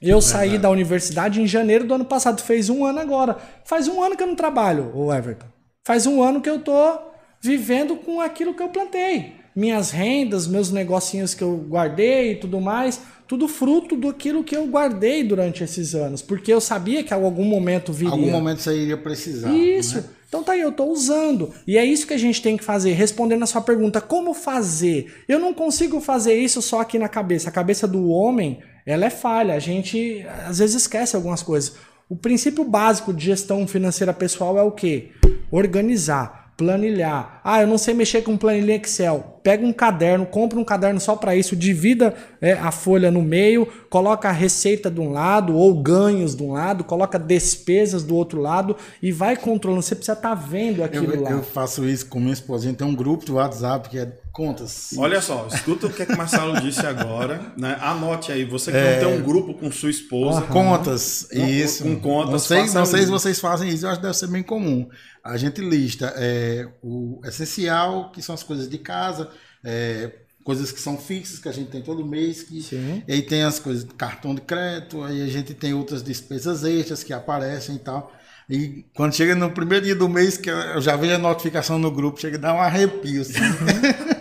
Eu 0.00 0.18
é 0.18 0.22
saí 0.22 0.58
da 0.58 0.70
universidade 0.70 1.42
em 1.42 1.46
janeiro 1.46 1.86
do 1.86 1.92
ano 1.92 2.06
passado, 2.06 2.40
fez 2.40 2.70
um 2.70 2.86
ano 2.86 3.00
agora. 3.00 3.36
Faz 3.64 3.86
um 3.86 4.02
ano 4.02 4.16
que 4.16 4.22
eu 4.22 4.26
não 4.26 4.34
trabalho, 4.34 4.90
o 4.94 5.12
Everton. 5.12 5.49
Faz 5.90 6.06
um 6.06 6.22
ano 6.22 6.40
que 6.40 6.48
eu 6.48 6.60
tô 6.60 7.00
vivendo 7.40 7.96
com 7.96 8.20
aquilo 8.20 8.54
que 8.54 8.62
eu 8.62 8.68
plantei. 8.68 9.32
Minhas 9.56 9.90
rendas, 9.90 10.46
meus 10.46 10.70
negocinhos 10.70 11.34
que 11.34 11.42
eu 11.42 11.56
guardei 11.68 12.30
e 12.30 12.36
tudo 12.36 12.60
mais, 12.60 13.00
tudo 13.26 13.48
fruto 13.48 13.96
daquilo 13.96 14.44
que 14.44 14.56
eu 14.56 14.68
guardei 14.68 15.24
durante 15.24 15.64
esses 15.64 15.92
anos. 15.96 16.22
Porque 16.22 16.52
eu 16.52 16.60
sabia 16.60 17.02
que 17.02 17.12
em 17.12 17.16
algum 17.16 17.44
momento 17.44 17.92
viria. 17.92 18.12
Algum 18.12 18.30
momento 18.30 18.60
você 18.60 18.72
iria 18.72 18.96
precisar. 18.96 19.52
Isso. 19.52 19.96
Né? 19.96 20.04
Então 20.28 20.44
tá 20.44 20.52
aí, 20.52 20.60
eu 20.60 20.70
tô 20.70 20.84
usando. 20.84 21.52
E 21.66 21.76
é 21.76 21.84
isso 21.84 22.06
que 22.06 22.14
a 22.14 22.18
gente 22.18 22.40
tem 22.40 22.56
que 22.56 22.62
fazer, 22.62 22.92
respondendo 22.92 23.42
a 23.42 23.46
sua 23.46 23.60
pergunta, 23.60 24.00
como 24.00 24.32
fazer? 24.32 25.12
Eu 25.26 25.40
não 25.40 25.52
consigo 25.52 26.00
fazer 26.00 26.34
isso 26.34 26.62
só 26.62 26.82
aqui 26.82 27.00
na 27.00 27.08
cabeça. 27.08 27.48
A 27.48 27.52
cabeça 27.52 27.88
do 27.88 28.10
homem, 28.10 28.60
ela 28.86 29.06
é 29.06 29.10
falha. 29.10 29.54
A 29.54 29.58
gente 29.58 30.24
às 30.46 30.58
vezes 30.58 30.82
esquece 30.82 31.16
algumas 31.16 31.42
coisas. 31.42 31.74
O 32.10 32.16
princípio 32.16 32.64
básico 32.64 33.14
de 33.14 33.26
gestão 33.26 33.68
financeira 33.68 34.12
pessoal 34.12 34.58
é 34.58 34.62
o 34.64 34.72
quê? 34.72 35.10
Organizar 35.48 36.40
planilhar. 36.60 37.40
Ah, 37.42 37.62
eu 37.62 37.66
não 37.66 37.78
sei 37.78 37.94
mexer 37.94 38.20
com 38.20 38.36
planilha 38.36 38.74
Excel. 38.74 39.40
Pega 39.42 39.64
um 39.64 39.72
caderno, 39.72 40.26
compra 40.26 40.58
um 40.58 40.64
caderno 40.64 41.00
só 41.00 41.16
para 41.16 41.34
isso, 41.34 41.56
divida 41.56 42.14
é, 42.38 42.52
a 42.52 42.70
folha 42.70 43.10
no 43.10 43.22
meio, 43.22 43.66
coloca 43.88 44.28
a 44.28 44.32
receita 44.32 44.90
de 44.90 45.00
um 45.00 45.10
lado 45.10 45.56
ou 45.56 45.82
ganhos 45.82 46.36
de 46.36 46.42
um 46.42 46.52
lado, 46.52 46.84
coloca 46.84 47.18
despesas 47.18 48.04
do 48.04 48.14
outro 48.14 48.42
lado 48.42 48.76
e 49.02 49.10
vai 49.10 49.36
controlando. 49.36 49.80
Você 49.80 49.94
precisa 49.94 50.12
estar 50.12 50.28
tá 50.28 50.34
vendo 50.34 50.84
aquilo 50.84 51.14
eu, 51.14 51.22
lá. 51.22 51.30
Eu 51.30 51.42
faço 51.42 51.88
isso 51.88 52.04
com 52.06 52.20
minha 52.20 52.34
esposa. 52.34 52.70
Tem 52.74 52.86
um 52.86 52.94
grupo 52.94 53.24
do 53.24 53.36
WhatsApp 53.36 53.88
que 53.88 53.98
é 53.98 54.12
contas. 54.32 54.90
Olha 54.96 55.20
só, 55.20 55.48
escuta 55.52 55.86
o 55.86 55.92
que, 55.92 56.02
é 56.02 56.06
que 56.06 56.12
o 56.12 56.16
Marcelo 56.16 56.60
disse 56.60 56.86
agora. 56.86 57.52
Né? 57.56 57.76
Anote 57.80 58.32
aí, 58.32 58.44
você 58.44 58.70
que 58.70 58.76
é... 58.76 59.02
não 59.02 59.10
tem 59.10 59.18
um 59.20 59.22
grupo 59.22 59.54
com 59.54 59.70
sua 59.70 59.90
esposa. 59.90 60.42
Contas, 60.42 61.30
isso. 61.32 61.82
Com, 61.82 61.96
com 61.96 62.00
contas. 62.00 62.30
Não 62.30 62.38
sei, 62.38 62.66
não 62.70 62.86
sei 62.86 63.02
se 63.02 63.08
vocês 63.08 63.40
fazem 63.40 63.68
isso, 63.68 63.86
eu 63.86 63.90
acho 63.90 63.98
que 63.98 64.06
deve 64.06 64.16
ser 64.16 64.28
bem 64.28 64.42
comum 64.42 64.88
a 65.22 65.36
gente 65.36 65.60
lista 65.60 66.12
é, 66.16 66.68
o 66.82 67.20
essencial, 67.24 68.10
que 68.10 68.22
são 68.22 68.34
as 68.34 68.42
coisas 68.42 68.68
de 68.68 68.78
casa, 68.78 69.30
é, 69.62 70.12
coisas 70.42 70.72
que 70.72 70.80
são 70.80 70.96
fixas, 70.96 71.38
que 71.38 71.48
a 71.48 71.52
gente 71.52 71.70
tem 71.70 71.82
todo 71.82 72.04
mês, 72.06 72.42
que, 72.42 72.58
e 73.06 73.12
aí 73.12 73.22
tem 73.22 73.42
as 73.42 73.58
coisas 73.58 73.84
de 73.84 73.94
cartão 73.94 74.34
de 74.34 74.40
crédito, 74.40 75.02
aí 75.02 75.22
a 75.22 75.26
gente 75.26 75.54
tem 75.54 75.74
outras 75.74 76.02
despesas 76.02 76.64
extras 76.64 77.04
que 77.04 77.12
aparecem 77.12 77.76
e 77.76 77.78
tal. 77.78 78.12
E 78.48 78.84
quando 78.94 79.14
chega 79.14 79.36
no 79.36 79.52
primeiro 79.52 79.84
dia 79.84 79.94
do 79.94 80.08
mês, 80.08 80.36
que 80.36 80.50
eu 80.50 80.80
já 80.80 80.96
vejo 80.96 81.14
a 81.14 81.18
notificação 81.18 81.78
no 81.78 81.90
grupo, 81.90 82.20
chega 82.20 82.36
a 82.36 82.40
dar 82.40 82.54
um 82.54 82.60
arrepio. 82.60 83.22
Assim. 83.22 83.38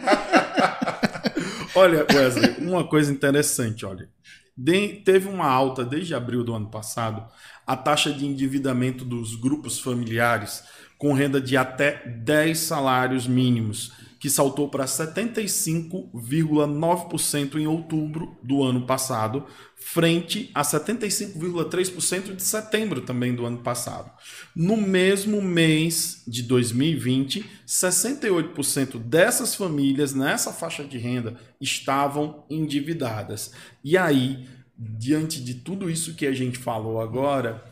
olha, 1.80 2.06
Wesley, 2.14 2.58
uma 2.60 2.84
coisa 2.84 3.12
interessante, 3.12 3.86
olha. 3.86 4.10
De, 4.56 5.02
teve 5.06 5.30
uma 5.30 5.48
alta 5.48 5.86
desde 5.86 6.14
abril 6.14 6.44
do 6.44 6.54
ano 6.54 6.70
passado, 6.70 7.26
a 7.66 7.78
taxa 7.78 8.12
de 8.12 8.26
endividamento 8.26 9.06
dos 9.06 9.36
grupos 9.36 9.80
familiares 9.80 10.64
com 10.98 11.14
renda 11.14 11.40
de 11.40 11.56
até 11.56 12.06
10 12.06 12.58
salários 12.58 13.26
mínimos, 13.26 13.94
que 14.20 14.30
saltou 14.30 14.67
para 14.67 14.86
75,9% 14.86 17.55
em 17.55 17.65
outubro 17.65 18.38
do 18.43 18.61
ano 18.61 18.86
passado, 18.86 19.47
frente 19.78 20.51
a 20.53 20.61
75,3% 20.61 22.36
de 22.36 22.43
setembro 22.43 22.99
também 23.01 23.34
do 23.34 23.45
ano 23.45 23.59
passado. 23.59 24.11
No 24.53 24.76
mesmo 24.76 25.41
mês 25.41 26.22
de 26.28 26.43
2020, 26.43 27.49
68% 27.65 28.99
dessas 28.99 29.55
famílias 29.55 30.13
nessa 30.13 30.51
faixa 30.51 30.84
de 30.84 30.97
renda 30.97 31.39
estavam 31.61 32.43
endividadas. 32.49 33.53
E 33.82 33.97
aí, 33.97 34.45
diante 34.78 35.41
de 35.41 35.53
tudo 35.53 35.89
isso 35.89 36.15
que 36.15 36.28
a 36.28 36.34
gente 36.34 36.57
falou 36.57 36.99
agora, 36.99 37.63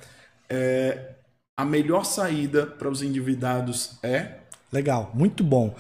é, 0.50 1.16
a 1.58 1.66
melhor 1.66 2.06
saída 2.06 2.66
para 2.66 2.88
os 2.88 3.02
endividados 3.02 4.00
é? 4.02 4.38
Legal, 4.72 5.12
muito 5.14 5.44
bom. 5.44 5.76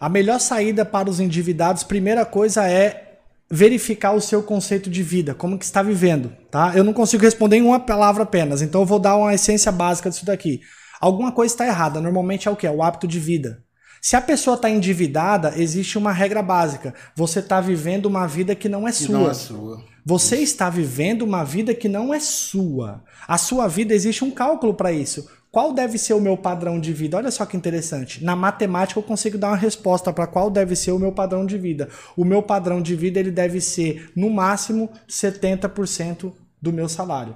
A 0.00 0.08
melhor 0.08 0.40
saída 0.40 0.84
para 0.84 1.10
os 1.10 1.20
endividados, 1.20 1.82
primeira 1.82 2.24
coisa 2.24 2.66
é 2.66 3.18
verificar 3.50 4.12
o 4.12 4.20
seu 4.20 4.42
conceito 4.42 4.88
de 4.88 5.02
vida, 5.02 5.34
como 5.34 5.58
que 5.58 5.64
está 5.64 5.82
vivendo, 5.82 6.32
tá? 6.50 6.72
Eu 6.74 6.82
não 6.82 6.92
consigo 6.92 7.22
responder 7.22 7.56
em 7.56 7.62
uma 7.62 7.80
palavra 7.80 8.22
apenas, 8.22 8.62
então 8.62 8.80
eu 8.80 8.86
vou 8.86 8.98
dar 8.98 9.16
uma 9.16 9.34
essência 9.34 9.70
básica 9.70 10.08
disso 10.08 10.24
daqui. 10.24 10.60
Alguma 11.00 11.32
coisa 11.32 11.52
está 11.52 11.66
errada, 11.66 12.00
normalmente 12.00 12.48
é 12.48 12.50
o 12.50 12.56
que? 12.56 12.66
É 12.66 12.70
o 12.70 12.82
hábito 12.82 13.06
de 13.06 13.18
vida. 13.18 13.62
Se 14.00 14.16
a 14.16 14.20
pessoa 14.20 14.54
está 14.54 14.70
endividada, 14.70 15.52
existe 15.56 15.98
uma 15.98 16.12
regra 16.12 16.42
básica. 16.42 16.94
Você 17.14 17.40
está 17.40 17.60
vivendo 17.60 18.06
uma 18.06 18.26
vida 18.26 18.54
que 18.54 18.68
não 18.68 18.88
é 18.88 18.92
sua. 18.92 19.18
Não 19.18 19.30
é 19.30 19.34
sua. 19.34 19.84
Você 20.06 20.36
isso. 20.36 20.44
está 20.44 20.70
vivendo 20.70 21.22
uma 21.22 21.44
vida 21.44 21.74
que 21.74 21.88
não 21.88 22.14
é 22.14 22.20
sua. 22.20 23.04
A 23.28 23.36
sua 23.36 23.68
vida 23.68 23.92
existe 23.92 24.24
um 24.24 24.30
cálculo 24.30 24.72
para 24.72 24.90
isso. 24.90 25.28
Qual 25.50 25.72
deve 25.72 25.98
ser 25.98 26.14
o 26.14 26.20
meu 26.20 26.36
padrão 26.36 26.78
de 26.78 26.92
vida? 26.92 27.16
Olha 27.16 27.30
só 27.30 27.44
que 27.44 27.56
interessante. 27.56 28.22
Na 28.22 28.36
matemática 28.36 29.00
eu 29.00 29.02
consigo 29.02 29.36
dar 29.36 29.48
uma 29.48 29.56
resposta 29.56 30.12
para 30.12 30.26
qual 30.26 30.48
deve 30.48 30.76
ser 30.76 30.92
o 30.92 30.98
meu 30.98 31.10
padrão 31.10 31.44
de 31.44 31.58
vida. 31.58 31.88
O 32.16 32.24
meu 32.24 32.40
padrão 32.40 32.80
de 32.80 32.94
vida 32.94 33.18
ele 33.18 33.32
deve 33.32 33.60
ser 33.60 34.12
no 34.14 34.30
máximo 34.30 34.88
70% 35.08 36.32
do 36.62 36.72
meu 36.72 36.88
salário. 36.88 37.34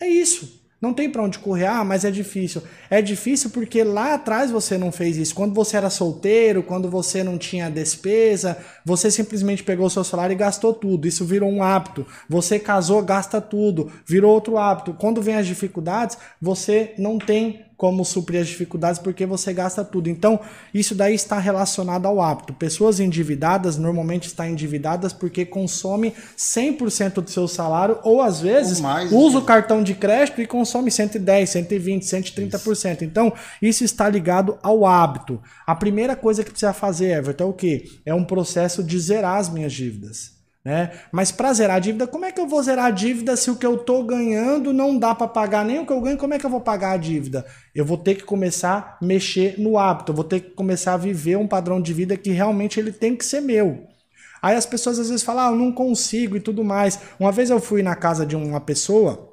É 0.00 0.08
isso. 0.08 0.61
Não 0.82 0.92
tem 0.92 1.08
para 1.08 1.22
onde 1.22 1.38
correr, 1.38 1.66
ah, 1.66 1.84
mas 1.84 2.04
é 2.04 2.10
difícil. 2.10 2.60
É 2.90 3.00
difícil 3.00 3.50
porque 3.50 3.84
lá 3.84 4.14
atrás 4.14 4.50
você 4.50 4.76
não 4.76 4.90
fez 4.90 5.16
isso. 5.16 5.32
Quando 5.32 5.54
você 5.54 5.76
era 5.76 5.88
solteiro, 5.88 6.60
quando 6.60 6.90
você 6.90 7.22
não 7.22 7.38
tinha 7.38 7.70
despesa, 7.70 8.58
você 8.84 9.08
simplesmente 9.08 9.62
pegou 9.62 9.86
o 9.86 9.90
seu 9.90 10.02
salário 10.02 10.34
e 10.34 10.36
gastou 10.36 10.74
tudo. 10.74 11.06
Isso 11.06 11.24
virou 11.24 11.48
um 11.48 11.62
hábito. 11.62 12.04
Você 12.28 12.58
casou, 12.58 13.00
gasta 13.00 13.40
tudo. 13.40 13.92
Virou 14.04 14.34
outro 14.34 14.58
hábito. 14.58 14.92
Quando 14.94 15.22
vem 15.22 15.36
as 15.36 15.46
dificuldades, 15.46 16.18
você 16.40 16.94
não 16.98 17.16
tem 17.16 17.64
como 17.82 18.04
suprir 18.04 18.40
as 18.40 18.46
dificuldades 18.46 19.00
porque 19.00 19.26
você 19.26 19.52
gasta 19.52 19.84
tudo. 19.84 20.08
Então, 20.08 20.38
isso 20.72 20.94
daí 20.94 21.16
está 21.16 21.40
relacionado 21.40 22.06
ao 22.06 22.20
hábito. 22.20 22.52
Pessoas 22.52 23.00
endividadas 23.00 23.76
normalmente 23.76 24.28
estão 24.28 24.46
endividadas 24.46 25.12
porque 25.12 25.44
consome 25.44 26.14
100% 26.38 27.14
do 27.14 27.28
seu 27.28 27.48
salário 27.48 27.98
ou 28.04 28.22
às 28.22 28.40
vezes 28.40 28.78
mais, 28.78 29.10
usa 29.10 29.38
né? 29.38 29.42
o 29.42 29.44
cartão 29.44 29.82
de 29.82 29.94
crédito 29.94 30.40
e 30.40 30.46
consome 30.46 30.92
110, 30.92 31.50
120, 31.50 32.04
130%. 32.04 32.94
Isso. 32.94 33.04
Então, 33.04 33.32
isso 33.60 33.82
está 33.82 34.08
ligado 34.08 34.56
ao 34.62 34.86
hábito. 34.86 35.42
A 35.66 35.74
primeira 35.74 36.14
coisa 36.14 36.44
que 36.44 36.50
precisa 36.50 36.72
fazer, 36.72 37.16
Everton, 37.16 37.42
é 37.42 37.46
o 37.48 37.52
quê? 37.52 37.84
É 38.06 38.14
um 38.14 38.22
processo 38.22 38.84
de 38.84 38.96
zerar 38.96 39.38
as 39.38 39.48
minhas 39.48 39.72
dívidas. 39.72 40.40
Né? 40.64 40.92
Mas 41.10 41.32
para 41.32 41.52
zerar 41.52 41.76
a 41.76 41.80
dívida, 41.80 42.06
como 42.06 42.24
é 42.24 42.30
que 42.30 42.40
eu 42.40 42.46
vou 42.46 42.62
zerar 42.62 42.86
a 42.86 42.90
dívida 42.90 43.36
se 43.36 43.50
o 43.50 43.56
que 43.56 43.66
eu 43.66 43.74
estou 43.74 44.04
ganhando 44.04 44.72
não 44.72 44.96
dá 44.96 45.12
para 45.12 45.26
pagar 45.26 45.64
nem 45.64 45.80
o 45.80 45.86
que 45.86 45.92
eu 45.92 46.00
ganho? 46.00 46.16
Como 46.16 46.34
é 46.34 46.38
que 46.38 46.46
eu 46.46 46.50
vou 46.50 46.60
pagar 46.60 46.92
a 46.92 46.96
dívida? 46.96 47.44
Eu 47.74 47.84
vou 47.84 47.98
ter 47.98 48.14
que 48.14 48.22
começar 48.22 48.98
a 49.00 49.04
mexer 49.04 49.58
no 49.58 49.76
hábito, 49.76 50.12
eu 50.12 50.16
vou 50.16 50.24
ter 50.24 50.40
que 50.40 50.50
começar 50.50 50.94
a 50.94 50.96
viver 50.96 51.36
um 51.36 51.48
padrão 51.48 51.80
de 51.80 51.92
vida 51.92 52.16
que 52.16 52.30
realmente 52.30 52.78
ele 52.78 52.92
tem 52.92 53.16
que 53.16 53.24
ser 53.24 53.40
meu. 53.40 53.88
Aí 54.40 54.56
as 54.56 54.66
pessoas 54.66 54.98
às 55.00 55.08
vezes 55.08 55.24
falam, 55.24 55.48
ah, 55.48 55.50
eu 55.50 55.56
não 55.56 55.72
consigo 55.72 56.36
e 56.36 56.40
tudo 56.40 56.64
mais. 56.64 56.98
Uma 57.18 57.32
vez 57.32 57.50
eu 57.50 57.60
fui 57.60 57.82
na 57.82 57.96
casa 57.96 58.24
de 58.24 58.36
uma 58.36 58.60
pessoa 58.60 59.32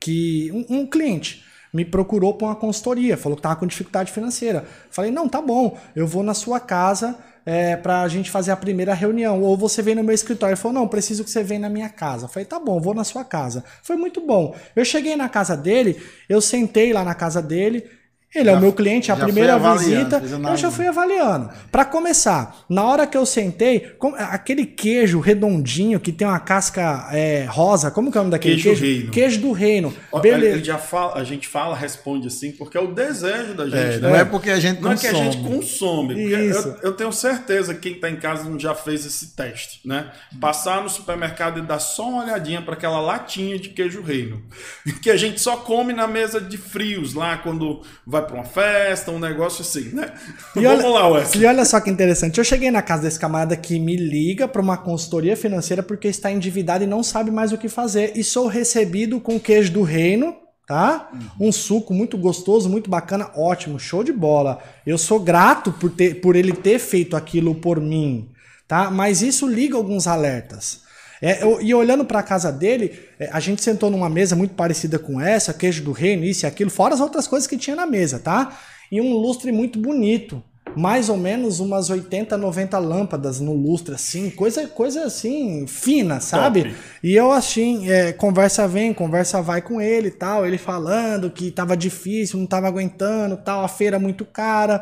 que 0.00 0.50
um, 0.52 0.80
um 0.80 0.86
cliente 0.86 1.44
me 1.72 1.84
procurou 1.84 2.34
para 2.34 2.48
uma 2.48 2.56
consultoria, 2.56 3.16
falou 3.16 3.36
que 3.36 3.40
estava 3.40 3.56
com 3.56 3.66
dificuldade 3.66 4.12
financeira. 4.12 4.64
Falei, 4.90 5.10
não, 5.10 5.28
tá 5.28 5.40
bom, 5.40 5.78
eu 5.94 6.06
vou 6.06 6.22
na 6.22 6.34
sua 6.34 6.58
casa 6.58 7.16
é, 7.44 7.76
para 7.76 8.02
a 8.02 8.08
gente 8.08 8.30
fazer 8.30 8.50
a 8.50 8.56
primeira 8.56 8.94
reunião. 8.94 9.42
Ou 9.42 9.56
você 9.56 9.82
vem 9.82 9.94
no 9.94 10.04
meu 10.04 10.14
escritório. 10.14 10.54
Ele 10.54 10.60
falou: 10.60 10.80
não, 10.80 10.88
preciso 10.88 11.24
que 11.24 11.30
você 11.30 11.42
venha 11.42 11.60
na 11.60 11.68
minha 11.68 11.88
casa. 11.88 12.26
Eu 12.26 12.28
falei: 12.28 12.46
tá 12.46 12.58
bom, 12.58 12.80
vou 12.80 12.94
na 12.94 13.04
sua 13.04 13.24
casa. 13.24 13.64
Foi 13.82 13.96
muito 13.96 14.20
bom. 14.20 14.54
Eu 14.74 14.84
cheguei 14.84 15.16
na 15.16 15.28
casa 15.28 15.56
dele, 15.56 16.00
eu 16.28 16.40
sentei 16.40 16.92
lá 16.92 17.04
na 17.04 17.14
casa 17.14 17.42
dele. 17.42 17.84
Ele 18.32 18.44
já, 18.44 18.52
é 18.52 18.54
o 18.54 18.60
meu 18.60 18.72
cliente, 18.72 19.10
a 19.10 19.16
primeira 19.16 19.58
visita, 19.58 20.22
eu 20.22 20.56
já 20.56 20.70
fui 20.70 20.86
avaliando. 20.86 21.50
Para 21.72 21.84
começar, 21.84 22.64
na 22.68 22.84
hora 22.84 23.04
que 23.04 23.16
eu 23.16 23.26
sentei, 23.26 23.96
aquele 24.18 24.64
queijo 24.64 25.18
redondinho 25.18 25.98
que 25.98 26.12
tem 26.12 26.24
uma 26.24 26.38
casca 26.38 27.08
é, 27.10 27.44
rosa, 27.48 27.90
como 27.90 28.12
que 28.12 28.16
é 28.16 28.20
o 28.20 28.22
nome 28.22 28.30
daquele 28.30 28.54
queijo? 28.54 28.80
Queijo, 28.80 28.96
reino. 28.96 29.10
queijo 29.10 29.40
do 29.40 29.50
reino. 29.50 29.94
Beleza. 30.22 30.56
Ele 30.56 30.64
já 30.64 30.78
fala, 30.78 31.16
a 31.16 31.24
gente 31.24 31.48
fala, 31.48 31.74
responde 31.74 32.28
assim, 32.28 32.52
porque 32.52 32.78
é 32.78 32.80
o 32.80 32.94
desejo 32.94 33.54
da 33.54 33.64
gente. 33.64 33.76
É, 33.76 33.98
né? 33.98 34.08
Não 34.08 34.14
é 34.14 34.24
porque 34.24 34.50
a 34.50 34.60
gente 34.60 34.80
não 34.80 34.90
consome. 34.92 35.10
Não 35.10 35.10
é 35.10 35.12
que 35.12 35.28
a 35.28 35.32
gente 35.32 35.56
consome. 35.56 36.30
Eu, 36.30 36.76
eu, 36.82 36.92
tenho 36.92 37.12
certeza 37.12 37.74
que 37.74 37.80
quem 37.80 37.92
está 37.94 38.08
em 38.08 38.16
casa 38.16 38.48
não 38.48 38.60
já 38.60 38.76
fez 38.76 39.04
esse 39.04 39.34
teste, 39.34 39.80
né? 39.84 40.12
Passar 40.40 40.84
no 40.84 40.88
supermercado 40.88 41.58
e 41.58 41.62
dar 41.62 41.80
só 41.80 42.08
uma 42.08 42.22
olhadinha 42.22 42.62
para 42.62 42.74
aquela 42.74 43.00
latinha 43.00 43.58
de 43.58 43.70
queijo 43.70 44.02
reino, 44.02 44.40
que 45.02 45.10
a 45.10 45.16
gente 45.16 45.40
só 45.40 45.56
come 45.56 45.92
na 45.92 46.06
mesa 46.06 46.40
de 46.40 46.56
frios 46.56 47.14
lá 47.14 47.36
quando 47.36 47.82
vai 48.06 48.19
vai 48.20 48.26
para 48.26 48.36
uma 48.36 48.44
festa, 48.44 49.10
um 49.10 49.18
negócio 49.18 49.62
assim, 49.62 49.94
né? 49.94 50.12
E 50.56 50.60
Vamos 50.62 50.84
olha, 50.84 50.92
lá, 50.92 51.08
Wesley. 51.08 51.42
E 51.42 51.46
olha 51.46 51.64
só 51.64 51.80
que 51.80 51.90
interessante. 51.90 52.38
Eu 52.38 52.44
cheguei 52.44 52.70
na 52.70 52.82
casa 52.82 53.02
desse 53.02 53.18
camarada 53.18 53.56
que 53.56 53.78
me 53.78 53.96
liga 53.96 54.46
para 54.46 54.62
uma 54.62 54.76
consultoria 54.76 55.36
financeira 55.36 55.82
porque 55.82 56.08
está 56.08 56.30
endividado 56.30 56.84
e 56.84 56.86
não 56.86 57.02
sabe 57.02 57.30
mais 57.30 57.52
o 57.52 57.58
que 57.58 57.68
fazer. 57.68 58.12
E 58.14 58.22
sou 58.22 58.46
recebido 58.46 59.20
com 59.20 59.40
queijo 59.40 59.72
do 59.72 59.82
reino, 59.82 60.36
tá? 60.66 61.10
Uhum. 61.12 61.48
Um 61.48 61.52
suco 61.52 61.92
muito 61.92 62.16
gostoso, 62.16 62.68
muito 62.68 62.88
bacana, 62.88 63.30
ótimo, 63.36 63.78
show 63.78 64.04
de 64.04 64.12
bola. 64.12 64.58
Eu 64.86 64.96
sou 64.98 65.18
grato 65.18 65.72
por, 65.72 65.90
ter, 65.90 66.20
por 66.20 66.36
ele 66.36 66.52
ter 66.52 66.78
feito 66.78 67.16
aquilo 67.16 67.54
por 67.54 67.80
mim, 67.80 68.28
tá? 68.68 68.90
Mas 68.90 69.22
isso 69.22 69.48
liga 69.48 69.76
alguns 69.76 70.06
alertas. 70.06 70.88
É, 71.22 71.42
eu, 71.42 71.60
e 71.60 71.74
olhando 71.74 72.04
para 72.04 72.20
a 72.20 72.22
casa 72.22 72.50
dele, 72.50 72.98
é, 73.18 73.28
a 73.32 73.40
gente 73.40 73.62
sentou 73.62 73.90
numa 73.90 74.08
mesa 74.08 74.34
muito 74.34 74.54
parecida 74.54 74.98
com 74.98 75.20
essa, 75.20 75.52
queijo 75.52 75.82
do 75.82 75.92
reino, 75.92 76.24
isso 76.24 76.44
e 76.44 76.46
aquilo, 76.46 76.70
fora 76.70 76.94
as 76.94 77.00
outras 77.00 77.26
coisas 77.26 77.46
que 77.46 77.58
tinha 77.58 77.76
na 77.76 77.86
mesa, 77.86 78.18
tá? 78.18 78.58
E 78.90 79.00
um 79.00 79.12
lustre 79.14 79.52
muito 79.52 79.78
bonito. 79.78 80.42
Mais 80.76 81.08
ou 81.08 81.16
menos 81.16 81.58
umas 81.58 81.90
80, 81.90 82.36
90 82.36 82.78
lâmpadas 82.78 83.40
no 83.40 83.52
lustre, 83.54 83.94
assim, 83.94 84.30
coisa, 84.30 84.68
coisa 84.68 85.04
assim, 85.04 85.66
fina, 85.66 86.20
sabe? 86.20 86.62
Top. 86.62 86.76
E 87.02 87.14
eu 87.16 87.32
assim, 87.32 87.90
é, 87.90 88.12
conversa 88.12 88.68
vem, 88.68 88.94
conversa 88.94 89.42
vai 89.42 89.62
com 89.62 89.80
ele 89.80 90.08
e 90.08 90.12
tal, 90.12 90.46
ele 90.46 90.58
falando 90.58 91.28
que 91.28 91.50
tava 91.50 91.76
difícil, 91.76 92.38
não 92.38 92.46
tava 92.46 92.68
aguentando, 92.68 93.36
tal, 93.36 93.64
a 93.64 93.68
feira 93.68 93.98
muito 93.98 94.24
cara. 94.24 94.80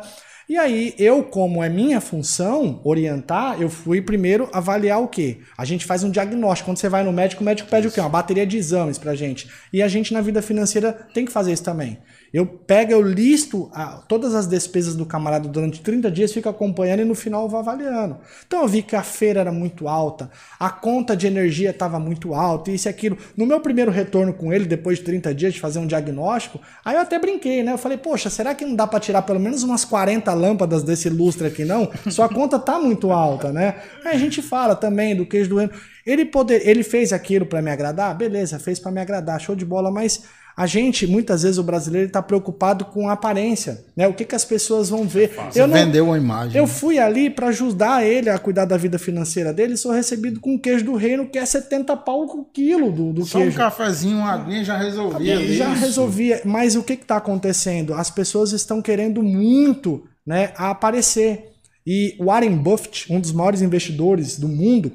E 0.49 0.57
aí, 0.57 0.95
eu, 0.97 1.23
como 1.23 1.63
é 1.63 1.69
minha 1.69 2.01
função 2.01 2.81
orientar, 2.83 3.61
eu 3.61 3.69
fui 3.69 4.01
primeiro 4.01 4.49
avaliar 4.51 4.99
o 4.99 5.07
quê? 5.07 5.41
A 5.55 5.63
gente 5.63 5.85
faz 5.85 6.03
um 6.03 6.09
diagnóstico. 6.09 6.71
Quando 6.71 6.79
você 6.79 6.89
vai 6.89 7.03
no 7.03 7.13
médico, 7.13 7.43
o 7.43 7.45
médico 7.45 7.69
pede 7.69 7.87
o 7.87 7.91
quê? 7.91 7.99
Uma 7.99 8.09
bateria 8.09 8.47
de 8.47 8.57
exames 8.57 8.97
pra 8.97 9.13
gente. 9.13 9.47
E 9.71 9.83
a 9.83 9.87
gente, 9.87 10.11
na 10.11 10.21
vida 10.21 10.41
financeira, 10.41 10.91
tem 11.13 11.23
que 11.23 11.31
fazer 11.31 11.53
isso 11.53 11.63
também. 11.63 11.99
Eu 12.31 12.45
pego, 12.45 12.91
eu 12.91 13.01
listo 13.01 13.69
a, 13.73 14.03
todas 14.07 14.35
as 14.35 14.45
despesas 14.45 14.95
do 14.95 15.05
camarada 15.05 15.47
durante 15.47 15.81
30 15.81 16.11
dias, 16.11 16.31
fico 16.31 16.47
acompanhando 16.47 17.01
e 17.01 17.05
no 17.05 17.15
final 17.15 17.43
eu 17.43 17.49
vou 17.49 17.59
avaliando. 17.59 18.17
Então 18.45 18.61
eu 18.61 18.67
vi 18.67 18.83
que 18.83 18.95
a 18.95 19.01
feira 19.01 19.39
era 19.39 19.51
muito 19.51 19.87
alta, 19.87 20.29
a 20.59 20.69
conta 20.69 21.17
de 21.17 21.25
energia 21.25 21.71
estava 21.71 21.99
muito 21.99 22.35
alta, 22.35 22.69
isso 22.69 22.87
e 22.87 22.89
aquilo. 22.89 23.17
No 23.35 23.47
meu 23.47 23.59
primeiro 23.59 23.89
retorno 23.89 24.33
com 24.33 24.53
ele, 24.53 24.65
depois 24.65 24.99
de 24.99 25.05
30 25.05 25.33
dias 25.33 25.53
de 25.55 25.59
fazer 25.59 25.79
um 25.79 25.87
diagnóstico, 25.87 26.59
aí 26.85 26.95
eu 26.95 27.01
até 27.01 27.17
brinquei, 27.17 27.63
né? 27.63 27.73
Eu 27.73 27.77
falei, 27.79 27.97
poxa, 27.97 28.29
será 28.29 28.53
que 28.53 28.63
não 28.63 28.75
dá 28.75 28.85
para 28.85 28.99
tirar 28.99 29.23
pelo 29.23 29.39
menos 29.39 29.63
umas 29.63 29.83
40 29.83 30.31
lâmpadas 30.39 30.83
desse 30.83 31.09
lustre 31.09 31.47
aqui, 31.47 31.65
não? 31.65 31.89
Sua 32.09 32.29
conta 32.29 32.57
tá 32.57 32.79
muito 32.79 33.11
alta, 33.11 33.51
né? 33.51 33.75
Aí 34.03 34.15
a 34.15 34.17
gente 34.19 34.41
fala 34.41 34.75
também 34.75 35.15
do 35.15 35.25
queijo 35.25 35.49
do 35.49 35.69
Ele, 36.05 36.25
poder, 36.25 36.67
ele 36.67 36.83
fez 36.83 37.13
aquilo 37.13 37.45
para 37.45 37.61
me 37.61 37.69
agradar? 37.69 38.15
Beleza, 38.15 38.57
fez 38.57 38.79
para 38.79 38.91
me 38.91 39.01
agradar, 39.01 39.39
show 39.39 39.55
de 39.55 39.65
bola, 39.65 39.91
mas 39.91 40.23
a 40.59 40.65
gente, 40.65 41.07
muitas 41.07 41.43
vezes, 41.43 41.57
o 41.57 41.63
brasileiro 41.63 42.07
está 42.07 42.21
preocupado 42.21 42.83
com 42.83 43.07
a 43.07 43.13
aparência, 43.13 43.81
né? 43.95 44.09
O 44.09 44.13
que, 44.13 44.25
que 44.25 44.35
as 44.35 44.43
pessoas 44.43 44.89
vão 44.89 45.07
ver. 45.07 45.33
Você 45.49 45.61
eu 45.61 45.67
não, 45.67 45.73
vendeu 45.73 46.03
uma 46.03 46.17
imagem. 46.17 46.59
Eu 46.59 46.67
fui 46.67 46.99
ali 46.99 47.29
para 47.29 47.47
ajudar 47.47 48.05
ele 48.05 48.29
a 48.29 48.37
cuidar 48.37 48.65
da 48.65 48.75
vida 48.75 48.99
financeira 48.99 49.53
dele, 49.53 49.77
sou 49.77 49.93
recebido 49.93 50.41
com 50.41 50.59
queijo 50.59 50.83
do 50.83 50.95
reino, 50.95 51.29
que 51.29 51.39
é 51.39 51.45
70 51.45 51.95
pau 51.95 52.23
o 52.23 52.43
quilo 52.43 52.91
do, 52.91 53.13
do 53.13 53.25
Só 53.25 53.39
queijo. 53.39 53.55
Só 53.55 53.57
um 53.57 53.63
cafezinho, 53.69 54.17
uma 54.17 54.33
aguinha 54.33 54.61
já 54.65 54.75
resolvia. 54.75 55.37
Já 55.55 55.71
isso. 55.71 55.79
resolvia. 55.79 56.41
Mas 56.43 56.75
o 56.75 56.83
que 56.83 56.91
está 56.91 57.15
acontecendo? 57.15 57.93
As 57.93 58.11
pessoas 58.11 58.51
estão 58.51 58.81
querendo 58.81 59.23
muito 59.23 60.08
né, 60.29 60.53
aparecer. 60.55 61.53
E 61.87 62.15
Warren 62.19 62.55
Buffett, 62.55 63.11
um 63.11 63.19
dos 63.19 63.31
maiores 63.31 63.63
investidores 63.63 64.37
do 64.37 64.47
mundo, 64.47 64.91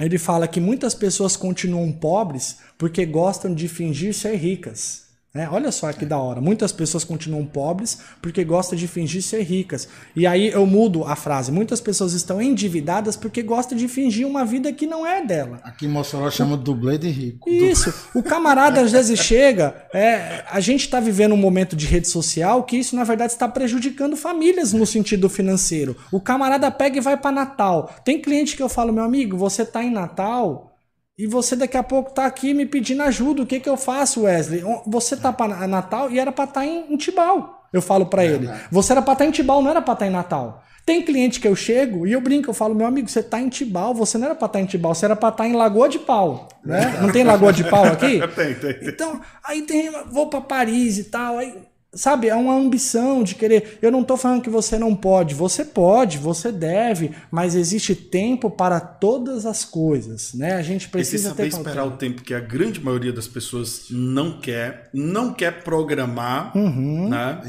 ele 0.00 0.18
fala 0.18 0.48
que 0.48 0.58
muitas 0.58 0.96
pessoas 0.96 1.36
continuam 1.36 1.92
pobres 1.92 2.58
porque 2.76 3.06
gostam 3.06 3.54
de 3.54 3.68
fingir 3.68 4.12
ser 4.12 4.34
ricas. 4.34 5.03
É, 5.36 5.48
olha 5.48 5.72
só 5.72 5.92
que 5.92 6.06
da 6.06 6.16
hora. 6.16 6.40
Muitas 6.40 6.70
pessoas 6.70 7.02
continuam 7.02 7.44
pobres 7.44 7.98
porque 8.22 8.44
gostam 8.44 8.78
de 8.78 8.86
fingir 8.86 9.20
ser 9.20 9.42
ricas. 9.42 9.88
E 10.14 10.28
aí 10.28 10.50
eu 10.50 10.64
mudo 10.64 11.02
a 11.02 11.16
frase. 11.16 11.50
Muitas 11.50 11.80
pessoas 11.80 12.12
estão 12.12 12.40
endividadas 12.40 13.16
porque 13.16 13.42
gostam 13.42 13.76
de 13.76 13.88
fingir 13.88 14.28
uma 14.28 14.44
vida 14.44 14.72
que 14.72 14.86
não 14.86 15.04
é 15.04 15.26
dela. 15.26 15.58
Aqui 15.64 15.86
em 15.86 15.88
Mossoró 15.88 16.30
chama 16.30 16.56
dublê 16.56 16.98
de 16.98 17.08
rico. 17.08 17.50
Isso. 17.50 17.92
O 18.14 18.22
camarada 18.22 18.80
às 18.80 18.92
vezes 18.92 19.18
chega. 19.18 19.74
É, 19.92 20.44
a 20.48 20.60
gente 20.60 20.82
está 20.82 21.00
vivendo 21.00 21.32
um 21.32 21.36
momento 21.36 21.74
de 21.74 21.86
rede 21.86 22.06
social 22.06 22.62
que 22.62 22.76
isso, 22.76 22.94
na 22.94 23.02
verdade, 23.02 23.32
está 23.32 23.48
prejudicando 23.48 24.16
famílias 24.16 24.72
no 24.72 24.86
sentido 24.86 25.28
financeiro. 25.28 25.96
O 26.12 26.20
camarada 26.20 26.70
pega 26.70 26.98
e 26.98 27.00
vai 27.00 27.16
para 27.16 27.32
Natal. 27.32 27.92
Tem 28.04 28.22
cliente 28.22 28.56
que 28.56 28.62
eu 28.62 28.68
falo, 28.68 28.92
meu 28.92 29.02
amigo, 29.02 29.36
você 29.36 29.62
está 29.62 29.82
em 29.82 29.90
Natal 29.90 30.73
e 31.16 31.26
você 31.26 31.54
daqui 31.54 31.76
a 31.76 31.82
pouco 31.82 32.12
tá 32.12 32.26
aqui 32.26 32.52
me 32.52 32.66
pedindo 32.66 33.02
ajuda. 33.02 33.42
O 33.42 33.46
que 33.46 33.60
que 33.60 33.68
eu 33.68 33.76
faço, 33.76 34.22
Wesley? 34.22 34.62
Você 34.86 35.16
tá 35.16 35.32
para 35.32 35.66
Natal 35.66 36.10
e 36.10 36.18
era 36.18 36.32
para 36.32 36.44
estar 36.44 36.60
tá 36.60 36.66
em, 36.66 36.92
em 36.92 36.96
Tibau. 36.96 37.64
Eu 37.72 37.80
falo 37.80 38.06
para 38.06 38.24
ele. 38.24 38.48
Você 38.70 38.92
era 38.92 39.02
para 39.02 39.12
estar 39.12 39.24
tá 39.24 39.28
em 39.28 39.32
Tibau, 39.32 39.62
não 39.62 39.70
era 39.70 39.80
para 39.80 39.94
estar 39.94 40.04
tá 40.04 40.10
em 40.10 40.12
Natal. 40.12 40.62
Tem 40.84 41.02
cliente 41.02 41.40
que 41.40 41.48
eu 41.48 41.56
chego 41.56 42.06
e 42.06 42.12
eu 42.12 42.20
brinco, 42.20 42.50
eu 42.50 42.54
falo, 42.54 42.74
meu 42.74 42.86
amigo, 42.86 43.08
você 43.08 43.22
tá 43.22 43.40
em 43.40 43.48
Tibau, 43.48 43.94
você 43.94 44.18
não 44.18 44.26
era 44.26 44.34
para 44.34 44.46
estar 44.46 44.60
em 44.60 44.66
Tibau, 44.66 44.94
você 44.94 45.06
era 45.06 45.16
para 45.16 45.30
estar 45.30 45.48
em 45.48 45.54
Lagoa 45.54 45.88
de 45.88 45.98
Pau, 45.98 46.46
né? 46.62 46.98
Não 47.00 47.10
tem 47.10 47.24
Lagoa 47.24 47.54
de 47.54 47.64
Pau 47.64 47.84
aqui? 47.84 48.20
tem, 48.36 48.54
tem. 48.54 48.76
Então, 48.82 49.18
aí 49.42 49.62
tem, 49.62 49.90
vou 50.10 50.28
para 50.28 50.42
Paris 50.42 50.98
e 50.98 51.04
tal, 51.04 51.38
aí 51.38 51.54
Sabe, 51.94 52.28
é 52.28 52.34
uma 52.34 52.54
ambição 52.54 53.22
de 53.22 53.34
querer. 53.34 53.78
Eu 53.80 53.90
não 53.90 54.02
estou 54.02 54.16
falando 54.16 54.42
que 54.42 54.50
você 54.50 54.78
não 54.78 54.94
pode, 54.94 55.34
você 55.34 55.64
pode, 55.64 56.18
você 56.18 56.50
deve, 56.50 57.12
mas 57.30 57.54
existe 57.54 57.94
tempo 57.94 58.50
para 58.50 58.80
todas 58.80 59.46
as 59.46 59.64
coisas, 59.64 60.34
né? 60.34 60.54
A 60.54 60.62
gente 60.62 60.88
precisa 60.88 61.34
ter 61.34 61.46
esperar 61.46 61.84
o 61.84 61.92
tempo 61.92 62.22
que 62.22 62.34
a 62.34 62.40
grande 62.40 62.82
maioria 62.82 63.12
das 63.12 63.28
pessoas 63.28 63.86
não 63.90 64.40
quer, 64.40 64.90
não 64.92 65.32
quer 65.32 65.62
programar, 65.62 66.56
uhum. 66.56 67.08
né? 67.08 67.40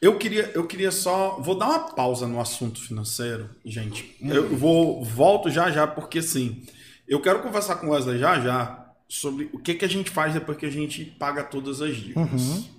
Eu 0.00 0.18
queria, 0.18 0.50
eu 0.54 0.66
queria 0.66 0.90
só, 0.90 1.40
vou 1.40 1.56
dar 1.56 1.66
uma 1.66 1.78
pausa 1.94 2.26
no 2.26 2.40
assunto 2.40 2.80
financeiro, 2.80 3.48
gente. 3.64 4.14
Uhum. 4.20 4.32
Eu 4.32 4.56
vou 4.56 5.04
volto 5.04 5.50
já 5.50 5.70
já 5.70 5.86
porque 5.86 6.18
assim, 6.18 6.62
eu 7.08 7.20
quero 7.20 7.40
conversar 7.40 7.76
com 7.76 7.88
o 7.88 7.90
Wesley 7.90 8.18
já 8.18 8.40
já 8.40 8.86
sobre 9.08 9.48
o 9.52 9.58
que 9.58 9.74
que 9.74 9.84
a 9.84 9.88
gente 9.88 10.10
faz 10.10 10.34
depois 10.34 10.58
que 10.58 10.66
a 10.66 10.70
gente 10.70 11.04
paga 11.04 11.42
todas 11.42 11.80
as 11.80 11.96
dívidas. 11.96 12.42
Uhum 12.42 12.75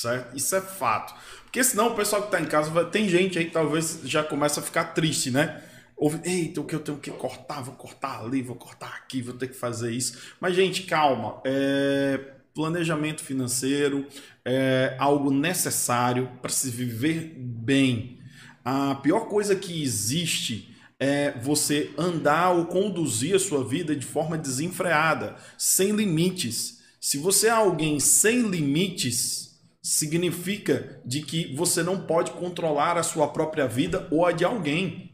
certo? 0.00 0.36
Isso 0.36 0.54
é 0.54 0.60
fato. 0.60 1.14
Porque 1.42 1.62
senão 1.64 1.88
o 1.88 1.94
pessoal 1.94 2.22
que 2.22 2.28
está 2.28 2.40
em 2.40 2.46
casa, 2.46 2.70
vai... 2.70 2.88
tem 2.88 3.08
gente 3.08 3.38
aí 3.38 3.46
que 3.46 3.50
talvez 3.50 4.00
já 4.04 4.22
começa 4.22 4.60
a 4.60 4.62
ficar 4.62 4.84
triste, 4.94 5.30
né? 5.30 5.62
Ouve, 5.96 6.20
eita, 6.22 6.60
o 6.60 6.64
que 6.64 6.74
eu 6.74 6.80
tenho 6.80 6.98
que 6.98 7.10
cortar? 7.10 7.62
Vou 7.62 7.74
cortar 7.74 8.20
ali, 8.20 8.40
vou 8.40 8.54
cortar 8.54 8.94
aqui, 8.96 9.20
vou 9.20 9.34
ter 9.34 9.48
que 9.48 9.56
fazer 9.56 9.90
isso. 9.90 10.34
Mas, 10.40 10.54
gente, 10.54 10.84
calma. 10.84 11.40
É... 11.44 12.34
Planejamento 12.54 13.22
financeiro 13.22 14.06
é 14.44 14.96
algo 14.98 15.30
necessário 15.30 16.28
para 16.42 16.50
se 16.50 16.70
viver 16.70 17.34
bem. 17.36 18.18
A 18.64 18.96
pior 18.96 19.28
coisa 19.28 19.54
que 19.54 19.80
existe 19.80 20.74
é 20.98 21.38
você 21.40 21.92
andar 21.96 22.50
ou 22.50 22.66
conduzir 22.66 23.36
a 23.36 23.38
sua 23.38 23.62
vida 23.62 23.94
de 23.94 24.04
forma 24.04 24.36
desenfreada, 24.36 25.36
sem 25.56 25.92
limites. 25.92 26.80
Se 27.00 27.16
você 27.16 27.46
é 27.46 27.50
alguém 27.50 28.00
sem 28.00 28.42
limites, 28.42 29.47
significa 29.88 31.00
de 31.02 31.22
que 31.22 31.54
você 31.54 31.82
não 31.82 31.98
pode 31.98 32.32
controlar 32.32 32.98
a 32.98 33.02
sua 33.02 33.26
própria 33.26 33.66
vida 33.66 34.06
ou 34.10 34.26
a 34.26 34.32
de 34.32 34.44
alguém, 34.44 35.12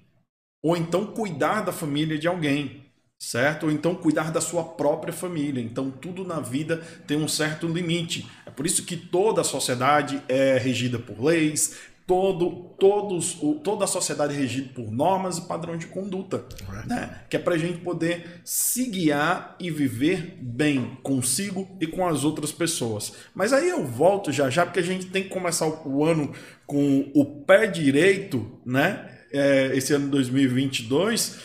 ou 0.61 0.77
então 0.77 1.07
cuidar 1.07 1.61
da 1.61 1.71
família 1.71 2.19
de 2.19 2.27
alguém, 2.27 2.85
certo? 3.17 3.67
Ou 3.67 3.73
então 3.73 3.95
cuidar 3.95 4.33
da 4.33 4.41
sua 4.41 4.65
própria 4.65 5.13
família. 5.13 5.63
Então 5.63 5.93
tudo 5.93 6.25
na 6.25 6.41
vida 6.41 6.79
tem 7.07 7.17
um 7.17 7.29
certo 7.29 7.69
limite. 7.69 8.29
É 8.45 8.51
por 8.51 8.67
isso 8.67 8.85
que 8.85 8.97
toda 8.97 9.43
a 9.43 9.45
sociedade 9.45 10.21
é 10.29 10.59
regida 10.59 10.99
por 10.99 11.23
leis, 11.23 11.79
todo, 12.07 12.75
todos, 12.79 13.39
toda 13.63 13.85
a 13.85 13.89
sociedade 13.89 14.35
é 14.35 14.37
regida 14.37 14.71
por 14.75 14.91
normas 14.91 15.39
e 15.39 15.43
padrões 15.43 15.81
de 15.81 15.87
conduta, 15.87 16.45
né? 16.87 17.23
que 17.31 17.37
é 17.37 17.39
para 17.39 17.55
a 17.55 17.59
gente 17.59 17.79
poder 17.79 18.43
se 18.45 18.87
guiar 18.87 19.57
e 19.59 19.71
viver 19.71 20.37
bem 20.41 20.99
consigo 21.03 21.67
e 21.81 21.87
com 21.87 22.07
as 22.07 22.23
outras 22.23 22.53
pessoas. 22.53 23.15
Mas 23.35 23.53
aí 23.53 23.71
eu 23.71 23.85
volto 23.87 24.31
já 24.31 24.51
já, 24.51 24.67
porque 24.67 24.81
a 24.81 24.85
gente 24.85 25.07
tem 25.07 25.23
que 25.23 25.31
começar 25.31 25.67
o 25.67 26.05
ano 26.05 26.33
com 26.67 27.11
o 27.15 27.25
pé 27.25 27.67
direito, 27.67 28.61
né? 28.65 29.11
É, 29.33 29.77
esse 29.77 29.93
ano 29.93 30.09
2022, 30.09 31.39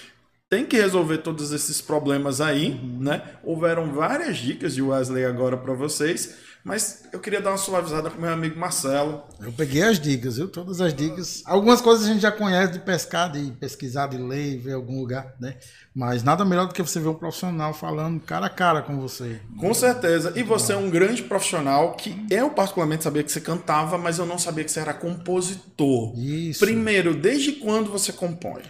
tem 0.50 0.66
que 0.66 0.76
resolver 0.76 1.20
todos 1.20 1.52
esses 1.52 1.82
problemas 1.82 2.42
aí, 2.42 2.72
uhum. 2.72 3.00
né? 3.00 3.22
Houveram 3.44 3.94
várias 3.94 4.38
dicas 4.38 4.76
de 4.76 4.82
Wesley 4.82 5.26
agora 5.26 5.58
para 5.58 5.74
vocês 5.74 6.49
mas 6.64 7.04
eu 7.14 7.20
queria 7.20 7.42
dar 7.42 7.52
uma 7.52 7.58
suavizada 7.58 8.10
pro 8.10 8.20
meu 8.20 8.32
amigo 8.32 8.60
Marcelo. 8.60 9.24
Eu 9.40 9.52
peguei 9.52 9.82
as 9.82 10.00
dicas, 10.00 10.38
viu? 10.38 10.48
Todas 10.48 10.82
as 10.82 10.94
dicas. 10.94 11.42
Algumas 11.46 11.80
coisas 11.80 12.06
a 12.06 12.12
gente 12.12 12.22
já 12.22 12.32
conhece 12.32 12.74
de 12.74 12.80
pescar, 12.80 13.32
de 13.32 13.52
pesquisar, 13.54 14.08
de 14.08 14.18
ler, 14.18 14.58
ver 14.58 14.74
algum 14.74 15.00
lugar, 15.00 15.36
né? 15.40 15.56
Mas 15.96 16.22
nada 16.22 16.44
melhor 16.44 16.68
do 16.68 16.74
que 16.74 16.82
você 16.82 17.00
ver 17.00 17.08
um 17.08 17.14
profissional 17.14 17.74
falando 17.74 18.20
cara 18.20 18.48
a 18.48 18.50
cara 18.50 18.82
com 18.82 19.00
você. 19.00 19.40
Com 19.58 19.74
certeza. 19.74 20.34
E 20.36 20.44
você 20.44 20.74
é 20.74 20.78
um 20.78 20.90
grande 20.90 21.24
profissional 21.24 21.94
que 21.94 22.26
eu 22.30 22.50
particularmente 22.50 23.04
sabia 23.04 23.24
que 23.24 23.32
você 23.32 23.42
cantava, 23.42 23.98
mas 23.98 24.20
eu 24.20 24.26
não 24.26 24.38
sabia 24.38 24.64
que 24.64 24.72
você 24.72 24.82
era 24.82 24.94
compositor. 24.94 26.14
Isso. 26.18 26.60
Primeiro, 26.60 27.16
desde 27.16 27.54
quando 27.54 27.90
você 27.90 28.12
compõe? 28.12 28.62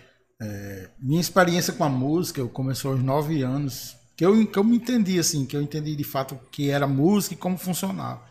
É, 0.41 0.89
minha 0.99 1.19
experiência 1.19 1.73
com 1.73 1.83
a 1.83 1.89
música, 1.89 2.39
eu 2.39 2.47
comecei 2.47 2.89
aos 2.89 3.03
nove 3.03 3.41
anos 3.41 3.98
que 4.19 4.25
eu, 4.25 4.45
que 4.47 4.59
eu 4.59 4.65
me 4.65 4.75
entendi 4.75 5.17
assim, 5.17 5.45
que 5.45 5.55
eu 5.55 5.61
entendi 5.61 5.95
de 5.95 6.03
fato 6.03 6.37
que 6.51 6.69
era 6.69 6.85
música 6.85 7.35
e 7.35 7.37
como 7.37 7.57
funcionava. 7.57 8.21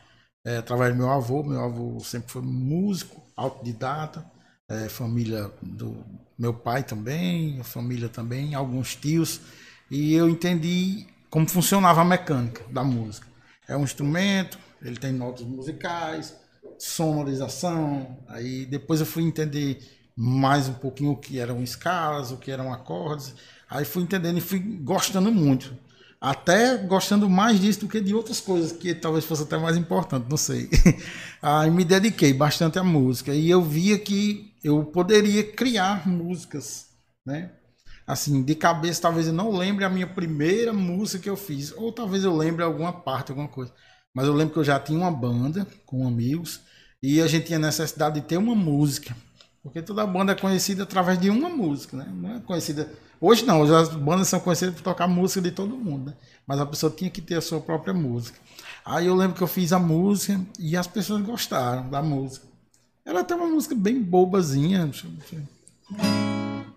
é, 0.44 0.58
através 0.58 0.92
do 0.94 0.98
meu 0.98 1.10
avô. 1.10 1.44
Meu 1.44 1.62
avô 1.64 2.00
sempre 2.00 2.32
foi 2.32 2.42
músico, 2.42 3.22
autodidata, 3.36 4.26
é, 4.68 4.88
família 4.90 5.52
do 5.62 6.04
meu 6.38 6.54
pai 6.54 6.84
também, 6.84 7.62
família 7.64 8.08
também, 8.10 8.54
alguns 8.56 8.96
tios. 8.96 9.40
E 9.90 10.14
eu 10.14 10.28
entendi 10.28 11.06
como 11.30 11.48
funcionava 11.48 12.02
a 12.02 12.06
mecânica 12.06 12.64
da 12.72 12.84
música. 12.84 13.28
É 13.68 13.76
um 13.76 13.84
instrumento, 13.84 14.58
ele 14.82 14.98
tem 14.98 15.12
notas 15.12 15.46
musicais, 15.46 16.36
sonorização. 16.78 18.18
Aí 18.28 18.66
depois 18.66 19.00
eu 19.00 19.06
fui 19.06 19.22
entender 19.24 19.78
mais 20.16 20.68
um 20.68 20.74
pouquinho 20.74 21.12
o 21.12 21.16
que 21.16 21.38
eram 21.38 21.62
escalas, 21.62 22.32
o 22.32 22.38
que 22.38 22.50
eram 22.50 22.72
acordes. 22.72 23.34
Aí 23.70 23.84
fui 23.84 24.02
entendendo 24.02 24.38
e 24.38 24.40
fui 24.40 24.58
gostando 24.58 25.30
muito. 25.30 25.76
Até 26.20 26.76
gostando 26.76 27.28
mais 27.30 27.60
disso 27.60 27.80
do 27.80 27.88
que 27.88 28.00
de 28.00 28.12
outras 28.12 28.40
coisas, 28.40 28.72
que 28.72 28.92
talvez 28.94 29.24
fosse 29.24 29.44
até 29.44 29.56
mais 29.56 29.76
importante, 29.76 30.26
não 30.28 30.36
sei. 30.36 30.68
Aí 31.40 31.70
me 31.70 31.84
dediquei 31.84 32.32
bastante 32.32 32.78
à 32.78 32.82
música. 32.82 33.32
E 33.32 33.48
eu 33.48 33.62
via 33.62 33.98
que 33.98 34.52
eu 34.64 34.84
poderia 34.84 35.44
criar 35.44 36.08
músicas, 36.08 36.86
né? 37.24 37.52
Assim, 38.04 38.42
de 38.42 38.54
cabeça, 38.54 39.02
talvez 39.02 39.26
eu 39.26 39.32
não 39.32 39.50
lembre 39.50 39.84
a 39.84 39.90
minha 39.90 40.06
primeira 40.06 40.72
música 40.72 41.22
que 41.24 41.30
eu 41.30 41.36
fiz. 41.36 41.72
Ou 41.76 41.92
talvez 41.92 42.24
eu 42.24 42.34
lembre 42.34 42.64
alguma 42.64 42.92
parte, 42.92 43.30
alguma 43.30 43.48
coisa. 43.48 43.72
Mas 44.12 44.26
eu 44.26 44.32
lembro 44.32 44.54
que 44.54 44.58
eu 44.58 44.64
já 44.64 44.80
tinha 44.80 44.98
uma 44.98 45.10
banda 45.10 45.66
com 45.86 46.08
amigos. 46.08 46.60
E 47.02 47.20
a 47.20 47.28
gente 47.28 47.46
tinha 47.46 47.58
necessidade 47.58 48.20
de 48.20 48.26
ter 48.26 48.38
uma 48.38 48.54
música. 48.54 49.14
Porque 49.62 49.82
toda 49.82 50.06
banda 50.06 50.32
é 50.32 50.34
conhecida 50.34 50.82
através 50.82 51.20
de 51.20 51.30
uma 51.30 51.48
música, 51.48 51.96
né? 51.96 52.10
Não 52.12 52.36
é 52.36 52.40
conhecida. 52.40 52.90
Hoje 53.20 53.44
não, 53.44 53.62
hoje 53.62 53.74
as 53.74 53.88
bandas 53.88 54.28
são 54.28 54.38
conhecidas 54.38 54.74
por 54.74 54.82
tocar 54.82 55.08
música 55.08 55.40
de 55.40 55.50
todo 55.50 55.76
mundo, 55.76 56.06
né? 56.06 56.16
Mas 56.46 56.60
a 56.60 56.66
pessoa 56.66 56.92
tinha 56.94 57.10
que 57.10 57.20
ter 57.20 57.34
a 57.34 57.40
sua 57.40 57.60
própria 57.60 57.92
música. 57.92 58.38
Aí 58.84 59.06
eu 59.06 59.14
lembro 59.14 59.36
que 59.36 59.42
eu 59.42 59.48
fiz 59.48 59.72
a 59.72 59.78
música 59.78 60.40
e 60.58 60.76
as 60.76 60.86
pessoas 60.86 61.22
gostaram 61.22 61.90
da 61.90 62.02
música. 62.02 62.46
Era 63.04 63.20
até 63.20 63.34
uma 63.34 63.46
música 63.46 63.74
bem 63.74 64.00
bobazinha. 64.00 64.90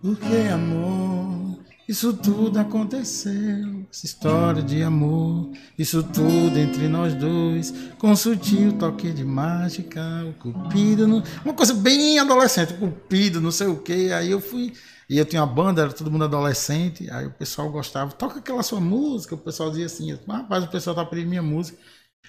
Porque 0.02 0.36
amor, 0.52 1.60
isso 1.88 2.14
tudo 2.14 2.58
aconteceu. 2.58 3.86
Essa 3.92 4.06
história 4.06 4.64
de 4.64 4.82
amor, 4.82 5.52
isso 5.78 6.02
tudo 6.02 6.58
entre 6.58 6.88
nós 6.88 7.14
dois. 7.14 7.74
Com 7.98 8.16
sutil 8.16 8.74
toque 8.78 9.12
de 9.12 9.24
mágica, 9.24 10.02
o 10.26 10.34
cupido. 10.34 11.08
No... 11.08 11.22
Uma 11.44 11.54
coisa 11.54 11.74
bem 11.74 12.18
adolescente, 12.18 12.74
cupido, 12.74 13.40
não 13.42 13.52
sei 13.52 13.68
o 13.68 13.78
que. 13.78 14.12
Aí 14.12 14.32
eu 14.32 14.40
fui. 14.40 14.74
E 15.12 15.18
eu 15.18 15.26
tinha 15.26 15.42
uma 15.44 15.54
banda, 15.54 15.82
era 15.82 15.92
todo 15.92 16.10
mundo 16.10 16.24
adolescente. 16.24 17.12
Aí 17.12 17.26
o 17.26 17.32
pessoal 17.32 17.70
gostava, 17.70 18.14
toca 18.14 18.40
aquela 18.40 18.64
sua 18.64 18.80
música. 18.80 19.36
O 19.36 19.38
pessoal 19.38 19.70
dizia 19.70 19.88
assim: 19.88 20.18
rapaz, 20.26 20.64
o 20.64 20.70
pessoal 20.70 20.96
tá 20.96 21.04
pedindo 21.04 21.28
minha 21.28 21.42
música. 21.42 21.78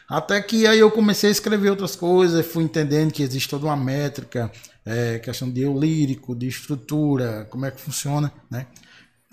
Até 0.08 0.42
que 0.42 0.66
aí 0.66 0.80
eu 0.80 0.90
comecei 0.90 1.28
a 1.28 1.32
escrever 1.32 1.70
outras 1.70 1.94
coisas, 1.94 2.44
fui 2.44 2.64
entendendo 2.64 3.12
que 3.12 3.22
existe 3.22 3.48
toda 3.48 3.66
uma 3.66 3.76
métrica, 3.76 4.50
é, 4.84 5.20
questão 5.20 5.48
de 5.48 5.60
eu 5.60 5.78
lírico, 5.78 6.34
de 6.34 6.48
estrutura, 6.48 7.46
como 7.50 7.64
é 7.64 7.70
que 7.70 7.80
funciona, 7.80 8.32
né? 8.50 8.66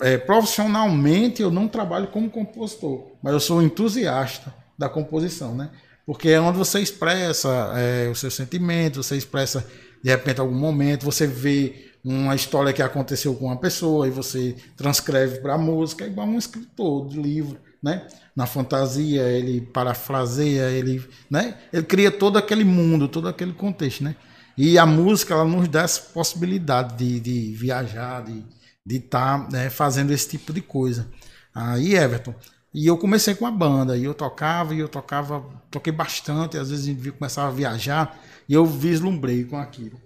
É, 0.00 0.16
profissionalmente 0.16 1.42
eu 1.42 1.50
não 1.50 1.66
trabalho 1.66 2.06
como 2.06 2.30
compositor, 2.30 3.16
mas 3.20 3.32
eu 3.32 3.40
sou 3.40 3.60
entusiasta 3.60 4.54
da 4.78 4.88
composição, 4.88 5.56
né? 5.56 5.70
Porque 6.06 6.28
é 6.28 6.40
onde 6.40 6.56
você 6.56 6.78
expressa 6.78 7.48
é, 7.74 8.08
o 8.08 8.14
seu 8.14 8.30
sentimento, 8.30 9.02
você 9.02 9.16
expressa 9.16 9.66
de 10.04 10.08
repente 10.08 10.40
algum 10.40 10.54
momento, 10.54 11.04
você 11.04 11.26
vê 11.26 11.89
uma 12.04 12.34
história 12.34 12.72
que 12.72 12.82
aconteceu 12.82 13.34
com 13.34 13.46
uma 13.46 13.56
pessoa 13.56 14.06
e 14.06 14.10
você 14.10 14.56
transcreve 14.76 15.40
para 15.40 15.54
a 15.54 15.58
música, 15.58 16.04
é 16.04 16.08
igual 16.08 16.26
um 16.26 16.38
escritor 16.38 17.08
de 17.08 17.20
livro, 17.20 17.58
né? 17.82 18.06
Na 18.34 18.46
fantasia 18.46 19.22
ele 19.22 19.60
parafraseia, 19.60 20.70
ele, 20.70 21.06
né? 21.30 21.58
Ele 21.72 21.84
cria 21.84 22.10
todo 22.10 22.36
aquele 22.38 22.64
mundo, 22.64 23.08
todo 23.08 23.28
aquele 23.28 23.52
contexto, 23.52 24.04
né? 24.04 24.16
E 24.56 24.78
a 24.78 24.86
música 24.86 25.34
ela 25.34 25.44
nos 25.44 25.68
dá 25.68 25.82
essa 25.82 26.00
possibilidade 26.00 26.96
de, 26.96 27.20
de 27.20 27.52
viajar, 27.54 28.24
de 28.24 28.44
de 28.84 28.96
estar 28.96 29.44
tá, 29.44 29.48
né, 29.50 29.70
fazendo 29.70 30.12
esse 30.12 30.28
tipo 30.28 30.52
de 30.52 30.60
coisa. 30.60 31.08
Aí, 31.54 31.94
Everton, 31.94 32.34
e 32.72 32.86
eu 32.86 32.96
comecei 32.96 33.34
com 33.34 33.46
a 33.46 33.50
banda, 33.50 33.96
e 33.96 34.04
eu 34.04 34.14
tocava, 34.14 34.74
e 34.74 34.78
eu 34.78 34.88
tocava, 34.88 35.44
toquei 35.70 35.92
bastante, 35.92 36.56
às 36.56 36.70
vezes 36.70 36.86
a 36.86 36.92
gente 36.92 37.10
começava 37.12 37.48
a 37.48 37.52
viajar, 37.52 38.18
e 38.48 38.54
eu 38.54 38.64
vislumbrei 38.64 39.44
com 39.44 39.56
aquilo. 39.56 40.00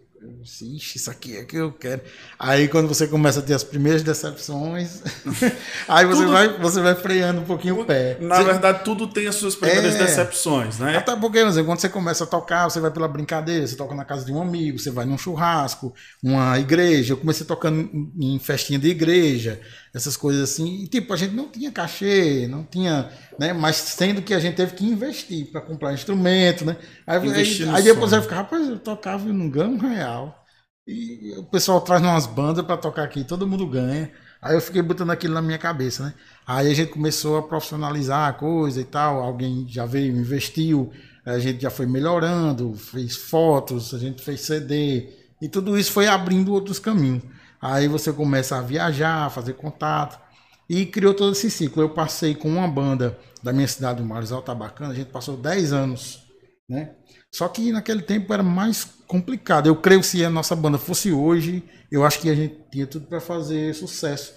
Ixi, 0.45 0.97
isso 0.97 1.11
aqui 1.11 1.37
é 1.37 1.45
que 1.45 1.57
eu 1.57 1.73
quero. 1.73 2.01
Aí 2.39 2.69
quando 2.69 2.89
você 2.89 3.07
começa 3.07 3.41
a 3.41 3.43
ter 3.43 3.55
as 3.55 3.63
primeiras 3.65 4.03
decepções, 4.03 5.03
aí 5.89 6.07
você, 6.07 6.23
tudo, 6.23 6.33
vai, 6.33 6.59
você 6.59 6.81
vai 6.81 6.95
freando 6.95 7.41
um 7.43 7.45
pouquinho 7.45 7.81
o 7.81 7.85
pé. 7.85 8.17
Na 8.21 8.37
você, 8.37 8.45
verdade, 8.45 8.85
tudo 8.85 9.07
tem 9.07 9.27
as 9.27 9.35
suas 9.35 9.55
primeiras 9.55 9.95
é, 9.97 9.99
decepções, 9.99 10.79
né? 10.79 10.97
Até 10.97 11.15
porque, 11.17 11.39
exemplo, 11.39 11.67
quando 11.67 11.81
você 11.81 11.89
começa 11.89 12.25
a 12.25 12.27
tocar, 12.27 12.71
você 12.71 12.81
vai 12.81 12.91
pela 12.91 13.09
brincadeira, 13.09 13.67
você 13.67 13.77
toca 13.77 13.95
na 13.95 14.05
casa 14.05 14.25
de 14.25 14.33
um 14.33 14.41
amigo, 14.41 14.79
você 14.79 14.91
vai 14.91 15.05
num 15.05 15.19
churrasco, 15.19 15.95
uma 16.23 16.59
igreja. 16.59 17.13
Eu 17.13 17.19
comecei 17.19 17.47
tocando 17.47 17.91
em 18.19 18.39
festinha 18.39 18.79
de 18.79 18.89
igreja, 18.89 19.61
essas 19.95 20.17
coisas 20.17 20.51
assim. 20.51 20.83
E 20.83 20.89
tipo, 20.89 21.13
a 21.13 21.17
gente 21.17 21.35
não 21.35 21.49
tinha 21.49 21.71
cachê, 21.71 22.49
não 22.49 22.65
tinha, 22.65 23.09
né? 23.39 23.53
Mas 23.53 23.77
sendo 23.77 24.21
que 24.21 24.35
a 24.35 24.41
gente 24.41 24.57
teve 24.57 24.75
que 24.75 24.85
investir 24.85 25.51
para 25.53 25.61
comprar 25.61 25.95
instrumento, 25.95 26.65
né? 26.65 26.77
Aí, 27.07 27.19
aí, 27.19 27.69
aí 27.73 27.83
depois 27.83 28.11
vai 28.11 28.21
ficar, 28.21 28.37
rapaz, 28.37 28.69
eu 28.69 28.79
tocava 28.79 29.29
e 29.29 29.33
não 29.33 29.49
ganho 29.49 29.71
um 29.71 29.79
real. 29.79 30.45
E 30.87 31.35
o 31.39 31.45
pessoal 31.45 31.81
traz 31.81 32.03
umas 32.03 32.27
bandas 32.27 32.65
para 32.65 32.77
tocar 32.77 33.05
aqui, 33.05 33.25
todo 33.25 33.47
mundo 33.47 33.67
ganha. 33.67 34.11
Aí 34.43 34.55
eu 34.55 34.61
fiquei 34.61 34.83
botando 34.83 35.11
aquilo 35.11 35.33
na 35.33 35.41
minha 35.41 35.57
cabeça, 35.57 36.05
né? 36.05 36.15
Aí 36.47 36.71
a 36.71 36.75
gente 36.75 36.91
começou 36.91 37.39
a 37.39 37.43
profissionalizar 37.43 38.29
a 38.29 38.33
coisa 38.35 38.81
e 38.81 38.85
tal. 38.85 39.23
Alguém 39.23 39.65
já 39.67 39.87
veio, 39.87 40.15
investiu, 40.15 40.93
a 41.25 41.39
gente 41.39 41.63
já 41.63 41.71
foi 41.71 41.87
melhorando, 41.87 42.75
fez 42.75 43.17
fotos, 43.17 43.95
a 43.95 43.99
gente 43.99 44.23
fez 44.23 44.43
CD. 44.43 45.09
E 45.41 45.49
tudo 45.49 45.79
isso 45.79 45.93
foi 45.93 46.07
abrindo 46.07 46.53
outros 46.53 46.79
caminhos. 46.79 47.23
Aí 47.65 47.89
você 47.89 48.13
começa 48.13 48.59
a 48.59 48.61
viajar, 48.61 49.25
a 49.25 49.31
fazer 49.31 49.55
contato. 49.55 50.21
E 50.69 50.85
criou 50.85 51.15
todo 51.15 51.33
esse 51.33 51.51
ciclo. 51.51 51.83
Eu 51.83 51.89
passei 51.89 52.35
com 52.35 52.47
uma 52.47 52.69
banda 52.69 53.19
da 53.43 53.55
minha 53.55 53.67
cidade, 53.67 54.03
o 54.03 54.05
Marizal 54.05 54.43
Tabacana, 54.43 54.93
a 54.93 54.95
gente 54.95 55.11
passou 55.11 55.35
10 55.35 55.73
anos, 55.73 56.23
né? 56.69 56.91
Só 57.33 57.49
que 57.49 57.73
naquele 57.73 58.03
tempo 58.03 58.35
era 58.35 58.43
mais 58.43 58.85
complicado. 59.07 59.67
Eu 59.67 59.77
creio 59.77 60.01
que 60.01 60.07
se 60.07 60.23
a 60.23 60.29
nossa 60.29 60.55
banda 60.55 60.77
fosse 60.77 61.11
hoje, 61.11 61.65
eu 61.91 62.05
acho 62.05 62.21
que 62.21 62.29
a 62.29 62.35
gente 62.35 62.55
tinha 62.71 62.87
tudo 62.87 63.07
para 63.07 63.19
fazer 63.19 63.75
sucesso. 63.75 64.35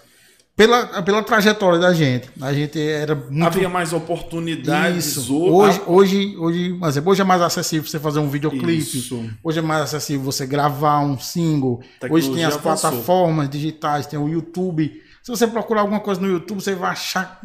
Pela, 0.57 1.03
pela 1.03 1.21
trajetória 1.21 1.77
da 1.77 1.93
gente. 1.93 2.31
A 2.41 2.51
gente 2.51 2.81
era 2.81 3.13
muito... 3.13 3.45
Havia 3.45 3.69
mais 3.69 3.93
oportunidades. 3.93 5.05
Isso. 5.05 5.37
Hoje, 5.37 5.81
hoje, 5.85 6.35
hoje, 6.35 6.75
mas 6.79 6.97
hoje 6.97 7.21
é 7.21 7.23
mais 7.23 7.43
acessível 7.43 7.87
você 7.87 7.99
fazer 7.99 8.17
um 8.17 8.27
videoclipe. 8.27 8.79
Isso. 8.79 9.23
Hoje 9.43 9.59
é 9.59 9.61
mais 9.61 9.83
acessível 9.83 10.25
você 10.25 10.47
gravar 10.47 11.01
um 11.01 11.19
single. 11.19 11.79
Hoje 12.09 12.33
tem 12.33 12.43
as 12.43 12.57
plataformas 12.57 13.47
digitais, 13.47 14.07
tem 14.07 14.17
o 14.17 14.27
YouTube. 14.27 14.99
Se 15.21 15.29
você 15.29 15.45
procurar 15.45 15.81
alguma 15.81 15.99
coisa 15.99 16.19
no 16.19 16.27
YouTube, 16.27 16.59
você 16.59 16.73
vai 16.73 16.89
achar 16.89 17.39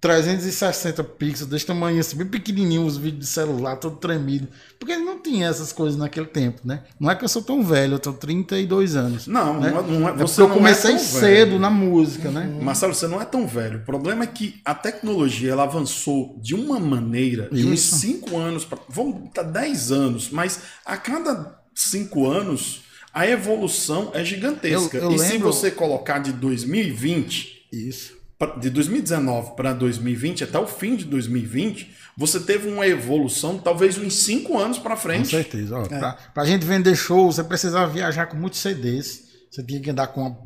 360 0.00 1.02
pixels, 1.02 1.50
desse 1.50 1.66
tamanho 1.66 1.98
assim, 1.98 2.16
bem 2.16 2.26
pequenininho, 2.26 2.84
os 2.84 2.96
vídeos 2.96 3.26
de 3.26 3.26
celular, 3.26 3.76
todo 3.76 3.96
tremido. 3.96 4.46
Porque 4.78 4.96
não 4.96 5.20
tinha 5.20 5.48
essas 5.48 5.72
coisas 5.72 5.98
naquele 5.98 6.26
tempo, 6.26 6.60
né? 6.64 6.84
Não 7.00 7.10
é 7.10 7.16
que 7.16 7.24
eu 7.24 7.28
sou 7.28 7.42
tão 7.42 7.64
velho, 7.64 7.94
eu 7.94 7.98
tenho 7.98 8.14
32 8.14 8.94
anos. 8.94 9.26
Não, 9.26 9.58
né? 9.58 9.70
não, 9.70 9.78
é, 9.78 9.82
não 9.82 10.08
é, 10.08 10.12
você 10.12 10.40
eu 10.40 10.48
comecei 10.48 10.94
é 10.94 10.98
cedo 10.98 11.50
velho. 11.50 11.58
na 11.58 11.68
música, 11.68 12.30
né? 12.30 12.58
Marcelo, 12.62 12.94
você 12.94 13.08
não 13.08 13.20
é 13.20 13.24
tão 13.24 13.46
velho. 13.46 13.78
O 13.78 13.84
problema 13.84 14.22
é 14.22 14.26
que 14.28 14.60
a 14.64 14.72
tecnologia 14.72 15.50
ela 15.50 15.64
avançou 15.64 16.38
de 16.40 16.54
uma 16.54 16.78
maneira, 16.78 17.48
de 17.50 17.66
uns 17.66 17.80
5 17.80 18.36
anos, 18.36 18.64
pra, 18.64 18.78
vamos 18.88 19.30
tá 19.34 19.42
10 19.42 19.90
anos, 19.90 20.30
mas 20.30 20.60
a 20.86 20.96
cada 20.96 21.58
5 21.74 22.24
anos 22.24 22.82
a 23.12 23.26
evolução 23.26 24.12
é 24.14 24.24
gigantesca. 24.24 24.96
Eu, 24.96 25.04
eu 25.04 25.12
e 25.12 25.18
lembro... 25.18 25.26
se 25.26 25.38
você 25.38 25.70
colocar 25.72 26.20
de 26.20 26.32
2020. 26.32 27.58
Isso 27.70 28.17
de 28.60 28.70
2019 28.70 29.56
para 29.56 29.72
2020, 29.72 30.44
até 30.44 30.58
o 30.58 30.66
fim 30.66 30.94
de 30.94 31.04
2020, 31.04 31.92
você 32.16 32.38
teve 32.38 32.68
uma 32.68 32.86
evolução, 32.86 33.58
talvez 33.58 33.98
uns 33.98 34.14
5 34.14 34.56
anos 34.56 34.78
para 34.78 34.96
frente. 34.96 35.24
Com 35.24 35.30
certeza. 35.30 35.76
É. 35.90 35.98
Para 35.98 36.42
a 36.42 36.46
gente 36.46 36.64
vender 36.64 36.94
show, 36.94 37.32
você 37.32 37.42
precisava 37.42 37.90
viajar 37.90 38.26
com 38.26 38.36
muitos 38.36 38.60
CDs. 38.60 39.26
Você 39.50 39.62
tinha 39.64 39.80
que 39.80 39.90
andar 39.90 40.08
com 40.08 40.20
uma, 40.20 40.38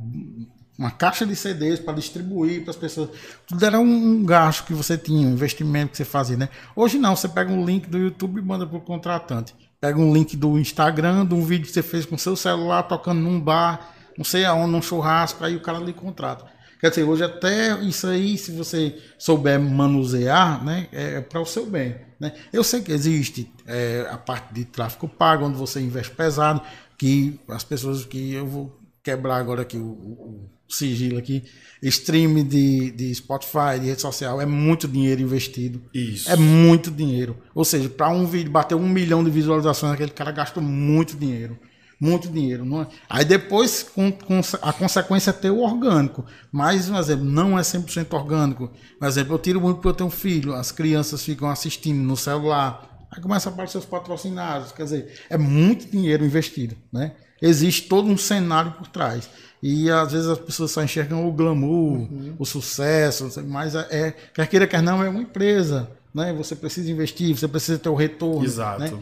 uma 0.79 0.91
caixa 0.91 1.27
de 1.27 1.37
CDs 1.37 1.81
para 1.81 1.93
distribuir 1.93 2.63
para 2.63 2.71
as 2.71 2.77
pessoas. 2.77 3.11
Tudo 3.47 3.63
era 3.65 3.79
um, 3.79 3.85
um, 3.85 4.25
gasto 4.25 4.65
que 4.65 4.73
você 4.73 4.97
tinha, 4.97 5.29
um 5.29 5.33
investimento 5.33 5.91
que 5.91 5.99
você 5.99 6.05
fazia. 6.05 6.37
Né? 6.37 6.49
Hoje 6.75 6.99
não, 6.99 7.15
você 7.15 7.29
pega 7.29 7.53
um 7.53 7.65
link 7.65 7.91
do 7.91 7.99
YouTube 7.99 8.39
e 8.39 8.43
manda 8.43 8.67
para 8.67 8.79
o 8.79 8.81
contratante. 8.81 9.55
Pega 9.79 9.99
um 9.99 10.15
link 10.15 10.35
do 10.35 10.59
Instagram, 10.59 11.27
de 11.27 11.35
um 11.35 11.45
vídeo 11.45 11.67
que 11.67 11.73
você 11.73 11.83
fez 11.83 12.07
com 12.07 12.17
seu 12.17 12.37
celular, 12.37 12.85
tocando 12.85 13.21
num 13.21 13.39
bar, 13.39 13.93
não 14.17 14.25
sei 14.25 14.47
aonde, 14.47 14.71
num 14.71 14.81
churrasco, 14.81 15.45
aí 15.45 15.57
o 15.57 15.61
cara 15.61 15.79
lhe 15.79 15.93
contrata. 15.93 16.47
Quer 16.83 16.91
dizer, 16.91 17.05
hoje 17.05 17.23
até 17.23 17.81
isso 17.81 18.09
aí, 18.09 18.37
se 18.37 18.51
você 18.51 18.99
souber 19.17 19.61
manusear, 19.61 20.65
né, 20.65 20.89
é 20.91 21.21
para 21.21 21.41
o 21.41 21.47
seu 21.47 21.65
bem. 21.65 21.95
Né? 22.19 22.33
Eu 22.53 22.65
sei 22.65 22.81
que 22.81 22.91
existe 22.91 23.49
é, 23.65 24.05
a 24.11 24.19
parte 24.19 24.53
de 24.53 24.65
tráfego 24.65 25.07
pago, 25.07 25.45
onde 25.45 25.57
você 25.57 25.81
investe 25.81 26.13
pesado, 26.13 26.61
que 26.99 27.39
as 27.47 27.63
pessoas 27.63 28.05
que 28.05 28.35
eu 28.35 28.49
vou 28.49 28.77
quebrar 29.01 29.37
agora 29.37 29.63
aqui 29.63 29.77
o, 29.77 29.85
o, 29.85 30.51
o 30.69 30.75
sigilo 30.75 31.19
aqui. 31.19 31.45
Stream 31.81 32.43
de, 32.43 32.91
de 32.91 33.15
Spotify, 33.15 33.79
de 33.81 33.87
rede 33.87 34.01
social, 34.01 34.41
é 34.41 34.47
muito 34.47 34.89
dinheiro 34.89 35.23
investido. 35.23 35.81
Isso. 35.95 36.29
É 36.29 36.35
muito 36.35 36.91
dinheiro. 36.91 37.37
Ou 37.55 37.65
seja, 37.65 37.89
para 37.89 38.09
um 38.09 38.27
vídeo 38.27 38.51
bater 38.51 38.75
um 38.75 38.89
milhão 38.89 39.23
de 39.23 39.31
visualizações, 39.31 39.93
aquele 39.93 40.11
cara 40.11 40.33
gastou 40.33 40.61
muito 40.61 41.17
dinheiro. 41.17 41.57
Muito 42.03 42.29
dinheiro. 42.29 42.65
Não 42.65 42.83
é? 42.83 42.89
Aí 43.09 43.25
depois, 43.25 43.85
com, 43.85 44.11
com 44.11 44.41
a 44.61 44.73
consequência 44.73 45.31
é 45.31 45.33
ter 45.33 45.51
o 45.51 45.61
orgânico. 45.61 46.27
Mas, 46.51 46.89
por 46.89 46.99
exemplo, 46.99 47.25
não 47.25 47.57
é 47.57 47.63
100% 47.63 48.13
orgânico. 48.13 48.73
Por 48.99 49.07
exemplo, 49.07 49.35
eu 49.35 49.39
tiro 49.39 49.61
muito 49.61 49.77
porque 49.77 49.87
eu 49.87 49.95
tenho 49.95 50.09
um 50.09 50.11
filho. 50.11 50.53
As 50.53 50.73
crianças 50.73 51.23
ficam 51.23 51.49
assistindo 51.49 52.03
no 52.03 52.17
celular. 52.17 53.07
Aí 53.09 53.23
começa 53.23 53.49
a 53.49 53.53
aparecer 53.53 53.79
os 53.79 53.85
patrocinados. 53.85 54.73
Quer 54.73 54.83
dizer, 54.83 55.15
é 55.31 55.39
muito 55.39 55.89
dinheiro 55.89 56.25
investido. 56.25 56.75
Né? 56.93 57.13
Existe 57.41 57.83
todo 57.83 58.09
um 58.09 58.19
cenário 58.19 58.73
por 58.73 58.89
trás. 58.89 59.31
E 59.63 59.89
às 59.89 60.11
vezes 60.11 60.27
as 60.27 60.39
pessoas 60.39 60.73
só 60.73 60.83
enxergam 60.83 61.25
o 61.25 61.31
glamour, 61.31 61.99
uhum. 61.99 62.35
o 62.37 62.45
sucesso, 62.45 63.31
mas 63.47 63.77
é, 63.77 63.87
é, 63.93 64.11
quer 64.35 64.49
queira, 64.49 64.67
quer 64.67 64.83
não, 64.83 65.01
é 65.05 65.09
uma 65.09 65.23
empresa. 65.23 65.89
Né? 66.13 66.33
Você 66.33 66.57
precisa 66.57 66.91
investir, 66.91 67.39
você 67.39 67.47
precisa 67.47 67.79
ter 67.79 67.89
o 67.89 67.95
retorno. 67.95 68.45
Exato. 68.45 68.81
Né? 68.81 68.93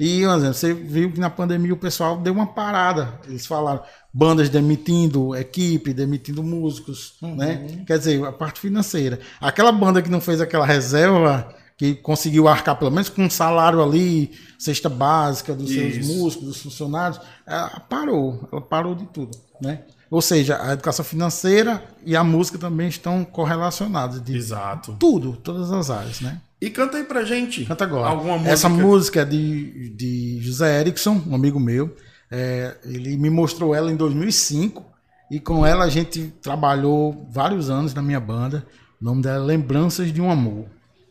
E 0.00 0.22
exemplo, 0.22 0.54
você 0.54 0.72
viu 0.72 1.12
que 1.12 1.20
na 1.20 1.28
pandemia 1.28 1.74
o 1.74 1.76
pessoal 1.76 2.16
deu 2.16 2.32
uma 2.32 2.46
parada. 2.46 3.20
Eles 3.28 3.44
falaram 3.44 3.82
bandas 4.10 4.48
demitindo 4.48 5.36
equipe, 5.36 5.92
demitindo 5.92 6.42
músicos, 6.42 7.16
uhum. 7.20 7.36
né? 7.36 7.84
Quer 7.86 7.98
dizer, 7.98 8.24
a 8.24 8.32
parte 8.32 8.60
financeira. 8.60 9.20
Aquela 9.38 9.70
banda 9.70 10.00
que 10.00 10.08
não 10.08 10.18
fez 10.18 10.40
aquela 10.40 10.64
reserva, 10.64 11.54
que 11.76 11.94
conseguiu 11.94 12.48
arcar 12.48 12.78
pelo 12.78 12.90
menos 12.90 13.10
com 13.10 13.22
um 13.22 13.28
salário 13.28 13.82
ali, 13.82 14.30
cesta 14.58 14.88
básica 14.88 15.54
dos 15.54 15.70
Isso. 15.70 15.80
seus 15.80 16.06
músicos, 16.06 16.46
dos 16.46 16.62
funcionários, 16.62 17.20
ela 17.46 17.80
parou, 17.80 18.48
ela 18.50 18.62
parou 18.62 18.94
de 18.94 19.04
tudo, 19.04 19.36
né? 19.60 19.82
Ou 20.10 20.22
seja, 20.22 20.62
a 20.62 20.72
educação 20.72 21.04
financeira 21.04 21.84
e 22.06 22.16
a 22.16 22.24
música 22.24 22.56
também 22.56 22.88
estão 22.88 23.22
correlacionadas. 23.22 24.26
Exato. 24.30 24.96
Tudo, 24.98 25.36
todas 25.36 25.70
as 25.70 25.90
áreas, 25.90 26.22
né? 26.22 26.40
E 26.60 26.68
canta 26.68 26.98
aí 26.98 27.04
pra 27.04 27.24
gente. 27.24 27.64
Canta 27.64 27.84
agora. 27.84 28.08
Alguma 28.08 28.34
música. 28.34 28.52
Essa 28.52 28.68
música 28.68 29.20
é 29.22 29.24
de, 29.24 29.90
de 29.90 30.38
José 30.42 30.80
Erickson, 30.80 31.22
um 31.26 31.34
amigo 31.34 31.58
meu. 31.58 31.96
É, 32.30 32.76
ele 32.84 33.16
me 33.16 33.30
mostrou 33.30 33.74
ela 33.74 33.90
em 33.90 33.96
2005 33.96 34.84
e 35.30 35.40
com 35.40 35.64
ela 35.64 35.84
a 35.84 35.88
gente 35.88 36.32
trabalhou 36.42 37.26
vários 37.30 37.70
anos 37.70 37.94
na 37.94 38.02
minha 38.02 38.20
banda. 38.20 38.66
O 39.00 39.04
nome 39.04 39.22
dela 39.22 39.42
é 39.42 39.46
Lembranças 39.46 40.12
de 40.12 40.20
um 40.20 40.30
Amor. 40.30 40.64
Vou 40.64 40.68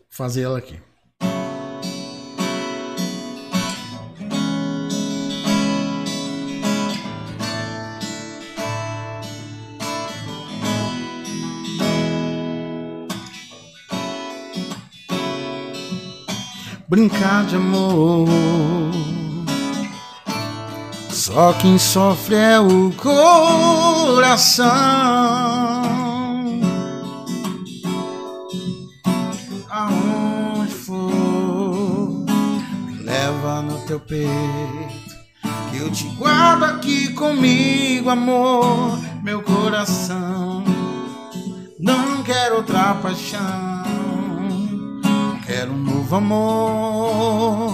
fazer 0.10 0.42
ela 0.42 0.60
aqui. 0.60 0.78
Brincar 16.90 17.46
de 17.46 17.56
amor. 17.56 18.28
Só 21.12 21.54
quem 21.54 21.78
sofre 21.78 22.36
é 22.36 22.60
o 22.60 22.92
coração. 22.94 24.68
Aonde 29.70 30.72
for, 30.72 32.26
me 32.88 33.04
leva 33.04 33.62
no 33.62 33.78
teu 33.86 34.00
peito. 34.00 34.30
Que 35.70 35.78
eu 35.78 35.92
te 35.92 36.06
guardo 36.18 36.64
aqui 36.64 37.14
comigo, 37.14 38.10
amor. 38.10 38.98
Meu 39.22 39.44
coração 39.44 40.64
não 41.80 42.24
quero 42.24 42.56
outra 42.56 42.96
paixão 42.96 43.80
quero 45.50 45.72
um 45.72 45.84
novo 46.10 46.16
amor. 46.16 47.74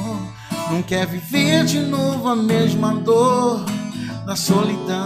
Não 0.70 0.82
quer 0.84 1.08
viver 1.08 1.64
de 1.64 1.80
novo 1.80 2.28
a 2.28 2.36
mesma 2.36 2.94
dor 2.94 3.64
da 4.26 4.36
solidão 4.36 5.06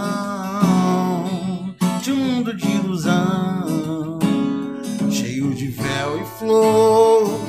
de 2.02 2.12
um 2.12 2.16
mundo 2.16 2.56
de 2.56 2.68
ilusão, 2.68 4.18
cheio 5.12 5.54
de 5.54 5.68
véu 5.68 6.22
e 6.22 6.26
flor. 6.40 7.40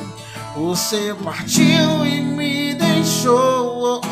Você 0.56 1.16
partiu 1.24 2.04
e 2.04 2.20
me 2.20 2.74
deixou. 2.74 4.02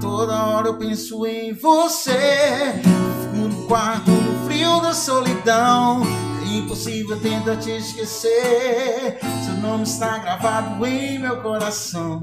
Toda 0.00 0.42
hora 0.42 0.68
eu 0.68 0.78
penso 0.78 1.26
em 1.26 1.52
você. 1.52 2.80
Fico 3.20 3.36
no 3.36 3.66
quarto 3.66 4.10
no 4.10 4.46
frio 4.46 4.80
da 4.80 4.94
solidão 4.94 6.02
impossível 6.46 7.18
tentar 7.20 7.56
te 7.56 7.70
esquecer. 7.70 9.18
Seu 9.44 9.54
nome 9.60 9.84
está 9.84 10.18
gravado 10.18 10.86
em 10.86 11.18
meu 11.18 11.42
coração. 11.42 12.22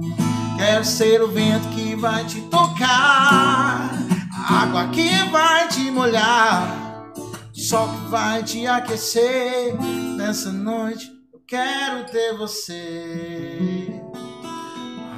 Quero 0.57 0.85
ser 0.85 1.21
o 1.21 1.27
vento 1.27 1.67
que 1.69 1.95
vai 1.95 2.23
te 2.25 2.41
tocar, 2.41 3.91
a 4.31 4.61
água 4.61 4.87
que 4.89 5.09
vai 5.31 5.67
te 5.67 5.89
molhar, 5.91 7.11
o 7.53 7.59
sol 7.59 7.89
que 7.89 8.09
vai 8.09 8.43
te 8.43 8.67
aquecer. 8.67 9.75
Nessa 10.15 10.51
noite 10.51 11.11
eu 11.33 11.41
quero 11.45 12.05
ter 12.05 12.37
você. 12.37 13.99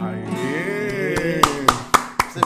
Aê! 0.02 0.45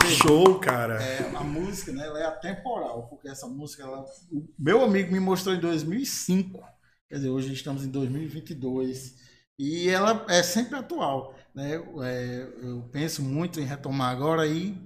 Show, 0.09 0.59
cara. 0.59 1.01
É, 1.01 1.31
a 1.35 1.43
música, 1.43 1.91
né, 1.91 2.05
ela 2.05 2.19
é 2.19 2.25
atemporal, 2.25 3.07
porque 3.07 3.27
essa 3.27 3.47
música, 3.47 3.83
ela, 3.83 4.05
o 4.31 4.47
meu 4.57 4.83
amigo 4.83 5.11
me 5.11 5.19
mostrou 5.19 5.55
em 5.55 5.59
2005. 5.59 6.59
Quer 7.07 7.15
dizer, 7.15 7.29
hoje 7.29 7.53
estamos 7.53 7.83
em 7.83 7.89
2022 7.89 9.15
e 9.57 9.89
ela 9.89 10.25
é 10.29 10.43
sempre 10.43 10.77
atual, 10.77 11.35
né? 11.53 11.81
É, 12.03 12.47
eu 12.61 12.87
penso 12.91 13.21
muito 13.23 13.59
em 13.59 13.65
retomar 13.65 14.11
agora 14.11 14.45
e 14.45 14.77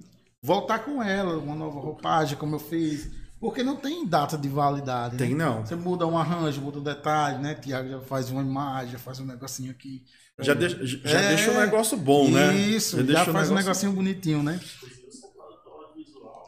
voltar 0.42 0.80
com 0.80 1.02
ela, 1.02 1.38
uma 1.38 1.54
nova 1.54 1.80
roupagem, 1.80 2.36
como 2.36 2.56
eu 2.56 2.60
fiz. 2.60 3.10
Porque 3.38 3.62
não 3.62 3.76
tem 3.76 4.06
data 4.06 4.38
de 4.38 4.48
validade. 4.48 5.18
Tem 5.18 5.34
né? 5.34 5.44
não. 5.44 5.66
Você 5.66 5.76
muda 5.76 6.06
um 6.06 6.16
arranjo, 6.16 6.62
muda 6.62 6.78
um 6.78 6.82
detalhe, 6.82 7.42
né? 7.42 7.54
Tiago 7.54 7.90
já 7.90 8.00
faz 8.00 8.30
uma 8.30 8.40
imagem, 8.40 8.92
já 8.92 8.98
faz 8.98 9.20
um 9.20 9.26
negocinho 9.26 9.70
aqui. 9.70 10.02
Já, 10.40 10.54
deixa, 10.54 10.84
já 10.84 11.20
é, 11.20 11.28
deixa 11.28 11.50
um 11.50 11.60
negócio 11.60 11.96
bom, 11.96 12.28
né? 12.30 12.56
Isso, 12.56 13.04
já, 13.04 13.24
já 13.24 13.32
faz 13.32 13.50
um, 13.50 13.52
um 13.52 13.56
negocinho 13.56 13.92
bonitinho, 13.92 14.42
né? 14.42 14.58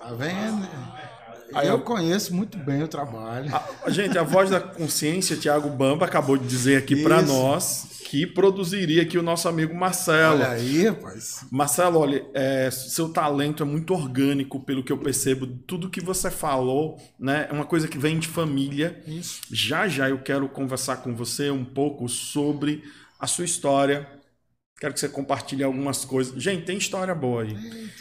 Tá 0.07 0.15
vendo? 0.15 0.69
Aí 1.53 1.67
eu 1.67 1.81
conheço 1.81 2.33
muito 2.33 2.57
bem 2.59 2.81
o 2.81 2.87
trabalho. 2.87 3.51
A, 3.85 3.91
gente, 3.91 4.17
a 4.17 4.23
voz 4.23 4.51
da 4.51 4.61
consciência, 4.61 5.37
Tiago 5.37 5.69
Bamba, 5.69 6.07
acabou 6.07 6.37
de 6.37 6.47
dizer 6.47 6.77
aqui 6.77 7.03
para 7.03 7.23
nós 7.23 7.97
que 8.05 8.25
produziria 8.25 9.03
aqui 9.03 9.19
o 9.19 9.23
nosso 9.23 9.49
amigo 9.49 9.75
Marcelo. 9.75 10.37
Olha 10.37 10.51
aí, 10.51 10.87
rapaz. 10.87 11.45
Marcelo, 11.51 11.99
olha, 11.99 12.25
é, 12.35 12.71
seu 12.71 13.09
talento 13.09 13.65
é 13.65 13.67
muito 13.67 13.93
orgânico, 13.93 14.61
pelo 14.61 14.85
que 14.85 14.93
eu 14.93 14.99
percebo. 14.99 15.45
Tudo 15.45 15.91
que 15.91 16.01
você 16.01 16.31
falou, 16.31 16.99
né, 17.19 17.49
é 17.51 17.53
uma 17.53 17.65
coisa 17.65 17.89
que 17.89 17.99
vem 17.99 18.17
de 18.17 18.29
família. 18.29 19.03
Isso. 19.09 19.41
Já 19.51 19.89
já 19.89 20.09
eu 20.09 20.19
quero 20.19 20.49
conversar 20.49 20.99
com 20.99 21.17
você 21.17 21.51
um 21.51 21.65
pouco 21.65 22.09
sobre 22.09 22.85
a 23.19 23.27
sua 23.27 23.45
história, 23.45 24.09
Quero 24.79 24.93
que 24.93 25.01
você 25.01 25.09
compartilhe 25.09 25.65
algumas 25.65 26.05
coisas. 26.05 26.41
Gente, 26.41 26.67
tem 26.67 26.77
história 26.77 27.15
boa 27.15 27.45
aí. 27.45 27.57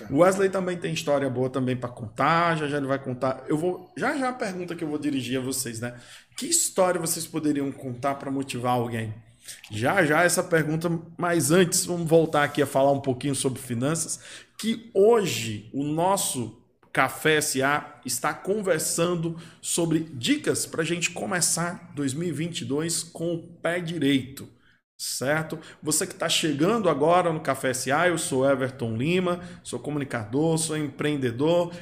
O 0.09 0.17
Wesley 0.17 0.49
também 0.49 0.75
tem 0.77 0.93
história 0.93 1.29
boa 1.29 1.49
também 1.49 1.75
para 1.75 1.87
contar. 1.87 2.57
Já 2.57 2.67
já 2.67 2.77
ele 2.77 2.85
vai 2.85 2.99
contar. 2.99 3.45
Eu 3.47 3.57
vou 3.57 3.93
já 3.95 4.17
já 4.17 4.29
a 4.29 4.33
pergunta 4.33 4.75
que 4.75 4.83
eu 4.83 4.87
vou 4.89 4.99
dirigir 4.99 5.39
a 5.39 5.41
vocês, 5.41 5.79
né? 5.79 5.95
Que 6.35 6.47
história 6.47 6.99
vocês 6.99 7.25
poderiam 7.25 7.71
contar 7.71 8.15
para 8.15 8.29
motivar 8.29 8.73
alguém? 8.73 9.13
Já 9.71 10.03
já 10.05 10.23
essa 10.23 10.43
pergunta, 10.43 10.91
mas 11.17 11.49
antes 11.49 11.85
vamos 11.85 12.09
voltar 12.09 12.43
aqui 12.43 12.61
a 12.61 12.65
falar 12.67 12.91
um 12.91 12.99
pouquinho 12.99 13.35
sobre 13.35 13.61
finanças, 13.61 14.19
que 14.57 14.91
hoje 14.93 15.69
o 15.73 15.81
nosso 15.81 16.61
Café 16.91 17.39
SA 17.39 18.01
está 18.05 18.33
conversando 18.33 19.37
sobre 19.61 19.99
dicas 19.99 20.65
para 20.65 20.81
a 20.81 20.85
gente 20.85 21.11
começar 21.11 21.91
2022 21.95 23.03
com 23.03 23.35
o 23.35 23.43
pé 23.61 23.79
direito 23.79 24.54
certo? 24.97 25.59
Você 25.81 26.07
que 26.07 26.13
está 26.13 26.29
chegando 26.29 26.89
agora 26.89 27.31
no 27.31 27.39
Café 27.39 27.73
SA, 27.73 28.07
eu 28.07 28.17
sou 28.17 28.49
Everton 28.49 28.95
Lima, 28.95 29.41
sou 29.63 29.79
comunicador, 29.79 30.57
sou 30.57 30.77
empreendedor. 30.77 31.73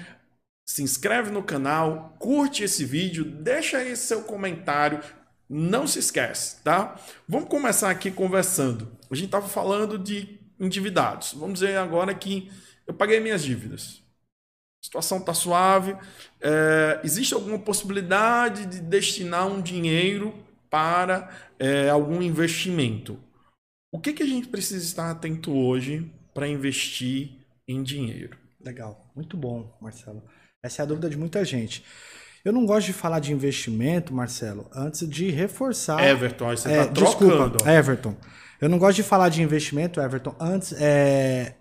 Se 0.65 0.81
inscreve 0.81 1.29
no 1.29 1.43
canal, 1.43 2.15
curte 2.19 2.63
esse 2.63 2.85
vídeo, 2.85 3.25
deixa 3.25 3.77
aí 3.77 3.95
seu 3.95 4.23
comentário, 4.23 5.01
não 5.49 5.85
se 5.85 5.99
esquece, 5.99 6.61
tá? 6.63 6.99
Vamos 7.27 7.49
começar 7.49 7.89
aqui 7.89 8.09
conversando. 8.09 8.91
A 9.11 9.15
gente 9.15 9.25
estava 9.25 9.47
falando 9.47 9.99
de 9.99 10.39
endividados. 10.59 11.33
Vamos 11.33 11.59
dizer 11.59 11.77
agora 11.77 12.13
que 12.15 12.49
eu 12.87 12.93
paguei 12.93 13.19
minhas 13.19 13.43
dívidas. 13.43 14.01
A 14.81 14.85
situação 14.85 15.19
está 15.19 15.33
suave. 15.33 15.95
É, 16.41 17.01
existe 17.03 17.33
alguma 17.33 17.59
possibilidade 17.59 18.65
de 18.65 18.79
destinar 18.79 19.47
um 19.47 19.61
dinheiro 19.61 20.33
para 20.73 21.29
é, 21.59 21.87
algum 21.87 22.19
investimento. 22.19 23.19
O 23.93 23.99
que, 23.99 24.11
que 24.11 24.23
a 24.23 24.25
gente 24.25 24.47
precisa 24.47 24.83
estar 24.83 25.11
atento 25.11 25.55
hoje 25.55 26.11
para 26.33 26.47
investir 26.47 27.45
em 27.67 27.83
dinheiro? 27.83 28.35
Legal, 28.59 29.11
muito 29.15 29.37
bom, 29.37 29.77
Marcelo. 29.79 30.23
Essa 30.63 30.81
é 30.81 30.83
a 30.83 30.87
dúvida 30.87 31.11
de 31.11 31.15
muita 31.15 31.45
gente. 31.45 31.85
Eu 32.43 32.51
não 32.51 32.65
gosto 32.65 32.87
de 32.87 32.93
falar 32.93 33.19
de 33.19 33.31
investimento, 33.31 34.15
Marcelo, 34.15 34.67
antes 34.73 35.07
de 35.07 35.29
reforçar. 35.29 36.03
Everton, 36.03 36.49
aí 36.49 36.57
você 36.57 36.71
É, 36.71 36.85
tá 36.85 36.91
trocando. 36.91 37.51
Desculpa, 37.51 37.71
Everton. 37.71 38.17
Eu 38.59 38.67
não 38.67 38.79
gosto 38.79 38.95
de 38.95 39.03
falar 39.03 39.29
de 39.29 39.43
investimento, 39.43 40.01
Everton, 40.01 40.35
antes, 40.39 40.73
é, 40.81 41.53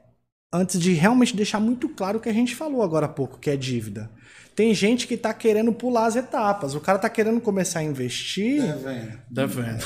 antes 0.51 0.81
de 0.81 0.95
realmente 0.95 1.37
deixar 1.37 1.61
muito 1.61 1.87
claro 1.91 2.17
o 2.17 2.21
que 2.21 2.31
a 2.31 2.33
gente 2.33 2.57
falou 2.57 2.83
agora 2.83 3.05
há 3.05 3.11
pouco, 3.11 3.39
que 3.39 3.51
é 3.51 3.57
dívida. 3.59 4.11
Tem 4.55 4.75
gente 4.75 5.07
que 5.07 5.17
tá 5.17 5.33
querendo 5.33 5.73
pular 5.73 6.07
as 6.07 6.17
etapas. 6.17 6.75
O 6.75 6.81
cara 6.81 6.99
tá 6.99 7.09
querendo 7.09 7.41
começar 7.41 7.79
a 7.81 7.83
investir. 7.83 8.63
É, 8.63 8.73
velho. 8.77 9.21
Devendo. 9.31 9.85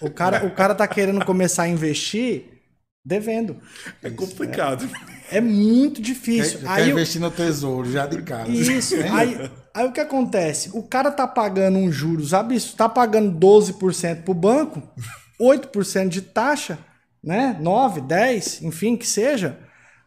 O 0.00 0.10
cara, 0.10 0.46
o 0.46 0.50
cara 0.50 0.74
tá 0.74 0.86
querendo 0.86 1.24
começar 1.24 1.64
a 1.64 1.68
investir 1.68 2.44
devendo. 3.04 3.56
É 4.02 4.10
complicado. 4.10 4.88
É 5.30 5.40
muito 5.40 5.96
Quer, 5.96 6.02
difícil. 6.02 6.60
quer 6.60 6.68
Aí, 6.68 6.88
o- 6.88 6.92
investir 6.92 7.20
no 7.20 7.30
tesouro, 7.30 7.90
já 7.90 8.06
de 8.06 8.22
cara. 8.22 8.48
Isso. 8.48 8.94
Aí, 9.12 9.50
aí 9.74 9.86
o 9.86 9.92
que 9.92 10.00
acontece? 10.00 10.70
O 10.72 10.82
cara 10.82 11.10
tá 11.10 11.26
pagando 11.26 11.78
um 11.78 11.90
juros 11.90 12.32
absurdo, 12.34 12.76
tá 12.76 12.88
pagando 12.88 13.32
12% 13.38 14.22
pro 14.24 14.34
banco, 14.34 14.82
8% 15.40 16.08
de 16.08 16.22
taxa, 16.22 16.78
né? 17.24 17.56
9, 17.60 18.00
10, 18.02 18.62
enfim, 18.62 18.96
que 18.96 19.06
seja. 19.06 19.58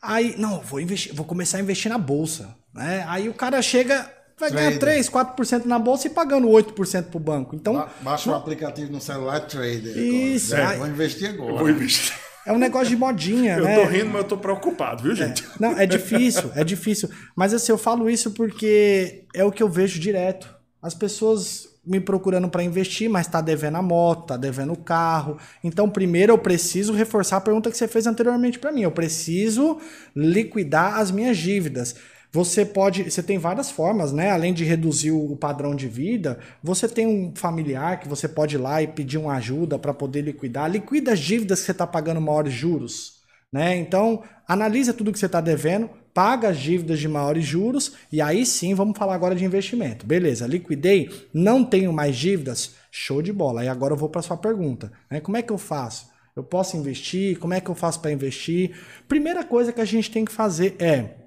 Aí, 0.01 0.35
não, 0.37 0.59
vou 0.61 0.79
investir, 0.79 1.13
vou 1.13 1.25
começar 1.25 1.57
a 1.57 1.61
investir 1.61 1.89
na 1.91 1.97
bolsa, 1.97 2.55
né? 2.73 3.05
Aí 3.07 3.27
o 3.29 3.33
cara 3.33 3.61
chega, 3.61 4.09
vai 4.39 4.49
ganhar 4.51 4.77
Trader. 4.77 4.79
3, 4.79 5.09
4% 5.09 5.65
na 5.65 5.77
bolsa 5.79 6.07
e 6.07 6.09
pagando 6.09 6.47
8% 6.47 7.05
pro 7.05 7.19
banco. 7.19 7.55
Então, 7.55 7.73
Ba- 7.73 7.89
Baixa 8.01 8.31
o 8.31 8.35
aplicativo 8.35 8.91
no 8.91 9.01
celular 9.01 9.39
Trader. 9.41 9.97
Isso, 9.97 10.55
É, 10.55 10.77
vou 10.77 10.87
investir 10.87 11.29
agora. 11.29 11.53
Vou 11.57 11.69
investir. 11.69 12.13
é 12.45 12.51
um 12.51 12.57
negócio 12.57 12.89
de 12.89 12.95
modinha, 12.97 13.57
Eu 13.57 13.63
né? 13.65 13.75
tô 13.75 13.85
rindo, 13.89 14.07
mas 14.07 14.21
eu 14.23 14.27
tô 14.27 14.37
preocupado, 14.37 15.03
viu, 15.03 15.15
gente? 15.15 15.45
Não, 15.59 15.77
é 15.77 15.85
difícil, 15.85 16.51
é 16.55 16.63
difícil. 16.63 17.09
Mas 17.35 17.53
assim, 17.53 17.71
eu 17.71 17.77
falo 17.77 18.09
isso 18.09 18.31
porque 18.31 19.25
é 19.35 19.43
o 19.43 19.51
que 19.51 19.61
eu 19.61 19.69
vejo 19.69 19.99
direto. 19.99 20.53
As 20.81 20.95
pessoas 20.95 21.69
me 21.85 21.99
procurando 21.99 22.47
para 22.47 22.63
investir, 22.63 23.09
mas 23.09 23.25
tá 23.27 23.41
devendo 23.41 23.75
a 23.77 23.81
moto, 23.81 24.27
tá 24.27 24.37
devendo 24.37 24.71
o 24.73 24.77
carro. 24.77 25.37
Então, 25.63 25.89
primeiro 25.89 26.31
eu 26.31 26.37
preciso 26.37 26.93
reforçar 26.93 27.37
a 27.37 27.41
pergunta 27.41 27.71
que 27.71 27.77
você 27.77 27.87
fez 27.87 28.05
anteriormente 28.05 28.59
para 28.59 28.71
mim. 28.71 28.81
Eu 28.83 28.91
preciso 28.91 29.79
liquidar 30.15 30.99
as 30.99 31.09
minhas 31.11 31.37
dívidas. 31.37 31.95
Você 32.33 32.65
pode, 32.65 33.03
você 33.03 33.21
tem 33.21 33.37
várias 33.37 33.69
formas, 33.69 34.13
né? 34.13 34.31
Além 34.31 34.53
de 34.53 34.63
reduzir 34.63 35.11
o 35.11 35.35
padrão 35.35 35.75
de 35.75 35.87
vida, 35.87 36.39
você 36.63 36.87
tem 36.87 37.05
um 37.05 37.33
familiar 37.35 37.99
que 37.99 38.07
você 38.07 38.25
pode 38.25 38.55
ir 38.55 38.57
lá 38.57 38.81
e 38.81 38.87
pedir 38.87 39.17
uma 39.17 39.33
ajuda 39.33 39.77
para 39.77 39.93
poder 39.93 40.21
liquidar. 40.21 40.71
Liquida 40.71 41.11
as 41.11 41.19
dívidas 41.19 41.59
que 41.59 41.65
você 41.65 41.71
está 41.73 41.85
pagando 41.85 42.21
maiores 42.21 42.53
juros. 42.53 43.19
Né? 43.51 43.75
Então, 43.75 44.23
analisa 44.47 44.93
tudo 44.93 45.11
que 45.11 45.19
você 45.19 45.25
está 45.25 45.41
devendo, 45.41 45.89
paga 46.13 46.47
as 46.47 46.57
dívidas 46.57 46.99
de 46.99 47.07
maiores 47.09 47.43
juros 47.43 47.93
e 48.09 48.21
aí 48.21 48.45
sim 48.45 48.73
vamos 48.73 48.97
falar 48.97 49.13
agora 49.13 49.35
de 49.35 49.43
investimento. 49.43 50.05
Beleza, 50.05 50.47
liquidei, 50.47 51.09
não 51.33 51.65
tenho 51.65 51.91
mais 51.91 52.15
dívidas, 52.15 52.75
show 52.89 53.21
de 53.21 53.33
bola. 53.33 53.65
E 53.65 53.67
agora 53.67 53.93
eu 53.93 53.97
vou 53.97 54.07
para 54.07 54.21
sua 54.21 54.37
pergunta. 54.37 54.89
Né? 55.09 55.19
Como 55.19 55.35
é 55.35 55.41
que 55.41 55.51
eu 55.51 55.57
faço? 55.57 56.09
Eu 56.33 56.45
posso 56.45 56.77
investir? 56.77 57.37
Como 57.39 57.53
é 57.53 57.59
que 57.59 57.69
eu 57.69 57.75
faço 57.75 57.99
para 57.99 58.09
investir? 58.13 58.71
Primeira 59.05 59.43
coisa 59.43 59.73
que 59.73 59.81
a 59.81 59.85
gente 59.85 60.09
tem 60.09 60.23
que 60.23 60.31
fazer 60.31 60.77
é 60.79 61.20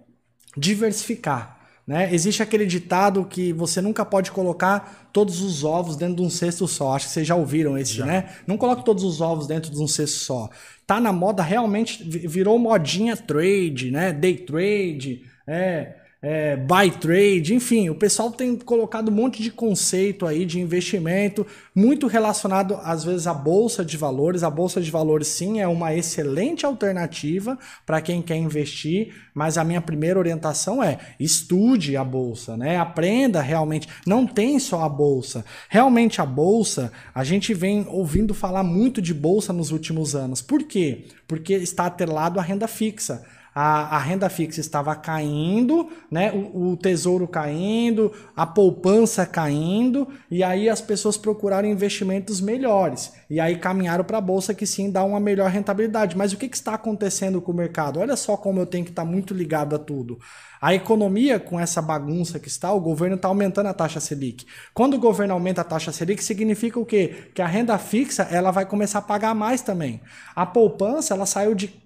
diversificar. 0.56 1.60
Né? 1.86 2.14
Existe 2.14 2.42
aquele 2.42 2.64
ditado 2.64 3.26
que 3.26 3.52
você 3.52 3.80
nunca 3.82 4.06
pode 4.06 4.32
colocar 4.32 5.10
todos 5.12 5.42
os 5.42 5.64
ovos 5.64 5.96
dentro 5.96 6.16
de 6.16 6.22
um 6.22 6.30
cesto 6.30 6.66
só. 6.66 6.94
Acho 6.94 7.06
que 7.06 7.12
vocês 7.12 7.26
já 7.26 7.34
ouviram 7.36 7.76
esse, 7.76 8.00
né? 8.02 8.30
Não 8.46 8.56
coloque 8.56 8.82
todos 8.84 9.04
os 9.04 9.20
ovos 9.20 9.46
dentro 9.46 9.70
de 9.70 9.78
um 9.78 9.86
cesto 9.86 10.16
só. 10.20 10.48
Tá 10.86 10.98
na 10.98 11.12
moda, 11.12 11.42
realmente 11.42 12.02
vi- 12.02 12.26
virou 12.26 12.58
modinha 12.58 13.14
trade, 13.14 13.90
né? 13.90 14.14
Day 14.14 14.34
trade, 14.36 15.24
é, 15.46 15.94
é, 16.26 16.56
buy 16.56 16.90
trade, 16.90 17.52
enfim, 17.52 17.90
o 17.90 17.94
pessoal 17.94 18.30
tem 18.30 18.56
colocado 18.56 19.10
um 19.10 19.14
monte 19.14 19.42
de 19.42 19.50
conceito 19.50 20.24
aí 20.24 20.46
de 20.46 20.58
investimento, 20.58 21.46
muito 21.74 22.06
relacionado 22.06 22.80
às 22.82 23.04
vezes 23.04 23.26
à 23.26 23.34
bolsa 23.34 23.84
de 23.84 23.98
valores. 23.98 24.42
A 24.42 24.48
bolsa 24.48 24.80
de 24.80 24.90
valores 24.90 25.28
sim 25.28 25.60
é 25.60 25.68
uma 25.68 25.94
excelente 25.94 26.64
alternativa 26.64 27.58
para 27.84 28.00
quem 28.00 28.22
quer 28.22 28.36
investir, 28.36 29.12
mas 29.34 29.58
a 29.58 29.64
minha 29.64 29.82
primeira 29.82 30.18
orientação 30.18 30.82
é 30.82 30.96
estude 31.20 31.94
a 31.94 32.02
bolsa, 32.02 32.56
né? 32.56 32.78
Aprenda 32.78 33.42
realmente. 33.42 33.86
Não 34.06 34.26
tem 34.26 34.58
só 34.58 34.82
a 34.82 34.88
bolsa. 34.88 35.44
Realmente 35.68 36.22
a 36.22 36.26
bolsa, 36.26 36.90
a 37.14 37.22
gente 37.22 37.52
vem 37.52 37.84
ouvindo 37.86 38.32
falar 38.32 38.62
muito 38.62 39.02
de 39.02 39.12
bolsa 39.12 39.52
nos 39.52 39.70
últimos 39.70 40.14
anos. 40.14 40.40
Por 40.40 40.62
quê? 40.62 41.04
Porque 41.28 41.52
está 41.52 41.84
atrelado 41.84 42.40
à 42.40 42.42
renda 42.42 42.66
fixa 42.66 43.22
a, 43.54 43.96
a 43.96 43.98
renda 43.98 44.28
fixa 44.28 44.60
estava 44.60 44.94
caindo, 44.96 45.88
né? 46.10 46.32
O, 46.32 46.72
o 46.72 46.76
tesouro 46.76 47.28
caindo, 47.28 48.12
a 48.36 48.44
poupança 48.44 49.24
caindo, 49.24 50.08
e 50.30 50.42
aí 50.42 50.68
as 50.68 50.80
pessoas 50.80 51.16
procuraram 51.16 51.68
investimentos 51.68 52.40
melhores. 52.40 53.12
E 53.30 53.38
aí 53.38 53.56
caminharam 53.56 54.04
para 54.04 54.18
a 54.18 54.20
bolsa 54.20 54.52
que 54.52 54.66
sim 54.66 54.90
dá 54.90 55.04
uma 55.04 55.20
melhor 55.20 55.50
rentabilidade. 55.50 56.16
Mas 56.16 56.32
o 56.32 56.36
que, 56.36 56.48
que 56.48 56.56
está 56.56 56.74
acontecendo 56.74 57.40
com 57.40 57.52
o 57.52 57.54
mercado? 57.54 58.00
Olha 58.00 58.16
só 58.16 58.36
como 58.36 58.58
eu 58.58 58.66
tenho 58.66 58.84
que 58.84 58.90
estar 58.90 59.04
muito 59.04 59.32
ligado 59.32 59.76
a 59.76 59.78
tudo. 59.78 60.18
A 60.60 60.74
economia, 60.74 61.38
com 61.38 61.60
essa 61.60 61.82
bagunça 61.82 62.38
que 62.40 62.48
está, 62.48 62.72
o 62.72 62.80
governo 62.80 63.16
está 63.16 63.28
aumentando 63.28 63.66
a 63.68 63.74
taxa 63.74 64.00
Selic. 64.00 64.46
Quando 64.72 64.94
o 64.94 64.98
governo 64.98 65.34
aumenta 65.34 65.60
a 65.60 65.64
taxa 65.64 65.92
Selic, 65.92 66.24
significa 66.24 66.80
o 66.80 66.86
quê? 66.86 67.28
Que 67.34 67.42
a 67.42 67.46
renda 67.46 67.76
fixa 67.78 68.22
ela 68.30 68.50
vai 68.50 68.64
começar 68.64 69.00
a 69.00 69.02
pagar 69.02 69.34
mais 69.34 69.60
também. 69.60 70.00
A 70.34 70.46
poupança 70.46 71.12
ela 71.12 71.26
saiu 71.26 71.54
de 71.54 71.82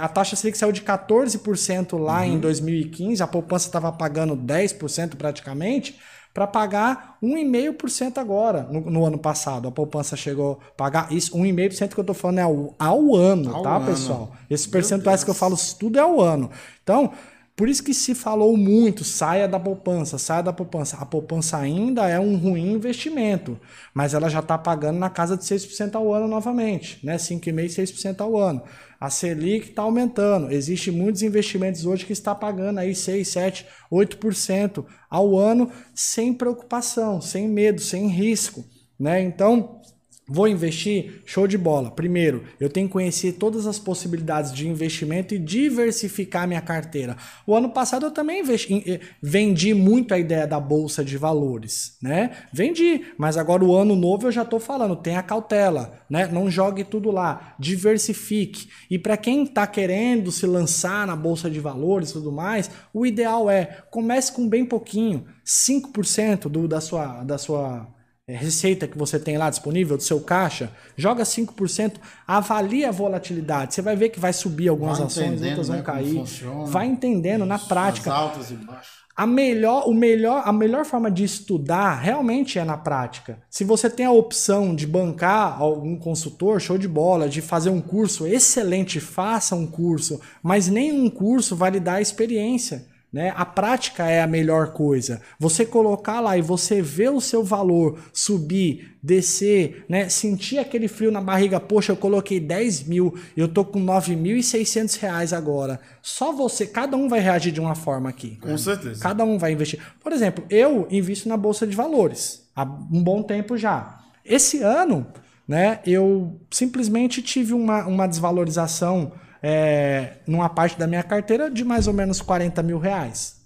a 0.00 0.08
taxa 0.08 0.36
Selic 0.36 0.56
saiu 0.56 0.72
de 0.72 0.82
14% 0.82 1.98
lá 1.98 2.26
em 2.26 2.38
2015, 2.38 3.22
a 3.22 3.26
poupança 3.26 3.66
estava 3.66 3.92
pagando 3.92 4.36
10% 4.36 5.16
praticamente, 5.16 5.98
para 6.34 6.48
pagar 6.48 7.16
1,5% 7.22 8.18
agora, 8.18 8.64
no, 8.64 8.80
no 8.90 9.04
ano 9.06 9.16
passado. 9.16 9.68
A 9.68 9.70
poupança 9.70 10.16
chegou 10.16 10.58
a 10.60 10.72
pagar 10.76 11.12
isso, 11.12 11.36
1,5% 11.36 11.94
que 11.94 12.00
eu 12.00 12.02
estou 12.02 12.14
falando 12.14 12.38
é 12.38 12.42
ao, 12.42 12.74
ao 12.76 13.14
ano, 13.14 13.54
Ao 13.54 13.62
tá, 13.62 13.76
ano. 13.76 13.86
pessoal? 13.86 14.32
Esses 14.50 14.66
percentuais 14.66 15.22
que 15.22 15.30
eu 15.30 15.34
falo, 15.34 15.56
tudo 15.78 15.96
é 15.96 16.02
ao 16.02 16.20
ano. 16.20 16.50
Então, 16.82 17.12
por 17.56 17.68
isso 17.68 17.84
que 17.84 17.94
se 17.94 18.16
falou 18.16 18.56
muito, 18.56 19.04
saia 19.04 19.46
da 19.46 19.60
poupança, 19.60 20.18
saia 20.18 20.42
da 20.42 20.52
poupança. 20.52 20.96
A 20.96 21.06
poupança 21.06 21.56
ainda 21.56 22.08
é 22.08 22.18
um 22.18 22.36
ruim 22.36 22.72
investimento, 22.72 23.56
mas 23.94 24.12
ela 24.12 24.28
já 24.28 24.40
está 24.40 24.58
pagando 24.58 24.98
na 24.98 25.08
casa 25.08 25.36
de 25.36 25.44
6% 25.44 25.94
ao 25.94 26.12
ano 26.12 26.26
novamente, 26.26 26.98
né? 27.06 27.16
5,5%, 27.16 27.68
6% 27.68 28.20
ao 28.22 28.36
ano. 28.36 28.60
A 28.98 29.08
Selic 29.08 29.68
está 29.68 29.82
aumentando. 29.82 30.50
Existem 30.50 30.92
muitos 30.92 31.22
investimentos 31.22 31.86
hoje 31.86 32.04
que 32.04 32.12
está 32.12 32.34
pagando 32.34 32.80
aí 32.80 32.92
6, 32.92 33.28
7, 33.28 33.66
8% 33.92 34.84
ao 35.08 35.38
ano 35.38 35.70
sem 35.94 36.34
preocupação, 36.34 37.20
sem 37.20 37.46
medo, 37.46 37.80
sem 37.80 38.08
risco, 38.08 38.64
né? 38.98 39.22
Então, 39.22 39.80
Vou 40.26 40.48
investir? 40.48 41.22
Show 41.26 41.46
de 41.46 41.58
bola. 41.58 41.90
Primeiro, 41.90 42.44
eu 42.58 42.70
tenho 42.70 42.86
que 42.86 42.94
conhecer 42.94 43.32
todas 43.32 43.66
as 43.66 43.78
possibilidades 43.78 44.54
de 44.54 44.66
investimento 44.66 45.34
e 45.34 45.38
diversificar 45.38 46.48
minha 46.48 46.62
carteira. 46.62 47.14
O 47.46 47.54
ano 47.54 47.68
passado 47.68 48.06
eu 48.06 48.10
também 48.10 48.40
investi- 48.40 48.82
eh, 48.86 49.00
vendi 49.22 49.74
muito 49.74 50.14
a 50.14 50.18
ideia 50.18 50.46
da 50.46 50.58
bolsa 50.58 51.04
de 51.04 51.18
valores, 51.18 51.98
né? 52.00 52.30
Vendi, 52.50 53.02
mas 53.18 53.36
agora 53.36 53.62
o 53.62 53.74
ano 53.74 53.94
novo 53.94 54.26
eu 54.26 54.32
já 54.32 54.42
estou 54.42 54.58
falando, 54.58 54.96
tenha 54.96 55.22
cautela, 55.22 56.00
né? 56.08 56.26
Não 56.26 56.50
jogue 56.50 56.84
tudo 56.84 57.10
lá, 57.10 57.54
diversifique. 57.58 58.68
E 58.90 58.98
para 58.98 59.18
quem 59.18 59.44
está 59.44 59.66
querendo 59.66 60.32
se 60.32 60.46
lançar 60.46 61.06
na 61.06 61.14
bolsa 61.14 61.50
de 61.50 61.60
valores 61.60 62.10
e 62.10 62.12
tudo 62.14 62.32
mais, 62.32 62.70
o 62.94 63.04
ideal 63.04 63.50
é 63.50 63.84
comece 63.90 64.32
com 64.32 64.48
bem 64.48 64.64
pouquinho, 64.64 65.26
5% 65.44 66.48
do, 66.48 66.66
da 66.66 66.80
sua 66.80 67.22
da 67.22 67.36
sua 67.36 67.93
receita 68.32 68.88
que 68.88 68.96
você 68.96 69.18
tem 69.18 69.36
lá 69.36 69.50
disponível 69.50 69.96
do 69.98 70.02
seu 70.02 70.18
caixa, 70.20 70.70
joga 70.96 71.24
5%, 71.24 71.96
avalie 72.26 72.84
a 72.84 72.90
volatilidade. 72.90 73.74
Você 73.74 73.82
vai 73.82 73.94
ver 73.94 74.08
que 74.08 74.18
vai 74.18 74.32
subir 74.32 74.68
algumas 74.68 74.98
Vai 74.98 75.06
ações, 75.08 75.42
outras 75.42 75.68
vão 75.68 75.76
né, 75.76 75.82
cair. 75.82 76.14
funciona. 76.14 76.64
Vai 76.64 76.86
entendendo 76.86 77.44
na 77.44 77.56
As 77.56 77.64
prática. 77.64 78.10
altas 78.10 78.50
e 78.50 78.54
baixas. 78.54 79.04
A 79.16 79.26
melhor, 79.28 79.86
o 79.86 79.94
melhor, 79.94 80.42
a 80.44 80.52
melhor 80.52 80.84
forma 80.84 81.08
de 81.08 81.22
estudar 81.22 82.00
realmente 82.00 82.58
é 82.58 82.64
na 82.64 82.76
prática. 82.76 83.38
Se 83.48 83.62
você 83.62 83.88
tem 83.88 84.04
a 84.06 84.10
opção 84.10 84.74
de 84.74 84.88
bancar 84.88 85.60
algum 85.60 85.96
consultor, 85.96 86.60
show 86.60 86.76
de 86.76 86.88
bola, 86.88 87.28
de 87.28 87.40
fazer 87.40 87.70
um 87.70 87.80
curso 87.80 88.26
excelente, 88.26 88.98
faça 88.98 89.54
um 89.54 89.68
curso, 89.68 90.20
mas 90.42 90.66
nenhum 90.66 91.08
curso 91.08 91.54
vai 91.54 91.70
lhe 91.70 91.78
dar 91.78 92.00
experiência. 92.00 92.86
Né? 93.14 93.32
A 93.36 93.44
prática 93.46 94.10
é 94.10 94.20
a 94.20 94.26
melhor 94.26 94.72
coisa. 94.72 95.22
Você 95.38 95.64
colocar 95.64 96.18
lá 96.18 96.36
e 96.36 96.42
você 96.42 96.82
ver 96.82 97.10
o 97.10 97.20
seu 97.20 97.44
valor 97.44 97.96
subir, 98.12 98.96
descer, 99.00 99.84
né? 99.88 100.08
sentir 100.08 100.58
aquele 100.58 100.88
frio 100.88 101.12
na 101.12 101.20
barriga. 101.20 101.60
Poxa, 101.60 101.92
eu 101.92 101.96
coloquei 101.96 102.40
10 102.40 102.88
mil, 102.88 103.16
eu 103.36 103.46
tô 103.46 103.64
com 103.64 103.78
9.600 103.80 104.98
reais 104.98 105.32
agora. 105.32 105.78
Só 106.02 106.32
você, 106.32 106.66
cada 106.66 106.96
um 106.96 107.08
vai 107.08 107.20
reagir 107.20 107.52
de 107.52 107.60
uma 107.60 107.76
forma 107.76 108.10
aqui. 108.10 108.36
Com 108.40 108.58
certeza. 108.58 109.00
Cada 109.00 109.22
um 109.22 109.38
vai 109.38 109.52
investir. 109.52 109.78
Por 110.02 110.10
exemplo, 110.10 110.44
eu 110.50 110.88
invisto 110.90 111.28
na 111.28 111.36
bolsa 111.36 111.68
de 111.68 111.76
valores 111.76 112.48
há 112.56 112.64
um 112.64 113.00
bom 113.00 113.22
tempo 113.22 113.56
já. 113.56 114.00
Esse 114.24 114.60
ano, 114.60 115.06
né, 115.46 115.78
eu 115.86 116.34
simplesmente 116.50 117.22
tive 117.22 117.54
uma, 117.54 117.86
uma 117.86 118.08
desvalorização 118.08 119.12
é, 119.46 120.14
numa 120.26 120.48
parte 120.48 120.78
da 120.78 120.86
minha 120.86 121.02
carteira 121.02 121.50
de 121.50 121.62
mais 121.64 121.86
ou 121.86 121.92
menos 121.92 122.22
40 122.22 122.62
mil 122.62 122.78
reais. 122.78 123.42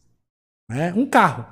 Né? 0.70 0.92
Um 0.96 1.04
carro. 1.04 1.44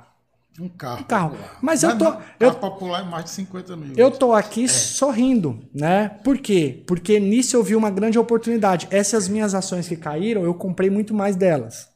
Um 0.59 0.69
carro. 0.69 1.01
Um 1.01 1.03
carro. 1.03 1.29
popular. 1.31 1.59
Mas 1.61 1.83
eu 1.83 1.97
tô- 1.97 2.03
não, 2.05 2.21
eu- 2.39 2.53
carro 2.53 2.59
popular 2.59 3.01
é 3.01 3.03
mais 3.03 3.25
de 3.25 3.31
50 3.31 3.75
mil. 3.75 3.93
Eu 3.97 4.09
tô 4.09 4.33
aqui 4.33 4.67
sorrindo, 4.69 5.59
né? 5.73 6.09
Por 6.23 6.37
quê? 6.37 6.81
Porque 6.87 7.19
nisso 7.19 7.57
eu 7.57 7.63
vi 7.63 7.75
uma 7.75 7.91
grande 7.91 8.17
oportunidade. 8.17 8.87
Essas 8.89 9.27
minhas 9.27 9.53
ações 9.53 9.87
que 9.87 9.97
caíram, 9.97 10.43
eu 10.43 10.53
comprei 10.53 10.89
muito 10.89 11.13
mais 11.13 11.35
delas. 11.35 11.89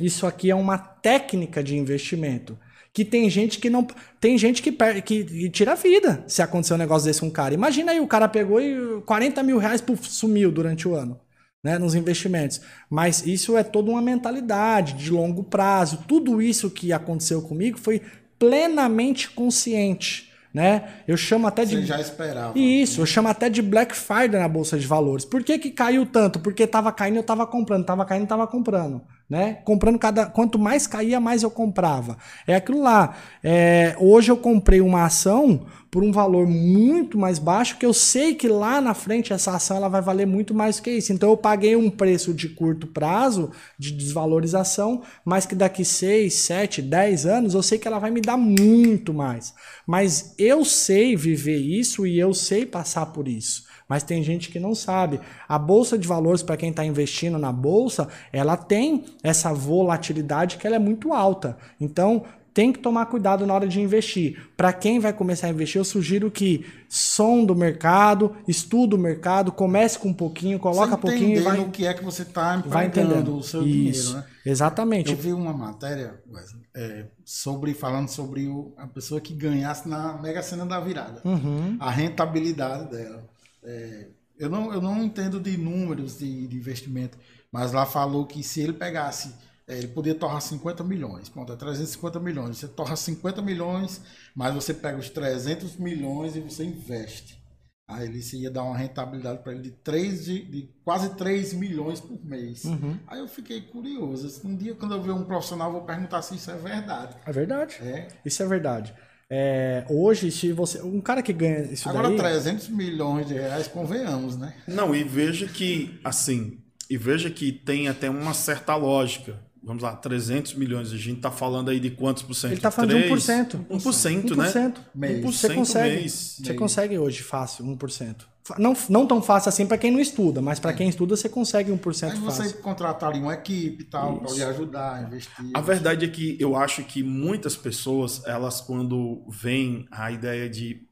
Isso 0.00 0.26
aqui 0.26 0.50
é 0.50 0.54
uma 0.54 0.78
técnica 0.78 1.62
de 1.64 1.76
investimento. 1.76 2.56
Que 2.92 3.04
tem 3.04 3.28
gente 3.30 3.58
que 3.58 3.70
não. 3.70 3.86
Tem 4.20 4.36
gente 4.38 4.62
que, 4.62 4.70
per- 4.72 5.02
que, 5.02 5.24
que 5.24 5.50
tira 5.50 5.72
a 5.72 5.74
vida 5.74 6.24
se 6.28 6.42
acontecer 6.42 6.74
um 6.74 6.78
negócio 6.78 7.06
desse 7.06 7.20
com 7.20 7.26
um 7.26 7.30
cara. 7.30 7.54
Imagina 7.54 7.92
aí, 7.92 8.00
o 8.00 8.06
cara 8.06 8.28
pegou 8.28 8.60
e 8.60 9.00
40 9.02 9.42
mil 9.42 9.58
reais 9.58 9.82
sumiu 10.02 10.50
durante 10.52 10.86
o 10.86 10.94
ano. 10.94 11.18
Né, 11.62 11.76
nos 11.76 11.96
investimentos. 11.96 12.60
Mas 12.88 13.26
isso 13.26 13.56
é 13.56 13.64
toda 13.64 13.90
uma 13.90 14.00
mentalidade 14.00 14.94
de 14.94 15.10
longo 15.10 15.42
prazo. 15.42 16.04
Tudo 16.06 16.40
isso 16.40 16.70
que 16.70 16.92
aconteceu 16.92 17.42
comigo 17.42 17.76
foi 17.76 18.00
plenamente 18.38 19.28
consciente. 19.30 20.28
Né? 20.52 21.02
Eu 21.06 21.16
chamo 21.16 21.46
até 21.46 21.64
de. 21.64 21.76
Você 21.76 21.86
já 21.86 22.00
esperava. 22.00 22.58
Isso, 22.58 23.00
eu 23.00 23.06
chamo 23.06 23.28
até 23.28 23.50
de 23.50 23.60
Black 23.60 23.94
Friday 23.94 24.40
na 24.40 24.48
bolsa 24.48 24.78
de 24.78 24.86
valores. 24.86 25.24
Por 25.24 25.44
que, 25.44 25.58
que 25.58 25.70
caiu 25.70 26.06
tanto? 26.06 26.40
Porque 26.40 26.66
tava 26.66 26.90
caindo, 26.90 27.16
eu 27.16 27.22
tava 27.22 27.46
comprando, 27.46 27.84
tava 27.84 28.04
caindo, 28.04 28.22
eu 28.22 28.28
tava 28.28 28.46
comprando, 28.46 29.02
né? 29.28 29.58
Comprando 29.64 29.98
cada, 29.98 30.26
quanto 30.26 30.58
mais 30.58 30.86
caía, 30.86 31.20
mais 31.20 31.42
eu 31.42 31.50
comprava. 31.50 32.16
É 32.46 32.54
aquilo 32.54 32.80
lá. 32.80 33.14
É, 33.44 33.94
hoje 33.98 34.30
eu 34.30 34.36
comprei 34.36 34.80
uma 34.80 35.04
ação 35.04 35.66
por 35.90 36.02
um 36.02 36.12
valor 36.12 36.46
muito 36.46 37.18
mais 37.18 37.38
baixo, 37.38 37.78
que 37.78 37.84
eu 37.84 37.94
sei 37.94 38.34
que 38.34 38.46
lá 38.46 38.80
na 38.80 38.92
frente 38.94 39.32
essa 39.32 39.54
ação 39.54 39.78
ela 39.78 39.88
vai 39.88 40.02
valer 40.02 40.26
muito 40.26 40.54
mais 40.54 40.80
que 40.80 40.90
isso. 40.90 41.12
Então 41.12 41.30
eu 41.30 41.36
paguei 41.36 41.76
um 41.76 41.90
preço 41.90 42.32
de 42.32 42.48
curto 42.48 42.86
prazo 42.86 43.50
de 43.78 43.92
desvalorização, 43.92 45.02
mas 45.24 45.46
que 45.46 45.54
daqui 45.54 45.84
6, 45.84 46.32
7, 46.32 46.82
10 46.82 47.26
anos 47.26 47.54
eu 47.54 47.62
sei 47.62 47.78
que 47.78 47.88
ela 47.88 47.98
vai 47.98 48.10
me 48.10 48.20
dar 48.20 48.36
muito 48.36 49.12
mais. 49.14 49.54
Mas 49.86 50.34
eu 50.38 50.64
sei 50.64 51.16
viver 51.16 51.58
isso 51.58 52.06
e 52.06 52.18
eu 52.18 52.34
sei 52.34 52.66
passar 52.66 53.06
por 53.06 53.26
isso. 53.26 53.67
Mas 53.88 54.02
tem 54.02 54.22
gente 54.22 54.50
que 54.50 54.60
não 54.60 54.74
sabe. 54.74 55.18
A 55.48 55.58
bolsa 55.58 55.96
de 55.96 56.06
valores, 56.06 56.42
para 56.42 56.56
quem 56.56 56.70
está 56.70 56.84
investindo 56.84 57.38
na 57.38 57.50
bolsa, 57.50 58.06
ela 58.32 58.56
tem 58.56 59.04
essa 59.22 59.52
volatilidade 59.52 60.58
que 60.58 60.66
ela 60.66 60.76
é 60.76 60.78
muito 60.80 61.12
alta. 61.14 61.56
Então, 61.80 62.24
tem 62.52 62.72
que 62.72 62.80
tomar 62.80 63.06
cuidado 63.06 63.46
na 63.46 63.54
hora 63.54 63.68
de 63.68 63.80
investir. 63.80 64.48
Para 64.56 64.72
quem 64.72 64.98
vai 64.98 65.12
começar 65.12 65.46
a 65.46 65.50
investir, 65.50 65.78
eu 65.80 65.84
sugiro 65.84 66.28
que 66.28 66.66
sonda 66.88 67.52
o 67.52 67.56
mercado, 67.56 68.34
estuda 68.48 68.96
o 68.96 68.98
mercado, 68.98 69.52
comece 69.52 69.96
com 69.98 70.08
um 70.08 70.12
pouquinho, 70.14 70.58
coloca 70.58 70.96
Você 70.96 70.96
pouquinho 70.96 71.38
e 71.38 71.40
vai, 71.40 71.60
o 71.60 71.70
que 71.70 71.86
é 71.86 71.94
que 71.94 72.04
você 72.04 72.22
está 72.22 72.56
vai 72.66 72.86
empregando 72.86 73.36
o 73.36 73.42
seu 73.44 73.62
Isso. 73.64 74.08
dinheiro, 74.08 74.12
né? 74.14 74.24
Exatamente. 74.44 75.12
Eu 75.12 75.16
vi 75.16 75.32
uma 75.32 75.52
matéria 75.52 76.20
Wesley, 76.28 76.62
é, 76.74 77.04
sobre 77.24 77.74
falando 77.74 78.08
sobre 78.08 78.48
o- 78.48 78.72
a 78.76 78.86
pessoa 78.88 79.20
que 79.20 79.34
ganhasse 79.34 79.88
na 79.88 80.14
Mega 80.20 80.42
Sena 80.42 80.66
da 80.66 80.80
virada, 80.80 81.20
Uhum. 81.24 81.76
a 81.78 81.90
rentabilidade 81.90 82.90
dela. 82.90 83.22
É, 83.68 84.08
eu 84.38 84.48
não 84.48 84.72
eu 84.72 84.80
não 84.80 85.02
entendo 85.02 85.38
de 85.38 85.56
números 85.56 86.18
de, 86.18 86.46
de 86.46 86.56
investimento, 86.56 87.18
mas 87.52 87.72
lá 87.72 87.84
falou 87.84 88.26
que 88.26 88.42
se 88.42 88.60
ele 88.60 88.72
pegasse 88.72 89.34
é, 89.68 89.76
ele 89.76 89.88
podia 89.88 90.14
torrar 90.14 90.40
50 90.40 90.82
milhões, 90.82 91.28
pronto, 91.28 91.52
é 91.52 91.56
350 91.56 92.18
milhões. 92.18 92.56
Você 92.56 92.68
torra 92.68 92.96
50 92.96 93.42
milhões, 93.42 94.00
mas 94.34 94.54
você 94.54 94.72
pega 94.72 94.96
os 94.96 95.10
300 95.10 95.76
milhões 95.76 96.34
e 96.34 96.40
você 96.40 96.64
investe. 96.64 97.38
Aí 97.86 98.06
ele 98.06 98.22
se 98.22 98.38
ia 98.38 98.50
dar 98.50 98.64
uma 98.64 98.76
rentabilidade 98.76 99.42
para 99.42 99.52
ele 99.52 99.62
de, 99.62 99.70
3, 99.70 100.24
de, 100.24 100.44
de 100.44 100.74
quase 100.84 101.14
3 101.16 101.54
milhões 101.54 102.00
por 102.00 102.22
mês. 102.22 102.64
Uhum. 102.64 102.98
Aí 103.06 103.18
eu 103.18 103.28
fiquei 103.28 103.62
curioso. 103.62 104.46
Um 104.46 104.56
dia, 104.56 104.74
quando 104.74 104.94
eu 104.94 105.02
ver 105.02 105.12
um 105.12 105.24
profissional, 105.24 105.68
eu 105.68 105.72
vou 105.72 105.84
perguntar 105.84 106.20
se 106.22 106.34
isso 106.34 106.50
é 106.50 106.56
verdade. 106.56 107.16
É 107.24 107.32
verdade. 107.32 107.76
É. 107.80 108.08
Isso 108.24 108.42
é 108.42 108.46
verdade. 108.46 108.94
É, 109.30 109.84
hoje, 109.90 110.30
se 110.30 110.52
você. 110.52 110.80
Um 110.80 111.00
cara 111.00 111.22
que 111.22 111.32
ganha 111.32 111.60
isso 111.70 111.88
Agora, 111.88 112.08
daí. 112.08 112.16
300 112.16 112.68
milhões 112.68 113.28
de 113.28 113.34
reais, 113.34 113.68
convenhamos, 113.68 114.36
né? 114.38 114.54
Não, 114.66 114.94
e 114.94 115.04
veja 115.04 115.46
que, 115.46 116.00
assim, 116.02 116.58
e 116.88 116.96
veja 116.96 117.30
que 117.30 117.52
tem 117.52 117.88
até 117.88 118.08
uma 118.08 118.32
certa 118.32 118.74
lógica. 118.74 119.38
Vamos 119.62 119.82
lá, 119.82 119.94
300 119.94 120.54
milhões. 120.54 120.92
A 120.92 120.96
gente 120.96 121.20
tá 121.20 121.30
falando 121.30 121.68
aí 121.68 121.78
de 121.78 121.90
quantos 121.90 122.22
por 122.22 122.32
cento? 122.32 122.52
Ele 122.52 122.60
tá 122.60 122.70
falando 122.70 122.92
de 122.92 123.10
1%. 123.10 123.66
1%, 123.68 124.36
né? 124.36 124.50
1%. 124.50 124.74
Mês. 124.94 125.24
1% 125.24 125.32
Você 125.32 125.54
consegue. 125.54 125.96
mês. 125.96 126.36
Você 126.42 126.54
consegue 126.54 126.98
hoje 126.98 127.22
fácil, 127.22 127.66
1%. 127.66 128.16
Não, 128.58 128.74
não 128.88 129.06
tão 129.06 129.20
fácil 129.20 129.48
assim 129.48 129.66
para 129.66 129.76
quem 129.76 129.90
não 129.90 130.00
estuda, 130.00 130.40
mas 130.40 130.58
para 130.60 130.72
quem 130.72 130.88
estuda 130.88 131.16
você 131.16 131.28
consegue 131.28 131.70
1% 131.72 132.12
Aí 132.12 132.18
você 132.18 132.42
fácil. 132.44 132.58
contratar 132.58 133.10
ali 133.10 133.18
uma 133.20 133.34
equipe 133.34 133.82
e 133.82 133.86
tal, 133.86 134.20
para 134.20 134.32
lhe 134.32 134.42
ajudar 134.44 134.94
a 134.94 135.02
investir. 135.02 135.50
A 135.52 135.60
verdade 135.60 136.04
é 136.04 136.08
que 136.08 136.36
eu 136.40 136.56
acho 136.56 136.82
que 136.84 137.02
muitas 137.02 137.56
pessoas, 137.56 138.22
elas 138.26 138.60
quando 138.60 139.24
veem 139.28 139.86
a 139.90 140.10
ideia 140.12 140.48
de. 140.48 140.86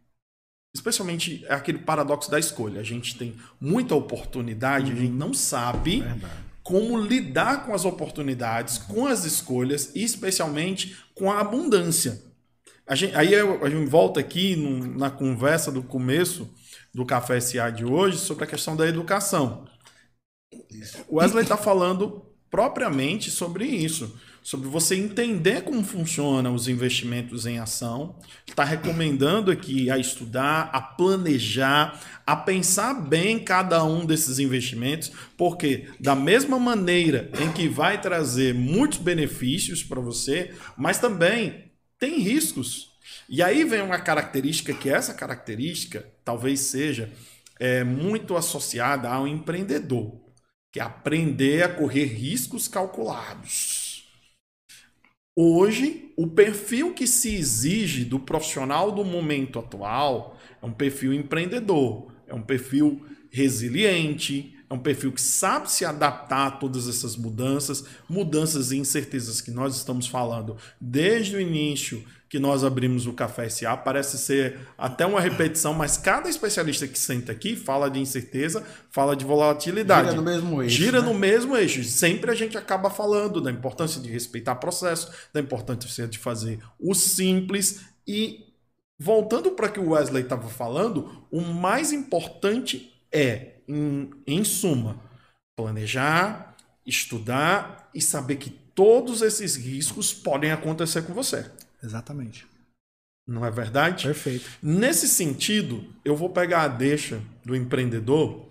Especialmente 0.74 1.42
é 1.48 1.54
aquele 1.54 1.78
paradoxo 1.78 2.30
da 2.30 2.38
escolha. 2.38 2.80
A 2.80 2.84
gente 2.84 3.16
tem 3.16 3.34
muita 3.60 3.94
oportunidade, 3.94 4.92
a 4.92 4.94
gente 4.94 5.12
não 5.12 5.32
sabe 5.32 6.04
como 6.62 6.98
lidar 6.98 7.64
com 7.64 7.72
as 7.72 7.84
oportunidades, 7.84 8.76
com 8.76 9.06
as 9.06 9.24
escolhas 9.24 9.92
e 9.94 10.02
especialmente 10.04 10.96
com 11.14 11.30
a 11.30 11.40
abundância. 11.40 12.20
A 12.86 12.94
gente, 12.94 13.16
aí 13.16 13.32
eu- 13.32 13.64
a 13.64 13.70
gente 13.70 13.88
volta 13.88 14.20
aqui 14.20 14.54
no- 14.54 14.98
na 14.98 15.10
conversa 15.10 15.72
do 15.72 15.82
começo 15.82 16.48
do 16.96 17.04
Café 17.04 17.38
SA 17.38 17.68
de 17.68 17.84
hoje 17.84 18.16
sobre 18.16 18.44
a 18.44 18.46
questão 18.46 18.74
da 18.74 18.88
educação. 18.88 19.66
O 21.06 21.18
Wesley 21.18 21.42
está 21.42 21.54
falando 21.54 22.24
propriamente 22.50 23.30
sobre 23.30 23.66
isso, 23.66 24.18
sobre 24.42 24.66
você 24.66 24.96
entender 24.96 25.62
como 25.62 25.84
funcionam 25.84 26.54
os 26.54 26.68
investimentos 26.68 27.44
em 27.44 27.58
ação. 27.58 28.18
Está 28.48 28.64
recomendando 28.64 29.50
aqui 29.50 29.90
a 29.90 29.98
estudar, 29.98 30.70
a 30.72 30.80
planejar, 30.80 32.00
a 32.26 32.34
pensar 32.34 32.94
bem 32.94 33.40
cada 33.40 33.84
um 33.84 34.06
desses 34.06 34.38
investimentos, 34.38 35.12
porque 35.36 35.90
da 36.00 36.14
mesma 36.14 36.58
maneira 36.58 37.30
em 37.38 37.52
que 37.52 37.68
vai 37.68 38.00
trazer 38.00 38.54
muitos 38.54 38.96
benefícios 38.96 39.82
para 39.82 40.00
você, 40.00 40.54
mas 40.78 40.98
também 40.98 41.72
tem 41.98 42.20
riscos. 42.20 42.95
E 43.28 43.42
aí 43.42 43.64
vem 43.64 43.82
uma 43.82 43.98
característica 43.98 44.74
que 44.74 44.88
essa 44.88 45.14
característica 45.14 46.06
talvez 46.24 46.60
seja 46.60 47.12
é, 47.58 47.84
muito 47.84 48.36
associada 48.36 49.08
ao 49.08 49.26
empreendedor 49.26 50.26
que 50.76 50.80
é 50.80 50.82
aprender 50.82 51.62
a 51.62 51.70
correr 51.70 52.04
riscos 52.04 52.68
calculados. 52.68 54.06
Hoje, 55.34 56.12
o 56.18 56.26
perfil 56.26 56.92
que 56.92 57.06
se 57.06 57.34
exige 57.34 58.04
do 58.04 58.20
profissional 58.20 58.92
do 58.92 59.02
momento 59.02 59.58
atual 59.58 60.38
é 60.62 60.66
um 60.66 60.72
perfil 60.72 61.14
empreendedor, 61.14 62.12
é 62.26 62.34
um 62.34 62.42
perfil 62.42 63.06
resiliente, 63.30 64.54
é 64.68 64.74
um 64.74 64.78
perfil 64.78 65.12
que 65.12 65.20
sabe 65.20 65.70
se 65.70 65.84
adaptar 65.84 66.46
a 66.46 66.50
todas 66.50 66.88
essas 66.88 67.16
mudanças, 67.16 67.84
mudanças 68.08 68.72
e 68.72 68.76
incertezas 68.76 69.40
que 69.40 69.50
nós 69.50 69.76
estamos 69.76 70.06
falando 70.08 70.56
desde 70.80 71.36
o 71.36 71.40
início 71.40 72.04
que 72.28 72.40
nós 72.40 72.64
abrimos 72.64 73.06
o 73.06 73.12
Café 73.12 73.48
SA. 73.48 73.76
Parece 73.76 74.18
ser 74.18 74.58
até 74.76 75.06
uma 75.06 75.20
repetição, 75.20 75.72
mas 75.72 75.96
cada 75.96 76.28
especialista 76.28 76.86
que 76.88 76.98
senta 76.98 77.30
aqui 77.30 77.54
fala 77.54 77.88
de 77.88 78.00
incerteza, 78.00 78.64
fala 78.90 79.14
de 79.14 79.24
volatilidade. 79.24 80.10
Gira 80.10 80.16
no 80.16 80.22
mesmo 80.22 80.62
eixo, 80.62 80.76
Gira 80.76 81.00
né? 81.00 81.08
no 81.08 81.14
mesmo 81.14 81.56
eixo. 81.56 81.84
Sempre 81.84 82.30
a 82.30 82.34
gente 82.34 82.58
acaba 82.58 82.90
falando 82.90 83.40
da 83.40 83.50
importância 83.50 84.00
de 84.00 84.10
respeitar 84.10 84.56
processo, 84.56 85.10
da 85.32 85.40
importância 85.40 86.08
de 86.08 86.18
fazer 86.18 86.58
o 86.80 86.94
simples 86.94 87.82
e 88.06 88.46
voltando 88.98 89.52
para 89.52 89.66
o 89.66 89.72
que 89.72 89.80
o 89.80 89.90
Wesley 89.90 90.22
estava 90.22 90.48
falando, 90.48 91.26
o 91.30 91.40
mais 91.40 91.92
importante 91.92 92.92
é, 93.12 93.55
em, 93.68 94.10
em 94.26 94.44
suma, 94.44 95.00
planejar, 95.56 96.56
estudar 96.84 97.90
e 97.94 98.00
saber 98.00 98.36
que 98.36 98.50
todos 98.50 99.22
esses 99.22 99.56
riscos 99.56 100.12
podem 100.12 100.52
acontecer 100.52 101.02
com 101.02 101.14
você. 101.14 101.50
Exatamente. 101.82 102.46
Não 103.26 103.44
é 103.44 103.50
verdade? 103.50 104.04
Perfeito. 104.04 104.48
Nesse 104.62 105.08
sentido, 105.08 105.84
eu 106.04 106.14
vou 106.14 106.30
pegar 106.30 106.62
a 106.62 106.68
deixa 106.68 107.20
do 107.44 107.56
empreendedor, 107.56 108.46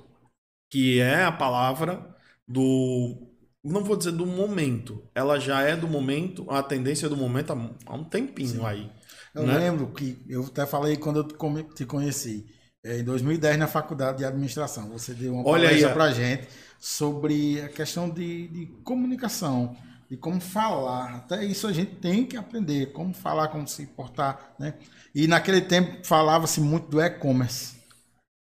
que 0.69 0.99
é 0.99 1.23
a 1.23 1.31
palavra 1.31 2.13
do. 2.45 3.31
Não 3.63 3.83
vou 3.83 3.95
dizer 3.95 4.11
do 4.11 4.25
momento. 4.25 5.01
Ela 5.15 5.39
já 5.39 5.61
é 5.61 5.75
do 5.75 5.87
momento, 5.87 6.45
a 6.49 6.61
tendência 6.61 7.07
do 7.07 7.15
momento 7.15 7.53
há, 7.85 7.95
um 7.95 8.03
tempinho 8.03 8.65
aí. 8.65 8.91
Eu 9.33 9.47
né? 9.47 9.57
lembro 9.57 9.87
que 9.87 10.17
eu 10.27 10.45
até 10.45 10.65
falei 10.65 10.97
quando 10.97 11.19
eu 11.19 11.63
te 11.73 11.85
conheci, 11.85 12.45
é, 12.85 12.99
em 12.99 13.03
2010 13.03 13.57
na 13.57 13.67
faculdade 13.67 14.19
de 14.19 14.25
administração. 14.25 14.89
Você 14.89 15.15
deu 15.15 15.33
uma 15.33 15.49
Olha 15.49 15.67
palestra 15.67 15.91
para 15.91 16.11
gente 16.11 16.47
sobre 16.79 17.59
a 17.61 17.67
questão 17.67 18.07
de, 18.07 18.47
de 18.47 18.65
comunicação, 18.83 19.75
de 20.07 20.15
como 20.15 20.39
falar. 20.39 21.15
Até 21.15 21.43
isso 21.43 21.65
a 21.65 21.73
gente 21.73 21.95
tem 21.95 22.23
que 22.27 22.37
aprender, 22.37 22.91
como 22.91 23.11
falar, 23.11 23.47
como 23.47 23.67
se 23.67 23.87
portar, 23.87 24.53
né? 24.59 24.75
E 25.15 25.25
naquele 25.27 25.61
tempo 25.61 26.05
falava-se 26.05 26.61
muito 26.61 26.87
do 26.87 27.01
e-commerce. 27.01 27.73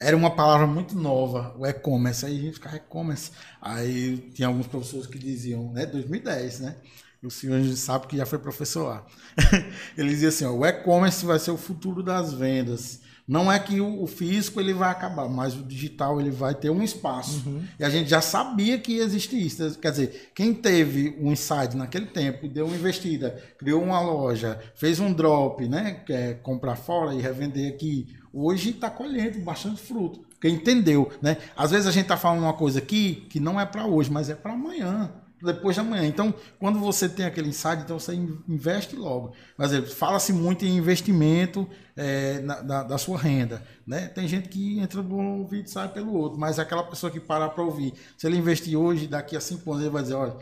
Era 0.00 0.16
uma 0.16 0.30
palavra 0.30 0.66
muito 0.66 0.96
nova, 0.96 1.52
o 1.58 1.66
e-commerce. 1.66 2.24
Aí 2.24 2.38
a 2.38 2.40
gente 2.40 2.54
ficava 2.54 2.76
e-commerce. 2.76 3.32
Aí 3.60 4.16
tinha 4.32 4.46
alguns 4.46 4.68
professores 4.68 5.08
que 5.08 5.18
diziam, 5.18 5.72
né? 5.72 5.86
2010, 5.86 6.60
né? 6.60 6.76
O 7.20 7.30
senhor 7.30 7.62
sabe 7.76 8.06
que 8.06 8.16
já 8.16 8.24
foi 8.24 8.38
professor 8.38 8.84
lá. 8.84 9.06
Ele 9.98 10.08
dizia 10.10 10.28
assim: 10.28 10.44
ó, 10.44 10.52
o 10.52 10.64
e-commerce 10.64 11.26
vai 11.26 11.38
ser 11.40 11.50
o 11.50 11.56
futuro 11.56 12.00
das 12.00 12.32
vendas. 12.32 13.00
Não 13.30 13.50
é 13.50 13.60
que 13.60 13.80
o, 13.80 14.08
físico 14.08 14.60
ele 14.60 14.74
vai 14.74 14.90
acabar, 14.90 15.28
mas 15.28 15.54
o 15.54 15.62
digital 15.62 16.20
ele 16.20 16.32
vai 16.32 16.52
ter 16.52 16.68
um 16.68 16.82
espaço. 16.82 17.48
Uhum. 17.48 17.62
E 17.78 17.84
a 17.84 17.88
gente 17.88 18.10
já 18.10 18.20
sabia 18.20 18.76
que 18.76 18.96
existia 18.96 19.38
isso. 19.38 19.78
Quer 19.78 19.92
dizer, 19.92 20.32
quem 20.34 20.52
teve 20.52 21.16
um 21.20 21.30
insight 21.30 21.76
naquele 21.76 22.06
tempo, 22.06 22.48
deu 22.48 22.66
uma 22.66 22.74
investida, 22.74 23.40
criou 23.56 23.84
uma 23.84 24.00
loja, 24.00 24.58
fez 24.74 24.98
um 24.98 25.12
drop, 25.12 25.64
né? 25.68 26.02
É 26.08 26.34
comprar 26.34 26.74
fora 26.74 27.14
e 27.14 27.20
revender 27.20 27.72
aqui, 27.72 28.08
hoje 28.32 28.70
está 28.70 28.90
colhendo 28.90 29.38
bastante 29.38 29.80
fruto. 29.80 30.22
Quem 30.40 30.54
entendeu, 30.56 31.08
né? 31.22 31.36
Às 31.56 31.70
vezes 31.70 31.86
a 31.86 31.92
gente 31.92 32.06
está 32.06 32.16
falando 32.16 32.42
uma 32.42 32.54
coisa 32.54 32.80
aqui 32.80 33.28
que 33.30 33.38
não 33.38 33.60
é 33.60 33.64
para 33.64 33.86
hoje, 33.86 34.10
mas 34.10 34.28
é 34.28 34.34
para 34.34 34.54
amanhã 34.54 35.08
depois 35.43 35.74
de 35.74 35.80
amanhã. 35.80 36.07
Então, 36.07 36.34
quando 36.59 36.78
você 36.78 37.09
tem 37.09 37.24
aquele 37.24 37.49
insight, 37.49 37.82
então 37.82 37.99
você 37.99 38.14
investe 38.14 38.97
logo. 38.97 39.32
Mas 39.57 39.93
fala-se 39.93 40.32
muito 40.32 40.64
em 40.64 40.76
investimento 40.76 41.68
é, 41.97 42.41
na, 42.41 42.61
da, 42.61 42.82
da, 42.82 42.99
sua 42.99 43.18
renda. 43.18 43.62
Né? 43.86 44.09
Tem 44.09 44.26
gente 44.28 44.49
que 44.49 44.78
entra 44.78 45.03
por 45.03 45.18
um 45.18 45.47
vídeo 45.47 45.66
e 45.66 45.70
sai 45.70 45.88
pelo 45.88 46.14
outro, 46.14 46.38
mas 46.38 46.59
é 46.59 46.62
aquela 46.62 46.82
pessoa 46.84 47.11
que 47.11 47.20
para 47.20 47.49
para 47.49 47.62
ouvir, 47.62 47.95
se 48.16 48.26
ele 48.26 48.36
investir 48.36 48.76
hoje, 48.76 49.07
daqui 49.07 49.36
a 49.36 49.41
cinco 49.41 49.70
anos, 49.72 49.82
ele 49.82 49.93
vai 49.93 50.03
dizer, 50.03 50.14
olha, 50.14 50.36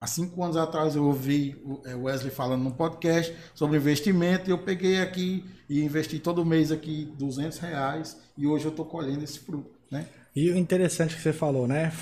há 0.00 0.06
cinco 0.06 0.42
anos 0.42 0.56
atrás 0.56 0.96
eu 0.96 1.04
ouvi 1.04 1.60
o 1.64 1.80
é, 1.86 1.94
Wesley 1.94 2.30
falando 2.30 2.62
num 2.62 2.70
podcast 2.70 3.34
sobre 3.54 3.76
investimento 3.76 4.48
e 4.48 4.52
eu 4.52 4.58
peguei 4.58 5.00
aqui 5.00 5.44
e 5.68 5.82
investi 5.82 6.18
todo 6.18 6.44
mês 6.44 6.70
aqui 6.70 7.12
200 7.18 7.58
reais 7.58 8.20
e 8.36 8.46
hoje 8.46 8.66
eu 8.66 8.70
estou 8.70 8.84
colhendo 8.84 9.24
esse 9.24 9.38
fruto. 9.38 9.70
Né? 9.90 10.06
E 10.34 10.50
o 10.50 10.56
interessante 10.56 11.14
que 11.14 11.22
você 11.22 11.32
falou, 11.32 11.68
né? 11.68 11.92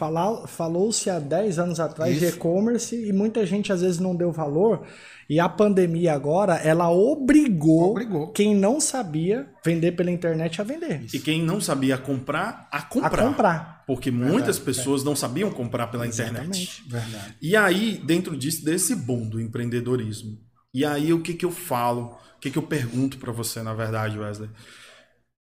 Falou-se 0.46 1.10
há 1.10 1.18
10 1.18 1.58
anos 1.58 1.78
atrás 1.78 2.16
Isso. 2.16 2.20
de 2.20 2.32
e-commerce 2.32 2.96
e 2.96 3.12
muita 3.12 3.44
gente 3.44 3.70
às 3.70 3.82
vezes 3.82 3.98
não 3.98 4.16
deu 4.16 4.32
valor. 4.32 4.86
E 5.28 5.38
a 5.38 5.48
pandemia 5.48 6.14
agora, 6.14 6.54
ela 6.56 6.90
obrigou, 6.90 7.90
obrigou. 7.90 8.32
quem 8.32 8.54
não 8.54 8.80
sabia 8.80 9.48
vender 9.64 9.92
pela 9.92 10.10
internet 10.10 10.60
a 10.60 10.64
vender. 10.64 11.04
E 11.12 11.18
quem 11.18 11.42
não 11.42 11.60
sabia 11.60 11.98
comprar, 11.98 12.68
a 12.72 12.80
comprar. 12.80 13.22
A 13.22 13.28
comprar. 13.28 13.84
Porque 13.86 14.10
Verdade, 14.10 14.32
muitas 14.32 14.58
pessoas 14.58 15.02
é. 15.02 15.04
não 15.04 15.14
sabiam 15.14 15.50
comprar 15.50 15.88
pela 15.88 16.06
Exatamente. 16.06 16.82
internet. 16.86 16.88
Verdade. 16.88 17.36
E 17.40 17.54
aí, 17.54 18.00
dentro 18.04 18.36
disso, 18.36 18.64
desse 18.64 18.96
boom 18.96 19.28
do 19.28 19.40
empreendedorismo, 19.40 20.38
e 20.72 20.86
aí 20.86 21.12
o 21.12 21.20
que, 21.20 21.34
que 21.34 21.44
eu 21.44 21.50
falo, 21.50 22.18
o 22.36 22.40
que, 22.40 22.50
que 22.50 22.58
eu 22.58 22.62
pergunto 22.62 23.18
para 23.18 23.30
você, 23.30 23.62
na 23.62 23.74
verdade, 23.74 24.18
Wesley? 24.18 24.48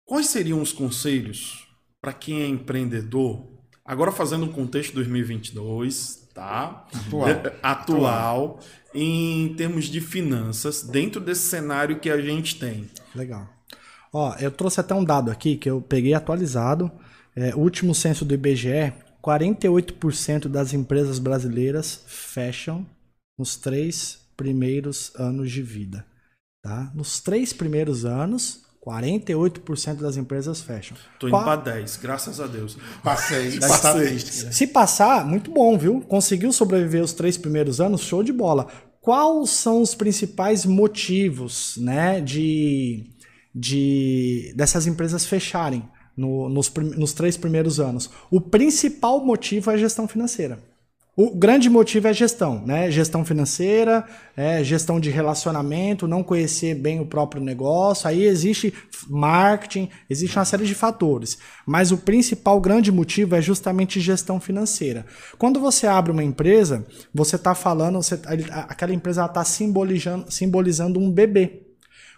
Quais 0.05 0.27
seriam 0.27 0.61
os 0.61 0.73
conselhos 0.73 1.62
para 2.03 2.11
quem 2.11 2.41
é 2.41 2.47
empreendedor, 2.47 3.47
agora 3.85 4.11
fazendo 4.11 4.43
um 4.43 4.51
contexto 4.51 4.93
2022, 4.95 6.27
tá? 6.33 6.85
Atual. 6.93 7.29
Atual, 7.29 7.55
Atual, 7.63 8.59
em 8.93 9.55
termos 9.55 9.85
de 9.85 10.01
finanças, 10.01 10.83
dentro 10.83 11.21
desse 11.21 11.43
cenário 11.43 12.01
que 12.01 12.09
a 12.09 12.19
gente 12.19 12.59
tem. 12.59 12.89
Legal. 13.15 13.47
Ó, 14.11 14.35
eu 14.37 14.51
trouxe 14.51 14.81
até 14.81 14.93
um 14.93 15.03
dado 15.03 15.31
aqui 15.31 15.55
que 15.55 15.69
eu 15.69 15.81
peguei 15.81 16.13
atualizado. 16.13 16.91
É, 17.37 17.55
último 17.55 17.95
censo 17.95 18.25
do 18.25 18.33
IBGE, 18.33 18.91
48% 19.23 20.49
das 20.49 20.73
empresas 20.73 21.19
brasileiras 21.19 22.03
fecham 22.05 22.85
nos 23.39 23.55
três 23.55 24.19
primeiros 24.35 25.15
anos 25.15 25.49
de 25.49 25.61
vida. 25.61 26.05
Tá? 26.61 26.91
Nos 26.93 27.21
três 27.21 27.53
primeiros 27.53 28.03
anos, 28.03 28.62
48% 28.85 29.95
das 29.95 30.17
empresas 30.17 30.59
fecham. 30.61 30.97
Tô 31.17 31.27
indo 31.27 31.37
para 31.37 31.55
10, 31.55 31.97
graças 31.97 32.39
a 32.41 32.47
Deus. 32.47 32.77
Passei, 33.01 33.59
Passei. 33.59 34.19
Se 34.19 34.67
passar, 34.67 35.25
muito 35.25 35.49
bom, 35.49 35.77
viu? 35.77 36.01
Conseguiu 36.01 36.51
sobreviver 36.51 37.01
os 37.01 37.13
três 37.13 37.37
primeiros 37.37 37.79
anos, 37.79 38.01
show 38.01 38.21
de 38.21 38.33
bola. 38.33 38.67
Quais 38.99 39.49
são 39.51 39.81
os 39.81 39.95
principais 39.95 40.65
motivos, 40.65 41.77
né, 41.77 42.19
de, 42.19 43.05
de 43.55 44.53
dessas 44.55 44.85
empresas 44.85 45.25
fecharem 45.25 45.83
no, 46.15 46.49
nos, 46.49 46.71
nos 46.97 47.13
três 47.13 47.37
primeiros 47.37 47.79
anos? 47.79 48.09
O 48.29 48.41
principal 48.41 49.23
motivo 49.25 49.71
é 49.71 49.75
a 49.75 49.77
gestão 49.77 50.07
financeira. 50.07 50.59
O 51.15 51.29
grande 51.29 51.69
motivo 51.69 52.07
é 52.07 52.13
gestão, 52.13 52.65
né? 52.65 52.89
Gestão 52.89 53.23
financeira, 53.23 54.03
é, 54.35 54.63
gestão 54.63 54.99
de 54.99 55.11
relacionamento, 55.11 56.07
não 56.07 56.23
conhecer 56.23 56.73
bem 56.73 56.99
o 56.99 57.05
próprio 57.05 57.39
negócio. 57.39 58.07
Aí 58.07 58.23
existe 58.23 58.73
marketing, 59.07 59.89
existe 60.09 60.35
uma 60.39 60.45
série 60.45 60.65
de 60.65 60.73
fatores. 60.73 61.37
Mas 61.67 61.91
o 61.91 61.99
principal 61.99 62.59
grande 62.59 62.91
motivo 62.91 63.35
é 63.35 63.41
justamente 63.43 63.99
gestão 63.99 64.39
financeira. 64.39 65.05
Quando 65.37 65.59
você 65.59 65.85
abre 65.85 66.11
uma 66.11 66.23
empresa, 66.23 66.83
você 67.13 67.35
está 67.35 67.53
falando, 67.53 68.01
você, 68.01 68.19
aquela 68.67 68.91
empresa 68.91 69.25
está 69.25 69.43
simbolizando, 69.43 70.31
simbolizando 70.31 70.99
um 70.99 71.11
bebê. 71.11 71.61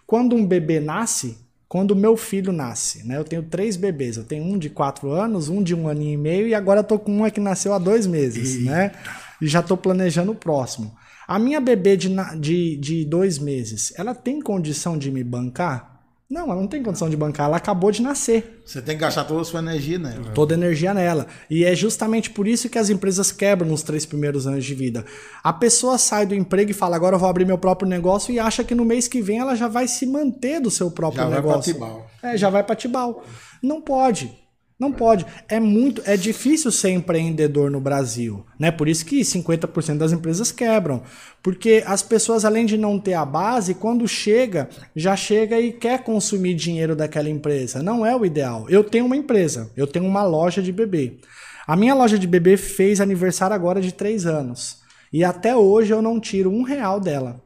Quando 0.06 0.34
um 0.34 0.46
bebê 0.46 0.80
nasce, 0.80 1.45
quando 1.68 1.96
meu 1.96 2.16
filho 2.16 2.52
nasce, 2.52 3.06
né? 3.06 3.16
Eu 3.16 3.24
tenho 3.24 3.42
três 3.42 3.76
bebês. 3.76 4.16
Eu 4.16 4.24
tenho 4.24 4.44
um 4.44 4.56
de 4.56 4.70
quatro 4.70 5.10
anos, 5.10 5.48
um 5.48 5.62
de 5.62 5.74
um 5.74 5.88
aninho 5.88 6.14
e 6.14 6.16
meio 6.16 6.46
e 6.46 6.54
agora 6.54 6.82
tô 6.82 6.98
com 6.98 7.14
uma 7.14 7.30
que 7.30 7.40
nasceu 7.40 7.72
há 7.72 7.78
dois 7.78 8.06
meses, 8.06 8.56
Eita. 8.56 8.70
né? 8.70 8.92
E 9.40 9.46
já 9.46 9.62
tô 9.62 9.76
planejando 9.76 10.32
o 10.32 10.36
próximo. 10.36 10.94
A 11.26 11.38
minha 11.38 11.60
bebê 11.60 11.96
de, 11.96 12.08
de, 12.38 12.76
de 12.76 13.04
dois 13.04 13.38
meses, 13.38 13.92
ela 13.96 14.14
tem 14.14 14.40
condição 14.40 14.96
de 14.96 15.10
me 15.10 15.24
bancar? 15.24 15.95
Não, 16.28 16.50
ela 16.50 16.56
não 16.56 16.66
tem 16.66 16.82
condição 16.82 17.08
de 17.08 17.16
bancar, 17.16 17.46
ela 17.46 17.56
acabou 17.56 17.92
de 17.92 18.02
nascer. 18.02 18.60
Você 18.64 18.82
tem 18.82 18.96
que 18.96 19.00
gastar 19.02 19.24
toda 19.24 19.42
a 19.42 19.44
sua 19.44 19.60
energia 19.60 19.96
nela. 19.96 20.32
Toda 20.34 20.54
a 20.54 20.58
energia 20.58 20.92
nela. 20.92 21.28
E 21.48 21.64
é 21.64 21.72
justamente 21.72 22.30
por 22.30 22.48
isso 22.48 22.68
que 22.68 22.78
as 22.78 22.90
empresas 22.90 23.30
quebram 23.30 23.68
nos 23.68 23.84
três 23.84 24.04
primeiros 24.04 24.44
anos 24.44 24.64
de 24.64 24.74
vida. 24.74 25.04
A 25.44 25.52
pessoa 25.52 25.96
sai 25.98 26.26
do 26.26 26.34
emprego 26.34 26.72
e 26.72 26.74
fala, 26.74 26.96
agora 26.96 27.14
eu 27.14 27.20
vou 27.20 27.28
abrir 27.28 27.44
meu 27.44 27.58
próprio 27.58 27.88
negócio 27.88 28.34
e 28.34 28.40
acha 28.40 28.64
que 28.64 28.74
no 28.74 28.84
mês 28.84 29.06
que 29.06 29.22
vem 29.22 29.38
ela 29.38 29.54
já 29.54 29.68
vai 29.68 29.86
se 29.86 30.04
manter 30.04 30.60
do 30.60 30.70
seu 30.70 30.90
próprio 30.90 31.22
já 31.22 31.30
negócio. 31.30 31.72
Já 31.72 31.78
vai 31.78 31.88
para 31.88 31.94
Tibau. 31.94 32.10
É, 32.22 32.36
já 32.36 32.50
vai 32.50 32.64
para 32.64 32.76
Tibau. 32.76 33.24
Não 33.62 33.80
pode. 33.80 34.45
Não 34.78 34.92
pode. 34.92 35.24
É 35.48 35.58
muito, 35.58 36.02
é 36.04 36.16
difícil 36.16 36.70
ser 36.70 36.90
empreendedor 36.90 37.70
no 37.70 37.80
Brasil, 37.80 38.44
né? 38.58 38.70
Por 38.70 38.88
isso 38.88 39.06
que 39.06 39.20
50% 39.20 39.96
das 39.96 40.12
empresas 40.12 40.52
quebram, 40.52 41.02
porque 41.42 41.82
as 41.86 42.02
pessoas 42.02 42.44
além 42.44 42.66
de 42.66 42.76
não 42.76 42.98
ter 42.98 43.14
a 43.14 43.24
base, 43.24 43.74
quando 43.74 44.06
chega, 44.06 44.68
já 44.94 45.16
chega 45.16 45.58
e 45.58 45.72
quer 45.72 46.04
consumir 46.04 46.54
dinheiro 46.54 46.94
daquela 46.94 47.30
empresa. 47.30 47.82
Não 47.82 48.04
é 48.04 48.14
o 48.14 48.26
ideal. 48.26 48.66
Eu 48.68 48.84
tenho 48.84 49.06
uma 49.06 49.16
empresa, 49.16 49.70
eu 49.74 49.86
tenho 49.86 50.04
uma 50.04 50.22
loja 50.22 50.60
de 50.60 50.72
bebê. 50.72 51.18
A 51.66 51.74
minha 51.74 51.94
loja 51.94 52.18
de 52.18 52.26
bebê 52.26 52.56
fez 52.58 53.00
aniversário 53.00 53.56
agora 53.56 53.80
de 53.80 53.92
três 53.92 54.26
anos 54.26 54.84
e 55.12 55.24
até 55.24 55.56
hoje 55.56 55.92
eu 55.92 56.02
não 56.02 56.20
tiro 56.20 56.50
um 56.50 56.62
real 56.62 57.00
dela. 57.00 57.42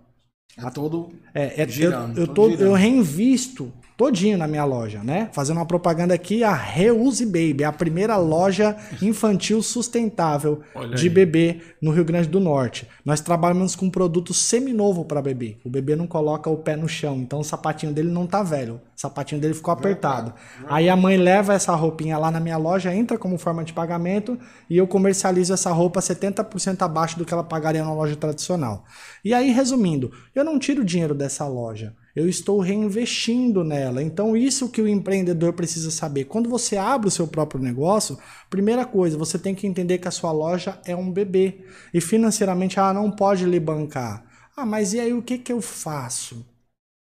É 0.59 0.69
todo 0.71 1.13
é, 1.33 1.63
é 1.63 1.69
girando, 1.69 2.19
eu, 2.19 2.27
eu, 2.27 2.29
tô, 2.29 2.51
eu 2.51 2.73
reinvisto 2.73 3.73
todinho 4.01 4.39
na 4.39 4.49
minha 4.49 4.65
loja, 4.65 5.03
né? 5.05 5.29
Fazendo 5.31 5.59
uma 5.59 5.67
propaganda 5.67 6.15
aqui, 6.15 6.43
a 6.43 6.55
Reuse 6.55 7.27
Baby, 7.27 7.65
a 7.65 7.71
primeira 7.71 8.17
loja 8.17 8.75
infantil 9.03 9.63
sustentável 9.63 10.63
Olha 10.75 10.97
de 10.97 11.09
aí. 11.09 11.11
bebê 11.11 11.61
no 11.83 11.91
Rio 11.91 12.03
Grande 12.03 12.27
do 12.27 12.41
Norte. 12.41 12.89
Nós 13.05 13.21
trabalhamos 13.21 13.77
com 13.77 13.85
um 13.85 13.91
produto 13.91 14.33
seminovo 14.33 15.05
para 15.05 15.21
bebê. 15.21 15.59
O 15.63 15.69
bebê 15.69 15.97
não 15.97 16.07
coloca 16.07 16.49
o 16.49 16.57
pé 16.57 16.77
no 16.77 16.89
chão, 16.89 17.19
então 17.19 17.41
o 17.41 17.45
sapatinho 17.45 17.93
dele 17.93 18.11
não 18.11 18.27
tá 18.27 18.43
velho. 18.43 18.81
O 18.97 19.01
sapatinho 19.01 19.39
dele 19.39 19.53
ficou 19.53 19.71
apertado. 19.71 20.33
Aí 20.67 20.89
a 20.89 20.97
mãe 20.97 21.19
leva 21.19 21.53
essa 21.53 21.75
roupinha 21.75 22.17
lá 22.17 22.31
na 22.31 22.41
minha 22.41 22.57
loja, 22.57 22.95
entra 22.95 23.19
como 23.19 23.37
forma 23.37 23.63
de 23.63 23.75
pagamento 23.75 24.39
e 24.71 24.79
eu 24.79 24.87
comercializo 24.87 25.53
essa 25.53 25.71
roupa 25.73 26.01
70% 26.01 26.81
abaixo 26.81 27.19
do 27.19 27.27
que 27.27 27.35
ela 27.35 27.45
pagaria 27.45 27.85
na 27.85 27.93
loja 27.93 28.17
tradicional. 28.17 28.83
E 29.23 29.35
aí, 29.35 29.51
resumindo, 29.51 30.11
eu 30.35 30.43
não 30.43 30.59
tiro 30.59 30.83
dinheiro 30.83 31.15
dessa 31.15 31.47
loja 31.47 31.95
eu 32.15 32.29
estou 32.29 32.61
reinvestindo 32.61 33.63
nela. 33.63 34.03
Então, 34.03 34.37
isso 34.37 34.69
que 34.69 34.83
o 34.83 34.89
empreendedor 34.89 35.53
precisa 35.53 35.91
saber. 35.91 36.25
Quando 36.25 36.49
você 36.49 36.77
abre 36.77 37.09
o 37.09 37.11
seu 37.11 37.27
próprio 37.27 37.61
negócio, 37.61 38.19
primeira 38.49 38.85
coisa, 38.85 39.17
você 39.17 39.39
tem 39.39 39.55
que 39.55 39.67
entender 39.67 39.99
que 39.99 40.09
a 40.09 40.13
sua 40.13 40.33
loja 40.33 40.81
é 40.85 40.95
um 40.95 41.11
bebê. 41.11 41.65
E 41.95 42.01
financeiramente 42.01 42.79
ela 42.79 42.93
não 42.93 43.11
pode 43.11 43.45
lhe 43.45 43.61
bancar. 43.61 44.25
Ah, 44.57 44.67
mas 44.67 44.93
e 44.93 45.01
aí 45.01 45.13
o 45.13 45.23
que, 45.23 45.39
que 45.39 45.53
eu 45.53 45.61
faço? 45.61 46.45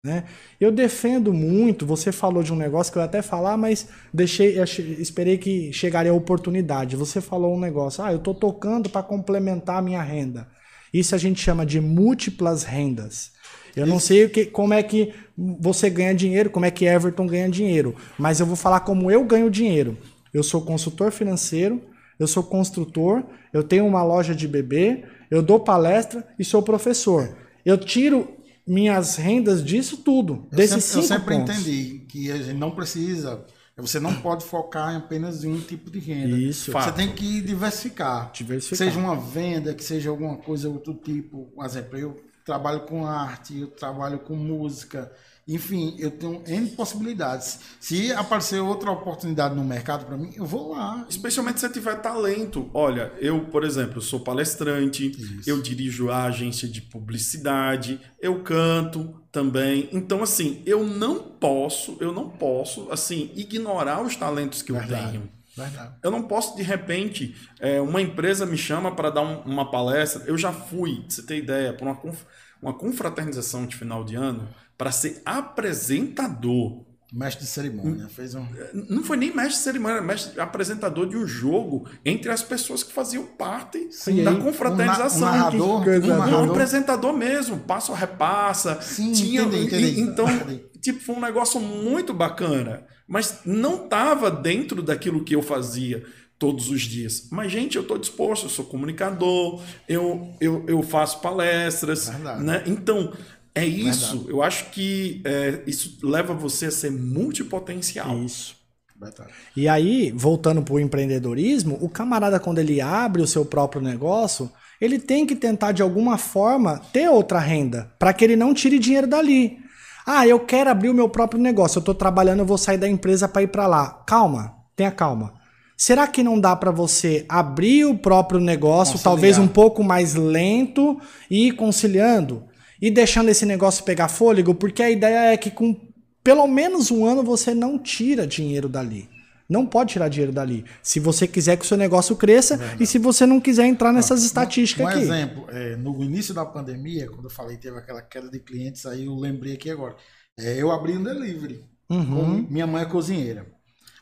Né? 0.05 0.25
Eu 0.59 0.69
defendo 0.69 1.33
muito, 1.33 1.85
você 1.85 2.11
falou 2.11 2.43
de 2.43 2.51
um 2.51 2.57
negócio 2.57 2.91
que 2.91 2.97
eu 2.97 3.01
ia 3.01 3.05
até 3.05 3.21
falar, 3.21 3.55
mas 3.55 3.87
deixei, 4.13 4.61
esperei 4.99 5.37
que 5.37 5.71
chegaria 5.71 6.11
a 6.11 6.15
oportunidade. 6.15 6.97
Você 6.97 7.21
falou 7.21 7.55
um 7.55 7.59
negócio, 7.59 8.03
ah, 8.03 8.11
eu 8.11 8.17
estou 8.17 8.35
tocando 8.35 8.89
para 8.89 9.01
complementar 9.01 9.77
a 9.77 9.81
minha 9.81 10.01
renda. 10.01 10.47
Isso 10.93 11.15
a 11.15 11.17
gente 11.17 11.41
chama 11.41 11.65
de 11.65 11.79
múltiplas 11.79 12.63
rendas. 12.63 13.31
Eu 13.75 13.87
não 13.87 13.99
sei 13.99 14.25
o 14.25 14.29
que, 14.29 14.45
como 14.45 14.73
é 14.73 14.83
que 14.83 15.13
você 15.37 15.89
ganha 15.89 16.13
dinheiro, 16.13 16.49
como 16.49 16.65
é 16.65 16.71
que 16.71 16.85
Everton 16.85 17.25
ganha 17.25 17.49
dinheiro, 17.49 17.95
mas 18.17 18.39
eu 18.39 18.45
vou 18.45 18.55
falar 18.55 18.81
como 18.81 19.09
eu 19.09 19.23
ganho 19.25 19.49
dinheiro. 19.49 19.97
Eu 20.33 20.43
sou 20.43 20.61
consultor 20.61 21.11
financeiro, 21.11 21.81
eu 22.19 22.27
sou 22.27 22.43
construtor, 22.43 23.23
eu 23.51 23.63
tenho 23.63 23.85
uma 23.85 24.03
loja 24.03 24.35
de 24.35 24.47
bebê, 24.47 25.03
eu 25.29 25.41
dou 25.41 25.59
palestra 25.59 26.27
e 26.37 26.43
sou 26.45 26.61
professor. 26.61 27.35
Eu 27.65 27.77
tiro 27.77 28.27
minhas 28.65 29.15
rendas 29.15 29.63
disso 29.63 29.97
tudo, 29.97 30.47
desses 30.51 30.71
eu 30.75 30.81
sempre, 30.81 30.91
cinco 30.91 30.99
Eu 30.99 31.19
sempre 31.19 31.35
pontos. 31.35 31.55
entendi 31.59 32.05
que 32.07 32.31
a 32.31 32.37
gente 32.37 32.57
não 32.57 32.71
precisa 32.71 33.43
Você 33.75 33.99
não 33.99 34.13
pode 34.21 34.45
focar 34.45 34.93
em 34.93 34.97
apenas 34.97 35.43
um 35.43 35.59
tipo 35.59 35.89
de 35.89 35.97
renda. 35.99 36.37
Isso. 36.37 36.65
Você 36.65 36.71
Fato. 36.71 36.95
tem 36.95 37.11
que 37.11 37.41
diversificar. 37.41 38.31
Diversificar. 38.31 38.87
Seja 38.87 38.99
uma 38.99 39.15
venda, 39.15 39.73
que 39.73 39.83
seja 39.83 40.11
alguma 40.11 40.37
coisa 40.37 40.69
outro 40.69 40.93
tipo. 40.93 41.51
Por 41.55 41.65
exemplo, 41.65 41.97
eu 41.97 42.15
trabalho 42.43 42.81
com 42.81 43.05
arte, 43.05 43.59
eu 43.59 43.67
trabalho 43.67 44.19
com 44.19 44.35
música. 44.35 45.11
Enfim, 45.45 45.95
eu 45.99 46.09
tenho 46.09 46.41
N 46.47 46.69
possibilidades. 46.69 47.59
Se 47.79 48.13
aparecer 48.13 48.61
outra 48.61 48.89
oportunidade 48.91 49.53
no 49.53 49.63
mercado 49.63 50.05
para 50.05 50.15
mim, 50.15 50.31
eu 50.35 50.45
vou 50.45 50.71
lá. 50.71 51.05
Especialmente 51.09 51.59
se 51.59 51.67
você 51.67 51.73
tiver 51.73 51.95
talento. 52.01 52.69
Olha, 52.73 53.11
eu, 53.19 53.45
por 53.47 53.65
exemplo, 53.65 54.01
sou 54.01 54.21
palestrante, 54.21 55.11
eu 55.45 55.61
dirijo 55.61 56.09
a 56.09 56.23
agência 56.25 56.65
de 56.67 56.81
publicidade, 56.81 57.99
eu 58.21 58.41
canto 58.41 59.21
também. 59.33 59.89
Então, 59.91 60.23
assim, 60.23 60.61
eu 60.65 60.85
não 60.85 61.19
posso, 61.19 61.97
eu 61.99 62.13
não 62.13 62.29
posso, 62.29 62.89
assim, 62.89 63.29
ignorar 63.35 64.01
os 64.01 64.15
talentos 64.15 64.61
que 64.61 64.71
eu 64.71 64.77
Verdade. 64.77 65.11
tenho. 65.11 65.29
Verdade. 65.55 65.93
Eu 66.03 66.09
não 66.11 66.23
posso, 66.23 66.55
de 66.55 66.63
repente, 66.63 67.35
é, 67.59 67.79
uma 67.79 68.01
empresa 68.01 68.45
me 68.45 68.57
chama 68.57 68.95
para 68.95 69.09
dar 69.09 69.21
um- 69.21 69.41
uma 69.41 69.69
palestra. 69.69 70.23
Eu 70.25 70.37
já 70.37 70.51
fui, 70.51 71.01
pra 71.01 71.09
você 71.09 71.21
ter 71.23 71.37
ideia, 71.37 71.73
para 71.73 71.85
uma, 71.85 71.95
conf- 71.95 72.25
uma 72.61 72.73
confraternização 72.73 73.65
de 73.67 73.75
final 73.75 74.03
de 74.03 74.15
ano 74.15 74.47
para 74.77 74.91
ser 74.91 75.21
apresentador. 75.25 76.83
Mestre 77.11 77.43
de 77.45 77.49
cerimônia. 77.51 78.07
Fez 78.09 78.33
um. 78.33 78.43
Não 78.89 79.03
foi 79.03 79.15
nem 79.17 79.29
mestre 79.29 79.53
de 79.53 79.59
cerimônia, 79.59 80.01
mestre 80.01 80.39
apresentador 80.41 81.07
de 81.07 81.15
um 81.15 81.27
jogo 81.27 81.87
entre 82.03 82.31
as 82.31 82.41
pessoas 82.41 82.81
que 82.81 82.91
faziam 82.91 83.23
parte 83.23 83.87
Sim, 83.91 84.23
da 84.23 84.31
um 84.31 84.39
na- 84.39 84.43
confraternização. 84.43 85.27
um 85.27 85.31
narrador, 85.31 85.81
um, 85.81 85.83
coisa 85.83 86.05
um 86.05 86.17
narrador. 86.17 86.49
apresentador 86.49 87.13
mesmo, 87.13 87.59
passa 87.59 87.91
ou 87.91 87.97
repassa. 87.97 88.81
Sim, 88.81 89.11
tinha, 89.11 89.43
entendi, 89.43 89.65
entendi. 89.67 89.99
então, 90.01 90.27
Entendi. 90.27 90.63
tipo, 90.81 91.01
foi 91.01 91.13
um 91.15 91.21
negócio 91.21 91.59
muito 91.59 92.15
bacana, 92.15 92.83
mas 93.07 93.41
não 93.45 93.85
estava 93.85 94.29
dentro 94.31 94.81
daquilo 94.81 95.23
que 95.23 95.35
eu 95.35 95.41
fazia 95.41 96.03
todos 96.37 96.69
os 96.69 96.81
dias. 96.81 97.27
Mas, 97.31 97.51
gente, 97.51 97.75
eu 97.75 97.83
estou 97.83 97.97
disposto, 97.97 98.45
eu 98.45 98.49
sou 98.49 98.65
comunicador, 98.65 99.61
eu, 99.87 100.33
eu, 100.41 100.65
eu 100.67 100.83
faço 100.83 101.21
palestras, 101.21 102.09
Verdade. 102.09 102.43
né? 102.43 102.63
Então, 102.65 103.13
é 103.55 103.65
isso. 103.65 104.25
Eu 104.27 104.41
acho 104.41 104.71
que 104.71 105.21
é, 105.23 105.61
isso 105.67 105.99
leva 106.03 106.33
você 106.33 106.65
a 106.65 106.71
ser 106.71 106.91
multipotencial. 106.91 108.17
Isso. 108.19 108.55
Verdade. 108.99 109.31
E 109.55 109.67
aí, 109.67 110.11
voltando 110.11 110.61
para 110.61 110.73
o 110.73 110.79
empreendedorismo, 110.79 111.77
o 111.81 111.89
camarada, 111.89 112.39
quando 112.39 112.59
ele 112.59 112.81
abre 112.81 113.21
o 113.21 113.27
seu 113.27 113.45
próprio 113.45 113.81
negócio, 113.81 114.49
ele 114.79 114.99
tem 114.99 115.25
que 115.25 115.35
tentar, 115.35 115.71
de 115.71 115.81
alguma 115.81 116.17
forma, 116.17 116.79
ter 116.91 117.09
outra 117.09 117.39
renda, 117.39 117.91
para 117.99 118.13
que 118.13 118.23
ele 118.23 118.35
não 118.35 118.53
tire 118.53 118.79
dinheiro 118.79 119.07
dali. 119.07 119.62
Ah, 120.05 120.27
eu 120.27 120.39
quero 120.39 120.69
abrir 120.69 120.89
o 120.89 120.93
meu 120.93 121.07
próprio 121.07 121.41
negócio, 121.41 121.77
eu 121.77 121.81
estou 121.81 121.95
trabalhando, 121.95 122.39
eu 122.39 122.45
vou 122.45 122.57
sair 122.57 122.77
da 122.77 122.87
empresa 122.87 123.27
para 123.27 123.43
ir 123.43 123.47
para 123.47 123.67
lá. 123.67 124.03
Calma, 124.05 124.55
tenha 124.75 124.91
calma. 124.91 125.33
Será 125.77 126.07
que 126.07 126.23
não 126.23 126.39
dá 126.39 126.55
para 126.55 126.71
você 126.71 127.25
abrir 127.27 127.85
o 127.85 127.97
próprio 127.97 128.39
negócio, 128.39 128.93
Conciliar. 128.93 129.03
talvez 129.03 129.37
um 129.37 129.47
pouco 129.47 129.83
mais 129.83 130.13
lento 130.13 130.99
e 131.29 131.47
ir 131.47 131.51
conciliando? 131.53 132.43
E 132.81 132.91
deixando 132.91 133.29
esse 133.29 133.45
negócio 133.45 133.83
pegar 133.83 134.07
fôlego? 134.07 134.53
Porque 134.53 134.83
a 134.83 134.91
ideia 134.91 135.33
é 135.33 135.37
que 135.37 135.49
com 135.49 135.75
pelo 136.23 136.47
menos 136.47 136.91
um 136.91 137.05
ano 137.05 137.23
você 137.23 137.53
não 137.53 137.77
tira 137.77 138.25
dinheiro 138.27 138.69
dali. 138.69 139.09
Não 139.47 139.65
pode 139.65 139.93
tirar 139.93 140.07
dinheiro 140.07 140.31
dali. 140.31 140.65
Se 140.81 140.99
você 140.99 141.27
quiser 141.27 141.57
que 141.57 141.65
o 141.65 141.67
seu 141.67 141.77
negócio 141.77 142.15
cresça 142.15 142.59
e 142.79 142.85
se 142.85 142.97
você 142.97 143.25
não 143.25 143.39
quiser 143.39 143.65
entrar 143.65 143.91
nessas 143.91 144.23
estatísticas 144.23 144.85
um 144.85 144.89
aqui. 144.89 144.99
exemplo, 144.99 145.45
é, 145.49 145.75
no 145.75 146.01
início 146.03 146.33
da 146.33 146.45
pandemia, 146.45 147.09
quando 147.09 147.25
eu 147.25 147.29
falei 147.29 147.57
teve 147.57 147.77
aquela 147.77 148.01
queda 148.01 148.29
de 148.29 148.39
clientes, 148.39 148.85
aí 148.85 149.05
eu 149.05 149.15
lembrei 149.15 149.53
aqui 149.53 149.69
agora. 149.69 149.95
É, 150.37 150.61
eu 150.61 150.71
abri 150.71 150.97
um 150.97 151.03
delivery. 151.03 151.63
Uhum. 151.89 152.47
Minha 152.49 152.65
mãe 152.65 152.83
é 152.83 152.85
cozinheira. 152.85 153.45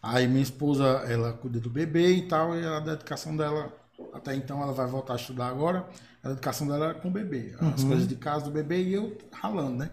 Aí 0.01 0.27
minha 0.27 0.41
esposa, 0.41 0.83
ela 1.07 1.33
cuida 1.33 1.59
do 1.59 1.69
bebê 1.69 2.13
e 2.13 2.27
tal, 2.27 2.57
e 2.57 2.65
a 2.65 2.79
dedicação 2.79 3.35
dela, 3.37 3.71
até 4.13 4.35
então 4.35 4.61
ela 4.61 4.73
vai 4.73 4.87
voltar 4.87 5.13
a 5.13 5.15
estudar 5.15 5.47
agora, 5.47 5.87
a 6.23 6.29
dedicação 6.29 6.67
dela 6.67 6.91
é 6.91 6.93
com 6.93 7.09
o 7.09 7.11
bebê. 7.11 7.53
As 7.59 7.83
coisas 7.83 8.07
de 8.07 8.15
casa 8.15 8.45
do 8.45 8.51
bebê 8.51 8.81
e 8.81 8.93
eu 8.93 9.15
ralando, 9.31 9.77
né? 9.77 9.91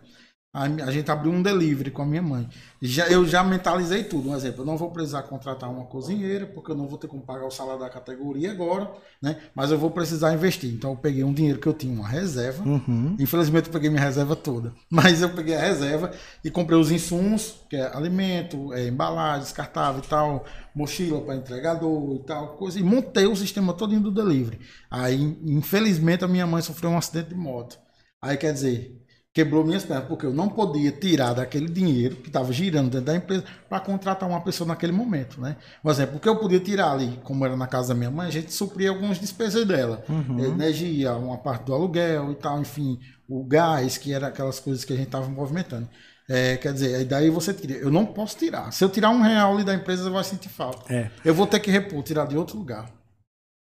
Aí 0.52 0.80
a 0.80 0.90
gente 0.90 1.10
abriu 1.10 1.30
um 1.30 1.42
delivery 1.42 1.90
com 1.90 2.00
a 2.00 2.06
minha 2.06 2.22
mãe. 2.22 2.48
Já, 2.80 3.06
eu 3.08 3.26
já 3.26 3.44
mentalizei 3.44 4.02
tudo. 4.02 4.30
Um 4.30 4.34
exemplo, 4.34 4.62
eu 4.62 4.64
não 4.64 4.78
vou 4.78 4.90
precisar 4.90 5.22
contratar 5.24 5.70
uma 5.70 5.84
cozinheira, 5.84 6.46
porque 6.46 6.72
eu 6.72 6.74
não 6.74 6.88
vou 6.88 6.96
ter 6.98 7.06
como 7.06 7.22
pagar 7.22 7.46
o 7.46 7.50
salário 7.50 7.80
da 7.80 7.90
categoria 7.90 8.50
agora, 8.50 8.90
né? 9.20 9.36
Mas 9.54 9.70
eu 9.70 9.78
vou 9.78 9.90
precisar 9.90 10.32
investir. 10.32 10.72
Então 10.72 10.92
eu 10.92 10.96
peguei 10.96 11.22
um 11.22 11.34
dinheiro 11.34 11.58
que 11.58 11.66
eu 11.66 11.74
tinha, 11.74 11.92
uma 11.92 12.08
reserva. 12.08 12.64
Uhum. 12.66 13.14
Infelizmente 13.20 13.66
eu 13.66 13.72
peguei 13.72 13.90
minha 13.90 14.02
reserva 14.02 14.34
toda. 14.34 14.72
Mas 14.88 15.20
eu 15.20 15.28
peguei 15.28 15.54
a 15.54 15.60
reserva 15.60 16.12
e 16.42 16.50
comprei 16.50 16.78
os 16.78 16.90
insumos, 16.90 17.60
que 17.68 17.76
é 17.76 17.94
alimento, 17.94 18.72
é, 18.72 18.88
embalagem, 18.88 19.42
descartável 19.42 20.02
e 20.02 20.08
tal, 20.08 20.46
mochila 20.74 21.20
para 21.20 21.36
entregador 21.36 22.16
e 22.16 22.24
tal, 22.24 22.56
coisa. 22.56 22.80
E 22.80 22.82
montei 22.82 23.26
o 23.26 23.36
sistema 23.36 23.74
todo 23.74 23.98
do 24.00 24.10
delivery. 24.10 24.60
Aí, 24.90 25.36
infelizmente, 25.44 26.24
a 26.24 26.28
minha 26.28 26.46
mãe 26.46 26.62
sofreu 26.62 26.90
um 26.90 26.96
acidente 26.96 27.28
de 27.28 27.34
moto. 27.34 27.78
Aí 28.20 28.36
quer 28.36 28.52
dizer, 28.52 28.97
quebrou 29.38 29.64
minhas 29.64 29.84
pernas, 29.84 30.06
porque 30.06 30.26
eu 30.26 30.32
não 30.32 30.48
podia 30.48 30.90
tirar 30.90 31.32
daquele 31.32 31.68
dinheiro 31.68 32.16
que 32.16 32.26
estava 32.26 32.52
girando 32.52 32.90
dentro 32.90 33.06
da 33.06 33.14
empresa 33.14 33.44
para 33.68 33.78
contratar 33.78 34.28
uma 34.28 34.40
pessoa 34.40 34.66
naquele 34.66 34.90
momento, 34.90 35.40
né? 35.40 35.54
Por 35.80 35.92
exemplo, 35.92 36.16
o 36.16 36.18
que 36.18 36.28
eu 36.28 36.34
podia 36.34 36.58
tirar 36.58 36.90
ali, 36.90 37.20
como 37.22 37.46
era 37.46 37.56
na 37.56 37.68
casa 37.68 37.90
da 37.90 37.94
minha 37.94 38.10
mãe, 38.10 38.26
a 38.26 38.32
gente 38.32 38.52
supria 38.52 38.90
algumas 38.90 39.20
despesas 39.20 39.64
dela. 39.64 40.02
Energia, 40.44 41.14
uma 41.14 41.38
parte 41.38 41.66
do 41.66 41.72
aluguel 41.72 42.32
e 42.32 42.34
tal, 42.34 42.60
enfim, 42.60 42.98
o 43.28 43.44
gás, 43.44 43.96
que 43.96 44.12
era 44.12 44.26
aquelas 44.26 44.58
coisas 44.58 44.84
que 44.84 44.92
a 44.92 44.96
gente 44.96 45.06
estava 45.06 45.28
movimentando. 45.28 45.88
É, 46.28 46.56
quer 46.56 46.72
dizer, 46.72 46.96
aí 46.96 47.04
daí 47.04 47.30
você 47.30 47.54
tira. 47.54 47.74
Eu 47.74 47.92
não 47.92 48.04
posso 48.04 48.36
tirar. 48.36 48.72
Se 48.72 48.82
eu 48.82 48.88
tirar 48.88 49.10
um 49.10 49.22
real 49.22 49.54
ali 49.54 49.62
da 49.62 49.72
empresa, 49.72 50.10
vai 50.10 50.24
sentir 50.24 50.48
falta. 50.48 50.92
É. 50.92 51.12
Eu 51.24 51.32
vou 51.32 51.46
ter 51.46 51.60
que 51.60 51.70
repor, 51.70 52.02
tirar 52.02 52.26
de 52.26 52.36
outro 52.36 52.58
lugar. 52.58 52.90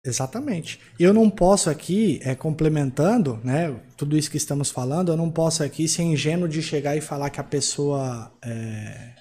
Exatamente. 0.04 0.78
Eu 0.98 1.14
não 1.14 1.30
posso 1.30 1.70
aqui, 1.70 2.20
é, 2.22 2.34
complementando, 2.34 3.40
né, 3.42 3.74
tudo 3.96 4.18
isso 4.18 4.30
que 4.30 4.36
estamos 4.36 4.70
falando, 4.70 5.10
eu 5.10 5.16
não 5.16 5.30
posso 5.30 5.62
aqui 5.62 5.88
ser 5.88 6.02
ingênuo 6.02 6.46
de 6.46 6.60
chegar 6.60 6.94
e 6.94 7.00
falar 7.00 7.30
que 7.30 7.40
a 7.40 7.44
pessoa 7.44 8.30
é, 8.44 9.14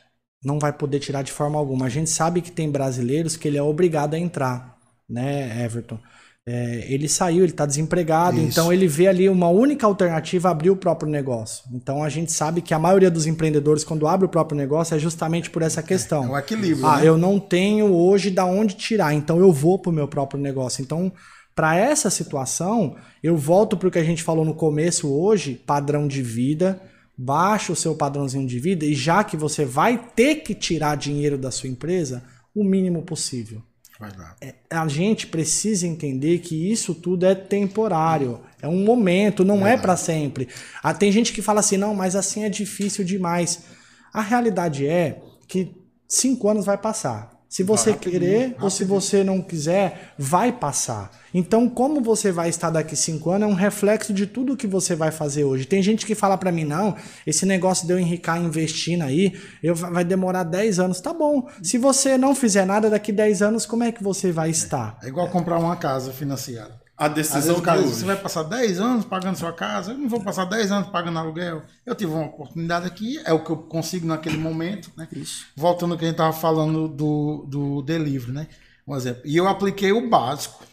não 0.44 0.60
vai 0.60 0.74
poder 0.74 1.00
tirar 1.00 1.22
de 1.22 1.32
forma 1.32 1.58
alguma. 1.58 1.86
A 1.86 1.90
gente 1.90 2.10
sabe 2.10 2.42
que 2.42 2.52
tem 2.52 2.70
brasileiros 2.70 3.38
que 3.38 3.48
ele 3.48 3.58
é 3.58 3.64
obrigado 3.64 4.14
a 4.16 4.20
entrar, 4.20 4.78
né, 5.10 5.64
Everton? 5.64 6.00
É, 6.46 6.86
ele 6.94 7.08
saiu, 7.08 7.44
ele 7.44 7.54
está 7.54 7.66
desempregado, 7.66 8.38
Isso. 8.38 8.48
então 8.48 8.74
ele 8.74 8.86
vê 8.86 9.08
ali 9.08 9.30
uma 9.30 9.48
única 9.48 9.88
alternativa 9.88 10.50
abrir 10.50 10.70
o 10.70 10.76
próprio 10.76 11.10
negócio. 11.10 11.64
Então 11.72 12.04
a 12.04 12.10
gente 12.10 12.34
sabe 12.34 12.62
que 12.62 12.74
a 12.74 12.80
maioria 12.80 13.10
dos 13.10 13.26
empreendedores, 13.26 13.86
quando 13.86 14.08
abre 14.08 14.26
o 14.26 14.30
próprio 14.30 14.58
negócio, 14.58 14.94
é 14.94 15.00
justamente 15.00 15.50
por 15.50 15.62
essa 15.62 15.82
questão. 15.82 16.26
É 16.26 16.30
o 16.30 16.38
equilíbrio. 16.38 16.86
Ah, 16.86 16.98
né? 16.98 17.08
eu 17.08 17.18
não 17.18 17.40
tenho 17.40 17.94
hoje 17.94 18.30
da 18.30 18.46
onde 18.46 18.76
tirar, 18.76 19.14
então 19.14 19.40
eu 19.40 19.54
vou 19.54 19.80
pro 19.80 19.92
meu 19.92 20.08
próprio 20.08 20.42
negócio. 20.42 20.82
Então, 20.82 21.14
para 21.56 21.78
essa 21.78 22.10
situação, 22.10 22.98
eu 23.24 23.38
volto 23.38 23.78
pro 23.78 23.90
que 23.90 24.00
a 24.00 24.04
gente 24.04 24.22
falou 24.22 24.44
no 24.44 24.54
começo 24.54 25.14
hoje, 25.14 25.56
padrão 25.66 26.10
de 26.10 26.22
vida, 26.22 26.82
baixa 27.18 27.72
o 27.72 27.76
seu 27.76 27.96
padrãozinho 27.96 28.46
de 28.46 28.60
vida 28.60 28.84
e 28.84 28.94
já 28.94 29.24
que 29.24 29.38
você 29.38 29.64
vai 29.64 29.98
ter 30.14 30.38
que 30.38 30.54
tirar 30.54 30.98
dinheiro 30.98 31.38
da 31.38 31.52
sua 31.52 31.70
empresa, 31.70 32.24
o 32.54 32.66
mínimo 32.66 33.04
possível. 33.04 33.62
Lá. 34.00 34.36
A 34.70 34.88
gente 34.88 35.28
precisa 35.28 35.88
entender 35.88 36.40
que 36.40 36.72
isso 36.72 36.94
tudo 36.94 37.26
é 37.26 37.34
temporário, 37.34 38.42
é 38.62 38.68
um 38.68 38.84
momento, 38.84 39.46
não 39.46 39.66
é 39.66 39.78
para 39.78 39.96
sempre. 39.96 40.50
Ah, 40.82 40.94
tem 40.94 41.12
gente 41.12 41.32
que 41.32 41.42
fala 41.42 41.60
assim, 41.60 41.78
não, 41.78 41.94
mas 41.96 42.16
assim 42.16 42.44
é 42.44 42.50
difícil 42.50 43.06
demais. 43.06 43.64
A 44.12 44.22
realidade 44.22 44.86
é 44.88 45.22
que 45.48 45.76
cinco 46.08 46.50
anos 46.50 46.66
vai 46.66 46.78
passar. 46.78 47.33
Se 47.54 47.62
você 47.62 47.94
querer 47.94 48.56
ou 48.60 48.68
se 48.68 48.84
você 48.84 49.24
não 49.24 49.40
quiser, 49.40 50.16
vai 50.18 50.52
passar. 50.52 51.12
Então, 51.32 51.70
como 51.70 52.02
você 52.02 52.32
vai 52.32 52.50
estar 52.50 52.72
daqui 52.72 52.96
cinco 52.96 53.30
anos 53.30 53.48
é 53.48 53.52
um 53.52 53.54
reflexo 53.54 54.12
de 54.12 54.26
tudo 54.26 54.58
que 54.58 54.66
você 54.66 54.96
vai 54.96 55.12
fazer 55.12 55.44
hoje. 55.44 55.68
Tem 55.68 55.80
gente 55.84 56.04
que 56.04 56.16
fala 56.16 56.36
para 56.36 56.52
mim, 56.52 56.64
não, 56.64 56.96
esse 57.28 57.46
negócio 57.46 57.86
de 57.86 57.94
eu 57.94 58.00
enricar 58.00 58.42
investindo 58.42 59.04
aí, 59.04 59.40
eu, 59.62 59.76
vai 59.76 60.04
demorar 60.04 60.46
10 60.46 60.80
anos. 60.80 61.00
Tá 61.00 61.14
bom. 61.14 61.48
Se 61.62 61.78
você 61.78 62.18
não 62.18 62.34
fizer 62.34 62.66
nada 62.66 62.90
daqui 62.90 63.12
10 63.12 63.44
anos, 63.44 63.68
como 63.68 63.84
é 63.84 63.92
que 63.92 64.02
você 64.02 64.32
vai 64.32 64.50
estar? 64.50 64.98
É 65.04 65.08
igual 65.08 65.30
comprar 65.30 65.60
uma 65.60 65.76
casa 65.76 66.12
financiada. 66.12 66.83
A 66.98 67.08
Às 67.08 67.46
vezes 67.46 67.56
decisão 67.56 67.56
hoje. 67.84 67.96
você 67.96 68.06
vai 68.06 68.16
passar 68.16 68.44
10 68.44 68.80
anos 68.80 69.06
pagando 69.06 69.36
sua 69.38 69.52
casa, 69.52 69.92
eu 69.94 69.98
não 69.98 70.08
vou 70.08 70.22
passar 70.24 70.46
10 70.46 70.72
anos 70.72 70.90
pagando 70.90 71.18
aluguel. 71.20 71.64
Eu 71.86 71.96
tive 71.96 72.12
uma 72.12 72.26
oportunidade 72.28 72.86
aqui, 72.86 73.20
é 73.26 73.34
o 73.34 73.44
que 73.44 73.50
eu 73.50 73.58
consigo 73.58 74.06
naquele 74.06 74.38
momento, 74.38 74.92
né? 74.96 75.08
Isso. 75.12 75.48
Voltando 75.56 75.94
ao 75.94 75.98
que 75.98 76.06
a 76.06 76.08
gente 76.08 76.16
estava 76.16 76.34
falando 76.34 76.88
do, 76.88 77.46
do 77.48 77.82
delivery, 77.82 78.32
né? 78.32 78.48
Um 78.88 78.96
exemplo. 78.96 79.24
E 79.26 79.36
eu 79.36 79.48
apliquei 79.48 79.92
o 79.92 80.08
básico, 80.10 80.64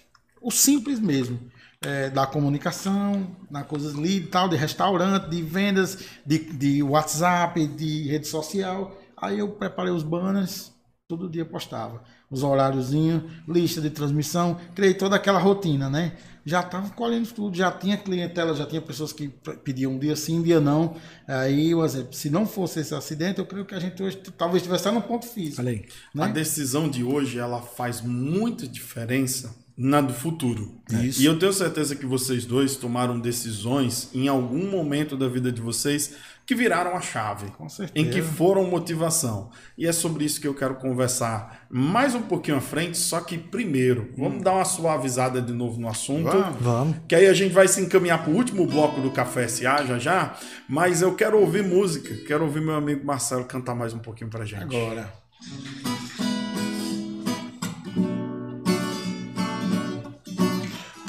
o 0.42 0.50
simples 0.50 1.00
mesmo. 1.00 1.38
é, 1.82 2.10
da 2.10 2.26
comunicação, 2.26 3.34
na 3.50 3.64
coisas 3.64 3.94
lead 3.94 4.24
e 4.24 4.26
tal, 4.26 4.48
de 4.48 4.56
restaurante, 4.56 5.30
de 5.30 5.42
vendas, 5.42 5.98
de, 6.26 6.38
de 6.38 6.82
WhatsApp, 6.82 7.66
de 7.68 8.06
rede 8.08 8.26
social. 8.26 8.94
Aí 9.16 9.38
eu 9.38 9.48
preparei 9.52 9.90
os 9.92 10.02
banners, 10.02 10.72
todo 11.08 11.30
dia 11.30 11.44
postava. 11.44 12.02
Os 12.30 12.42
horáriozinhos, 12.42 13.24
lista 13.48 13.80
de 13.80 13.90
transmissão, 13.90 14.56
criei 14.74 14.94
toda 14.94 15.16
aquela 15.16 15.38
rotina, 15.38 15.90
né? 15.90 16.12
Já 16.44 16.60
estava 16.60 16.88
colhendo 16.90 17.28
tudo, 17.28 17.56
já 17.56 17.70
tinha 17.70 17.96
clientela, 17.96 18.54
já 18.54 18.64
tinha 18.64 18.80
pessoas 18.80 19.12
que 19.12 19.28
pediam 19.62 19.92
um 19.92 19.98
dia 19.98 20.16
sim, 20.16 20.38
um 20.38 20.42
dia 20.42 20.60
não. 20.60 20.96
Aí, 21.26 21.74
por 21.74 21.84
exemplo, 21.84 22.12
se 22.14 22.30
não 22.30 22.46
fosse 22.46 22.80
esse 22.80 22.94
acidente, 22.94 23.40
eu 23.40 23.46
creio 23.46 23.66
que 23.66 23.74
a 23.74 23.80
gente 23.80 24.02
hoje 24.02 24.16
talvez 24.38 24.62
estivesse 24.62 24.90
no 24.90 25.02
ponto 25.02 25.26
físico. 25.26 25.56
Falei. 25.56 25.86
Né? 26.14 26.24
A 26.24 26.28
decisão 26.28 26.88
de 26.88 27.04
hoje, 27.04 27.38
ela 27.38 27.60
faz 27.60 28.00
muita 28.00 28.66
diferença 28.66 29.54
na 29.82 30.02
do 30.02 30.12
futuro. 30.12 30.78
Isso. 30.90 31.22
E 31.22 31.24
eu 31.24 31.38
tenho 31.38 31.54
certeza 31.54 31.96
que 31.96 32.04
vocês 32.04 32.44
dois 32.44 32.76
tomaram 32.76 33.18
decisões 33.18 34.10
em 34.12 34.28
algum 34.28 34.70
momento 34.70 35.16
da 35.16 35.26
vida 35.26 35.50
de 35.50 35.62
vocês 35.62 36.16
que 36.44 36.54
viraram 36.54 36.94
a 36.94 37.00
chave. 37.00 37.50
Com 37.52 37.66
certeza. 37.66 38.06
Em 38.06 38.10
que 38.10 38.20
foram 38.20 38.64
motivação. 38.64 39.48
E 39.78 39.86
é 39.86 39.92
sobre 39.92 40.26
isso 40.26 40.38
que 40.38 40.46
eu 40.46 40.52
quero 40.52 40.74
conversar 40.74 41.66
mais 41.70 42.14
um 42.14 42.20
pouquinho 42.20 42.58
à 42.58 42.60
frente, 42.60 42.98
só 42.98 43.22
que 43.22 43.38
primeiro, 43.38 44.12
vamos 44.18 44.42
dar 44.42 44.52
uma 44.52 44.66
suavizada 44.66 45.40
de 45.40 45.52
novo 45.54 45.80
no 45.80 45.88
assunto. 45.88 46.30
Vamos. 46.30 46.60
Vamos. 46.60 46.96
Que 47.08 47.14
aí 47.14 47.26
a 47.26 47.32
gente 47.32 47.52
vai 47.54 47.66
se 47.66 47.80
encaminhar 47.80 48.22
para 48.22 48.32
o 48.32 48.36
último 48.36 48.66
bloco 48.66 49.00
do 49.00 49.10
Café 49.10 49.48
SA 49.48 49.86
já 49.86 49.98
já, 49.98 50.36
mas 50.68 51.00
eu 51.00 51.14
quero 51.14 51.40
ouvir 51.40 51.62
música, 51.62 52.14
quero 52.26 52.44
ouvir 52.44 52.60
meu 52.60 52.74
amigo 52.74 53.06
Marcelo 53.06 53.46
cantar 53.46 53.74
mais 53.74 53.94
um 53.94 53.98
pouquinho 53.98 54.28
pra 54.28 54.44
gente. 54.44 54.62
Agora. 54.62 55.10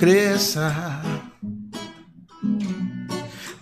Cresça, 0.02 0.74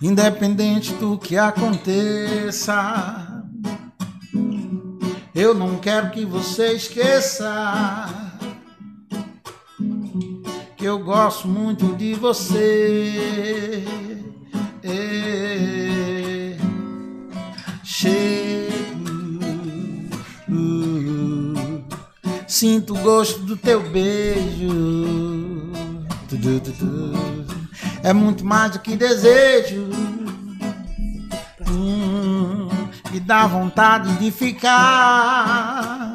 independente 0.00 0.94
do 0.94 1.18
que 1.18 1.36
aconteça. 1.36 2.72
Eu 5.34 5.52
não 5.52 5.76
quero 5.76 6.10
que 6.10 6.24
você 6.24 6.72
esqueça 6.72 8.08
que 10.78 10.86
eu 10.86 10.98
gosto 11.00 11.46
muito 11.46 11.94
de 11.94 12.14
você. 12.14 13.84
É. 14.82 16.56
Chego, 17.84 19.10
uh, 20.48 21.84
sinto 22.48 22.94
o 22.94 22.98
gosto 23.02 23.40
do 23.40 23.58
teu 23.58 23.82
beijo. 23.90 25.29
É 28.02 28.12
muito 28.12 28.44
mais 28.44 28.72
do 28.72 28.78
que 28.78 28.96
desejo. 28.96 29.90
Hum, 31.68 32.68
me 33.10 33.20
dá 33.20 33.46
vontade 33.46 34.16
de 34.18 34.30
ficar. 34.30 36.14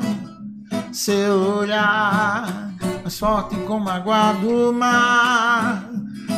Seu 0.92 1.58
olhar 1.58 2.74
mais 3.04 3.20
forte 3.20 3.56
como 3.68 3.88
a 3.90 3.96
água 3.96 4.34
do 4.34 4.74
mar. 4.74 5.90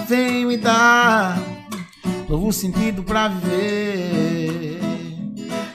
Vem 0.08 0.46
me 0.46 0.58
dar 0.58 1.38
novo 2.28 2.52
sentido 2.52 3.04
pra 3.04 3.30
viver. 3.30 4.80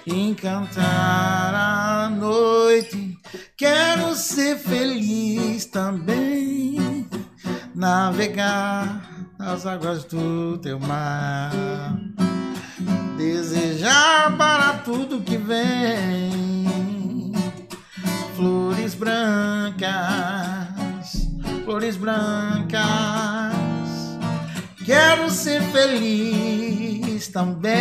Encantar 0.06 1.54
a 1.54 2.10
noite. 2.10 3.16
Quero 3.56 4.14
ser 4.14 4.58
feliz 4.58 5.64
também. 5.66 7.01
Navegar 7.74 9.02
nas 9.38 9.66
águas 9.66 10.04
do 10.04 10.58
teu 10.58 10.78
mar. 10.78 11.50
Desejar 13.16 14.36
para 14.36 14.74
tudo 14.78 15.20
que 15.22 15.36
vem 15.36 17.32
flores 18.36 18.94
brancas, 18.94 19.92
flores 21.64 21.96
brancas. 21.96 22.82
Quero 24.84 25.30
ser 25.30 25.62
feliz 25.62 27.28
também, 27.28 27.78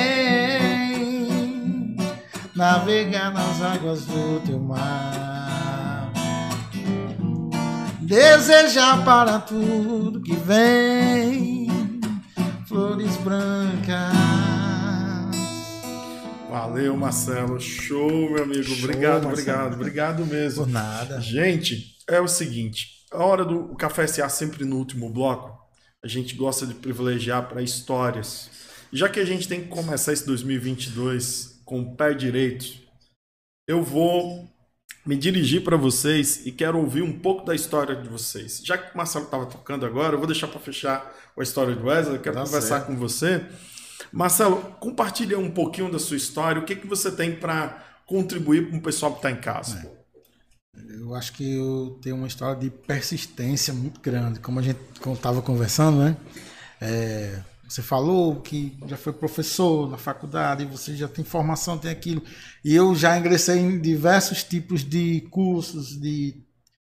navegar 2.55 3.33
nas 3.33 3.59
águas 3.61 4.05
do 4.05 4.39
teu 4.45 4.59
mar. 4.59 5.30
Desejar 8.11 9.05
para 9.05 9.39
tudo 9.39 10.19
que 10.19 10.35
vem 10.35 11.65
flores 12.67 13.15
brancas. 13.15 14.11
Valeu, 16.49 16.97
Marcelo. 16.97 17.57
Show, 17.57 18.29
meu 18.29 18.43
amigo. 18.43 18.65
Show, 18.65 18.79
obrigado, 18.79 19.23
Marcelo. 19.23 19.29
obrigado, 19.29 19.73
obrigado 19.75 20.25
mesmo. 20.25 20.65
Por 20.65 20.73
nada. 20.73 21.21
Gente, 21.21 21.95
é 22.05 22.19
o 22.19 22.27
seguinte: 22.27 23.05
a 23.13 23.23
hora 23.23 23.45
do 23.45 23.73
Café 23.75 24.05
SA 24.05 24.27
sempre 24.27 24.65
no 24.65 24.75
último 24.75 25.09
bloco, 25.09 25.57
a 26.03 26.07
gente 26.09 26.35
gosta 26.35 26.67
de 26.67 26.73
privilegiar 26.73 27.47
para 27.47 27.61
histórias. 27.61 28.49
Já 28.91 29.07
que 29.07 29.21
a 29.21 29.25
gente 29.25 29.47
tem 29.47 29.61
que 29.61 29.69
começar 29.69 30.11
esse 30.11 30.25
2022 30.25 31.61
com 31.63 31.79
o 31.79 31.95
pé 31.95 32.13
direito, 32.13 32.65
eu 33.65 33.81
vou 33.81 34.50
me 35.05 35.15
dirigir 35.15 35.63
para 35.63 35.75
vocês 35.77 36.45
e 36.45 36.51
quero 36.51 36.77
ouvir 36.77 37.01
um 37.01 37.17
pouco 37.19 37.45
da 37.45 37.55
história 37.55 37.95
de 37.95 38.07
vocês. 38.07 38.61
Já 38.63 38.77
que 38.77 38.93
o 38.93 38.97
Marcelo 38.97 39.25
estava 39.25 39.45
tocando 39.45 39.85
agora, 39.85 40.13
eu 40.13 40.17
vou 40.17 40.27
deixar 40.27 40.47
para 40.47 40.59
fechar 40.59 41.11
a 41.37 41.43
história 41.43 41.75
do 41.75 41.85
Wesley, 41.87 42.19
quero 42.19 42.35
Tá 42.35 42.43
conversar 42.43 42.77
certo. 42.79 42.87
com 42.87 42.95
você. 42.95 43.43
Marcelo, 44.11 44.57
compartilha 44.79 45.39
um 45.39 45.49
pouquinho 45.49 45.91
da 45.91 45.97
sua 45.99 46.17
história, 46.17 46.61
o 46.61 46.65
que, 46.65 46.75
que 46.75 46.87
você 46.87 47.11
tem 47.11 47.35
para 47.35 47.83
contribuir 48.05 48.69
para 48.69 48.77
o 48.77 48.81
pessoal 48.81 49.13
que 49.13 49.19
está 49.19 49.31
em 49.31 49.39
casa. 49.39 49.89
Eu 50.99 51.15
acho 51.15 51.33
que 51.33 51.55
eu 51.55 51.99
tenho 52.01 52.15
uma 52.15 52.27
história 52.27 52.59
de 52.59 52.69
persistência 52.69 53.73
muito 53.73 53.99
grande. 53.99 54.39
Como 54.39 54.59
a 54.59 54.61
gente 54.61 54.79
estava 55.13 55.41
conversando, 55.41 55.99
né? 55.99 56.17
É, 56.79 57.39
você 57.71 57.81
falou 57.81 58.41
que 58.41 58.77
já 58.85 58.97
foi 58.97 59.13
professor 59.13 59.89
na 59.89 59.97
faculdade, 59.97 60.65
você 60.65 60.93
já 60.93 61.07
tem 61.07 61.23
formação, 61.23 61.77
tem 61.77 61.89
aquilo. 61.89 62.21
E 62.65 62.75
eu 62.75 62.93
já 62.93 63.17
ingressei 63.17 63.59
em 63.59 63.79
diversos 63.79 64.43
tipos 64.43 64.83
de 64.83 65.21
cursos, 65.31 65.97
de 65.97 66.35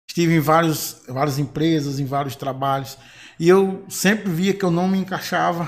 estive 0.08 0.36
em 0.36 0.40
vários, 0.40 1.02
várias 1.10 1.40
empresas, 1.40 2.00
em 2.00 2.06
vários 2.06 2.36
trabalhos. 2.36 2.96
E 3.40 3.50
eu 3.50 3.86
sempre 3.90 4.32
via 4.32 4.54
que 4.54 4.64
eu 4.64 4.70
não 4.70 4.88
me 4.88 5.00
encaixava 5.00 5.68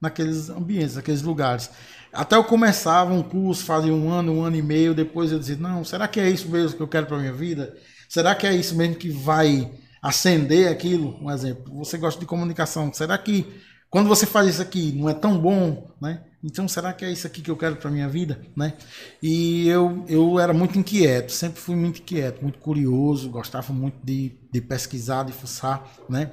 naqueles 0.00 0.50
ambientes, 0.50 0.96
naqueles 0.96 1.22
lugares. 1.22 1.70
Até 2.12 2.34
eu 2.34 2.42
começava 2.42 3.14
um 3.14 3.22
curso, 3.22 3.64
fazia 3.64 3.94
um 3.94 4.10
ano, 4.10 4.32
um 4.32 4.42
ano 4.42 4.56
e 4.56 4.62
meio, 4.62 4.92
depois 4.96 5.30
eu 5.30 5.38
dizia, 5.38 5.56
não, 5.58 5.84
será 5.84 6.08
que 6.08 6.18
é 6.18 6.28
isso 6.28 6.48
mesmo 6.48 6.76
que 6.76 6.82
eu 6.82 6.88
quero 6.88 7.06
para 7.06 7.18
minha 7.18 7.32
vida? 7.32 7.72
Será 8.08 8.34
que 8.34 8.48
é 8.48 8.52
isso 8.52 8.74
mesmo 8.74 8.96
que 8.96 9.10
vai 9.10 9.70
acender 10.02 10.72
aquilo? 10.72 11.16
Um 11.22 11.30
exemplo, 11.30 11.72
você 11.72 11.96
gosta 11.96 12.18
de 12.18 12.26
comunicação, 12.26 12.92
será 12.92 13.16
que 13.16 13.69
quando 13.90 14.08
você 14.08 14.24
faz 14.24 14.48
isso 14.48 14.62
aqui 14.62 14.92
não 14.92 15.08
é 15.08 15.14
tão 15.14 15.36
bom, 15.36 15.90
né? 16.00 16.22
Então 16.42 16.66
será 16.66 16.92
que 16.92 17.04
é 17.04 17.10
isso 17.10 17.26
aqui 17.26 17.42
que 17.42 17.50
eu 17.50 17.56
quero 17.56 17.76
para 17.76 17.90
minha 17.90 18.08
vida, 18.08 18.40
né? 18.56 18.74
E 19.22 19.68
eu, 19.68 20.04
eu 20.08 20.38
era 20.38 20.54
muito 20.54 20.78
inquieto, 20.78 21.32
sempre 21.32 21.60
fui 21.60 21.74
muito 21.74 22.00
inquieto, 22.00 22.40
muito 22.40 22.58
curioso, 22.60 23.28
gostava 23.28 23.72
muito 23.72 23.98
de, 24.02 24.38
de 24.50 24.60
pesquisar, 24.60 25.24
de 25.24 25.32
fuçar, 25.32 25.84
né? 26.08 26.30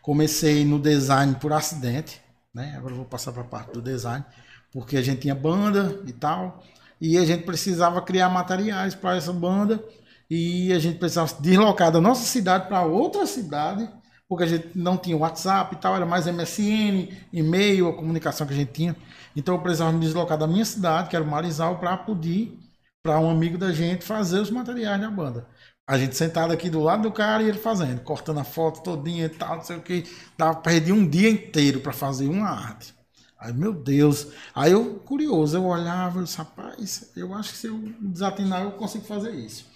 Comecei 0.00 0.64
no 0.64 0.78
design 0.78 1.34
por 1.34 1.52
acidente, 1.52 2.22
né? 2.54 2.74
Agora 2.76 2.92
eu 2.92 2.98
vou 2.98 3.04
passar 3.04 3.32
para 3.32 3.42
a 3.42 3.46
parte 3.46 3.72
do 3.72 3.82
design, 3.82 4.24
porque 4.72 4.96
a 4.96 5.02
gente 5.02 5.22
tinha 5.22 5.34
banda 5.34 6.00
e 6.06 6.12
tal, 6.12 6.62
e 7.00 7.18
a 7.18 7.24
gente 7.24 7.44
precisava 7.44 8.00
criar 8.00 8.30
materiais 8.30 8.94
para 8.94 9.16
essa 9.16 9.32
banda, 9.32 9.84
e 10.30 10.72
a 10.72 10.78
gente 10.78 10.98
precisava 10.98 11.34
deslocar 11.40 11.90
da 11.90 12.00
nossa 12.00 12.24
cidade 12.24 12.68
para 12.68 12.82
outra 12.84 13.26
cidade, 13.26 13.90
porque 14.30 14.44
a 14.44 14.46
gente 14.46 14.70
não 14.76 14.96
tinha 14.96 15.16
WhatsApp 15.16 15.74
e 15.74 15.78
tal, 15.78 15.96
era 15.96 16.06
mais 16.06 16.24
MSN, 16.24 17.08
e-mail, 17.32 17.88
a 17.88 17.92
comunicação 17.92 18.46
que 18.46 18.52
a 18.52 18.56
gente 18.56 18.70
tinha. 18.70 18.96
Então 19.34 19.56
eu 19.56 19.60
precisava 19.60 19.90
me 19.90 19.98
deslocar 19.98 20.38
da 20.38 20.46
minha 20.46 20.64
cidade, 20.64 21.08
que 21.08 21.16
era 21.16 21.24
o 21.24 21.28
Marizal, 21.28 21.80
para 21.80 21.96
poder, 21.96 22.56
para 23.02 23.18
um 23.18 23.28
amigo 23.28 23.58
da 23.58 23.72
gente, 23.72 24.04
fazer 24.04 24.38
os 24.38 24.48
materiais 24.48 25.00
da 25.00 25.10
banda. 25.10 25.48
A 25.84 25.98
gente 25.98 26.14
sentado 26.14 26.52
aqui 26.52 26.70
do 26.70 26.78
lado 26.78 27.02
do 27.02 27.10
cara 27.10 27.42
e 27.42 27.48
ele 27.48 27.58
fazendo, 27.58 28.02
cortando 28.02 28.38
a 28.38 28.44
foto 28.44 28.84
todinha 28.84 29.26
e 29.26 29.28
tal, 29.30 29.56
não 29.56 29.64
sei 29.64 29.76
o 29.78 29.82
que. 29.82 30.04
Dava, 30.38 30.60
perdi 30.60 30.92
um 30.92 31.04
dia 31.04 31.28
inteiro 31.28 31.80
para 31.80 31.92
fazer 31.92 32.28
uma 32.28 32.48
arte. 32.48 32.94
Aí, 33.36 33.52
meu 33.52 33.72
Deus. 33.72 34.28
Aí 34.54 34.70
eu, 34.70 35.00
curioso, 35.00 35.56
eu 35.56 35.64
olhava 35.64 36.20
e 36.20 36.22
disse, 36.22 36.38
rapaz, 36.38 37.10
eu 37.16 37.34
acho 37.34 37.50
que 37.50 37.58
se 37.58 37.66
eu 37.66 37.82
desatinar 38.00 38.62
eu 38.62 38.70
consigo 38.70 39.04
fazer 39.04 39.32
isso. 39.32 39.66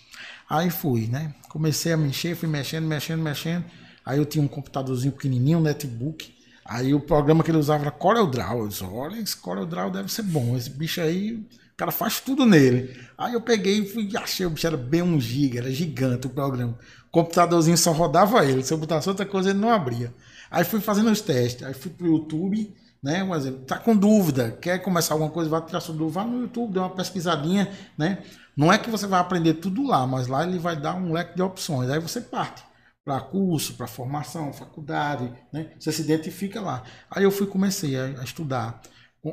Aí 0.49 0.71
fui, 0.71 1.09
né? 1.09 1.35
Comecei 1.49 1.93
a 1.93 1.97
mexer, 1.97 2.37
fui 2.37 2.49
mexendo, 2.49 2.87
mexendo, 2.87 3.21
mexendo. 3.21 3.65
Aí 4.05 4.19
eu 4.19 4.27
tinha 4.27 4.45
um 4.45 4.49
computadorzinho 4.49 5.13
pequenininho, 5.13 5.59
um 5.59 5.63
netbook. 5.63 6.35
Aí 6.65 6.95
o 6.95 7.01
programa 7.01 7.43
que 7.43 7.51
ele 7.51 7.59
usava 7.59 7.85
era 7.85 7.91
CorelDRAW. 7.91 8.61
Eu 8.61 8.69
disse, 8.69 8.85
olha, 8.85 9.19
esse 9.19 9.37
CorelDRAW 9.37 9.91
deve 9.91 10.13
ser 10.13 10.23
bom. 10.23 10.57
Esse 10.57 10.71
bicho 10.71 11.01
aí, 11.01 11.35
o 11.35 11.77
cara 11.77 11.91
faz 11.91 12.21
tudo 12.21 12.45
nele. 12.45 12.95
Aí 13.17 13.33
eu 13.33 13.41
peguei 13.41 13.81
e 13.81 13.87
fui, 13.87 14.09
achei, 14.17 14.45
o 14.45 14.51
bicho 14.51 14.67
era 14.67 14.77
bem 14.77 15.03
1 15.03 15.21
GB, 15.21 15.59
era 15.59 15.71
gigante 15.71 16.27
o 16.27 16.31
programa. 16.31 16.79
O 17.09 17.11
computadorzinho 17.11 17.79
só 17.79 17.93
rodava 17.93 18.45
ele. 18.45 18.63
Se 18.63 18.73
eu 18.73 18.79
botasse 18.79 19.09
outra 19.09 19.25
coisa, 19.25 19.51
ele 19.51 19.59
não 19.59 19.71
abria. 19.71 20.13
Aí 20.51 20.65
fui 20.65 20.81
fazendo 20.81 21.11
os 21.11 21.21
testes. 21.21 21.67
Aí 21.67 21.73
fui 21.73 21.91
pro 21.91 22.07
YouTube, 22.07 22.75
né? 23.03 23.25
Um 23.25 23.35
exemplo, 23.35 23.61
tá 23.61 23.79
com 23.79 23.97
dúvida, 23.97 24.57
quer 24.61 24.79
começar 24.79 25.15
alguma 25.15 25.31
coisa, 25.31 25.51
vai 25.51 25.65
tirar 25.65 25.81
sua 25.81 25.95
dúvida, 25.95 26.21
vá 26.21 26.25
no 26.25 26.43
YouTube, 26.43 26.73
dê 26.73 26.79
uma 26.79 26.91
pesquisadinha, 26.91 27.71
né? 27.99 28.19
Não 28.57 28.73
é 28.73 28.79
que 28.79 28.89
você 28.89 29.07
vai 29.07 29.21
aprender 29.21 29.55
tudo 29.55 29.87
lá, 29.87 30.07
mas 30.07 30.27
lá 30.27 30.47
ele 30.47 30.59
vai 30.59 30.77
dar 30.77 30.95
um 30.95 31.13
leque 31.13 31.35
de 31.35 31.43
opções. 31.43 31.91
Aí 31.91 31.99
você 31.99 32.21
parte 32.21 32.63
para 33.05 33.21
curso, 33.21 33.75
para 33.75 33.87
formação, 33.87 34.53
faculdade, 34.53 35.31
né? 35.53 35.71
Você 35.79 35.93
se 35.93 36.03
identifica 36.03 36.61
lá. 36.61 36.83
Aí 37.11 37.25
eu 37.25 37.31
fui 37.31 37.47
comecei 37.47 37.97
a, 37.97 38.21
a 38.21 38.25
estudar 38.25 38.81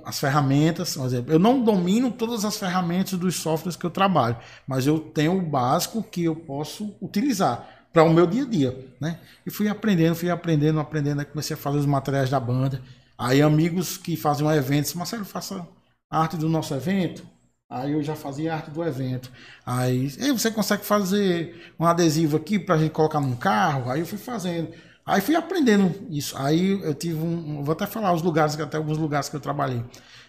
as 0.06 0.20
ferramentas, 0.20 0.96
por 0.96 1.06
exemplo, 1.06 1.34
eu 1.34 1.40
não 1.40 1.62
domino 1.62 2.12
todas 2.12 2.46
as 2.46 2.58
ferramentas 2.58 3.20
dos 3.20 3.36
softwares 3.36 3.76
que 3.76 3.86
eu 3.86 3.90
trabalho, 3.90 4.38
mas 4.66 4.88
eu 4.88 4.98
tenho 5.00 5.38
o 5.38 5.42
básico 5.42 6.02
que 6.02 6.24
eu 6.24 6.36
posso 6.36 6.96
utilizar 7.02 7.68
para 7.92 8.04
o 8.04 8.14
meu 8.14 8.26
dia 8.26 8.44
a 8.44 8.48
dia, 8.48 8.96
né? 9.02 9.20
E 9.46 9.52
fui 9.52 9.68
aprendendo, 9.68 10.16
fui 10.16 10.30
aprendendo, 10.30 10.80
aprendendo, 10.80 11.20
aí 11.20 11.26
comecei 11.26 11.56
a 11.56 11.58
fazer 11.58 11.78
os 11.78 11.86
materiais 11.86 12.30
da 12.30 12.40
banda. 12.40 12.82
Aí 13.18 13.42
amigos 13.42 13.98
que 13.98 14.16
faziam 14.16 14.52
eventos, 14.54 14.94
Marcelo, 14.94 15.26
faça 15.26 15.68
arte 16.10 16.38
do 16.38 16.48
nosso 16.48 16.74
evento. 16.74 17.24
Aí 17.72 17.94
eu 17.94 18.04
já 18.04 18.18
fazia 18.18 18.54
arte 18.54 18.70
do 18.70 18.84
evento. 18.84 19.32
Aí, 19.66 20.10
você 20.10 20.52
consegue 20.52 20.84
fazer 20.84 21.72
um 21.80 21.86
adesivo 21.86 22.36
aqui 22.36 22.60
para 22.60 22.76
a 22.76 22.78
gente 22.78 22.92
colocar 22.92 23.22
num 23.22 23.34
carro? 23.34 23.90
Aí 23.90 24.02
eu 24.02 24.06
fui 24.06 24.18
fazendo. 24.18 24.74
Aí 25.06 25.22
fui 25.22 25.36
aprendendo 25.36 25.96
isso. 26.10 26.38
Aí 26.38 26.82
eu 26.84 26.94
tive 26.94 27.16
um. 27.16 27.64
Vou 27.64 27.72
até 27.72 27.88
falar 27.88 28.12
os 28.12 28.22
lugares, 28.22 28.60
até 28.60 28.76
alguns 28.76 28.98
lugares 28.98 29.30
que 29.30 29.38
eu 29.38 29.40
trabalhei. 29.40 29.82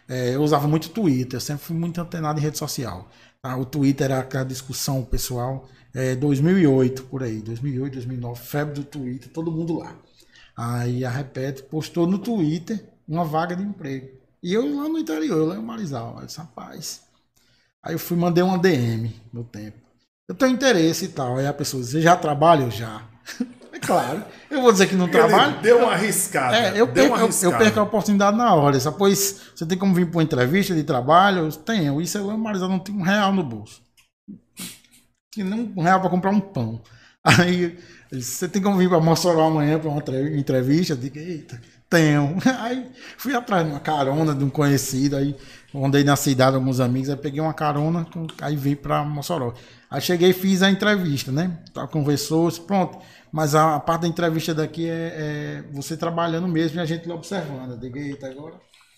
É, 0.08 0.36
eu 0.36 0.42
usava 0.42 0.68
muito 0.68 0.90
Twitter, 0.90 1.40
sempre 1.40 1.64
fui 1.64 1.74
muito 1.74 2.00
antenado 2.00 2.38
em 2.38 2.42
rede 2.42 2.58
social. 2.58 3.08
Tá? 3.42 3.56
O 3.56 3.64
Twitter 3.64 4.04
era 4.04 4.20
aquela 4.20 4.44
discussão 4.44 5.02
pessoal. 5.02 5.68
É, 5.92 6.14
2008, 6.14 7.02
por 7.04 7.24
aí, 7.24 7.42
2008, 7.42 7.94
2009, 7.94 8.40
febre 8.40 8.74
do 8.74 8.84
Twitter, 8.84 9.28
todo 9.32 9.50
mundo 9.50 9.78
lá. 9.78 9.96
Aí 10.56 11.04
a 11.04 11.10
Repete 11.10 11.64
postou 11.64 12.06
no 12.06 12.18
Twitter 12.18 12.84
uma 13.08 13.24
vaga 13.24 13.56
de 13.56 13.64
emprego. 13.64 14.10
E 14.40 14.54
eu 14.54 14.76
lá 14.76 14.88
no 14.88 14.98
interior, 14.98 15.48
lá 15.48 15.56
em 15.56 15.62
Marizal. 15.62 16.18
Eu 16.20 16.26
disse, 16.26 16.38
rapaz. 16.38 17.11
Aí 17.82 17.94
eu 17.94 17.98
fui, 17.98 18.16
mandei 18.16 18.42
uma 18.44 18.58
DM 18.58 19.14
no 19.32 19.42
tempo. 19.42 19.78
Eu 20.28 20.34
tenho 20.34 20.52
interesse 20.52 21.06
e 21.06 21.08
tal. 21.08 21.38
Aí 21.38 21.46
a 21.46 21.52
pessoa 21.52 21.82
disse, 21.82 21.94
você 21.94 22.02
já 22.02 22.16
trabalha? 22.16 22.62
Eu 22.62 22.70
já. 22.70 23.02
É 23.74 23.78
claro. 23.78 24.22
Eu 24.50 24.60
vou 24.60 24.70
dizer 24.70 24.86
que 24.86 24.94
não 24.94 25.08
trabalho. 25.08 25.58
Deu 25.62 25.78
uma 25.78 25.92
arriscada. 25.92 26.54
É, 26.54 26.78
eu, 26.78 26.86
perco, 26.86 27.14
arriscada. 27.14 27.54
eu 27.54 27.58
perco 27.58 27.80
a 27.80 27.82
oportunidade 27.82 28.36
na 28.36 28.54
hora. 28.54 28.78
Só, 28.78 28.92
pois 28.92 29.40
você 29.54 29.64
tem 29.64 29.78
como 29.78 29.94
vir 29.94 30.06
para 30.06 30.18
uma 30.18 30.22
entrevista 30.22 30.74
de 30.74 30.84
trabalho? 30.84 31.46
Eu 31.46 31.52
tenho. 31.52 31.98
Isso 31.98 32.18
eu 32.18 32.36
não 32.36 32.78
tenho 32.78 32.98
um 32.98 33.02
real 33.02 33.32
no 33.32 33.42
bolso. 33.42 33.80
Que 35.32 35.42
nem 35.42 35.72
um 35.74 35.82
real 35.82 36.00
para 36.00 36.10
comprar 36.10 36.30
um 36.30 36.38
pão. 36.38 36.82
Aí 37.24 37.78
você 38.12 38.46
tem 38.46 38.60
como 38.60 38.76
vir 38.76 38.90
para 38.90 39.00
Mossoró 39.00 39.46
amanhã 39.46 39.78
para 39.78 39.88
uma 39.88 40.02
entrevista? 40.36 40.92
Eu 40.92 40.98
digo, 40.98 41.18
eita, 41.18 41.58
tenho. 41.88 42.36
Aí 42.60 42.90
fui 43.16 43.34
atrás 43.34 43.64
de 43.64 43.72
uma 43.72 43.80
carona 43.80 44.34
de 44.34 44.44
um 44.44 44.50
conhecido. 44.50 45.16
Aí 45.16 45.34
andei 45.74 46.04
na 46.04 46.16
cidade 46.16 46.56
alguns 46.56 46.80
amigos. 46.80 47.08
Aí 47.08 47.16
peguei 47.16 47.40
uma 47.40 47.54
carona, 47.54 48.06
aí 48.40 48.56
vim 48.56 48.74
para 48.74 49.04
Mossoró. 49.04 49.54
Aí 49.90 50.00
cheguei 50.00 50.30
e 50.30 50.32
fiz 50.32 50.62
a 50.62 50.70
entrevista, 50.70 51.30
né? 51.30 51.58
Conversou, 51.90 52.50
pronto. 52.62 52.98
Mas 53.30 53.54
a, 53.54 53.76
a, 53.76 53.80
parte 53.80 54.02
da 54.02 54.08
entrevista 54.08 54.54
daqui 54.54 54.88
é, 54.88 54.92
é, 54.92 55.64
você 55.72 55.96
trabalhando 55.96 56.46
mesmo 56.48 56.78
e 56.78 56.80
a 56.80 56.84
gente 56.84 57.08
lá 57.08 57.14
observando. 57.14 57.72
Eu 57.72 57.78
digo, 57.78 57.98
eita, 57.98 58.28
agora 58.28 58.54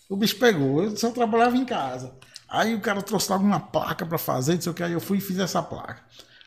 o 0.09 0.17
bicho 0.17 0.37
pegou. 0.37 0.83
Eu 0.83 0.95
só 0.97 1.11
trabalhava 1.11 1.55
em 1.55 1.65
casa. 1.65 2.13
Aí 2.49 2.75
o 2.75 2.81
cara 2.81 3.01
trouxe 3.01 3.31
logo 3.31 3.43
uma 3.43 3.59
placa 3.59 4.05
para 4.05 4.17
fazer, 4.17 4.55
não 4.55 4.61
sei 4.61 4.71
o 4.71 4.75
que. 4.75 4.83
Aí 4.83 4.93
eu 4.93 5.01
fui 5.01 5.17
e 5.17 5.21
fiz 5.21 5.39
essa 5.39 5.61
placa. 5.61 6.01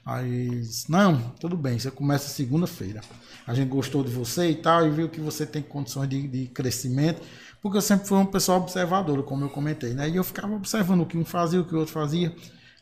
Aí, 0.09 0.63
não, 0.89 1.21
tudo 1.39 1.55
bem, 1.55 1.79
você 1.79 1.91
começa 1.91 2.29
segunda-feira. 2.29 3.03
A 3.47 3.53
gente 3.53 3.69
gostou 3.69 4.03
de 4.03 4.11
você 4.11 4.49
e 4.49 4.55
tal, 4.55 4.87
e 4.87 4.91
viu 4.91 5.07
que 5.07 5.21
você 5.21 5.45
tem 5.45 5.61
condições 5.61 6.09
de, 6.09 6.27
de 6.27 6.47
crescimento, 6.47 7.21
porque 7.63 7.79
eu 7.79 7.83
sempre 7.83 8.07
fui 8.07 8.17
uma 8.17 8.27
pessoa 8.27 8.59
observadora, 8.59 9.23
como 9.23 9.45
eu 9.45 9.51
comentei, 9.51 9.95
né? 9.95 10.09
E 10.09 10.17
eu 10.17 10.25
ficava 10.25 10.55
observando 10.55 11.03
o 11.03 11.07
que 11.07 11.19
um 11.19 11.25
fazia, 11.25 11.61
o 11.61 11.65
que 11.65 11.75
o 11.75 11.79
outro 11.79 11.93
fazia. 11.93 12.35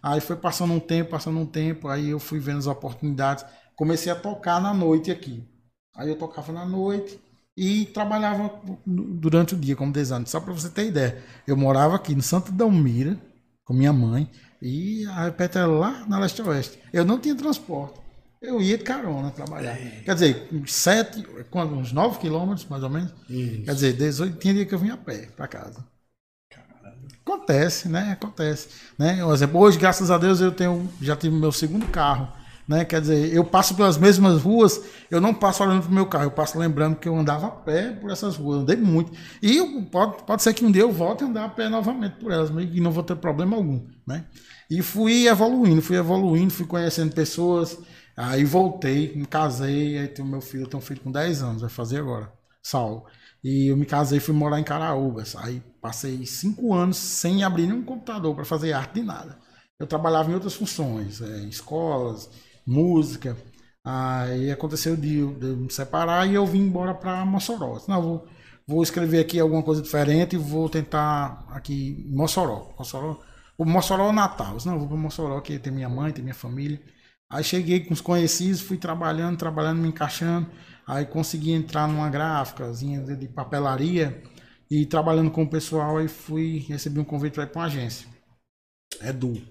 Aí 0.02 0.20
foi 0.20 0.36
passando 0.36 0.72
um 0.72 0.80
tempo, 0.80 1.10
passando 1.10 1.38
um 1.38 1.46
tempo, 1.46 1.88
aí 1.88 2.10
eu 2.10 2.18
fui 2.18 2.38
vendo 2.38 2.58
as 2.58 2.66
oportunidades 2.66 3.44
comecei 3.76 4.10
a 4.10 4.16
tocar 4.16 4.60
na 4.60 4.72
noite 4.72 5.10
aqui. 5.10 5.46
Aí 5.94 6.08
eu 6.08 6.16
tocava 6.16 6.52
na 6.52 6.64
noite 6.64 7.20
e 7.56 7.84
trabalhava 7.86 8.50
durante 8.84 9.54
o 9.54 9.58
dia 9.58 9.76
como 9.76 9.92
designer. 9.92 10.26
Só 10.26 10.40
para 10.40 10.52
você 10.52 10.68
ter 10.70 10.86
ideia, 10.86 11.22
eu 11.46 11.56
morava 11.56 11.94
aqui 11.94 12.14
no 12.14 12.22
Santo 12.22 12.50
Dalmira 12.50 13.16
com 13.64 13.74
minha 13.74 13.92
mãe 13.92 14.28
e 14.60 15.06
a 15.06 15.24
repete 15.24 15.58
era 15.58 15.66
lá 15.66 16.06
na 16.08 16.18
Leste 16.18 16.42
Oeste. 16.42 16.78
Eu 16.92 17.04
não 17.04 17.18
tinha 17.18 17.34
transporte. 17.34 18.00
Eu 18.40 18.60
ia 18.60 18.76
de 18.76 18.84
carona 18.84 19.30
trabalhar. 19.30 19.72
É. 19.72 20.02
Quer 20.04 20.14
dizer, 20.14 20.48
sete, 20.66 21.26
quando, 21.50 21.74
uns 21.74 21.92
9 21.92 22.18
quilômetros 22.18 22.66
mais 22.68 22.82
ou 22.82 22.90
menos. 22.90 23.12
Isso. 23.28 23.62
Quer 23.64 23.74
dizer, 23.74 23.92
18, 23.94 24.38
tinha 24.38 24.54
dia 24.54 24.66
que 24.66 24.74
eu 24.74 24.78
vinha 24.78 24.94
a 24.94 24.98
pé 24.98 25.28
para 25.34 25.48
casa. 25.48 25.84
Acontece, 27.24 27.88
né? 27.88 28.12
Acontece. 28.12 28.68
Né? 28.96 29.16
Por 29.20 29.34
exemplo, 29.34 29.60
hoje, 29.60 29.78
graças 29.78 30.12
a 30.12 30.18
Deus, 30.18 30.40
eu 30.40 30.52
tenho, 30.52 30.88
já 31.00 31.16
tive 31.16 31.34
meu 31.34 31.50
segundo 31.50 31.86
carro. 31.88 32.28
Né? 32.68 32.84
Quer 32.84 33.00
dizer, 33.00 33.32
eu 33.32 33.44
passo 33.44 33.74
pelas 33.74 33.96
mesmas 33.96 34.42
ruas, 34.42 34.80
eu 35.10 35.20
não 35.20 35.32
passo 35.34 35.62
olhando 35.62 35.82
para 35.82 35.90
o 35.90 35.94
meu 35.94 36.06
carro, 36.06 36.24
eu 36.24 36.30
passo 36.30 36.58
lembrando 36.58 36.96
que 36.96 37.08
eu 37.08 37.16
andava 37.16 37.46
a 37.46 37.50
pé 37.50 37.92
por 37.92 38.10
essas 38.10 38.36
ruas, 38.36 38.62
andei 38.62 38.76
muito. 38.76 39.12
E 39.40 39.56
eu, 39.56 39.82
pode, 39.90 40.24
pode 40.24 40.42
ser 40.42 40.52
que 40.52 40.64
um 40.64 40.70
dia 40.70 40.82
eu 40.82 40.92
volte 40.92 41.24
a 41.24 41.26
andar 41.26 41.44
a 41.44 41.48
pé 41.48 41.68
novamente 41.68 42.16
por 42.16 42.32
elas, 42.32 42.50
e 42.50 42.80
não 42.80 42.90
vou 42.90 43.04
ter 43.04 43.16
problema 43.16 43.56
algum. 43.56 43.86
Né? 44.06 44.24
E 44.68 44.82
fui 44.82 45.28
evoluindo, 45.28 45.80
fui 45.80 45.96
evoluindo, 45.96 46.52
fui 46.52 46.66
conhecendo 46.66 47.14
pessoas, 47.14 47.78
aí 48.16 48.44
voltei, 48.44 49.14
me 49.14 49.26
casei, 49.26 49.98
aí 49.98 50.08
tenho 50.08 50.28
meu 50.28 50.40
filho, 50.40 50.64
eu 50.64 50.68
tenho 50.68 50.82
um 50.82 50.86
filho 50.86 51.00
com 51.00 51.10
10 51.12 51.42
anos, 51.42 51.60
vai 51.62 51.70
fazer 51.70 51.98
agora, 51.98 52.32
Saulo. 52.62 53.04
E 53.44 53.68
eu 53.70 53.76
me 53.76 53.86
casei, 53.86 54.18
fui 54.20 54.34
morar 54.34 54.58
em 54.60 54.64
Caraúbas. 54.64 55.36
Aí 55.36 55.62
passei 55.80 56.26
cinco 56.26 56.74
anos 56.74 56.96
sem 56.96 57.44
abrir 57.44 57.66
nenhum 57.66 57.84
computador 57.84 58.34
para 58.34 58.44
fazer 58.44 58.72
arte 58.72 58.94
de 58.94 59.02
nada. 59.02 59.38
Eu 59.78 59.86
trabalhava 59.86 60.30
em 60.30 60.34
outras 60.34 60.54
funções, 60.54 61.20
é, 61.20 61.40
escolas, 61.44 62.28
música. 62.66 63.36
Aí 63.84 64.50
aconteceu 64.50 64.96
de, 64.96 65.24
de 65.34 65.46
me 65.46 65.70
separar 65.70 66.26
e 66.28 66.34
eu 66.34 66.44
vim 66.46 66.60
embora 66.60 66.94
para 66.94 67.24
Mossoró. 67.24 67.80
Não, 67.86 68.02
vou, 68.02 68.26
vou 68.66 68.82
escrever 68.82 69.20
aqui 69.20 69.38
alguma 69.38 69.62
coisa 69.62 69.80
diferente 69.82 70.34
e 70.34 70.38
vou 70.38 70.68
tentar 70.68 71.46
aqui 71.50 72.04
Mossoró. 72.10 72.74
Mossoró 72.78 73.20
o 73.58 73.64
Mossoró 73.64 74.10
é 74.10 74.12
Natal. 74.12 74.56
Não, 74.66 74.78
vou 74.78 74.88
para 74.88 74.96
Mossoró, 74.96 75.40
que 75.40 75.58
tem 75.58 75.72
minha 75.72 75.88
mãe, 75.88 76.12
tem 76.12 76.22
minha 76.22 76.34
família. 76.34 76.80
Aí 77.30 77.42
cheguei 77.42 77.80
com 77.80 77.92
os 77.92 78.00
conhecidos, 78.00 78.60
fui 78.60 78.76
trabalhando, 78.76 79.36
trabalhando, 79.36 79.80
me 79.80 79.88
encaixando. 79.88 80.48
Aí 80.86 81.04
consegui 81.04 81.52
entrar 81.52 81.88
numa 81.88 82.08
gráficazinha 82.08 83.00
de 83.00 83.28
papelaria 83.28 84.22
e 84.70 84.86
trabalhando 84.86 85.30
com 85.30 85.42
o 85.42 85.50
pessoal. 85.50 85.98
Aí 85.98 86.08
fui 86.08 86.64
recebi 86.68 87.00
um 87.00 87.04
convite 87.04 87.34
para 87.34 87.44
ir 87.44 87.48
para 87.48 87.60
uma 87.60 87.66
agência. 87.66 88.08
Edu. 89.02 89.42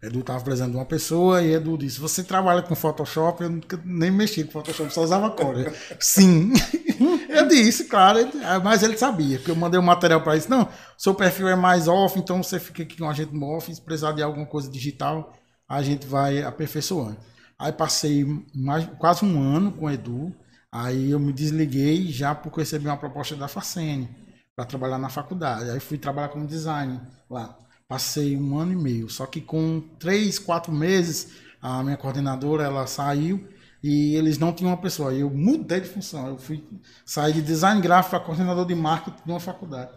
Edu 0.00 0.20
estava 0.20 0.40
precisando 0.40 0.70
de 0.70 0.76
uma 0.76 0.86
pessoa 0.86 1.42
e 1.42 1.52
Edu 1.52 1.76
disse: 1.76 2.00
Você 2.00 2.22
trabalha 2.22 2.62
com 2.62 2.74
Photoshop? 2.74 3.42
Eu 3.42 3.50
nunca 3.50 3.78
nem 3.84 4.10
mexi 4.10 4.44
com 4.44 4.52
Photoshop, 4.52 4.92
só 4.94 5.02
usava 5.02 5.30
cor. 5.30 5.54
Sim. 6.00 6.52
eu 7.28 7.48
disse, 7.48 7.84
claro, 7.84 8.18
mas 8.62 8.82
ele 8.82 8.96
sabia, 8.96 9.38
porque 9.38 9.50
eu 9.50 9.56
mandei 9.56 9.78
o 9.78 9.82
um 9.82 9.86
material 9.86 10.22
para 10.22 10.36
isso. 10.36 10.48
Não, 10.50 10.68
seu 10.96 11.14
perfil 11.14 11.48
é 11.48 11.56
mais 11.56 11.88
off, 11.88 12.18
então 12.18 12.42
você 12.42 12.58
fica 12.58 12.82
aqui 12.82 12.96
com 12.96 13.08
a 13.08 13.12
gente 13.12 13.34
no 13.34 13.44
off. 13.46 13.74
Se 13.74 13.80
precisar 13.80 14.12
de 14.12 14.22
alguma 14.22 14.46
coisa 14.46 14.70
digital, 14.70 15.32
a 15.68 15.82
gente 15.82 16.06
vai 16.06 16.42
aperfeiçoando. 16.42 17.16
Aí 17.58 17.72
passei 17.72 18.24
mais, 18.54 18.86
quase 18.98 19.24
um 19.24 19.42
ano 19.42 19.72
com 19.72 19.86
o 19.86 19.90
Edu. 19.90 20.34
Aí 20.70 21.10
eu 21.10 21.18
me 21.18 21.32
desliguei 21.32 22.06
já 22.10 22.34
porque 22.34 22.60
recebi 22.60 22.86
uma 22.86 22.96
proposta 22.96 23.34
da 23.36 23.48
Facene 23.48 24.08
para 24.54 24.64
trabalhar 24.64 24.98
na 24.98 25.08
faculdade. 25.08 25.70
Aí 25.70 25.80
fui 25.80 25.98
trabalhar 25.98 26.28
como 26.28 26.46
design 26.46 27.00
lá. 27.28 27.58
Passei 27.86 28.36
um 28.36 28.58
ano 28.58 28.72
e 28.72 28.76
meio. 28.76 29.08
Só 29.10 29.26
que 29.26 29.40
com 29.40 29.80
três, 29.98 30.38
quatro 30.38 30.72
meses, 30.72 31.32
a 31.60 31.82
minha 31.82 31.96
coordenadora 31.96 32.64
ela 32.64 32.86
saiu 32.86 33.48
e 33.82 34.14
eles 34.14 34.38
não 34.38 34.52
tinham 34.52 34.70
uma 34.70 34.76
pessoa. 34.76 35.12
Eu 35.12 35.30
mudei 35.30 35.80
de 35.80 35.88
função. 35.88 36.28
Eu 36.28 36.38
fui 36.38 36.64
sair 37.04 37.32
de 37.32 37.42
design 37.42 37.80
gráfico 37.80 38.10
para 38.10 38.24
coordenador 38.24 38.66
de 38.66 38.74
marketing 38.74 39.22
de 39.24 39.30
uma 39.30 39.40
faculdade. 39.40 39.92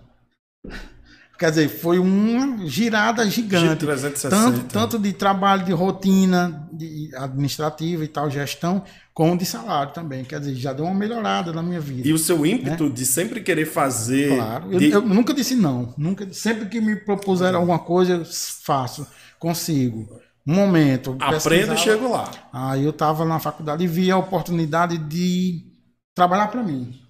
Quer 1.42 1.50
dizer, 1.50 1.70
foi 1.70 1.98
uma 1.98 2.68
girada 2.68 3.28
gigante. 3.28 3.84
Tanto, 4.30 4.64
tanto 4.66 5.00
de 5.00 5.12
trabalho 5.12 5.66
de 5.66 5.72
rotina 5.72 6.70
de 6.72 7.10
administrativa 7.16 8.06
e 8.06 8.08
tal, 8.08 8.30
gestão, 8.30 8.84
como 9.12 9.36
de 9.36 9.44
salário 9.44 9.92
também. 9.92 10.24
Quer 10.24 10.40
dizer, 10.40 10.54
já 10.54 10.72
deu 10.72 10.86
uma 10.86 10.94
melhorada 10.94 11.52
na 11.52 11.64
minha 11.64 11.80
vida. 11.80 12.08
E 12.08 12.14
o 12.14 12.18
seu 12.20 12.46
ímpeto 12.46 12.84
né? 12.84 12.90
de 12.92 13.04
sempre 13.08 13.42
querer 13.42 13.66
fazer. 13.66 14.36
Claro. 14.36 14.70
De... 14.78 14.92
Eu, 14.92 14.92
eu, 14.92 15.02
nunca 15.02 15.34
disse 15.34 15.56
não. 15.56 15.96
Nunca, 15.98 16.32
sempre 16.32 16.68
que 16.68 16.80
me 16.80 16.96
propuseram 16.96 17.58
alguma 17.58 17.80
coisa, 17.80 18.18
eu 18.18 18.26
faço, 18.64 19.08
consigo. 19.40 20.08
Um 20.46 20.54
momento. 20.54 21.18
Aprendo 21.20 21.74
e 21.74 21.78
chego 21.78 22.08
lá. 22.12 22.30
Aí 22.54 22.84
eu 22.84 22.92
estava 22.92 23.26
na 23.26 23.40
faculdade 23.40 23.84
e 23.84 23.88
vi 23.88 24.12
a 24.12 24.18
oportunidade 24.18 24.96
de 24.96 25.66
trabalhar 26.14 26.50
para 26.50 26.62
mim 26.62 27.01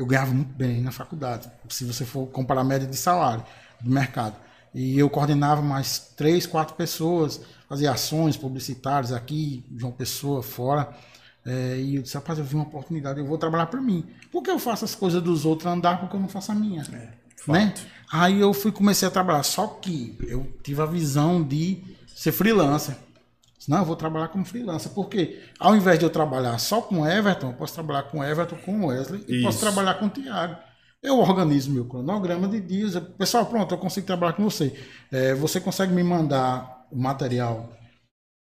eu 0.00 0.06
ganhava 0.06 0.32
muito 0.32 0.54
bem 0.54 0.80
na 0.80 0.90
faculdade, 0.90 1.50
se 1.68 1.84
você 1.84 2.06
for 2.06 2.26
comparar 2.28 2.62
a 2.62 2.64
média 2.64 2.88
de 2.88 2.96
salário 2.96 3.44
do 3.78 3.90
mercado. 3.90 4.34
E 4.74 4.98
eu 4.98 5.10
coordenava 5.10 5.60
mais 5.60 5.98
três, 6.16 6.46
quatro 6.46 6.74
pessoas, 6.74 7.42
fazia 7.68 7.92
ações 7.92 8.34
publicitárias 8.34 9.12
aqui, 9.12 9.62
João 9.76 9.92
Pessoa, 9.92 10.42
fora. 10.42 10.88
É, 11.44 11.76
e 11.78 11.96
eu 11.96 12.02
disse, 12.02 12.14
rapaz, 12.14 12.38
eu 12.38 12.44
vi 12.44 12.54
uma 12.54 12.64
oportunidade, 12.64 13.20
eu 13.20 13.26
vou 13.26 13.36
trabalhar 13.36 13.66
para 13.66 13.80
mim. 13.80 14.06
Por 14.32 14.42
que 14.42 14.50
eu 14.50 14.58
faço 14.58 14.86
as 14.86 14.94
coisas 14.94 15.22
dos 15.22 15.44
outros 15.44 15.70
andar 15.70 16.00
porque 16.00 16.16
eu 16.16 16.20
não 16.20 16.28
faço 16.28 16.50
a 16.50 16.54
minha? 16.54 16.82
É, 16.82 17.10
né? 17.46 17.74
Aí 18.10 18.40
eu 18.40 18.54
fui 18.54 18.72
comecei 18.72 19.06
a 19.06 19.10
trabalhar. 19.10 19.42
Só 19.42 19.66
que 19.66 20.16
eu 20.22 20.50
tive 20.62 20.80
a 20.80 20.86
visão 20.86 21.42
de 21.42 21.82
ser 22.06 22.32
freelancer. 22.32 22.96
Não, 23.68 23.78
eu 23.78 23.84
vou 23.84 23.96
trabalhar 23.96 24.28
como 24.28 24.44
freelancer. 24.44 24.90
Porque 24.92 25.40
ao 25.58 25.76
invés 25.76 25.98
de 25.98 26.04
eu 26.04 26.10
trabalhar 26.10 26.58
só 26.58 26.80
com 26.80 27.06
Everton, 27.06 27.48
eu 27.48 27.54
posso 27.54 27.74
trabalhar 27.74 28.04
com 28.04 28.22
Everton, 28.24 28.56
com 28.64 28.86
Wesley 28.86 29.24
e 29.28 29.34
Isso. 29.36 29.42
posso 29.44 29.60
trabalhar 29.60 29.94
com 29.94 30.06
o 30.06 30.10
Thiago. 30.10 30.56
Eu 31.02 31.18
organizo 31.18 31.70
meu 31.70 31.84
cronograma 31.86 32.46
de 32.48 32.60
dias. 32.60 32.94
Eu- 32.94 33.02
Pessoal, 33.02 33.46
pronto, 33.46 33.72
eu 33.74 33.78
consigo 33.78 34.06
trabalhar 34.06 34.34
com 34.34 34.44
você. 34.44 34.78
É, 35.10 35.34
você 35.34 35.60
consegue 35.60 35.92
me 35.92 36.02
mandar 36.02 36.86
o 36.90 36.96
material 36.98 37.70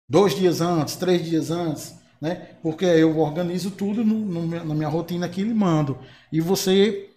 dois 0.09 0.35
dias 0.35 0.59
antes, 0.61 0.95
três 0.95 1.23
dias 1.23 1.51
antes, 1.51 1.95
né? 2.19 2.49
Porque 2.61 2.85
eu 2.85 3.17
organizo 3.19 3.71
tudo 3.71 4.03
no- 4.03 4.19
no 4.25 4.45
na 4.65 4.75
minha 4.75 4.89
rotina 4.89 5.25
aqui 5.25 5.41
e 5.41 5.45
lhe 5.45 5.53
mando. 5.53 5.97
E 6.31 6.41
você 6.41 7.09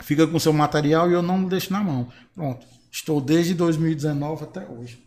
fica 0.00 0.26
com 0.26 0.38
seu 0.38 0.52
material 0.52 1.10
e 1.10 1.14
eu 1.14 1.22
não 1.22 1.44
deixo 1.44 1.72
na 1.72 1.80
mão. 1.82 2.08
Pronto. 2.34 2.66
Estou 2.90 3.20
desde 3.20 3.52
2019 3.54 4.44
até 4.44 4.66
hoje. 4.66 5.02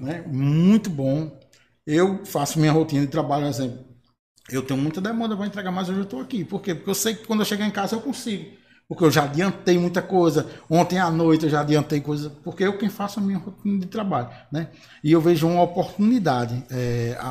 Né? 0.00 0.22
Muito 0.26 0.90
bom. 0.90 1.40
Eu 1.86 2.24
faço 2.24 2.58
minha 2.58 2.72
rotina 2.72 3.02
de 3.02 3.08
trabalho, 3.08 3.46
exemplo. 3.46 3.84
Eu 4.50 4.62
tenho 4.62 4.80
muita 4.80 5.00
demanda 5.00 5.36
para 5.36 5.46
entregar, 5.46 5.70
mas 5.70 5.88
hoje 5.88 6.00
eu 6.00 6.04
estou 6.04 6.20
aqui. 6.20 6.44
Por 6.44 6.60
quê? 6.60 6.74
Porque 6.74 6.90
eu 6.90 6.94
sei 6.94 7.14
que 7.14 7.26
quando 7.26 7.40
eu 7.40 7.46
chegar 7.46 7.66
em 7.66 7.70
casa 7.70 7.96
eu 7.96 8.00
consigo. 8.00 8.56
Porque 8.88 9.04
eu 9.04 9.10
já 9.10 9.24
adiantei 9.24 9.78
muita 9.78 10.02
coisa. 10.02 10.50
Ontem 10.68 10.98
à 10.98 11.10
noite 11.10 11.44
eu 11.44 11.50
já 11.50 11.60
adiantei 11.60 12.00
coisa. 12.00 12.30
Porque 12.44 12.64
eu 12.64 12.76
quem 12.76 12.90
faço 12.90 13.20
a 13.20 13.22
minha 13.22 13.38
rotina 13.38 13.78
de 13.78 13.86
trabalho. 13.86 14.28
Né? 14.50 14.68
E 15.02 15.12
eu 15.12 15.20
vejo 15.20 15.48
uma 15.48 15.62
oportunidade. 15.62 16.62
É, 16.70 17.16
a, 17.18 17.30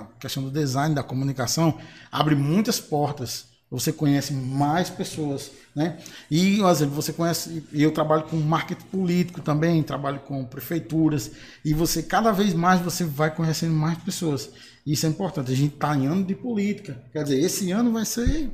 a 0.00 0.06
questão 0.18 0.42
do 0.42 0.50
design, 0.50 0.94
da 0.94 1.02
comunicação, 1.02 1.78
abre 2.10 2.34
muitas 2.34 2.80
portas. 2.80 3.51
Você 3.72 3.90
conhece 3.90 4.34
mais 4.34 4.90
pessoas, 4.90 5.50
né? 5.74 5.96
E, 6.30 6.58
por 6.58 6.70
exemplo, 6.70 6.94
você 6.94 7.10
conhece. 7.10 7.64
Eu 7.72 7.90
trabalho 7.90 8.24
com 8.24 8.36
marketing 8.36 8.84
político 8.84 9.40
também, 9.40 9.82
trabalho 9.82 10.20
com 10.20 10.44
prefeituras. 10.44 11.30
E 11.64 11.72
você, 11.72 12.02
cada 12.02 12.32
vez 12.32 12.52
mais, 12.52 12.80
você 12.82 13.02
vai 13.02 13.34
conhecendo 13.34 13.72
mais 13.72 13.96
pessoas. 13.96 14.50
Isso 14.86 15.06
é 15.06 15.08
importante. 15.08 15.50
A 15.50 15.56
gente 15.56 15.72
está 15.74 15.96
em 15.96 16.06
ano 16.06 16.22
de 16.22 16.34
política. 16.34 17.02
Quer 17.14 17.22
dizer, 17.22 17.40
esse 17.40 17.70
ano 17.70 17.92
vai 17.92 18.04
ser. 18.04 18.50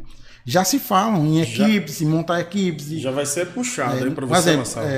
Já 0.47 0.63
se 0.63 0.79
falam 0.79 1.27
em 1.27 1.45
Já- 1.45 1.69
equipes, 1.69 2.01
em 2.01 2.07
montar 2.07 2.41
equipes. 2.41 2.87
Já 2.87 3.11
vai 3.11 3.27
ser 3.27 3.49
puxado 3.49 4.05
aí 4.05 4.11
para 4.13 4.25
você, 4.25 4.57
Marcelo. 4.57 4.87
é, 4.87 4.93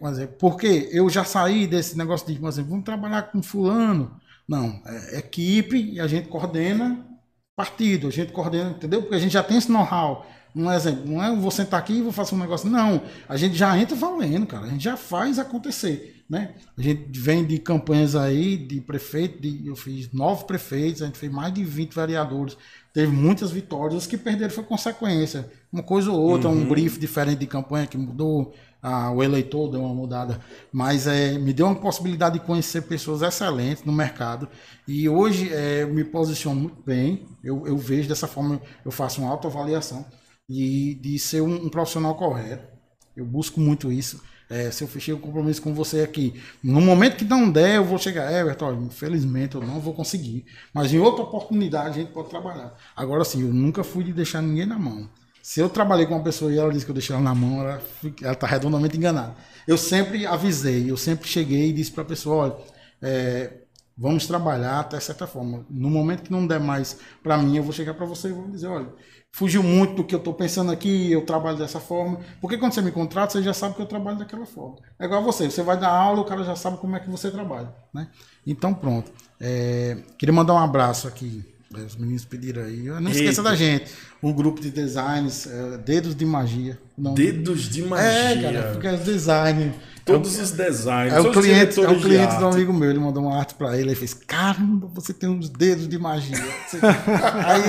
é, 0.00 0.08
exemplo, 0.08 0.36
porque 0.38 0.88
eu 0.92 1.10
já 1.10 1.24
saí 1.24 1.66
desse 1.66 1.98
negócio 1.98 2.24
de, 2.32 2.38
por 2.38 2.48
exemplo, 2.48 2.70
vamos 2.70 2.84
trabalhar 2.84 3.22
com 3.32 3.42
fulano. 3.42 4.16
Não, 4.48 4.80
é 4.86 5.18
equipe 5.18 5.76
e 5.94 5.98
a 5.98 6.06
gente 6.06 6.28
coordena 6.28 7.04
partido, 7.56 8.08
a 8.08 8.10
gente 8.10 8.32
coordena, 8.32 8.70
entendeu? 8.70 9.00
Porque 9.00 9.14
a 9.14 9.18
gente 9.18 9.32
já 9.32 9.42
tem 9.42 9.56
esse 9.56 9.72
know-how. 9.72 10.26
Um 10.54 10.70
exemplo, 10.70 11.10
não 11.10 11.22
é 11.22 11.28
eu 11.28 11.36
vou 11.36 11.50
sentar 11.50 11.80
aqui 11.80 11.94
e 11.94 12.02
vou 12.02 12.12
fazer 12.12 12.34
um 12.34 12.38
negócio. 12.38 12.68
Não, 12.68 13.02
a 13.28 13.36
gente 13.36 13.56
já 13.56 13.76
entra 13.78 13.96
valendo, 13.96 14.46
cara. 14.46 14.64
A 14.64 14.68
gente 14.68 14.84
já 14.84 14.96
faz 14.96 15.38
acontecer, 15.38 16.24
né? 16.30 16.54
A 16.78 16.80
gente 16.80 17.18
vem 17.18 17.44
de 17.44 17.58
campanhas 17.58 18.16
aí 18.16 18.56
de 18.56 18.80
prefeito, 18.80 19.40
de, 19.40 19.66
eu 19.66 19.76
fiz 19.76 20.10
nove 20.12 20.44
prefeitos, 20.44 21.02
a 21.02 21.06
gente 21.06 21.18
fez 21.18 21.30
mais 21.30 21.52
de 21.52 21.62
20 21.62 21.92
vereadores. 21.92 22.56
Teve 22.92 23.12
muitas 23.12 23.50
vitórias, 23.50 24.02
os 24.02 24.06
que 24.06 24.16
perderam 24.16 24.50
foi 24.50 24.64
consequência. 24.64 25.50
Uma 25.70 25.82
coisa 25.82 26.10
ou 26.10 26.18
outra, 26.18 26.48
um 26.48 26.66
brief 26.66 26.98
diferente 26.98 27.40
de 27.40 27.46
campanha 27.46 27.86
que 27.86 27.98
mudou, 27.98 28.54
ah, 28.88 29.10
o 29.10 29.20
eleitor 29.20 29.68
deu 29.68 29.80
uma 29.80 29.92
mudada. 29.92 30.40
Mas 30.72 31.08
é, 31.08 31.36
me 31.36 31.52
deu 31.52 31.66
uma 31.66 31.74
possibilidade 31.74 32.38
de 32.38 32.44
conhecer 32.46 32.82
pessoas 32.82 33.20
excelentes 33.20 33.82
no 33.82 33.90
mercado. 33.90 34.48
E 34.86 35.08
hoje 35.08 35.52
é, 35.52 35.84
me 35.84 36.04
posiciono 36.04 36.60
muito 36.60 36.80
bem. 36.86 37.26
Eu, 37.42 37.66
eu 37.66 37.76
vejo 37.76 38.08
dessa 38.08 38.28
forma, 38.28 38.62
eu 38.84 38.92
faço 38.92 39.20
uma 39.20 39.30
autoavaliação 39.30 40.06
e 40.48 40.94
de 41.02 41.18
ser 41.18 41.40
um, 41.40 41.66
um 41.66 41.68
profissional 41.68 42.14
correto. 42.14 42.64
Eu 43.16 43.26
busco 43.26 43.58
muito 43.58 43.90
isso. 43.90 44.22
É, 44.48 44.70
se 44.70 44.84
eu 44.84 44.88
fechei 44.88 45.12
o 45.12 45.18
compromisso 45.18 45.60
com 45.60 45.74
você 45.74 46.02
aqui, 46.02 46.40
no 46.62 46.80
momento 46.80 47.16
que 47.16 47.24
não 47.24 47.50
der, 47.50 47.78
eu 47.78 47.84
vou 47.84 47.98
chegar. 47.98 48.30
É, 48.30 48.44
olha, 48.44 48.76
infelizmente 48.76 49.56
eu 49.56 49.62
não 49.62 49.80
vou 49.80 49.94
conseguir. 49.94 50.46
Mas 50.72 50.92
em 50.92 51.00
outra 51.00 51.24
oportunidade 51.24 51.88
a 51.88 52.02
gente 52.02 52.12
pode 52.12 52.30
trabalhar. 52.30 52.72
Agora 52.94 53.24
sim, 53.24 53.42
eu 53.42 53.52
nunca 53.52 53.82
fui 53.82 54.04
de 54.04 54.12
deixar 54.12 54.40
ninguém 54.40 54.64
na 54.64 54.78
mão. 54.78 55.10
Se 55.46 55.60
eu 55.60 55.70
trabalhei 55.70 56.06
com 56.06 56.14
uma 56.14 56.24
pessoa 56.24 56.52
e 56.52 56.58
ela 56.58 56.72
disse 56.72 56.84
que 56.84 56.90
eu 56.90 56.94
deixei 56.94 57.14
ela 57.14 57.22
na 57.22 57.32
mão, 57.32 57.62
ela 57.62 57.80
está 58.32 58.48
redondamente 58.48 58.96
enganada. 58.96 59.36
Eu 59.64 59.78
sempre 59.78 60.26
avisei, 60.26 60.90
eu 60.90 60.96
sempre 60.96 61.28
cheguei 61.28 61.68
e 61.68 61.72
disse 61.72 61.92
para 61.92 62.02
a 62.02 62.06
pessoa: 62.06 62.36
olha, 62.36 62.56
é, 63.00 63.52
vamos 63.96 64.26
trabalhar 64.26 64.80
até 64.80 64.98
certa 64.98 65.24
forma. 65.24 65.64
No 65.70 65.88
momento 65.88 66.24
que 66.24 66.32
não 66.32 66.48
der 66.48 66.58
mais 66.58 66.98
para 67.22 67.38
mim, 67.38 67.56
eu 67.56 67.62
vou 67.62 67.72
chegar 67.72 67.94
para 67.94 68.04
você 68.04 68.26
e 68.26 68.32
vou 68.32 68.50
dizer: 68.50 68.66
olha, 68.66 68.88
fugiu 69.30 69.62
muito 69.62 69.94
do 69.94 70.04
que 70.04 70.16
eu 70.16 70.18
estou 70.18 70.34
pensando 70.34 70.72
aqui, 70.72 71.12
eu 71.12 71.24
trabalho 71.24 71.56
dessa 71.56 71.78
forma. 71.78 72.18
Porque 72.40 72.58
quando 72.58 72.72
você 72.72 72.82
me 72.82 72.90
contrata, 72.90 73.34
você 73.34 73.42
já 73.44 73.54
sabe 73.54 73.76
que 73.76 73.82
eu 73.82 73.86
trabalho 73.86 74.18
daquela 74.18 74.46
forma. 74.46 74.78
É 74.98 75.04
igual 75.04 75.22
você, 75.22 75.48
você 75.48 75.62
vai 75.62 75.78
dar 75.78 75.90
aula, 75.90 76.22
o 76.22 76.24
cara 76.24 76.42
já 76.42 76.56
sabe 76.56 76.78
como 76.78 76.96
é 76.96 76.98
que 76.98 77.08
você 77.08 77.30
trabalha. 77.30 77.72
Né? 77.94 78.08
Então, 78.44 78.74
pronto. 78.74 79.12
É, 79.40 79.96
queria 80.18 80.32
mandar 80.32 80.54
um 80.54 80.58
abraço 80.58 81.06
aqui. 81.06 81.55
É, 81.74 81.80
Os 81.80 81.96
meninos 81.96 82.24
pediram 82.24 82.62
aí. 82.62 82.84
Não 82.84 83.10
esqueça 83.10 83.40
Eita. 83.40 83.42
da 83.42 83.56
gente. 83.56 83.90
Um 84.22 84.32
grupo 84.32 84.60
de 84.60 84.70
designs, 84.70 85.46
é, 85.46 85.78
Dedos 85.78 86.14
de 86.14 86.24
Magia. 86.24 86.78
Não, 86.96 87.14
Dedos 87.14 87.68
de 87.68 87.82
magia. 87.82 88.06
é, 88.06 88.42
cara, 88.42 88.74
fica 88.74 88.94
os 88.94 89.04
design. 89.04 89.74
Todos 90.06 90.38
os 90.38 90.52
designs. 90.52 91.12
É 91.12 91.20
o 91.20 91.32
cliente, 91.32 91.80
é 91.80 91.88
o 91.88 92.00
cliente 92.00 92.36
do 92.36 92.46
amigo 92.46 92.72
meu, 92.72 92.88
ele 92.88 93.00
mandou 93.00 93.24
uma 93.24 93.36
arte 93.36 93.54
pra 93.54 93.76
ele, 93.76 93.88
ele 93.88 93.96
fez, 93.96 94.14
caramba, 94.14 94.86
você 94.94 95.12
tem 95.12 95.28
uns 95.28 95.48
dedos 95.48 95.88
de 95.88 95.98
magia. 95.98 96.36
Aí, 97.44 97.62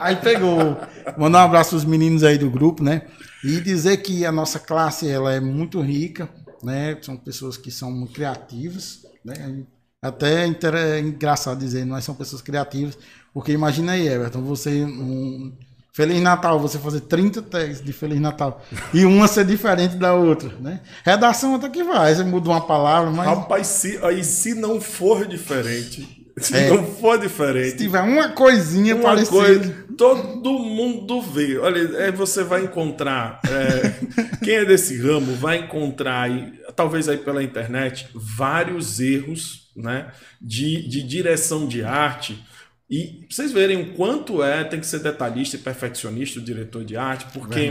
aí 0.00 0.16
pegou. 0.16 0.76
Mandar 1.16 1.42
um 1.42 1.44
abraço 1.44 1.70
pros 1.70 1.84
meninos 1.84 2.24
aí 2.24 2.36
do 2.38 2.50
grupo, 2.50 2.82
né? 2.82 3.02
E 3.44 3.60
dizer 3.60 3.98
que 3.98 4.26
a 4.26 4.32
nossa 4.32 4.58
classe, 4.58 5.08
ela 5.08 5.32
é 5.32 5.38
muito 5.38 5.80
rica, 5.80 6.28
né? 6.62 6.98
São 7.00 7.16
pessoas 7.16 7.56
que 7.56 7.70
são 7.70 7.92
muito 7.92 8.12
criativas, 8.12 9.06
né? 9.24 9.62
Até 10.02 10.44
é 10.44 10.56
é 10.74 11.00
engraçado 11.00 11.58
dizer, 11.58 11.84
nós 11.84 12.04
somos 12.04 12.18
pessoas 12.18 12.42
criativas, 12.42 12.98
porque 13.36 13.52
imagina 13.52 13.92
aí, 13.92 14.08
Everton, 14.08 14.40
você 14.40 14.82
um 14.82 15.52
Feliz 15.92 16.22
Natal, 16.22 16.58
você 16.58 16.78
fazer 16.78 17.00
30 17.02 17.42
tags 17.42 17.84
de 17.84 17.92
Feliz 17.92 18.18
Natal 18.18 18.64
e 18.94 19.04
uma 19.04 19.28
ser 19.28 19.44
diferente 19.44 19.96
da 19.96 20.14
outra, 20.14 20.54
né? 20.58 20.80
Redação 21.04 21.54
até 21.54 21.68
que 21.68 21.84
vai, 21.84 22.14
você 22.14 22.24
muda 22.24 22.48
uma 22.48 22.66
palavra, 22.66 23.10
mas 23.10 23.26
Rapaz, 23.28 23.66
se, 23.66 23.98
aí 24.02 24.24
se 24.24 24.54
não 24.54 24.80
for 24.80 25.26
diferente, 25.26 26.26
se 26.38 26.56
É. 26.56 26.70
não 26.70 26.82
for 26.82 27.16
se 27.16 27.26
diferente, 27.28 27.76
tiver 27.76 28.00
uma 28.00 28.30
coisinha 28.30 28.94
uma 28.94 29.02
parecida, 29.02 29.36
coisa, 29.36 29.84
todo 29.98 30.58
mundo 30.58 31.20
vê. 31.20 31.58
Olha, 31.58 31.78
é, 31.98 32.10
você 32.10 32.42
vai 32.42 32.64
encontrar, 32.64 33.42
é, 33.46 34.36
quem 34.42 34.54
é 34.54 34.64
desse 34.64 34.96
ramo 34.96 35.34
vai 35.34 35.58
encontrar, 35.58 36.22
aí, 36.22 36.54
talvez 36.74 37.06
aí 37.06 37.18
pela 37.18 37.42
internet, 37.42 38.08
vários 38.14 38.98
erros 38.98 39.66
né, 39.76 40.06
de, 40.40 40.88
de 40.88 41.02
direção 41.02 41.68
de 41.68 41.84
arte. 41.84 42.42
E 42.88 43.24
pra 43.26 43.34
vocês 43.36 43.50
verem 43.52 43.82
o 43.82 43.94
quanto 43.94 44.42
é, 44.44 44.62
tem 44.62 44.78
que 44.78 44.86
ser 44.86 45.00
detalhista 45.00 45.56
e 45.56 45.58
perfeccionista 45.58 46.38
o 46.38 46.42
diretor 46.42 46.84
de 46.84 46.96
arte, 46.96 47.26
porque 47.32 47.68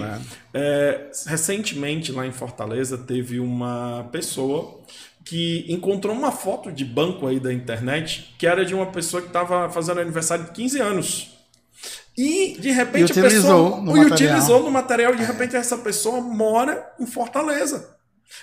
é, 0.53 1.09
recentemente 1.25 2.11
lá 2.11 2.27
em 2.27 2.33
Fortaleza 2.33 2.97
teve 2.97 3.39
uma 3.39 4.09
pessoa 4.11 4.81
que 5.23 5.65
encontrou 5.69 6.13
uma 6.13 6.31
foto 6.33 6.71
de 6.71 6.83
banco 6.83 7.27
aí 7.27 7.39
da 7.39 7.51
internet 7.53 8.35
que 8.37 8.45
era 8.45 8.65
de 8.65 8.75
uma 8.75 8.87
pessoa 8.87 9.21
que 9.21 9.27
estava 9.29 9.69
fazendo 9.69 10.01
aniversário 10.01 10.45
de 10.45 10.51
15 10.51 10.81
anos. 10.81 11.31
E 12.17 12.57
de 12.59 12.71
repente 12.71 13.17
E 13.17 13.19
a 13.19 13.23
pessoa 13.23 13.81
no 13.81 13.97
e 13.97 13.99
material. 14.01 14.11
utilizou 14.11 14.63
no 14.63 14.71
material 14.71 15.13
e 15.13 15.17
de 15.17 15.23
repente 15.23 15.55
essa 15.55 15.77
pessoa 15.77 16.21
mora 16.21 16.93
em 16.99 17.05
Fortaleza. 17.05 17.94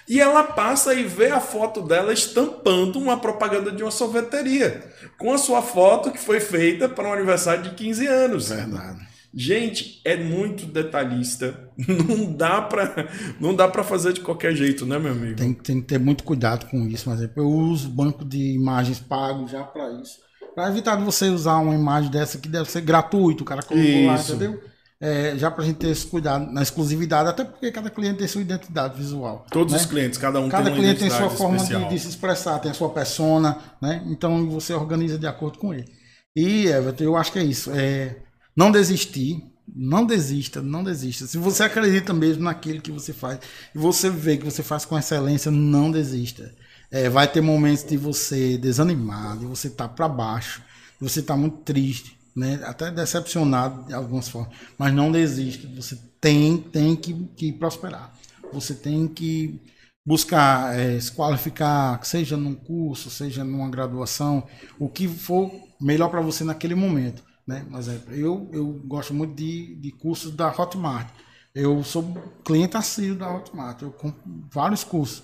E 0.09 0.21
ela 0.21 0.43
passa 0.43 0.95
e 0.95 1.05
vê 1.05 1.31
a 1.31 1.41
foto 1.41 1.83
dela 1.83 2.13
estampando 2.13 2.99
uma 2.99 3.17
propaganda 3.17 3.71
de 3.71 3.83
uma 3.83 3.91
sorveteria 3.91 4.83
com 5.19 5.33
a 5.33 5.39
sua 5.39 5.63
foto 5.63 6.11
que 6.11 6.19
foi 6.19 6.41
feita 6.41 6.89
para 6.89 7.09
um 7.09 7.13
aniversário 7.13 7.63
de 7.63 7.71
15 7.71 8.07
anos. 8.07 8.49
Verdade. 8.49 9.13
Gente, 9.35 10.01
é 10.05 10.17
muito 10.17 10.67
detalhista. 10.67 11.71
Não 11.79 12.33
dá 12.33 12.61
para 12.61 13.09
não 13.41 13.55
dá 13.55 13.67
para 13.67 13.83
fazer 13.83 14.13
de 14.13 14.21
qualquer 14.21 14.55
jeito, 14.55 14.85
né, 14.85 14.99
meu 14.99 15.13
amigo? 15.13 15.37
Tem, 15.37 15.55
tem 15.55 15.81
que 15.81 15.87
ter 15.87 15.99
muito 15.99 16.23
cuidado 16.23 16.67
com 16.67 16.87
isso, 16.87 17.09
mas 17.09 17.21
eu 17.35 17.49
uso 17.49 17.89
banco 17.89 18.25
de 18.27 18.55
imagens 18.55 19.01
pago 19.01 19.49
já 19.49 19.65
para 19.65 19.91
isso. 19.93 20.19
Para 20.55 20.69
evitar 20.69 20.97
de 20.97 21.05
você 21.05 21.29
usar 21.29 21.57
uma 21.59 21.75
imagem 21.75 22.11
dessa 22.11 22.37
que 22.37 22.49
deve 22.49 22.71
ser 22.71 22.83
gratuito, 22.83 23.43
o 23.43 23.47
cara 23.47 23.63
colocou 23.63 24.07
lá, 24.07 24.17
Isso. 24.17 24.35
entendeu? 24.35 24.63
É, 25.05 25.37
já 25.37 25.51
para 25.51 25.65
a 25.65 25.67
gente 25.67 25.79
ter 25.79 25.89
esse 25.89 26.07
cuidado 26.07 26.53
na 26.53 26.63
exclusividade, 26.63 27.29
até 27.29 27.43
porque 27.43 27.73
cada 27.73 27.91
cliente 27.91 28.19
tem 28.19 28.29
sua 28.29 28.41
identidade 28.41 28.97
visual. 28.97 29.45
Todos 29.51 29.73
né? 29.73 29.81
os 29.81 29.85
clientes, 29.85 30.17
cada 30.17 30.39
um 30.39 30.49
Cada 30.49 30.71
tem 30.71 30.79
cliente 30.79 31.01
tem 31.01 31.11
sua 31.11 31.29
forma 31.29 31.59
de, 31.59 31.89
de 31.89 31.99
se 31.99 32.09
expressar, 32.09 32.61
tem 32.61 32.71
a 32.71 32.75
sua 32.75 32.89
persona, 32.89 33.59
né? 33.81 34.01
Então 34.07 34.49
você 34.49 34.73
organiza 34.73 35.19
de 35.19 35.27
acordo 35.27 35.59
com 35.59 35.75
ele. 35.75 35.91
E, 36.37 36.67
Everton, 36.67 37.03
eu 37.03 37.17
acho 37.17 37.33
que 37.33 37.41
é 37.41 37.43
isso. 37.43 37.73
É, 37.75 38.17
não 38.57 38.71
desistir, 38.71 39.43
não 39.75 40.07
desista, 40.07 40.63
não 40.63 40.85
desista. 40.85 41.27
Se 41.27 41.37
você 41.37 41.65
acredita 41.65 42.13
mesmo 42.13 42.45
naquilo 42.45 42.81
que 42.81 42.93
você 42.93 43.13
faz 43.13 43.41
e 43.75 43.79
você 43.79 44.09
vê 44.09 44.37
que 44.37 44.45
você 44.45 44.63
faz 44.63 44.85
com 44.85 44.97
excelência, 44.97 45.51
não 45.51 45.91
desista. 45.91 46.55
É, 46.91 47.09
vai 47.09 47.27
ter 47.27 47.41
momentos 47.41 47.83
de 47.85 47.97
você 47.97 48.57
desanimar, 48.59 49.39
de 49.39 49.47
você 49.47 49.69
estar 49.69 49.89
para 49.89 50.09
baixo, 50.09 50.63
de 51.01 51.09
você 51.09 51.21
estar 51.21 51.37
muito 51.37 51.59
triste, 51.59 52.17
né? 52.35 52.61
até 52.65 52.91
decepcionado 52.91 53.87
de 53.87 53.95
algumas 53.95 54.29
formas. 54.29 54.55
Mas 54.79 54.93
não 54.93 55.13
desista. 55.13 55.69
Você 55.77 55.97
tem, 56.21 56.57
tem 56.59 56.97
que, 56.97 57.13
que 57.37 57.53
prosperar. 57.53 58.13
Você 58.53 58.75
tem 58.75 59.09
que 59.09 59.61
buscar 60.05 60.79
é, 60.79 60.99
se 60.99 61.13
qualificar, 61.13 62.05
seja 62.05 62.37
num 62.37 62.55
curso, 62.55 63.11
seja 63.11 63.45
numa 63.45 63.71
graduação, 63.71 64.47
o 64.79 64.89
que 64.89 65.07
for 65.07 65.51
melhor 65.81 66.09
para 66.09 66.21
você 66.21 66.45
naquele 66.45 66.75
momento. 66.75 67.23
Né? 67.47 67.65
Por 67.69 67.79
exemplo, 67.79 68.15
eu, 68.15 68.49
eu 68.53 68.67
gosto 68.85 69.15
muito 69.15 69.35
de, 69.35 69.77
de 69.77 69.91
cursos 69.93 70.33
da 70.33 70.49
Hotmart. 70.49 71.09
Eu 71.55 71.85
sou 71.85 72.03
cliente 72.45 72.77
assíduo 72.77 73.19
da 73.19 73.35
Hotmart. 73.35 73.83
Eu 73.83 73.91
compro 73.91 74.23
vários 74.51 74.85
cursos. 74.85 75.23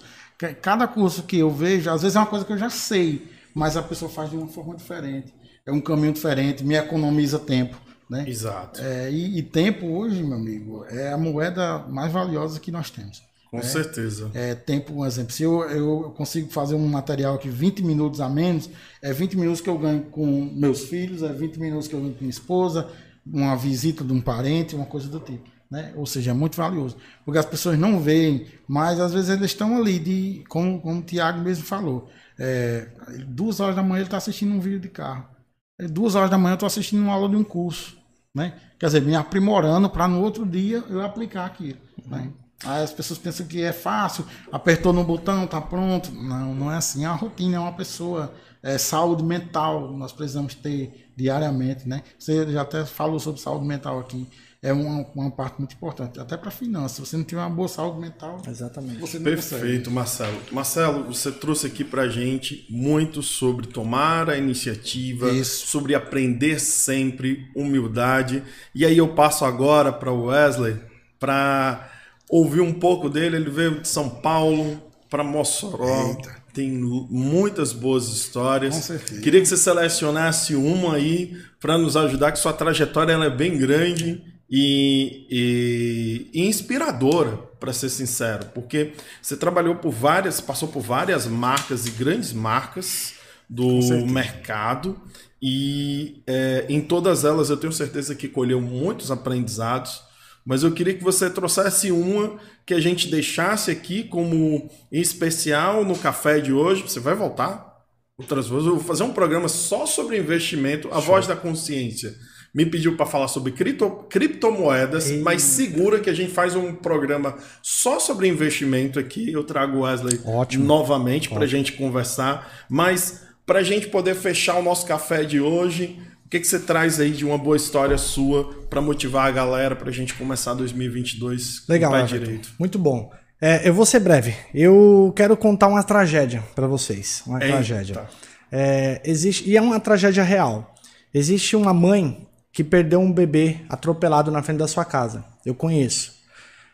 Cada 0.62 0.86
curso 0.86 1.24
que 1.24 1.39
eu 1.39 1.51
vejo, 1.51 1.90
às 1.90 2.02
vezes 2.02 2.14
é 2.14 2.20
uma 2.20 2.26
coisa 2.26 2.44
que 2.44 2.52
eu 2.52 2.59
já 2.59 2.70
sei, 2.70 3.28
mas 3.55 3.76
a 3.76 3.82
pessoa 3.82 4.10
faz 4.10 4.30
de 4.30 4.36
uma 4.36 4.47
forma 4.47 4.76
diferente. 4.76 5.35
É 5.69 5.73
um 5.73 5.82
caminho 5.82 6.15
diferente, 6.15 6.65
me 6.65 6.74
economiza 6.74 7.39
tempo. 7.39 7.78
Né? 8.09 8.24
Exato. 8.27 8.81
É, 8.81 9.12
e, 9.12 9.39
e, 9.39 9.43
tempo 9.43 9.86
hoje, 9.86 10.23
meu 10.23 10.39
amigo, 10.39 10.86
é 10.89 11.12
a 11.12 11.19
moeda 11.19 11.81
mais 11.90 12.11
valiosa 12.11 12.59
que 12.59 12.73
nós 12.73 12.90
temos. 12.90 13.23
Com 13.51 13.59
né? 13.59 13.62
certeza. 13.62 14.31
É, 14.32 14.55
tempo, 14.55 14.95
um 14.95 15.05
exemplo, 15.05 15.31
se 15.31 15.43
eu, 15.43 15.61
eu 15.65 16.15
consigo 16.16 16.51
fazer 16.51 16.74
um 16.74 16.89
material 16.89 17.35
aqui 17.35 17.51
20 17.51 17.82
minutos 17.82 18.19
a 18.19 18.31
menos, 18.31 18.70
é 19.03 19.12
20 19.12 19.36
minutos 19.36 19.61
que 19.61 19.69
eu 19.69 19.77
ganho 19.77 20.05
com 20.05 20.51
meus 20.55 20.85
filhos, 20.85 21.23
é 21.23 21.31
20 21.35 21.61
minutos 21.61 21.86
que 21.86 21.95
eu 21.95 22.01
ganho 22.01 22.15
com 22.15 22.20
minha 22.20 22.31
esposa, 22.31 22.89
uma 23.27 23.55
visita 23.55 24.03
de 24.03 24.12
um 24.15 24.23
parente, 24.23 24.74
uma 24.74 24.86
coisa 24.86 25.07
do 25.07 25.20
tipo. 25.20 25.47
Né? 25.70 25.93
Ou 25.95 26.07
seja, 26.07 26.31
é 26.31 26.35
muito 26.35 26.57
valioso. 26.57 26.97
Porque 27.27 27.39
as 27.39 27.45
pessoas 27.45 27.78
não 27.78 28.01
veem, 28.01 28.47
mas 28.66 28.99
às 28.99 29.12
vezes 29.12 29.28
eles 29.28 29.51
estão 29.51 29.77
ali, 29.77 29.99
de, 29.99 30.45
como, 30.49 30.81
como 30.81 31.01
o 31.01 31.03
Tiago 31.03 31.40
mesmo 31.40 31.65
falou. 31.65 32.09
É, 32.39 32.89
duas 33.27 33.61
horas 33.61 33.77
da 33.77 33.82
manhã 33.82 33.99
ele 33.99 34.05
está 34.07 34.16
assistindo 34.16 34.55
um 34.55 34.61
vídeo 34.61 34.81
de 34.81 34.89
carro. 34.89 35.36
É, 35.78 35.86
duas 35.86 36.14
horas 36.14 36.30
da 36.30 36.36
manhã 36.36 36.52
eu 36.52 36.55
estou 36.55 36.66
assistindo 36.66 37.02
uma 37.02 37.12
aula 37.12 37.28
de 37.28 37.36
um 37.36 37.44
curso. 37.44 37.96
Né? 38.34 38.55
Quer 38.78 38.86
dizer, 38.86 39.02
me 39.02 39.14
aprimorando 39.14 39.88
para 39.88 40.09
no 40.09 40.20
outro 40.22 40.44
dia 40.44 40.82
eu 40.88 41.02
aplicar 41.02 41.46
aquilo. 41.46 41.78
Né? 42.06 42.30
Aí 42.64 42.82
as 42.82 42.92
pessoas 42.92 43.18
pensam 43.18 43.46
que 43.46 43.62
é 43.62 43.72
fácil, 43.72 44.26
apertou 44.50 44.92
no 44.92 45.05
botão, 45.05 45.46
tá 45.46 45.60
pronto. 45.60 46.10
Não, 46.12 46.55
não 46.55 46.72
é 46.72 46.76
assim. 46.76 47.05
É 47.05 47.09
uma 47.09 47.16
rotina, 47.16 47.56
é 47.56 47.60
uma 47.60 47.72
pessoa. 47.72 48.34
É 48.60 48.76
saúde 48.76 49.22
mental, 49.22 49.92
nós 49.92 50.12
precisamos 50.12 50.52
ter 50.52 51.12
diariamente, 51.16 51.88
né? 51.88 52.02
Você 52.18 52.50
já 52.50 52.62
até 52.62 52.84
falou 52.84 53.20
sobre 53.20 53.40
saúde 53.40 53.64
mental 53.64 54.00
aqui 54.00 54.26
é 54.60 54.72
uma, 54.72 55.06
uma 55.14 55.30
parte 55.30 55.59
muito 55.59 55.74
importante, 55.74 56.18
até 56.18 56.36
para 56.36 56.51
finanças. 56.51 56.93
Se 56.93 57.01
você 57.01 57.16
não 57.16 57.24
tiver 57.24 57.40
uma 57.40 57.51
boa 57.51 57.68
saúde 57.68 58.01
mental, 58.01 58.43
exatamente. 58.48 58.98
Você 58.98 59.18
não 59.18 59.24
Perfeito, 59.24 59.60
consegue. 59.60 59.90
Marcelo. 59.90 60.39
Marcelo, 60.51 61.05
você 61.05 61.30
trouxe 61.30 61.68
aqui 61.68 61.85
para 61.85 62.09
gente 62.09 62.66
muito 62.68 63.22
sobre 63.22 63.68
tomar 63.68 64.28
a 64.28 64.36
iniciativa, 64.36 65.30
Isso. 65.30 65.68
sobre 65.68 65.94
aprender 65.94 66.59
sempre, 66.59 67.48
humildade. 67.55 68.43
E 68.74 68.85
aí 68.85 68.98
eu 68.98 69.09
passo 69.14 69.44
agora 69.44 69.93
para 69.93 70.10
o 70.10 70.24
Wesley 70.24 70.76
para 71.20 71.89
ouvir 72.28 72.60
um 72.60 72.72
pouco 72.72 73.09
dele. 73.09 73.36
Ele 73.36 73.51
veio 73.51 73.80
de 73.80 73.86
São 73.86 74.10
Paulo 74.10 74.82
para 75.09 75.22
Mossoró. 75.22 76.09
Eita 76.09 76.39
tem 76.59 76.72
muitas 76.72 77.72
boas 77.72 78.09
histórias. 78.09 78.74
Com 78.74 78.82
certeza. 78.82 79.20
Queria 79.20 79.40
que 79.40 79.47
você 79.47 79.56
selecionasse 79.56 80.56
uma 80.56 80.97
aí 80.97 81.36
para 81.60 81.78
nos 81.78 81.97
ajudar, 81.97 82.32
que 82.32 82.39
sua 82.40 82.52
trajetória 82.52 83.12
ela 83.12 83.26
é 83.26 83.30
bem 83.30 83.56
grande 83.56 84.20
e, 84.51 85.27
e, 85.31 86.31
e 86.33 86.47
inspiradora, 86.47 87.49
para 87.59 87.73
ser 87.73 87.89
sincero, 87.89 88.47
porque 88.55 88.93
você 89.20 89.37
trabalhou 89.37 89.77
por 89.77 89.91
várias, 89.91 90.41
passou 90.41 90.69
por 90.69 90.81
várias 90.81 91.27
marcas 91.27 91.87
e 91.87 91.91
grandes 91.91 92.33
marcas 92.33 93.15
do 93.49 94.07
mercado 94.07 95.01
e 95.41 96.23
é, 96.27 96.66
em 96.69 96.81
todas 96.81 97.25
elas 97.25 97.51
eu 97.51 97.57
tenho 97.57 97.73
certeza 97.73 98.15
que 98.15 98.29
colheu 98.29 98.61
muitos 98.61 99.11
aprendizados. 99.11 100.03
Mas 100.45 100.62
eu 100.62 100.73
queria 100.73 100.95
que 100.95 101.05
você 101.05 101.29
trouxesse 101.29 101.91
uma 101.93 102.39
que 102.65 102.73
a 102.73 102.81
gente 102.81 103.09
deixasse 103.09 103.70
aqui 103.70 104.05
como 104.05 104.70
especial 104.91 105.85
no 105.85 105.97
café 105.97 106.41
de 106.41 106.53
hoje. 106.53 106.83
Você 106.83 107.01
vai 107.01 107.15
voltar 107.15 107.85
outras 108.16 108.49
vezes. 108.49 108.66
Eu 108.66 108.77
vou 108.77 108.85
fazer 108.85 109.03
um 109.03 109.12
programa 109.12 109.49
só 109.49 109.85
sobre 109.85 110.19
investimento, 110.19 110.89
a 110.89 110.93
Show. 110.95 111.03
voz 111.03 111.27
da 111.27 111.37
consciência 111.37 112.16
me 112.55 112.65
pediu 112.66 112.97
para 112.97 113.07
falar 113.07 113.29
sobre 113.29 113.53
cripto, 113.53 113.91
criptomoedas, 114.09 115.11
Ei. 115.11 115.20
mas 115.20 115.43
segura 115.43 116.01
que 116.01 116.11
a 116.11 116.15
gente 116.15 116.33
faz 116.33 116.57
um 116.57 116.75
programa 116.75 117.37
só 117.62 118.01
sobre 118.01 118.27
investimento 118.29 118.99
aqui. 118.99 119.31
Eu 119.31 119.45
trago 119.45 119.79
o 119.79 119.81
Wesley 119.83 120.20
Ótimo. 120.25 120.65
novamente 120.65 121.29
para 121.29 121.45
a 121.45 121.47
gente 121.47 121.73
conversar. 121.73 122.66
Mas 122.69 123.23
para 123.47 123.61
a 123.61 123.62
gente 123.62 123.89
poder 123.89 124.15
fechar 124.15 124.57
o 124.57 124.62
nosso 124.62 124.87
café 124.87 125.25
de 125.25 125.41
hoje, 125.41 125.99
o 126.25 126.29
que, 126.29 126.41
que 126.41 126.47
você 126.47 126.59
traz 126.59 127.01
aí 127.01 127.11
de 127.11 127.25
uma 127.25 127.39
boa 127.39 127.57
história 127.57 127.97
sua 127.97 128.53
para 128.69 128.81
motivar 128.81 129.27
a 129.27 129.31
galera 129.31 129.75
para 129.75 129.89
a 129.89 129.93
gente 129.93 130.12
começar 130.15 130.53
2022 130.53 131.65
Legal, 131.66 131.91
com 131.91 131.97
o 131.97 132.01
pé 132.01 132.07
direito? 132.07 132.53
Muito 132.59 132.79
bom. 132.79 133.11
É, 133.41 133.66
eu 133.66 133.73
vou 133.73 133.87
ser 133.87 134.01
breve. 134.01 134.35
Eu 134.53 135.12
quero 135.16 135.37
contar 135.37 135.69
uma 135.69 135.83
tragédia 135.83 136.45
para 136.55 136.66
vocês. 136.66 137.23
Uma 137.27 137.39
Eita. 137.39 137.55
tragédia. 137.55 138.09
É, 138.53 139.01
existe, 139.05 139.49
e 139.49 139.57
é 139.57 139.62
uma 139.62 139.81
tragédia 139.81 140.23
real. 140.23 140.75
Existe 141.15 141.57
uma 141.57 141.73
mãe 141.73 142.27
que 142.53 142.65
perdeu 142.65 143.01
um 143.01 143.12
bebê 143.12 143.61
atropelado 143.69 144.31
na 144.31 144.43
frente 144.43 144.59
da 144.59 144.69
sua 144.69 144.85
casa. 144.85 145.25
Eu 145.45 145.55
conheço. 145.55 146.12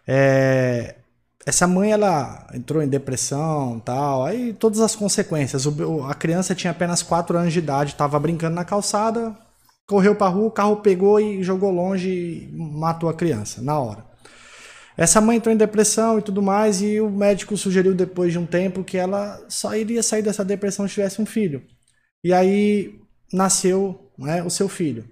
É, 0.06 0.96
essa 1.46 1.66
mãe 1.66 1.92
ela 1.92 2.46
entrou 2.54 2.82
em 2.82 2.88
depressão 2.88 3.80
tal, 3.80 4.24
aí 4.24 4.52
todas 4.54 4.80
as 4.80 4.96
consequências. 4.96 5.66
O, 5.66 6.04
a 6.04 6.14
criança 6.14 6.54
tinha 6.54 6.70
apenas 6.70 7.02
4 7.02 7.36
anos 7.36 7.52
de 7.52 7.58
idade, 7.58 7.92
estava 7.92 8.18
brincando 8.18 8.54
na 8.54 8.64
calçada, 8.64 9.36
correu 9.86 10.14
para 10.14 10.28
rua, 10.30 10.46
o 10.46 10.50
carro 10.50 10.76
pegou 10.76 11.20
e 11.20 11.42
jogou 11.42 11.70
longe 11.70 12.08
e 12.08 12.50
matou 12.56 13.08
a 13.08 13.14
criança 13.14 13.60
na 13.60 13.78
hora. 13.78 14.04
Essa 14.96 15.20
mãe 15.20 15.36
entrou 15.36 15.52
em 15.52 15.58
depressão 15.58 16.18
e 16.18 16.22
tudo 16.22 16.40
mais, 16.40 16.80
e 16.80 17.00
o 17.00 17.10
médico 17.10 17.56
sugeriu 17.56 17.94
depois 17.94 18.32
de 18.32 18.38
um 18.38 18.46
tempo 18.46 18.84
que 18.84 18.96
ela 18.96 19.44
só 19.48 19.74
iria 19.74 20.02
sair 20.02 20.22
dessa 20.22 20.44
depressão 20.44 20.86
se 20.86 20.94
tivesse 20.94 21.20
um 21.20 21.26
filho. 21.26 21.62
E 22.22 22.32
aí 22.32 23.00
nasceu 23.32 24.10
né, 24.16 24.42
o 24.44 24.48
seu 24.48 24.68
filho 24.68 25.04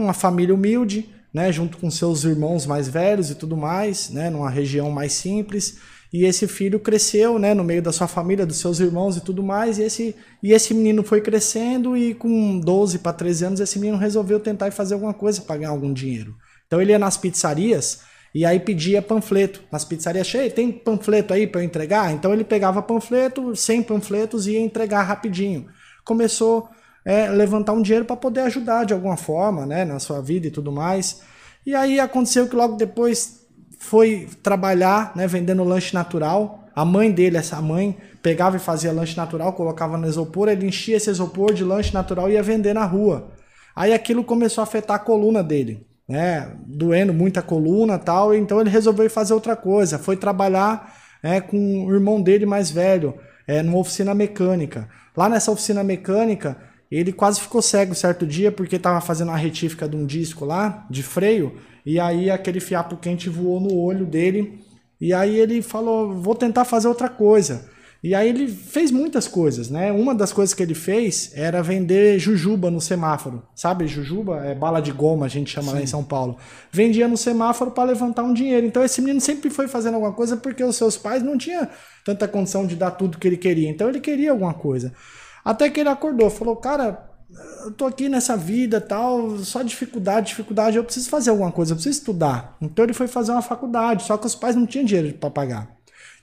uma 0.00 0.12
família 0.12 0.54
humilde, 0.54 1.08
né, 1.32 1.52
junto 1.52 1.78
com 1.78 1.90
seus 1.90 2.24
irmãos 2.24 2.66
mais 2.66 2.88
velhos 2.88 3.30
e 3.30 3.34
tudo 3.34 3.56
mais, 3.56 4.10
né, 4.10 4.30
numa 4.30 4.50
região 4.50 4.90
mais 4.90 5.12
simples. 5.12 5.78
E 6.12 6.24
esse 6.24 6.48
filho 6.48 6.80
cresceu, 6.80 7.38
né, 7.38 7.52
no 7.52 7.62
meio 7.62 7.82
da 7.82 7.92
sua 7.92 8.08
família, 8.08 8.46
dos 8.46 8.58
seus 8.58 8.80
irmãos 8.80 9.16
e 9.16 9.20
tudo 9.20 9.42
mais. 9.42 9.78
E 9.78 9.82
esse, 9.82 10.16
e 10.42 10.52
esse 10.52 10.72
menino 10.72 11.02
foi 11.02 11.20
crescendo 11.20 11.96
e 11.96 12.14
com 12.14 12.58
12 12.58 13.00
para 13.00 13.12
13 13.12 13.44
anos 13.44 13.60
esse 13.60 13.78
menino 13.78 13.98
resolveu 13.98 14.40
tentar 14.40 14.70
fazer 14.72 14.94
alguma 14.94 15.12
coisa 15.12 15.42
para 15.42 15.58
ganhar 15.58 15.70
algum 15.70 15.92
dinheiro. 15.92 16.34
Então 16.66 16.80
ele 16.80 16.92
ia 16.92 16.98
nas 16.98 17.18
pizzarias 17.18 18.00
e 18.34 18.44
aí 18.44 18.58
pedia 18.58 19.02
panfleto. 19.02 19.62
Nas 19.70 19.84
pizzarias 19.84 20.26
cheias, 20.26 20.52
tem 20.52 20.72
panfleto 20.72 21.34
aí 21.34 21.46
para 21.46 21.60
eu 21.60 21.64
entregar? 21.64 22.12
Então 22.12 22.32
ele 22.32 22.44
pegava 22.44 22.80
panfleto, 22.80 23.54
100 23.54 23.82
panfletos 23.82 24.46
e 24.46 24.52
ia 24.52 24.60
entregar 24.60 25.02
rapidinho. 25.02 25.66
Começou 26.04 26.68
é, 27.04 27.28
levantar 27.28 27.72
um 27.72 27.82
dinheiro 27.82 28.04
para 28.04 28.16
poder 28.16 28.40
ajudar 28.40 28.84
de 28.84 28.92
alguma 28.92 29.16
forma, 29.16 29.64
né, 29.64 29.84
na 29.84 29.98
sua 29.98 30.20
vida 30.20 30.46
e 30.46 30.50
tudo 30.50 30.70
mais. 30.70 31.22
E 31.64 31.74
aí 31.74 32.00
aconteceu 32.00 32.48
que 32.48 32.56
logo 32.56 32.76
depois 32.76 33.46
foi 33.78 34.28
trabalhar, 34.42 35.12
né, 35.14 35.26
vendendo 35.26 35.64
lanche 35.64 35.94
natural. 35.94 36.64
A 36.74 36.84
mãe 36.84 37.10
dele, 37.10 37.36
essa 37.36 37.60
mãe, 37.60 37.96
pegava 38.22 38.56
e 38.56 38.60
fazia 38.60 38.92
lanche 38.92 39.16
natural, 39.16 39.52
colocava 39.52 39.96
no 39.96 40.06
isopor, 40.06 40.48
ele 40.48 40.66
enchia 40.66 40.96
esse 40.96 41.10
isopor 41.10 41.52
de 41.52 41.64
lanche 41.64 41.94
natural 41.94 42.30
e 42.30 42.34
ia 42.34 42.42
vender 42.42 42.74
na 42.74 42.84
rua. 42.84 43.30
Aí 43.74 43.92
aquilo 43.92 44.24
começou 44.24 44.62
a 44.62 44.64
afetar 44.64 44.96
a 44.96 45.00
coluna 45.00 45.42
dele, 45.42 45.86
né, 46.08 46.52
doendo 46.66 47.12
muito 47.12 47.38
a 47.38 47.42
coluna 47.42 47.98
tal, 47.98 48.34
então 48.34 48.60
ele 48.60 48.70
resolveu 48.70 49.08
fazer 49.08 49.34
outra 49.34 49.54
coisa, 49.54 49.98
foi 49.98 50.16
trabalhar 50.16 50.94
é, 51.22 51.40
com 51.40 51.86
o 51.86 51.92
irmão 51.92 52.20
dele 52.20 52.46
mais 52.46 52.70
velho, 52.70 53.14
é, 53.46 53.62
numa 53.62 53.78
oficina 53.78 54.14
mecânica. 54.14 54.88
Lá 55.16 55.28
nessa 55.28 55.50
oficina 55.50 55.82
mecânica, 55.82 56.56
ele 56.96 57.12
quase 57.12 57.40
ficou 57.40 57.60
cego 57.60 57.94
certo 57.94 58.26
dia 58.26 58.50
porque 58.50 58.76
estava 58.76 59.00
fazendo 59.00 59.28
uma 59.28 59.36
retífica 59.36 59.88
de 59.88 59.96
um 59.96 60.06
disco 60.06 60.44
lá, 60.44 60.86
de 60.90 61.02
freio, 61.02 61.56
e 61.84 62.00
aí 62.00 62.30
aquele 62.30 62.60
fiapo 62.60 62.96
quente 62.96 63.28
voou 63.28 63.60
no 63.60 63.74
olho 63.76 64.06
dele. 64.06 64.64
E 65.00 65.12
aí 65.12 65.38
ele 65.38 65.62
falou: 65.62 66.12
vou 66.14 66.34
tentar 66.34 66.64
fazer 66.64 66.88
outra 66.88 67.08
coisa. 67.08 67.68
E 68.00 68.14
aí 68.14 68.28
ele 68.28 68.46
fez 68.46 68.92
muitas 68.92 69.26
coisas, 69.26 69.68
né? 69.68 69.90
Uma 69.90 70.14
das 70.14 70.32
coisas 70.32 70.54
que 70.54 70.62
ele 70.62 70.74
fez 70.74 71.32
era 71.34 71.60
vender 71.60 72.16
jujuba 72.18 72.70
no 72.70 72.80
semáforo. 72.80 73.42
Sabe, 73.56 73.88
jujuba 73.88 74.44
é 74.44 74.54
bala 74.54 74.80
de 74.80 74.92
goma, 74.92 75.26
a 75.26 75.28
gente 75.28 75.50
chama 75.50 75.70
Sim. 75.70 75.74
lá 75.74 75.82
em 75.82 75.86
São 75.86 76.04
Paulo. 76.04 76.36
Vendia 76.70 77.08
no 77.08 77.16
semáforo 77.16 77.72
para 77.72 77.90
levantar 77.90 78.22
um 78.22 78.32
dinheiro. 78.32 78.64
Então 78.64 78.84
esse 78.84 79.00
menino 79.00 79.20
sempre 79.20 79.50
foi 79.50 79.66
fazendo 79.66 79.94
alguma 79.94 80.12
coisa 80.12 80.36
porque 80.36 80.62
os 80.62 80.76
seus 80.76 80.96
pais 80.96 81.24
não 81.24 81.36
tinham 81.36 81.66
tanta 82.04 82.28
condição 82.28 82.66
de 82.66 82.76
dar 82.76 82.92
tudo 82.92 83.18
que 83.18 83.26
ele 83.26 83.36
queria. 83.36 83.68
Então 83.68 83.88
ele 83.88 83.98
queria 83.98 84.30
alguma 84.30 84.54
coisa. 84.54 84.92
Até 85.48 85.70
que 85.70 85.80
ele 85.80 85.88
acordou, 85.88 86.28
falou, 86.28 86.56
cara, 86.56 87.08
eu 87.64 87.70
tô 87.70 87.86
aqui 87.86 88.06
nessa 88.06 88.36
vida 88.36 88.82
tal, 88.82 89.38
só 89.38 89.62
dificuldade, 89.62 90.26
dificuldade, 90.26 90.76
eu 90.76 90.84
preciso 90.84 91.08
fazer 91.08 91.30
alguma 91.30 91.50
coisa, 91.50 91.72
eu 91.72 91.76
preciso 91.76 92.00
estudar. 92.00 92.54
Então 92.60 92.84
ele 92.84 92.92
foi 92.92 93.08
fazer 93.08 93.32
uma 93.32 93.40
faculdade, 93.40 94.02
só 94.02 94.18
que 94.18 94.26
os 94.26 94.34
pais 94.34 94.54
não 94.54 94.66
tinham 94.66 94.84
dinheiro 94.84 95.16
para 95.16 95.30
pagar. 95.30 95.68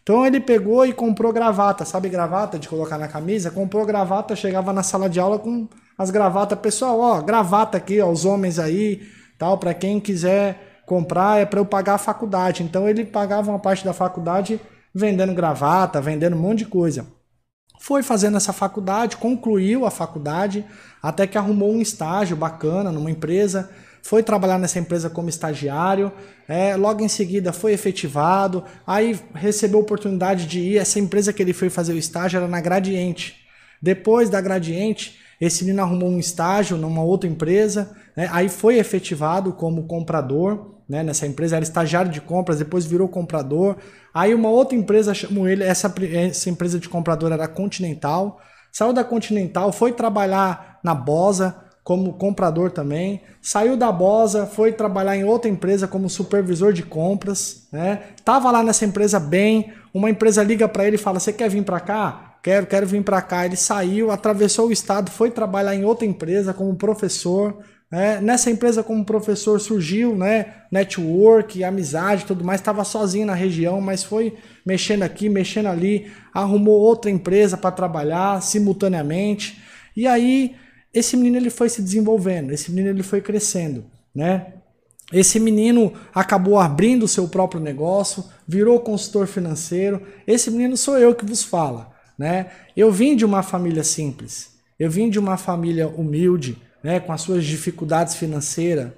Então 0.03 0.27
ele 0.27 0.39
pegou 0.39 0.85
e 0.85 0.93
comprou 0.93 1.33
gravata, 1.33 1.83
sabe 1.85 2.07
gravata 2.07 2.59
de 2.59 2.69
colocar 2.69 2.99
na 2.99 3.07
camisa? 3.07 3.49
Comprou 3.49 3.83
gravata, 3.83 4.35
chegava 4.35 4.71
na 4.71 4.83
sala 4.83 5.09
de 5.09 5.19
aula 5.19 5.39
com 5.39 5.67
as 5.97 6.11
gravatas, 6.11 6.59
pessoal, 6.59 6.99
ó, 6.99 7.19
gravata 7.19 7.79
aqui, 7.79 7.99
ó, 7.99 8.11
os 8.11 8.25
homens 8.25 8.59
aí, 8.59 9.01
tal, 9.39 9.57
para 9.57 9.73
quem 9.73 9.99
quiser 9.99 10.83
comprar 10.85 11.41
é 11.41 11.47
para 11.47 11.59
eu 11.59 11.65
pagar 11.65 11.95
a 11.95 11.97
faculdade. 11.97 12.61
Então 12.61 12.87
ele 12.87 13.03
pagava 13.03 13.49
uma 13.49 13.57
parte 13.57 13.83
da 13.83 13.91
faculdade 13.91 14.61
vendendo 14.93 15.33
gravata, 15.33 15.99
vendendo 15.99 16.35
um 16.35 16.39
monte 16.39 16.59
de 16.59 16.65
coisa. 16.65 17.14
Foi 17.85 18.01
fazendo 18.01 18.35
essa 18.35 18.51
faculdade, 18.51 19.15
concluiu 19.17 19.85
a 19.85 19.91
faculdade, 19.91 20.65
até 21.03 21.27
que 21.27 21.37
arrumou 21.37 21.71
um 21.71 21.79
estágio 21.79 22.35
bacana 22.35 22.91
numa 22.91 23.11
empresa, 23.11 23.69
foi 24.01 24.23
trabalhar 24.23 24.57
nessa 24.57 24.79
empresa 24.79 25.07
como 25.07 25.29
estagiário, 25.29 26.11
é, 26.47 26.75
logo 26.75 27.03
em 27.03 27.07
seguida 27.07 27.53
foi 27.53 27.73
efetivado, 27.73 28.63
aí 28.87 29.19
recebeu 29.35 29.77
a 29.77 29.83
oportunidade 29.83 30.47
de 30.47 30.61
ir. 30.61 30.77
Essa 30.79 30.97
empresa 30.97 31.31
que 31.31 31.43
ele 31.43 31.53
foi 31.53 31.69
fazer 31.69 31.93
o 31.93 31.97
estágio 31.99 32.37
era 32.37 32.47
na 32.47 32.59
Gradiente. 32.59 33.35
Depois 33.79 34.31
da 34.31 34.41
Gradiente, 34.41 35.19
esse 35.39 35.63
menino 35.63 35.83
arrumou 35.83 36.09
um 36.09 36.17
estágio 36.17 36.77
numa 36.77 37.03
outra 37.03 37.29
empresa, 37.29 37.95
né, 38.17 38.27
aí 38.31 38.49
foi 38.49 38.79
efetivado 38.79 39.53
como 39.53 39.85
comprador 39.85 40.74
né, 40.87 41.03
nessa 41.03 41.25
empresa, 41.25 41.55
era 41.55 41.63
estagiário 41.63 42.11
de 42.11 42.21
compras, 42.21 42.59
depois 42.59 42.85
virou 42.85 43.07
comprador. 43.07 43.77
Aí 44.13 44.33
uma 44.33 44.49
outra 44.49 44.77
empresa 44.77 45.13
chamou 45.13 45.47
ele, 45.47 45.63
essa, 45.63 45.93
essa 46.11 46.49
empresa 46.49 46.79
de 46.79 46.87
comprador 46.87 47.31
era 47.31 47.47
Continental, 47.47 48.39
saiu 48.71 48.93
da 48.93 49.03
Continental, 49.03 49.71
foi 49.71 49.91
trabalhar 49.91 50.79
na 50.83 50.93
Bosa 50.93 51.55
como 51.83 52.13
comprador 52.13 52.71
também, 52.71 53.21
saiu 53.41 53.77
da 53.77 53.91
Bosa, 53.91 54.47
foi 54.47 54.71
trabalhar 54.71 55.15
em 55.15 55.23
outra 55.23 55.49
empresa 55.49 55.87
como 55.87 56.09
supervisor 56.09 56.73
de 56.73 56.81
compras, 56.81 57.67
né? 57.71 58.01
Tava 58.23 58.49
lá 58.49 58.63
nessa 58.63 58.85
empresa 58.85 59.19
bem, 59.19 59.71
uma 59.93 60.09
empresa 60.09 60.41
liga 60.41 60.67
para 60.67 60.85
ele 60.85 60.95
e 60.95 60.99
fala: 60.99 61.19
"Você 61.19 61.31
quer 61.31 61.47
vir 61.47 61.63
para 61.63 61.79
cá?" 61.79 62.31
Quero, 62.45 62.67
quero 62.67 62.85
vir 62.85 63.03
para 63.03 63.23
cá. 63.23 63.43
Ele 63.43 63.55
saiu, 63.55 64.11
atravessou 64.11 64.67
o 64.67 64.71
estado, 64.71 65.09
foi 65.09 65.31
trabalhar 65.31 65.73
em 65.73 65.83
outra 65.83 66.05
empresa 66.05 66.53
como 66.53 66.75
professor, 66.75 67.57
é, 67.91 68.19
nessa 68.19 68.49
empresa, 68.49 68.83
como 68.83 69.05
professor, 69.05 69.59
surgiu 69.59 70.15
né, 70.15 70.63
network, 70.71 71.63
amizade 71.63 72.25
tudo 72.25 72.43
mais. 72.43 72.59
Estava 72.59 72.83
sozinho 72.83 73.27
na 73.27 73.33
região, 73.33 73.79
mas 73.79 74.03
foi 74.03 74.35
mexendo 74.65 75.03
aqui, 75.03 75.29
mexendo 75.29 75.67
ali. 75.67 76.11
Arrumou 76.33 76.79
outra 76.79 77.11
empresa 77.11 77.55
para 77.55 77.71
trabalhar 77.71 78.41
simultaneamente. 78.41 79.61
E 79.95 80.07
aí, 80.07 80.55
esse 80.93 81.15
menino 81.15 81.37
ele 81.37 81.49
foi 81.49 81.69
se 81.69 81.81
desenvolvendo, 81.81 82.51
esse 82.51 82.71
menino 82.71 82.89
ele 82.89 83.03
foi 83.03 83.21
crescendo. 83.21 83.85
Né? 84.13 84.53
Esse 85.13 85.39
menino 85.39 85.93
acabou 86.13 86.59
abrindo 86.59 87.03
o 87.03 87.07
seu 87.07 87.27
próprio 87.27 87.61
negócio, 87.61 88.25
virou 88.47 88.79
consultor 88.79 89.27
financeiro. 89.27 90.01
Esse 90.25 90.49
menino 90.49 90.75
sou 90.75 90.97
eu 90.97 91.13
que 91.13 91.25
vos 91.25 91.43
fala. 91.43 91.93
Né? 92.17 92.47
Eu 92.75 92.91
vim 92.91 93.15
de 93.15 93.23
uma 93.23 93.43
família 93.43 93.83
simples, 93.83 94.55
eu 94.79 94.89
vim 94.89 95.09
de 95.09 95.19
uma 95.19 95.37
família 95.37 95.87
humilde 95.87 96.57
né, 96.85 96.99
com 96.99 97.11
as 97.11 97.21
suas 97.21 97.43
dificuldades 97.43 98.13
financeiras. 98.13 98.91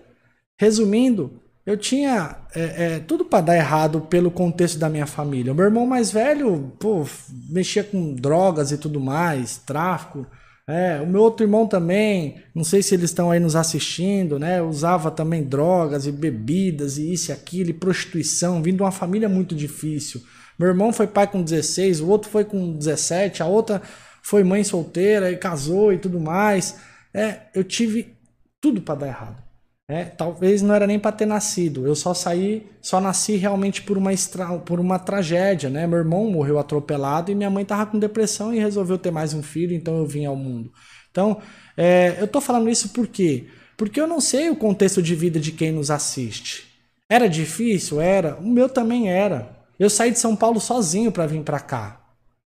Resumindo, 0.60 1.40
eu 1.66 1.78
tinha 1.78 2.36
é, 2.54 2.96
é, 2.96 3.00
tudo 3.00 3.24
para 3.24 3.40
dar 3.40 3.56
errado 3.56 4.02
pelo 4.02 4.30
contexto 4.30 4.78
da 4.78 4.90
minha 4.90 5.06
família. 5.06 5.54
Meu 5.54 5.64
irmão 5.64 5.88
mais 5.88 6.12
velho, 6.12 6.74
pô, 6.78 7.08
mexia 7.50 7.86
com 7.86 8.14
drogas 8.14 8.74
e 8.74 8.78
tudo 8.78 9.00
mais, 9.00 9.58
tráfico. 9.60 10.28
É, 10.68 11.00
o 11.00 11.08
meu 11.08 11.22
outro 11.22 11.46
irmão 11.46 11.66
também, 11.66 12.44
não 12.54 12.66
sei 12.66 12.84
se 12.84 12.94
eles 12.94 13.10
estão 13.10 13.32
aí 13.32 13.40
nos 13.40 13.56
assistindo, 13.56 14.38
né? 14.38 14.62
Usava 14.62 15.10
também 15.10 15.42
drogas 15.42 16.06
e 16.06 16.12
bebidas 16.12 16.98
e 16.98 17.14
isso 17.14 17.32
e 17.32 17.34
aquilo, 17.34 17.70
e 17.70 17.74
prostituição, 17.74 18.62
vindo 18.62 18.78
de 18.78 18.84
uma 18.84 18.92
família 18.92 19.30
muito 19.30 19.56
difícil. 19.56 20.22
Meu 20.60 20.68
irmão 20.68 20.92
foi 20.92 21.08
pai 21.08 21.26
com 21.28 21.42
16, 21.42 22.02
o 22.02 22.10
outro 22.10 22.30
foi 22.30 22.44
com 22.44 22.74
17, 22.74 23.42
a 23.42 23.46
outra 23.46 23.82
foi 24.22 24.44
mãe 24.44 24.62
solteira 24.62 25.32
e 25.32 25.38
casou 25.38 25.94
e 25.94 25.98
tudo 25.98 26.20
mais. 26.20 26.76
É, 27.14 27.42
eu 27.54 27.64
tive 27.64 28.16
tudo 28.60 28.82
para 28.82 28.96
dar 28.96 29.08
errado. 29.08 29.48
É, 29.90 30.04
talvez 30.04 30.62
não 30.62 30.76
era 30.76 30.86
nem 30.86 31.00
para 31.00 31.14
ter 31.14 31.26
nascido. 31.26 31.88
Eu 31.88 31.96
só 31.96 32.14
saí, 32.14 32.68
só 32.82 33.00
nasci 33.00 33.38
realmente 33.38 33.82
por 33.82 33.98
uma, 33.98 34.12
extra, 34.12 34.60
por 34.60 34.82
uma 34.82 35.00
tragédia, 35.00 35.70
né? 35.70 35.88
Meu 35.88 36.00
irmão 36.00 36.30
morreu 36.30 36.60
atropelado 36.60 37.32
e 37.32 37.36
minha 37.36 37.50
mãe 37.50 37.64
tava 37.64 37.86
com 37.86 37.98
depressão 37.98 38.54
e 38.54 38.60
resolveu 38.60 38.98
ter 38.98 39.12
mais 39.12 39.34
um 39.34 39.42
filho, 39.42 39.74
então 39.74 39.98
eu 39.98 40.06
vim 40.06 40.26
ao 40.26 40.36
mundo. 40.36 40.72
Então, 41.10 41.42
é, 41.78 42.18
eu 42.20 42.28
tô 42.28 42.42
falando 42.42 42.70
isso 42.70 42.90
por 42.90 43.08
quê? 43.08 43.48
Porque 43.78 44.02
eu 44.02 44.08
não 44.08 44.20
sei 44.20 44.50
o 44.50 44.58
contexto 44.58 45.02
de 45.02 45.16
vida 45.16 45.40
de 45.40 45.54
quem 45.54 45.72
nos 45.72 45.90
assiste. 45.90 46.68
Era 47.10 47.30
difícil? 47.30 48.02
Era. 48.02 48.36
O 48.36 48.48
meu 48.48 48.68
também 48.68 49.10
era. 49.10 49.56
Eu 49.80 49.90
saí 49.90 50.12
de 50.12 50.20
São 50.20 50.36
Paulo 50.36 50.60
sozinho 50.60 51.12
para 51.12 51.28
vir 51.28 51.44
para 51.44 51.60
cá. 51.60 52.02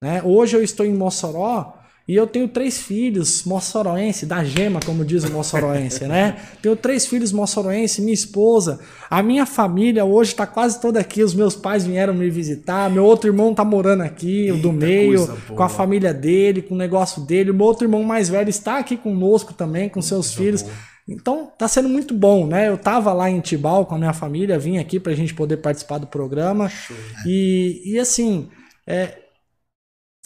Né? 0.01 0.23
Hoje 0.23 0.57
eu 0.57 0.63
estou 0.63 0.87
em 0.87 0.93
Mossoró 0.93 1.79
e 2.07 2.15
eu 2.15 2.27
tenho 2.27 2.47
três 2.47 2.79
filhos 2.83 3.45
moçoroense, 3.45 4.27
da 4.27 4.45
gema, 4.45 4.79
como 4.85 5.07
diz 5.07 5.25
o 5.25 5.33
moçoroense, 5.33 6.05
né? 6.05 6.37
Tenho 6.61 6.77
três 6.77 7.07
filhos 7.07 7.33
moçoroense, 7.33 8.03
minha 8.03 8.13
esposa. 8.13 8.79
A 9.09 9.23
minha 9.23 9.47
família 9.47 10.05
hoje 10.05 10.33
está 10.33 10.47
quase 10.47 10.79
toda 10.83 11.01
aqui. 11.01 11.23
Os 11.23 11.33
meus 11.33 11.57
pais 11.57 11.87
vieram 11.87 12.13
me 12.13 12.29
visitar. 12.29 12.91
Meu 12.91 13.07
outro 13.07 13.31
irmão 13.31 13.53
está 13.53 13.65
morando 13.65 14.03
aqui, 14.03 14.53
o 14.53 14.59
do 14.59 14.71
meio, 14.71 15.27
com 15.49 15.63
a 15.63 15.69
família 15.69 16.13
dele, 16.13 16.61
com 16.61 16.75
o 16.75 16.79
negócio 16.79 17.23
dele. 17.23 17.51
O 17.51 17.55
meu 17.55 17.65
outro 17.65 17.87
irmão 17.87 18.03
mais 18.03 18.29
velho 18.29 18.51
está 18.51 18.79
aqui 18.79 18.99
conosco 18.99 19.55
também, 19.55 19.89
com 19.89 20.03
seus 20.03 20.35
filhos. 20.35 20.61
Boa. 20.61 20.75
Então 21.09 21.51
tá 21.59 21.67
sendo 21.67 21.89
muito 21.89 22.13
bom, 22.13 22.47
né? 22.47 22.69
Eu 22.69 22.77
tava 22.77 23.15
lá 23.15 23.31
em 23.31 23.41
Tibau 23.41 23.87
com 23.87 23.95
a 23.95 23.99
minha 23.99 24.13
família, 24.13 24.59
vim 24.59 24.77
aqui 24.77 25.01
para 25.01 25.13
a 25.13 25.17
gente 25.17 25.33
poder 25.33 25.57
participar 25.57 25.97
do 25.97 26.07
programa. 26.07 26.69
Show, 26.69 26.95
né? 26.97 27.23
e, 27.27 27.95
e 27.95 27.99
assim, 27.99 28.51
é, 28.87 29.21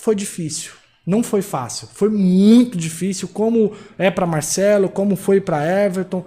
foi 0.01 0.17
difícil 0.17 0.73
não 1.09 1.23
foi 1.23 1.41
fácil, 1.41 1.89
foi 1.95 2.11
muito 2.11 2.77
difícil, 2.77 3.29
como 3.29 3.73
é 3.99 4.11
para 4.11 4.27
Marcelo, 4.27 4.91
como 4.91 5.17
foi 5.17 5.41
para 5.41 5.65
Everton. 5.65 6.23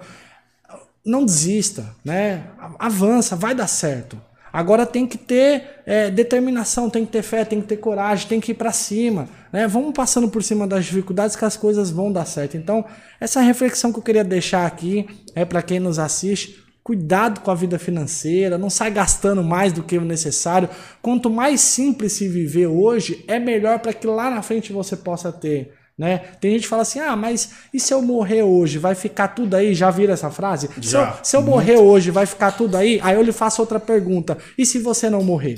Não 1.06 1.24
desista, 1.24 1.94
né? 2.04 2.46
Avança, 2.80 3.36
vai 3.36 3.54
dar 3.54 3.68
certo. 3.68 4.20
Agora 4.52 4.84
tem 4.84 5.06
que 5.06 5.16
ter 5.16 5.82
é, 5.86 6.10
determinação, 6.10 6.90
tem 6.90 7.06
que 7.06 7.12
ter 7.12 7.22
fé, 7.22 7.44
tem 7.44 7.60
que 7.60 7.68
ter 7.68 7.76
coragem, 7.76 8.26
tem 8.26 8.40
que 8.40 8.50
ir 8.50 8.54
para 8.54 8.72
cima. 8.72 9.28
Né? 9.52 9.68
Vamos 9.68 9.92
passando 9.94 10.28
por 10.28 10.42
cima 10.42 10.66
das 10.66 10.84
dificuldades 10.84 11.36
que 11.36 11.44
as 11.44 11.56
coisas 11.56 11.88
vão 11.88 12.10
dar 12.10 12.26
certo. 12.26 12.56
Então, 12.56 12.84
essa 13.20 13.40
reflexão 13.40 13.92
que 13.92 14.00
eu 14.00 14.02
queria 14.02 14.24
deixar 14.24 14.66
aqui 14.66 15.06
é 15.32 15.44
para 15.44 15.62
quem 15.62 15.78
nos 15.78 16.00
assiste. 16.00 16.61
Cuidado 16.82 17.40
com 17.40 17.50
a 17.50 17.54
vida 17.54 17.78
financeira, 17.78 18.58
não 18.58 18.68
sai 18.68 18.90
gastando 18.90 19.42
mais 19.42 19.72
do 19.72 19.84
que 19.84 19.96
o 19.96 20.04
necessário. 20.04 20.68
Quanto 21.00 21.30
mais 21.30 21.60
simples 21.60 22.12
se 22.12 22.26
viver 22.26 22.66
hoje, 22.66 23.24
é 23.28 23.38
melhor 23.38 23.78
para 23.78 23.92
que 23.92 24.06
lá 24.06 24.28
na 24.28 24.42
frente 24.42 24.72
você 24.72 24.96
possa 24.96 25.30
ter. 25.30 25.72
Né? 25.96 26.18
Tem 26.40 26.52
gente 26.52 26.62
que 26.62 26.68
fala 26.68 26.82
assim: 26.82 26.98
ah, 26.98 27.14
mas 27.14 27.52
e 27.72 27.78
se 27.78 27.94
eu 27.94 28.02
morrer 28.02 28.42
hoje? 28.42 28.78
Vai 28.78 28.96
ficar 28.96 29.28
tudo 29.28 29.54
aí? 29.54 29.74
Já 29.74 29.90
viram 29.90 30.12
essa 30.12 30.30
frase? 30.30 30.68
Já. 30.80 31.12
Se 31.12 31.18
eu, 31.18 31.24
se 31.24 31.36
eu 31.36 31.42
morrer 31.42 31.76
hoje, 31.76 32.10
vai 32.10 32.26
ficar 32.26 32.50
tudo 32.52 32.76
aí? 32.76 32.98
Aí 33.02 33.14
eu 33.14 33.22
lhe 33.22 33.32
faço 33.32 33.62
outra 33.62 33.78
pergunta: 33.78 34.36
e 34.58 34.66
se 34.66 34.78
você 34.80 35.08
não 35.08 35.22
morrer? 35.22 35.56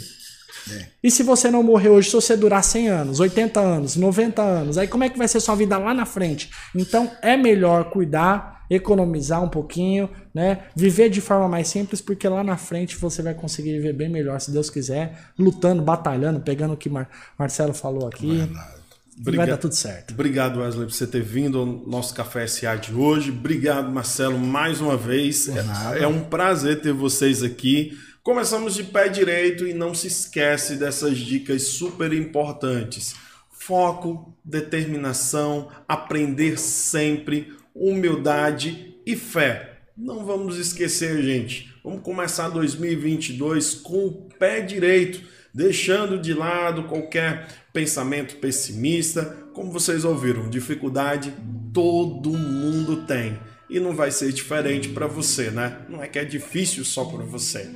É. 0.71 0.87
E 1.03 1.11
se 1.11 1.23
você 1.23 1.51
não 1.51 1.63
morrer 1.63 1.89
hoje, 1.91 2.09
se 2.09 2.15
você 2.15 2.37
durar 2.37 2.63
100 2.65 2.89
anos, 2.89 3.21
80 3.21 3.61
anos, 3.61 3.97
90 3.97 4.43
anos, 4.43 4.79
aí 4.79 4.89
como 4.89 5.05
é 5.05 5.09
que 5.09 5.19
vai 5.19 5.29
ser 5.29 5.41
sua 5.41 5.55
vida 5.55 5.79
lá 5.79 5.95
na 5.95 6.07
frente? 6.07 6.51
Então 6.75 7.11
é 7.23 7.37
melhor 7.37 7.91
cuidar 7.91 8.64
economizar 8.75 9.43
um 9.43 9.49
pouquinho, 9.49 10.09
né? 10.33 10.65
Viver 10.75 11.09
de 11.09 11.21
forma 11.21 11.49
mais 11.49 11.69
simples, 11.69 12.01
porque 12.01 12.29
lá 12.29 12.43
na 12.43 12.57
frente 12.57 12.97
você 12.97 13.23
vai 13.23 13.35
conseguir 13.35 13.73
viver 13.73 13.93
bem 13.93 14.09
melhor, 14.09 14.41
se 14.41 14.51
Deus 14.51 14.71
quiser, 14.71 15.19
lutando, 15.39 15.83
batalhando, 15.83 16.41
pegando 16.41 16.75
o 16.75 16.77
que 16.77 16.89
Mar 16.89 17.09
Marcelo 17.39 17.75
falou 17.75 18.07
aqui. 18.07 18.49
Obrigado. 19.19 19.37
vai 19.37 19.47
dar 19.47 19.57
tudo 19.59 19.75
certo. 19.75 20.13
Obrigado, 20.13 20.61
Wesley, 20.61 20.87
por 20.87 20.93
você 20.93 21.07
ter 21.07 21.23
vindo 21.23 21.59
ao 21.59 21.67
nosso 21.67 22.15
Café 22.15 22.47
SA 22.47 22.77
de 22.77 22.93
hoje. 22.93 23.31
Obrigado, 23.31 23.91
Marcelo, 23.91 24.39
mais 24.39 24.81
uma 24.81 24.97
vez. 24.97 25.49
É, 25.49 26.03
é 26.03 26.07
um 26.07 26.25
prazer 26.25 26.81
ter 26.81 26.93
vocês 26.93 27.43
aqui. 27.43 27.97
Começamos 28.23 28.75
de 28.75 28.85
pé 28.85 29.09
direito 29.09 29.67
e 29.67 29.75
não 29.75 29.95
se 29.95 30.09
esquece 30.09 30.77
dessas 30.77 31.19
dicas 31.19 31.63
super 31.63 32.13
importantes. 32.13 33.15
Foco, 33.51 34.35
determinação, 34.45 35.69
aprender 35.87 36.59
sempre 36.59 37.53
humildade 37.75 38.95
e 39.05 39.17
fé. 39.17 39.81
Não 39.97 40.25
vamos 40.25 40.59
esquecer, 40.59 41.23
gente. 41.23 41.75
Vamos 41.83 42.03
começar 42.03 42.49
2022 42.49 43.75
com 43.75 44.07
o 44.07 44.13
pé 44.39 44.61
direito, 44.61 45.21
deixando 45.53 46.19
de 46.19 46.33
lado 46.33 46.85
qualquer 46.85 47.49
pensamento 47.73 48.37
pessimista. 48.37 49.25
Como 49.53 49.71
vocês 49.71 50.05
ouviram, 50.05 50.49
dificuldade 50.49 51.33
todo 51.73 52.31
mundo 52.31 53.05
tem. 53.05 53.39
E 53.69 53.81
não 53.81 53.95
vai 53.95 54.11
ser 54.11 54.33
diferente 54.33 54.89
para 54.91 55.07
você, 55.07 55.51
né? 55.51 55.79
Não 55.89 56.03
é 56.03 56.07
que 56.07 56.19
é 56.19 56.25
difícil 56.25 56.85
só 56.85 57.05
para 57.05 57.25
você. 57.25 57.71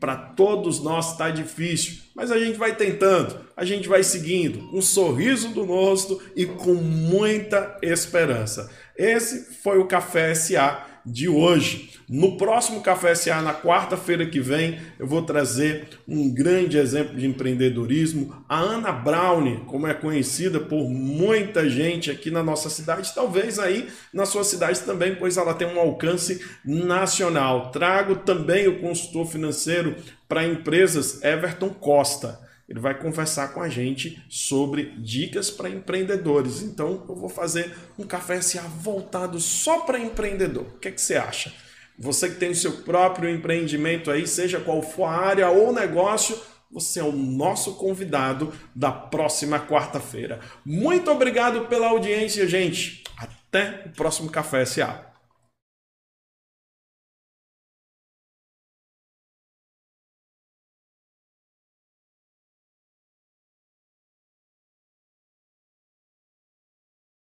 Para 0.00 0.16
todos 0.16 0.82
nós 0.82 1.12
está 1.12 1.30
difícil, 1.30 2.02
mas 2.14 2.30
a 2.30 2.38
gente 2.38 2.58
vai 2.58 2.76
tentando, 2.76 3.40
a 3.56 3.64
gente 3.64 3.88
vai 3.88 4.02
seguindo, 4.02 4.58
com 4.68 4.78
um 4.78 4.82
sorriso 4.82 5.48
do 5.48 5.64
rosto 5.64 6.20
e 6.36 6.44
com 6.44 6.74
muita 6.74 7.78
esperança. 7.80 8.70
Esse 8.96 9.54
foi 9.62 9.78
o 9.78 9.86
Café 9.86 10.34
SA 10.34 10.86
de 11.04 11.28
hoje. 11.28 11.90
No 12.08 12.36
próximo 12.36 12.80
Café 12.80 13.14
SA, 13.14 13.42
na 13.42 13.54
quarta-feira 13.54 14.26
que 14.26 14.40
vem, 14.40 14.78
eu 14.98 15.06
vou 15.06 15.22
trazer 15.22 15.88
um 16.06 16.32
grande 16.32 16.78
exemplo 16.78 17.16
de 17.16 17.26
empreendedorismo. 17.26 18.44
A 18.48 18.58
Ana 18.58 18.92
Brown, 18.92 19.64
como 19.64 19.86
é 19.86 19.94
conhecida 19.94 20.60
por 20.60 20.88
muita 20.88 21.68
gente 21.68 22.10
aqui 22.10 22.30
na 22.30 22.42
nossa 22.42 22.68
cidade, 22.70 23.14
talvez 23.14 23.58
aí 23.58 23.88
na 24.12 24.26
sua 24.26 24.44
cidade 24.44 24.80
também, 24.80 25.14
pois 25.14 25.36
ela 25.36 25.54
tem 25.54 25.66
um 25.66 25.80
alcance 25.80 26.40
nacional. 26.64 27.70
Trago 27.70 28.16
também 28.16 28.68
o 28.68 28.80
consultor 28.80 29.26
financeiro 29.26 29.96
para 30.28 30.46
empresas 30.46 31.22
Everton 31.22 31.70
Costa 31.70 32.43
ele 32.68 32.80
vai 32.80 32.98
conversar 32.98 33.48
com 33.48 33.60
a 33.60 33.68
gente 33.68 34.24
sobre 34.28 34.94
dicas 34.98 35.50
para 35.50 35.68
empreendedores. 35.68 36.62
Então, 36.62 37.04
eu 37.08 37.14
vou 37.14 37.28
fazer 37.28 37.74
um 37.98 38.06
café 38.06 38.40
SA 38.40 38.62
voltado 38.62 39.38
só 39.38 39.80
para 39.80 39.98
empreendedor. 39.98 40.64
O 40.64 40.78
que, 40.78 40.88
é 40.88 40.90
que 40.90 41.00
você 41.00 41.16
acha? 41.16 41.52
Você 41.98 42.28
que 42.28 42.36
tem 42.36 42.50
o 42.50 42.56
seu 42.56 42.72
próprio 42.78 43.30
empreendimento 43.30 44.10
aí, 44.10 44.26
seja 44.26 44.60
qual 44.60 44.82
for 44.82 45.04
a 45.04 45.16
área 45.16 45.48
ou 45.50 45.72
negócio, 45.72 46.36
você 46.70 46.98
é 46.98 47.04
o 47.04 47.12
nosso 47.12 47.76
convidado 47.76 48.52
da 48.74 48.90
próxima 48.90 49.60
quarta-feira. 49.60 50.40
Muito 50.64 51.10
obrigado 51.10 51.66
pela 51.68 51.88
audiência, 51.88 52.48
gente. 52.48 53.04
Até 53.16 53.84
o 53.86 53.90
próximo 53.90 54.28
Café 54.28 54.64
SA. 54.64 55.13